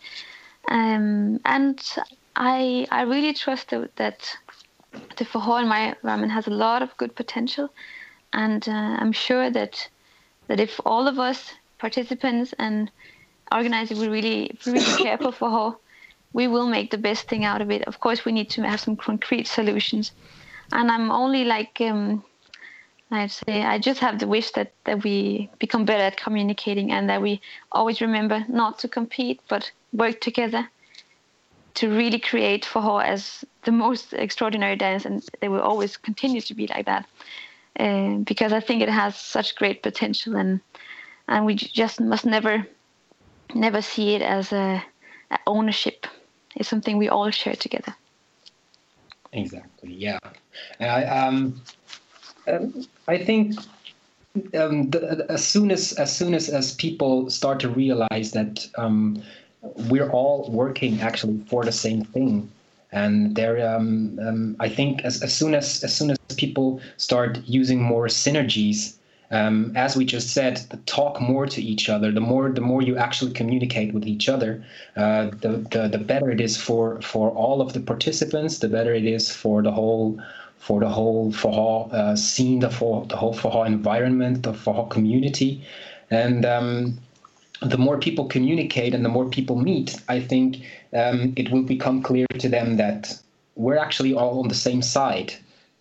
um, 0.69 1.39
and 1.45 1.81
I 2.35 2.87
I 2.91 3.01
really 3.03 3.33
trust 3.33 3.69
that, 3.69 3.95
that 3.97 4.37
the 5.17 5.25
Forró 5.25 5.61
environment 5.61 6.31
has 6.31 6.47
a 6.47 6.51
lot 6.51 6.81
of 6.81 6.95
good 6.97 7.15
potential, 7.15 7.69
and 8.33 8.67
uh, 8.67 8.97
I'm 8.99 9.11
sure 9.11 9.49
that 9.49 9.87
that 10.47 10.59
if 10.59 10.79
all 10.85 11.07
of 11.07 11.19
us 11.19 11.53
participants 11.77 12.53
and 12.57 12.89
organizers 13.51 13.99
we 13.99 14.07
really 14.07 14.57
really 14.65 15.03
care 15.03 15.17
for 15.17 15.31
Forró, 15.31 15.77
we 16.33 16.47
will 16.47 16.67
make 16.67 16.91
the 16.91 16.97
best 16.97 17.27
thing 17.27 17.45
out 17.45 17.61
of 17.61 17.71
it. 17.71 17.83
Of 17.83 17.99
course, 17.99 18.25
we 18.25 18.31
need 18.31 18.49
to 18.51 18.61
have 18.63 18.79
some 18.79 18.95
concrete 18.95 19.47
solutions. 19.47 20.11
And 20.71 20.91
I'm 20.91 21.11
only 21.11 21.45
like, 21.45 21.79
um, 21.81 22.23
I'd 23.11 23.31
say, 23.31 23.63
I 23.63 23.79
just 23.79 23.99
have 24.01 24.19
the 24.19 24.27
wish 24.27 24.51
that, 24.51 24.73
that 24.83 25.03
we 25.03 25.49
become 25.59 25.85
better 25.85 26.03
at 26.03 26.17
communicating 26.17 26.91
and 26.91 27.09
that 27.09 27.21
we 27.21 27.41
always 27.71 28.01
remember 28.01 28.45
not 28.49 28.79
to 28.79 28.87
compete, 28.87 29.39
but 29.47 29.71
work 29.93 30.19
together 30.19 30.69
to 31.75 31.89
really 31.89 32.19
create 32.19 32.65
Forró 32.65 33.03
as 33.03 33.45
the 33.63 33.71
most 33.71 34.13
extraordinary 34.13 34.75
dance. 34.75 35.05
And 35.05 35.23
they 35.39 35.47
will 35.47 35.61
always 35.61 35.95
continue 35.95 36.41
to 36.41 36.53
be 36.53 36.67
like 36.67 36.85
that. 36.85 37.05
Uh, 37.79 38.15
because 38.17 38.53
I 38.53 38.59
think 38.59 38.81
it 38.81 38.89
has 38.89 39.15
such 39.15 39.55
great 39.55 39.83
potential 39.83 40.35
and 40.35 40.59
and 41.27 41.45
we 41.45 41.53
just 41.53 42.01
must 42.01 42.25
never 42.25 42.65
never 43.53 43.81
see 43.81 44.15
it 44.15 44.21
as 44.21 44.51
a, 44.51 44.83
a 44.83 44.96
ownership 45.45 46.07
is 46.55 46.67
something 46.67 46.97
we 46.97 47.09
all 47.09 47.29
share 47.31 47.55
together. 47.55 47.95
Exactly. 49.33 49.93
Yeah. 49.93 50.19
and 50.79 50.91
I 50.91 51.03
um, 51.03 51.61
um 52.47 52.87
I 53.07 53.17
think 53.17 53.55
um, 54.53 54.89
the, 54.89 55.25
as 55.29 55.45
soon 55.45 55.71
as 55.71 55.93
as 55.93 56.15
soon 56.15 56.33
as 56.33 56.49
as 56.49 56.73
people 56.75 57.29
start 57.29 57.59
to 57.61 57.69
realize 57.69 58.31
that 58.31 58.67
um, 58.77 59.21
we're 59.89 60.09
all 60.11 60.49
working 60.51 61.01
actually 61.01 61.39
for 61.49 61.63
the 61.63 61.71
same 61.71 62.03
thing, 62.03 62.49
and 62.91 63.35
there 63.35 63.57
um, 63.67 64.19
um, 64.21 64.55
I 64.59 64.69
think 64.69 65.03
as, 65.03 65.21
as 65.23 65.33
soon 65.33 65.53
as 65.53 65.83
as 65.83 65.95
soon 65.95 66.11
as 66.11 66.17
people 66.37 66.79
start 66.97 67.39
using 67.45 67.81
more 67.81 68.07
synergies 68.07 68.96
um, 69.31 69.73
as 69.75 69.97
we 69.97 70.05
just 70.05 70.33
said, 70.33 70.61
talk 70.85 71.19
more 71.19 71.45
to 71.47 71.61
each 71.61 71.89
other. 71.89 72.11
The 72.11 72.21
more 72.21 72.49
the 72.49 72.61
more 72.61 72.81
you 72.81 72.97
actually 72.97 73.33
communicate 73.33 73.93
with 73.93 74.07
each 74.07 74.29
other, 74.29 74.63
uh, 74.95 75.25
the, 75.41 75.65
the 75.71 75.89
the 75.91 75.97
better 75.97 76.31
it 76.31 76.39
is 76.39 76.55
for 76.55 77.01
for 77.01 77.29
all 77.31 77.61
of 77.61 77.73
the 77.73 77.81
participants. 77.81 78.59
The 78.59 78.69
better 78.69 78.93
it 78.93 79.05
is 79.05 79.29
for 79.29 79.61
the 79.61 79.71
whole 79.71 80.19
for 80.57 80.79
the 80.79 80.89
whole 80.89 81.31
Forró 81.31 81.91
uh, 81.93 82.15
scene, 82.15 82.59
the 82.59 82.69
for 82.69 83.05
the 83.05 83.17
whole 83.17 83.33
Forró 83.33 83.65
environment, 83.65 84.43
the 84.43 84.53
Forró 84.53 84.89
community, 84.89 85.63
and. 86.09 86.45
Um, 86.45 86.99
the 87.59 87.77
more 87.77 87.97
people 87.97 88.25
communicate 88.25 88.93
and 88.93 89.03
the 89.03 89.09
more 89.09 89.27
people 89.27 89.55
meet, 89.55 89.99
I 90.07 90.19
think 90.19 90.57
um, 90.93 91.33
it 91.35 91.51
will 91.51 91.63
become 91.63 92.03
clear 92.03 92.27
to 92.37 92.47
them 92.47 92.77
that 92.77 93.19
we're 93.55 93.79
actually 93.79 94.13
all 94.13 94.39
on 94.41 94.47
the 94.47 94.53
same 94.53 94.83
side. 94.83 95.33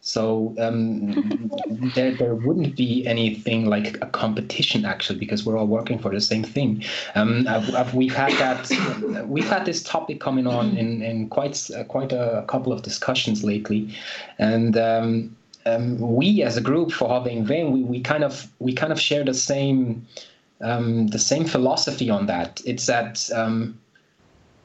So 0.06 0.54
um, 0.60 1.50
there, 1.96 2.14
there 2.14 2.36
wouldn't 2.36 2.76
be 2.76 3.04
anything 3.08 3.66
like 3.66 3.96
a 4.00 4.06
competition 4.06 4.84
actually, 4.84 5.18
because 5.18 5.44
we're 5.44 5.58
all 5.58 5.66
working 5.66 5.98
for 5.98 6.12
the 6.12 6.20
same 6.20 6.44
thing. 6.44 6.84
Um, 7.16 7.48
I've, 7.48 7.74
I've, 7.74 7.92
we've 7.92 8.14
had 8.14 8.30
that, 8.34 9.26
we've 9.28 9.48
had 9.48 9.66
this 9.66 9.82
topic 9.82 10.20
coming 10.20 10.46
on 10.46 10.76
in, 10.76 11.02
in 11.02 11.28
quite 11.28 11.68
uh, 11.72 11.82
quite 11.84 12.12
a 12.12 12.44
couple 12.46 12.72
of 12.72 12.82
discussions 12.82 13.42
lately, 13.42 13.92
and 14.38 14.76
um, 14.76 15.36
um 15.66 15.98
we 15.98 16.44
as 16.44 16.56
a 16.56 16.60
group 16.60 16.90
Forró 16.90 17.24
Vem 17.24 17.44
Vem, 17.44 17.72
we, 17.72 17.82
we 17.82 18.00
kind 18.00 18.22
of 18.22 18.48
we 18.60 18.72
kind 18.72 18.92
of 18.92 19.00
share 19.00 19.24
the 19.24 19.34
same 19.34 20.06
um, 20.60 21.08
the 21.08 21.18
same 21.18 21.46
philosophy 21.46 22.10
on 22.10 22.26
that. 22.26 22.60
It's 22.64 22.86
that 22.86 23.28
um, 23.34 23.76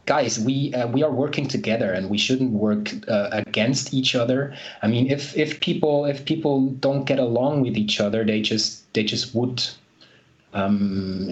guys, 0.06 0.40
we 0.40 0.74
uh, 0.74 0.88
we 0.88 1.04
are 1.04 1.12
working 1.12 1.48
together, 1.48 1.92
and 1.92 2.10
we 2.10 2.18
shouldn't 2.18 2.52
work 2.52 2.92
uh, 3.08 3.30
against 3.32 3.94
each 3.94 4.16
other. 4.16 4.54
I 4.82 4.88
mean, 4.88 5.10
if 5.10 5.38
if 5.38 5.60
people 5.60 6.06
if 6.06 6.26
people 6.26 6.68
don't 6.68 7.06
get 7.06 7.20
along 7.20 7.62
with 7.62 7.78
each 7.78 8.00
other, 8.00 8.24
they 8.24 8.42
just 8.42 8.92
they 8.94 9.04
just 9.04 9.36
would. 9.36 9.64
Um, 10.54 11.32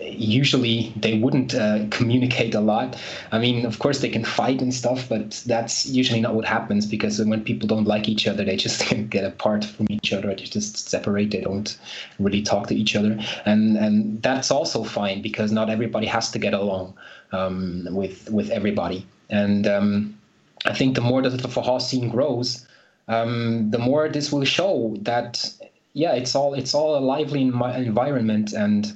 usually 0.00 0.92
they 0.96 1.20
wouldn't 1.20 1.54
uh, 1.54 1.86
communicate 1.90 2.52
a 2.52 2.60
lot. 2.60 3.00
I 3.30 3.38
mean, 3.38 3.64
of 3.64 3.78
course 3.78 4.00
they 4.00 4.08
can 4.08 4.24
fight 4.24 4.60
and 4.60 4.74
stuff, 4.74 5.08
but 5.08 5.40
that's 5.46 5.86
usually 5.86 6.20
not 6.20 6.34
what 6.34 6.44
happens 6.44 6.84
because 6.84 7.24
when 7.24 7.44
people 7.44 7.68
don't 7.68 7.84
like 7.84 8.08
each 8.08 8.26
other, 8.26 8.44
they 8.44 8.56
just 8.56 8.82
get 9.10 9.24
apart 9.24 9.64
from 9.64 9.86
each 9.88 10.12
other. 10.12 10.34
They 10.34 10.42
just 10.42 10.88
separate. 10.88 11.30
They 11.30 11.42
don't 11.42 11.78
really 12.18 12.42
talk 12.42 12.66
to 12.66 12.74
each 12.74 12.96
other, 12.96 13.16
and 13.44 13.76
and 13.76 14.20
that's 14.20 14.50
also 14.50 14.82
fine 14.82 15.22
because 15.22 15.52
not 15.52 15.70
everybody 15.70 16.08
has 16.08 16.32
to 16.32 16.40
get 16.40 16.52
along 16.52 16.94
um, 17.36 17.88
with 17.90 18.30
with 18.30 18.50
everybody. 18.50 19.06
And 19.30 19.66
um, 19.66 20.18
I 20.64 20.72
think 20.74 20.94
the 20.94 21.00
more 21.00 21.22
the 21.22 21.48
Forró 21.48 21.80
scene 21.80 22.08
grows, 22.08 22.66
um, 23.08 23.70
the 23.70 23.78
more 23.78 24.08
this 24.08 24.32
will 24.32 24.44
show 24.44 24.96
that 25.02 25.52
yeah, 25.96 26.12
it's 26.12 26.34
all 26.34 26.54
it's 26.54 26.74
all 26.74 26.96
a 26.96 27.00
lively 27.00 27.42
environment, 27.42 28.52
and 28.52 28.92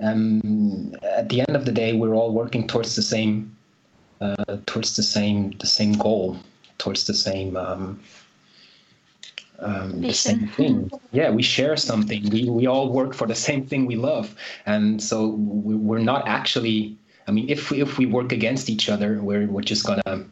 um, 0.00 0.94
at 1.02 1.28
the 1.28 1.40
end 1.40 1.56
of 1.56 1.64
the 1.64 1.72
day, 1.72 1.92
we're 1.92 2.14
all 2.14 2.32
working 2.32 2.66
towards 2.66 2.96
the 2.96 3.02
same 3.02 3.56
uh, 4.20 4.56
towards 4.66 4.96
the 4.96 5.02
same 5.02 5.52
the 5.60 5.66
same 5.66 5.92
goal, 5.92 6.36
towards 6.78 7.06
the 7.06 7.14
same. 7.14 7.56
Um, 7.56 8.00
um, 9.60 10.00
the 10.00 10.12
same 10.12 10.48
thing. 10.48 10.90
Yeah, 11.12 11.30
we 11.30 11.42
share 11.42 11.76
something. 11.76 12.28
We 12.30 12.48
we 12.48 12.66
all 12.66 12.92
work 12.92 13.14
for 13.14 13.28
the 13.28 13.36
same 13.36 13.64
thing 13.64 13.86
we 13.86 13.94
love, 13.94 14.34
and 14.66 15.00
so 15.00 15.36
we're 15.38 16.06
not 16.12 16.26
actually 16.26 16.96
I 17.26 17.30
mean, 17.30 17.48
if 17.48 17.70
we, 17.70 17.80
if 17.80 17.98
we 17.98 18.06
work 18.06 18.32
against 18.32 18.68
each 18.68 18.88
other, 18.88 19.20
we're 19.20 19.46
we're 19.46 19.62
just 19.62 19.86
gonna 19.86 20.24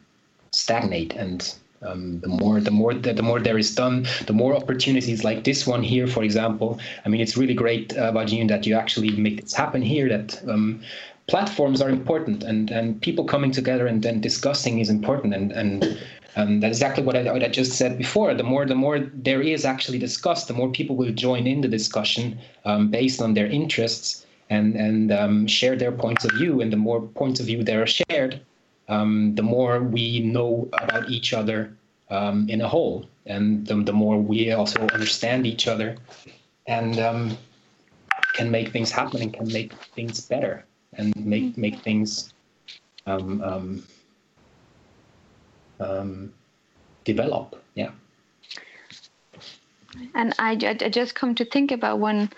stagnate, 0.52 1.14
and 1.14 1.54
um, 1.82 2.20
the 2.20 2.28
more 2.28 2.60
the 2.60 2.70
more 2.70 2.94
the, 2.94 3.12
the, 3.12 3.22
more 3.22 3.40
there 3.40 3.58
is 3.58 3.74
done, 3.74 4.06
the 4.26 4.32
more 4.32 4.54
opportunities 4.54 5.24
like 5.24 5.44
this 5.44 5.66
one 5.66 5.82
here, 5.82 6.06
for 6.06 6.22
example. 6.22 6.78
I 7.04 7.08
mean, 7.08 7.20
it's 7.20 7.36
really 7.36 7.54
great 7.54 7.96
uh, 7.96 8.08
about 8.08 8.30
you 8.30 8.46
that 8.48 8.66
you 8.66 8.74
actually 8.74 9.10
make 9.10 9.40
this 9.40 9.54
happen 9.54 9.82
here. 9.82 10.08
That 10.08 10.42
um, 10.48 10.82
platforms 11.26 11.80
are 11.80 11.88
important, 11.88 12.42
and 12.42 12.70
and 12.70 13.00
people 13.00 13.24
coming 13.24 13.52
together 13.52 13.86
and 13.86 14.02
then 14.02 14.20
discussing 14.20 14.80
is 14.80 14.90
important, 14.90 15.34
and 15.34 15.52
and. 15.52 15.98
Um, 16.36 16.60
that's 16.60 16.76
exactly 16.76 17.02
what 17.02 17.16
I, 17.16 17.32
what 17.32 17.42
I 17.42 17.48
just 17.48 17.72
said 17.72 17.98
before. 17.98 18.32
The 18.34 18.44
more 18.44 18.64
the 18.64 18.76
more 18.76 19.00
there 19.00 19.42
is 19.42 19.64
actually 19.64 19.98
discussed, 19.98 20.46
the 20.46 20.54
more 20.54 20.70
people 20.70 20.94
will 20.94 21.10
join 21.12 21.44
in 21.48 21.60
the 21.60 21.66
discussion 21.66 22.38
um, 22.64 22.88
based 22.88 23.20
on 23.20 23.34
their 23.34 23.46
interests, 23.46 24.24
and 24.50 24.74
and 24.76 25.12
um, 25.12 25.46
share 25.46 25.76
their 25.76 25.92
points 25.92 26.24
of 26.24 26.32
view. 26.32 26.60
And 26.60 26.72
the 26.72 26.76
more 26.76 27.00
points 27.00 27.40
of 27.40 27.46
view 27.46 27.62
that 27.64 27.76
are 27.76 27.86
shared, 27.86 28.40
um, 28.88 29.34
the 29.36 29.42
more 29.42 29.80
we 29.80 30.20
know 30.20 30.68
about 30.74 31.08
each 31.08 31.32
other 31.32 31.72
um, 32.10 32.48
in 32.48 32.60
a 32.60 32.68
whole, 32.68 33.08
and 33.26 33.66
the, 33.66 33.76
the, 33.76 33.92
more 33.92 34.18
we 34.18 34.50
also 34.52 34.80
understand 34.88 35.46
each 35.46 35.68
other, 35.68 35.96
and 36.66 36.98
um, 36.98 37.38
can 38.34 38.50
make 38.50 38.72
things 38.72 38.90
happen 38.90 39.22
and 39.22 39.32
can 39.32 39.46
make 39.52 39.72
things 39.94 40.20
better 40.20 40.64
and 40.94 41.14
make 41.24 41.56
make 41.56 41.80
things 41.80 42.34
um, 43.06 43.82
um, 45.80 46.32
develop. 47.04 47.62
Yeah. 47.74 47.90
And 50.14 50.34
I, 50.38 50.52
I 50.52 50.88
just 50.88 51.14
come 51.14 51.34
to 51.34 51.44
think 51.44 51.72
about 51.72 51.98
one 51.98 52.30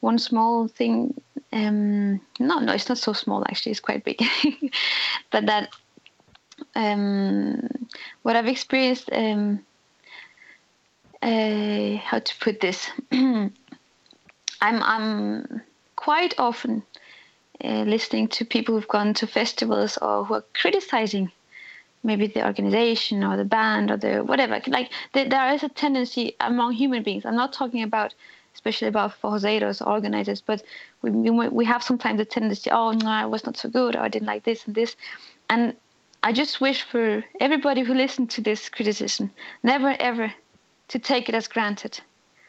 one 0.00 0.18
small 0.18 0.68
thing 0.68 1.20
um, 1.52 2.20
no, 2.38 2.58
no, 2.60 2.72
it's 2.72 2.88
not 2.88 2.98
so 2.98 3.12
small 3.12 3.44
actually. 3.48 3.72
It's 3.72 3.80
quite 3.80 4.04
big, 4.04 4.22
but 5.30 5.46
that 5.46 5.70
um, 6.74 7.68
what 8.22 8.36
I've 8.36 8.48
experienced. 8.48 9.10
Um, 9.12 9.64
uh, 11.22 11.96
how 11.96 12.18
to 12.18 12.34
put 12.38 12.60
this? 12.60 12.88
I'm 13.12 13.52
I'm 14.60 15.62
quite 15.96 16.34
often 16.38 16.82
uh, 17.62 17.82
listening 17.82 18.28
to 18.28 18.44
people 18.44 18.74
who've 18.74 18.88
gone 18.88 19.14
to 19.14 19.26
festivals 19.26 19.98
or 19.98 20.24
who 20.24 20.34
are 20.34 20.44
criticizing 20.54 21.30
maybe 22.02 22.26
the 22.26 22.44
organization 22.44 23.22
or 23.22 23.36
the 23.36 23.44
band 23.44 23.90
or 23.90 23.96
the 23.96 24.24
whatever. 24.24 24.60
Like 24.66 24.90
there 25.12 25.52
is 25.52 25.62
a 25.62 25.68
tendency 25.68 26.36
among 26.40 26.72
human 26.72 27.02
beings. 27.02 27.26
I'm 27.26 27.36
not 27.36 27.52
talking 27.52 27.82
about 27.82 28.14
especially 28.54 28.88
about 28.88 29.14
for 29.14 29.30
forrozeiros 29.30 29.86
organizers. 29.86 30.40
But 30.40 30.62
we, 31.02 31.10
we 31.30 31.64
have 31.64 31.82
sometimes 31.82 32.20
a 32.20 32.24
tendency, 32.24 32.70
oh, 32.70 32.92
no, 32.92 33.08
I 33.08 33.26
was 33.26 33.44
not 33.44 33.56
so 33.56 33.68
good, 33.68 33.96
or 33.96 34.00
I 34.00 34.08
didn't 34.08 34.28
like 34.28 34.44
this 34.44 34.66
and 34.66 34.74
this. 34.74 34.96
And 35.48 35.74
I 36.22 36.32
just 36.32 36.60
wish 36.60 36.82
for 36.82 37.24
everybody 37.40 37.82
who 37.82 37.94
listened 37.94 38.30
to 38.30 38.42
this 38.42 38.68
criticism 38.68 39.30
never 39.62 39.96
ever 39.98 40.32
to 40.88 40.98
take 40.98 41.28
it 41.28 41.34
as 41.34 41.48
granted, 41.48 42.00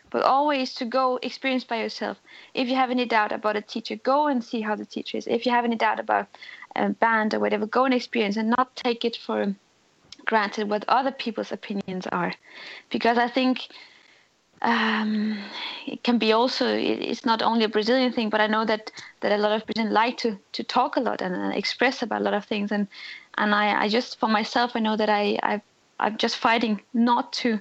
but 0.10 0.24
always 0.24 0.74
to 0.76 0.86
go 0.86 1.18
experience 1.22 1.64
by 1.64 1.78
yourself. 1.78 2.18
If 2.54 2.68
you 2.68 2.76
have 2.76 2.92
any 2.92 3.06
doubt 3.06 3.32
about 3.32 3.56
a 3.56 3.62
teacher, 3.62 3.96
go 3.96 4.28
and 4.28 4.44
see 4.44 4.60
how 4.62 4.76
the 4.76 4.86
teacher 4.86 5.18
is. 5.18 5.28
If 5.28 5.46
you 5.46 5.54
have 5.54 5.64
any 5.64 5.78
doubt 5.78 6.00
about 6.00 6.28
a 6.76 6.90
band 6.90 7.34
or 7.34 7.40
whatever, 7.40 7.66
go 7.66 7.86
and 7.86 7.94
experience 7.94 8.36
and 8.36 8.50
not 8.50 8.76
take 8.76 9.06
it 9.06 9.16
for 9.16 9.56
granted 10.26 10.70
what 10.70 10.84
other 10.88 11.12
people's 11.12 11.52
opinions 11.52 12.08
are. 12.08 12.34
Because 12.90 13.18
I 13.18 13.30
think 13.30 13.70
um, 14.62 15.40
it 15.88 16.04
can 16.04 16.18
be 16.20 16.32
also 16.32 16.68
it's 16.68 17.26
not 17.26 17.42
only 17.42 17.66
a 17.66 17.70
Brazilian 17.70 18.14
thing, 18.14 18.30
but 18.30 18.42
I 18.42 18.48
know 18.48 18.64
that 18.66 18.92
that 19.22 19.32
a 19.32 19.38
lot 19.38 19.54
of 19.54 19.66
Brazilians 19.66 19.94
like 19.94 20.18
to 20.18 20.38
to 20.54 20.64
talk 20.64 20.98
a 20.98 21.00
lot 21.00 21.22
and, 21.22 21.54
express 21.54 22.04
about 22.04 22.22
a 22.22 22.24
lot 22.24 22.34
of 22.34 22.46
things, 22.46 22.72
and 22.72 22.88
and 23.38 23.56
I, 23.56 23.84
I 23.84 23.90
just 23.90 24.20
for 24.20 24.30
myself 24.30 24.72
I 24.76 24.80
know 24.80 24.96
that 24.96 25.10
I 25.10 25.40
I 25.42 25.62
I'm 26.00 26.18
just 26.18 26.38
fighting 26.38 26.82
not 26.94 27.34
to 27.34 27.60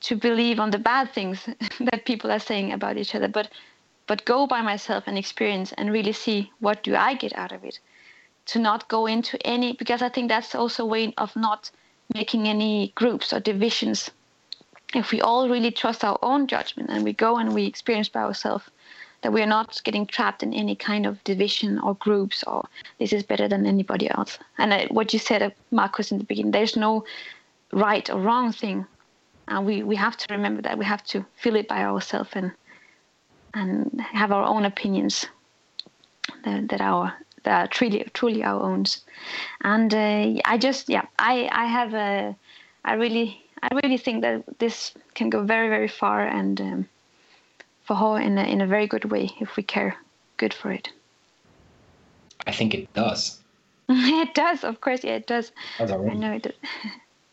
to 0.00 0.16
believe 0.16 0.58
on 0.58 0.70
the 0.70 0.78
bad 0.78 1.12
things 1.12 1.48
that 1.80 2.04
people 2.04 2.30
are 2.30 2.40
saying 2.40 2.72
about 2.72 2.96
each 2.96 3.14
other, 3.14 3.28
but 3.28 3.48
but 4.06 4.24
go 4.24 4.46
by 4.46 4.60
myself 4.60 5.04
and 5.06 5.16
experience 5.16 5.72
and 5.72 5.92
really 5.92 6.12
see 6.12 6.50
what 6.58 6.82
do 6.82 6.96
I 6.96 7.14
get 7.14 7.36
out 7.38 7.52
of 7.52 7.64
it. 7.64 7.78
To 8.46 8.58
not 8.58 8.88
go 8.88 9.06
into 9.06 9.38
any 9.46 9.72
because 9.72 10.02
I 10.02 10.08
think 10.08 10.28
that's 10.28 10.54
also 10.54 10.82
a 10.82 10.86
way 10.86 11.14
of 11.16 11.34
not 11.36 11.70
making 12.12 12.48
any 12.48 12.92
groups 12.96 13.32
or 13.32 13.40
divisions 13.40 14.10
if 14.94 15.10
we 15.10 15.20
all 15.20 15.48
really 15.48 15.70
trust 15.70 16.04
our 16.04 16.18
own 16.22 16.46
judgment 16.46 16.90
and 16.90 17.04
we 17.04 17.12
go 17.12 17.36
and 17.36 17.54
we 17.54 17.64
experience 17.66 18.08
by 18.08 18.22
ourselves 18.22 18.70
that 19.22 19.32
we 19.32 19.40
are 19.42 19.46
not 19.46 19.80
getting 19.84 20.06
trapped 20.06 20.42
in 20.42 20.52
any 20.52 20.76
kind 20.76 21.06
of 21.06 21.22
division 21.24 21.78
or 21.78 21.94
groups 21.94 22.44
or 22.46 22.62
this 22.98 23.12
is 23.12 23.22
better 23.22 23.48
than 23.48 23.64
anybody 23.66 24.10
else. 24.10 24.38
And 24.58 24.72
uh, 24.72 24.86
what 24.90 25.12
you 25.14 25.18
said, 25.18 25.42
uh, 25.42 25.50
Marcus, 25.70 26.12
in 26.12 26.18
the 26.18 26.24
beginning, 26.24 26.52
there's 26.52 26.76
no 26.76 27.04
right 27.72 28.08
or 28.10 28.20
wrong 28.20 28.52
thing. 28.52 28.84
And 29.48 29.64
we, 29.64 29.82
we 29.82 29.96
have 29.96 30.16
to 30.18 30.26
remember 30.30 30.60
that 30.62 30.76
we 30.78 30.84
have 30.84 31.02
to 31.04 31.24
feel 31.36 31.56
it 31.56 31.68
by 31.68 31.82
ourselves 31.84 32.30
and 32.34 32.52
and 33.56 34.00
have 34.00 34.32
our 34.32 34.42
own 34.42 34.64
opinions 34.64 35.26
that, 36.44 36.68
that 36.68 36.80
are 36.80 37.14
that 37.44 37.64
are 37.64 37.68
truly 37.68 38.04
truly 38.14 38.42
our 38.42 38.60
own. 38.60 38.84
And 39.62 39.94
uh, 39.94 40.40
I 40.44 40.58
just 40.58 40.88
yeah 40.88 41.06
I 41.18 41.48
I 41.52 41.66
have 41.66 41.94
a 41.94 42.36
I 42.84 42.94
really 42.94 43.43
I 43.64 43.74
really 43.82 43.96
think 43.96 44.20
that 44.20 44.58
this 44.58 44.92
can 45.14 45.30
go 45.30 45.42
very, 45.42 45.68
very 45.68 45.88
far 45.88 46.20
and 46.20 46.60
um, 46.60 46.88
Forró 47.88 48.22
in 48.22 48.36
a, 48.36 48.42
in 48.44 48.60
a 48.60 48.66
very 48.66 48.86
good 48.86 49.06
way 49.06 49.30
if 49.40 49.56
we 49.56 49.62
care 49.62 49.96
good 50.36 50.52
for 50.52 50.70
it. 50.70 50.90
I 52.46 52.52
think 52.52 52.74
it 52.74 52.92
does. 52.92 53.40
it 53.88 54.34
does, 54.34 54.64
of 54.64 54.82
course. 54.82 55.02
Yeah, 55.02 55.14
it 55.14 55.26
does. 55.26 55.50
I 55.78 55.84
know 55.86 56.32
it 56.32 56.42
does. 56.42 56.52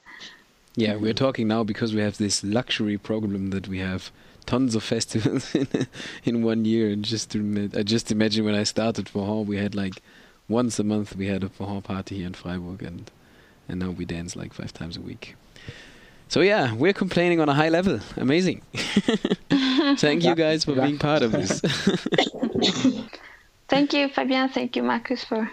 yeah, 0.76 0.96
we're 0.96 1.14
talking 1.14 1.50
now 1.50 1.66
because 1.66 1.94
we 1.94 2.00
have 2.00 2.18
this 2.18 2.46
luxury 2.46 2.98
problem 2.98 3.50
that 3.50 3.68
we 3.68 3.80
have 3.80 4.10
tons 4.46 4.74
of 4.74 4.84
festivals 4.96 5.54
in, 5.54 5.68
in 6.24 6.44
one 6.44 6.64
year. 6.64 6.92
And 6.92 7.04
just 7.04 7.32
to, 7.32 7.70
I 7.76 7.84
just 7.84 8.10
imagine 8.10 8.46
when 8.46 8.56
I 8.56 8.64
started 8.64 9.08
Forró 9.08 9.46
we 9.46 9.58
had 9.58 9.76
like 9.76 10.02
once 10.48 10.80
a 10.80 10.84
month 10.86 11.18
we 11.18 11.28
had 11.28 11.44
a 11.44 11.50
for 11.50 11.82
party 11.82 12.18
here 12.18 12.28
in 12.28 12.34
Freiburg, 12.36 12.84
and 12.84 13.12
and 13.68 13.82
now 13.82 13.90
we 13.90 14.06
dance 14.06 14.38
like 14.38 14.54
five 14.54 14.74
times 14.74 14.96
a 14.96 15.02
week. 15.02 15.36
So 16.32 16.40
yeah, 16.40 16.74
we're 16.76 16.94
complaining 16.94 17.42
on 17.42 17.50
a 17.50 17.54
high 17.54 17.68
level. 17.68 18.00
Amazing. 18.16 18.62
Thank 19.98 20.24
you 20.24 20.34
guys 20.34 20.64
for 20.64 20.74
being 20.74 20.98
part 20.98 21.24
of 21.24 21.34
this. 21.34 21.60
thank 23.68 23.92
you, 23.92 24.08
Fabian. 24.08 24.48
Thank 24.48 24.78
you, 24.78 24.84
Marcus, 24.84 25.26
for 25.26 25.52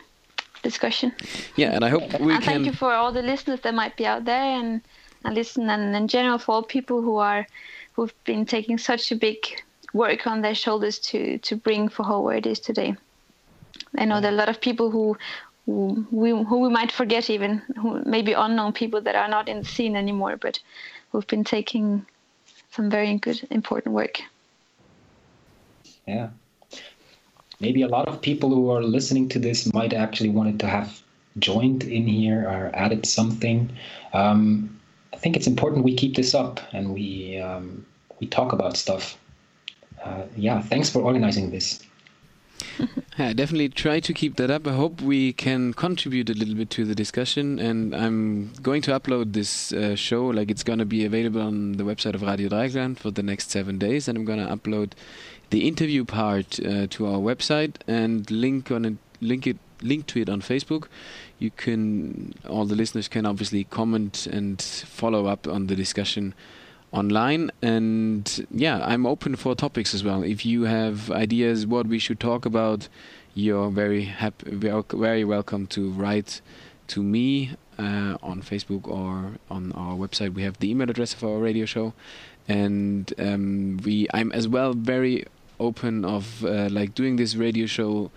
discussion. 0.62 1.12
Yeah, 1.56 1.74
and 1.74 1.84
I 1.84 1.88
hope 1.88 2.02
we 2.20 2.32
and 2.32 2.44
can. 2.44 2.52
Thank 2.52 2.66
you 2.66 2.72
for 2.72 2.92
all 2.92 3.10
the 3.10 3.22
listeners 3.22 3.59
that 3.62 3.74
might 3.74 3.96
be 3.96 4.06
out 4.06 4.24
there 4.24 4.60
and, 4.60 4.80
and 5.24 5.34
listen, 5.34 5.68
and 5.68 5.96
in 5.96 6.06
general 6.06 6.38
for 6.38 6.52
all 6.52 6.62
people 6.62 7.02
who 7.02 7.16
are 7.16 7.44
who've 7.94 8.14
been 8.22 8.46
taking 8.46 8.78
such 8.78 9.10
a 9.10 9.16
big 9.16 9.38
work 9.94 10.28
on 10.28 10.42
their 10.42 10.55
shoulders 10.55 11.00
to 11.10 11.38
to 11.38 11.56
bring 11.56 11.88
Forró 11.88 12.22
where 12.22 12.36
it 12.36 12.46
is 12.46 12.60
today. 12.60 12.94
I 13.96 14.05
know 14.05 14.20
there 14.20 14.30
are 14.30 14.34
a 14.34 14.42
lot 14.42 14.48
of 14.48 14.60
people 14.60 14.92
who 14.92 15.16
who 15.47 15.47
we, 15.68 16.30
who 16.30 16.60
we 16.60 16.68
might 16.70 16.90
forget 16.90 17.28
even, 17.28 17.58
who 17.80 18.02
maybe 18.04 18.32
unknown 18.32 18.72
people 18.72 19.00
that 19.02 19.14
are 19.14 19.28
not 19.28 19.48
in 19.48 19.58
the 19.58 19.64
scene 19.64 19.96
anymore, 19.96 20.36
but 20.36 20.58
who've 21.10 21.26
been 21.26 21.44
taking 21.44 22.06
some 22.70 22.88
very 22.88 23.18
good, 23.18 23.46
important 23.50 23.94
work. 23.94 24.20
Yeah. 26.06 26.28
Maybe 27.60 27.82
a 27.82 27.88
lot 27.88 28.08
of 28.08 28.22
people 28.22 28.54
who 28.54 28.70
are 28.70 28.82
listening 28.82 29.28
to 29.30 29.38
this 29.38 29.72
might 29.74 29.92
actually 29.92 30.30
wanted 30.30 30.58
to 30.60 30.66
have 30.66 31.02
joined 31.38 31.82
in 31.84 32.06
here 32.06 32.48
or 32.48 32.70
added 32.74 33.04
something. 33.04 33.70
Um, 34.14 34.80
I 35.12 35.16
think 35.16 35.36
it's 35.36 35.46
important 35.46 35.84
we 35.84 35.94
keep 35.94 36.16
this 36.16 36.34
up 36.34 36.60
and 36.72 36.94
we 36.94 37.38
um, 37.38 37.84
we 38.20 38.26
talk 38.26 38.52
about 38.52 38.76
stuff. 38.76 39.18
Uh, 40.02 40.22
yeah, 40.36 40.62
thanks 40.62 40.88
for 40.88 41.02
organizing 41.02 41.50
this. 41.50 41.82
yeah, 43.18 43.32
definitely 43.32 43.68
try 43.68 44.00
to 44.00 44.12
keep 44.12 44.36
that 44.36 44.50
up. 44.50 44.66
I 44.66 44.72
hope 44.72 45.00
we 45.00 45.32
can 45.32 45.72
contribute 45.74 46.30
a 46.30 46.34
little 46.34 46.54
bit 46.54 46.70
to 46.70 46.84
the 46.84 46.94
discussion. 46.94 47.58
And 47.58 47.94
I'm 47.94 48.52
going 48.62 48.82
to 48.82 48.98
upload 48.98 49.32
this 49.32 49.72
uh, 49.72 49.96
show, 49.96 50.26
like 50.26 50.50
it's 50.50 50.62
going 50.62 50.78
to 50.78 50.84
be 50.84 51.04
available 51.04 51.40
on 51.40 51.72
the 51.72 51.84
website 51.84 52.14
of 52.14 52.22
Radio 52.22 52.48
Dreyeckland 52.48 52.98
for 52.98 53.10
the 53.10 53.22
next 53.22 53.50
seven 53.50 53.78
days. 53.78 54.08
And 54.08 54.16
I'm 54.16 54.24
going 54.24 54.44
to 54.44 54.54
upload 54.54 54.92
the 55.50 55.66
interview 55.66 56.04
part 56.04 56.60
uh, 56.60 56.86
to 56.88 57.06
our 57.06 57.18
website 57.18 57.76
and 57.86 58.30
link 58.30 58.70
on 58.70 58.84
it, 58.84 58.96
link 59.20 59.46
it, 59.46 59.58
link 59.82 60.06
to 60.08 60.20
it 60.20 60.28
on 60.28 60.40
Facebook. 60.40 60.88
You 61.38 61.50
can, 61.50 62.34
all 62.48 62.64
the 62.64 62.74
listeners 62.74 63.08
can 63.08 63.24
obviously 63.26 63.64
comment 63.64 64.26
and 64.26 64.60
follow 64.60 65.26
up 65.26 65.46
on 65.46 65.68
the 65.68 65.76
discussion 65.76 66.34
online. 66.93 67.51
And 67.62 68.47
yeah 68.51 68.81
i'm 68.85 69.06
open 69.06 69.36
for 69.36 69.55
topics 69.55 69.94
as 69.94 70.02
well. 70.05 70.23
If 70.23 70.44
you 70.47 70.62
have 70.65 71.10
ideas 71.10 71.66
what 71.66 71.86
we 71.86 71.98
should 71.98 72.20
talk 72.20 72.47
about 72.47 72.89
you're 73.35 73.70
very 73.70 74.05
happy 74.05 74.51
very 74.52 75.24
welcome 75.24 75.66
to 75.69 75.90
write 75.90 76.40
to 76.89 77.02
me 77.02 77.52
uh, 77.78 78.16
on 78.23 78.43
facebook 78.43 78.89
or 78.89 79.39
on 79.51 79.73
our 79.73 79.94
website. 79.94 80.35
We 80.35 80.43
have 80.43 80.59
the 80.59 80.70
email 80.70 80.90
address 80.90 81.15
of 81.15 81.23
our 81.24 81.39
radio 81.39 81.66
show. 81.66 81.93
And 82.48 83.12
um, 83.19 83.78
we 83.85 84.06
i'm 84.15 84.32
as 84.32 84.48
well 84.48 84.73
very 84.73 85.24
open 85.60 86.05
of 86.05 86.44
uh, 86.44 86.69
like 86.70 86.94
doing 86.94 87.16
this 87.16 87.35
radio 87.35 87.66
show 87.66 88.10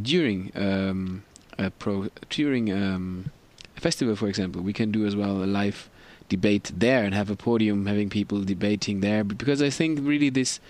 during 0.00 0.52
um, 0.54 1.24
a 1.58 1.70
pro 1.70 2.08
during 2.30 2.72
um, 2.72 3.30
a 3.76 3.80
festival 3.80 4.16
for 4.16 4.28
example. 4.28 4.62
We 4.62 4.72
can 4.72 4.90
do 4.90 5.06
as 5.06 5.14
well 5.14 5.42
a 5.42 5.46
live 5.46 5.90
debate 6.28 6.70
there 6.76 7.04
and 7.04 7.14
have 7.14 7.30
a 7.30 7.36
podium 7.36 7.86
having 7.86 8.10
people 8.10 8.42
debating 8.42 9.00
there 9.00 9.24
because 9.24 9.62
I 9.62 9.70
think 9.70 10.00
really 10.02 10.30
these 10.30 10.60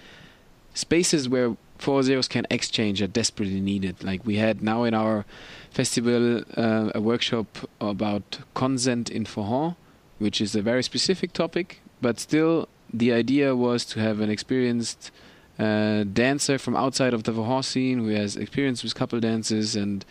spaces 0.75 1.29
where 1.29 1.57
Forrozeiros 1.79 2.29
can 2.29 2.47
exchange 2.51 3.01
are 3.03 3.07
desperately 3.07 3.61
needed. 3.61 4.03
Like 4.03 4.25
we 4.25 4.37
had 4.37 4.63
now 4.63 4.85
in 4.85 4.95
our 4.95 5.25
festival 5.71 6.43
uh, 6.57 6.91
a 6.95 7.01
workshop 7.01 7.47
about 7.81 8.39
consent 8.55 9.11
in 9.11 9.25
Forró, 9.25 9.77
which 10.19 10.41
is 10.41 10.55
a 10.55 10.63
very 10.63 10.83
specific 10.83 11.33
topic, 11.33 11.81
but 12.01 12.19
still 12.19 12.69
the 12.93 13.13
idea 13.13 13.55
was 13.55 13.85
to 13.87 14.01
have 14.01 14.21
an 14.21 14.31
experienced 14.31 15.11
uh, 15.59 16.05
dancer 16.05 16.59
from 16.59 16.77
outside 16.77 17.15
of 17.15 17.25
the 17.25 17.33
Forró 17.33 17.65
scene 17.65 17.99
who 17.99 18.09
has 18.09 18.37
experience 18.37 18.83
with 18.83 18.95
couple 18.95 19.21
dances 19.21 19.77
and 19.77 20.05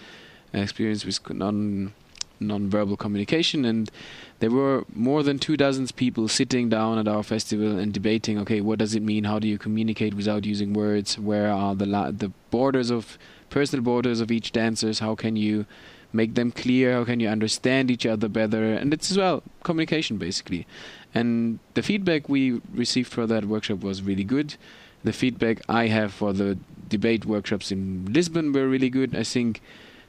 experience 0.53 1.05
with 1.05 1.19
non 1.29 1.93
non-verbal 2.39 2.97
communication 2.97 3.65
and 3.65 3.89
there 4.39 4.51
were 4.51 4.85
more 4.93 5.23
than 5.23 5.39
two 5.39 5.57
dozens 5.57 5.91
people 5.91 6.27
sitting 6.27 6.69
down 6.69 6.99
at 6.99 7.07
our 7.07 7.23
festival 7.23 7.77
and 7.79 7.93
debating 7.93 8.37
okay 8.39 8.61
what 8.61 8.79
does 8.79 8.95
it 8.95 9.01
mean? 9.01 9.23
How 9.23 9.39
do 9.39 9.47
you 9.47 9.57
communicate 9.57 10.13
without 10.13 10.45
using 10.45 10.73
words? 10.73 11.17
Where 11.17 11.51
are 11.51 11.75
the 11.75 11.85
la- 11.85 12.11
the 12.11 12.31
borders 12.51 12.91
of 12.91 13.17
personal 13.49 13.83
borders 13.83 14.19
of 14.19 14.31
each 14.31 14.51
dancers? 14.51 14.99
How 14.99 15.15
can 15.15 15.35
you 15.35 15.65
make 16.13 16.35
them 16.35 16.51
clear? 16.51 16.93
How 16.93 17.03
can 17.05 17.19
you 17.19 17.27
understand 17.27 17.89
each 17.89 18.05
other 18.05 18.27
better? 18.27 18.73
And 18.73 18.93
it's 18.93 19.11
as 19.11 19.17
well 19.17 19.43
communication 19.63 20.17
basically. 20.17 20.67
And 21.13 21.59
the 21.73 21.81
feedback 21.81 22.29
we 22.29 22.61
received 22.73 23.11
for 23.11 23.25
that 23.27 23.45
workshop 23.45 23.79
was 23.81 24.01
really 24.01 24.23
good. 24.23 24.55
The 25.03 25.13
feedback 25.13 25.61
i 25.69 25.87
have 25.87 26.13
for 26.13 26.33
the 26.33 26.57
debate 26.89 27.25
workshops 27.25 27.71
in 27.71 28.05
lisbon 28.11 28.53
were 28.53 28.67
really 28.67 28.89
good. 28.89 29.15
I 29.15 29.23
think 29.23 29.61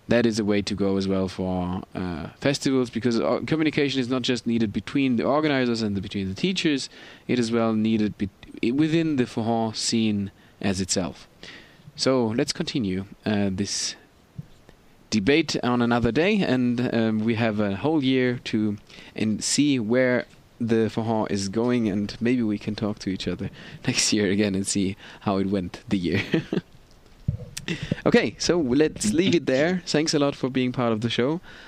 that 0.09 0.25
is 0.25 0.39
a 0.39 0.45
way 0.45 0.63
to 0.63 0.75
go 0.75 0.97
as 0.97 1.07
well 1.07 1.29
for 1.29 1.83
uh, 1.95 2.29
festivals 2.41 2.91
because 2.91 3.19
communication 3.47 4.01
is 4.01 4.09
not 4.09 4.23
just 4.23 4.47
needed 4.47 4.73
between 4.73 5.17
the 5.17 5.25
organizers 5.25 5.83
and 5.83 5.97
the, 5.97 6.01
between 6.01 6.29
the 6.29 6.35
teachers, 6.35 6.89
it 7.27 7.39
is 7.39 7.53
well 7.53 7.75
needed 7.75 8.17
be- 8.17 8.73
within 8.73 9.17
the 9.17 9.25
Forró 9.25 9.77
scene 9.77 10.31
as 10.61 10.81
itself. 10.81 11.29
So 11.95 12.29
let's 12.29 12.53
continue 12.53 13.05
uh, 13.27 13.51
this 13.53 13.97
debate 15.11 15.57
on 15.63 15.83
another 15.83 16.13
day, 16.13 16.41
and 16.41 16.95
um, 16.95 17.19
we 17.21 17.35
have 17.35 17.61
a 17.61 17.77
whole 17.77 18.03
year 18.03 18.41
to 18.45 18.79
and 19.15 19.43
see 19.43 19.79
where 19.79 20.27
the 20.61 20.91
Forró 20.91 21.31
is 21.31 21.49
going, 21.49 21.89
and 21.89 22.17
maybe 22.21 22.43
we 22.43 22.59
can 22.59 22.75
talk 22.75 22.99
to 23.01 23.11
each 23.11 23.29
other 23.29 23.51
next 23.87 24.13
year 24.13 24.31
again 24.31 24.55
and 24.55 24.67
see 24.67 24.97
how 25.21 25.37
it 25.39 25.49
went 25.49 25.83
the 25.89 25.99
year. 25.99 26.23
Okay, 28.07 28.35
so 28.39 28.59
let's 28.59 29.13
leave 29.13 29.35
it 29.35 29.47
there. 29.47 29.83
Thanks 29.87 30.15
a 30.15 30.19
lot 30.19 30.35
for 30.35 30.49
being 30.49 30.73
part 30.73 30.93
of 30.93 31.01
the 31.01 31.11
show. 31.11 31.41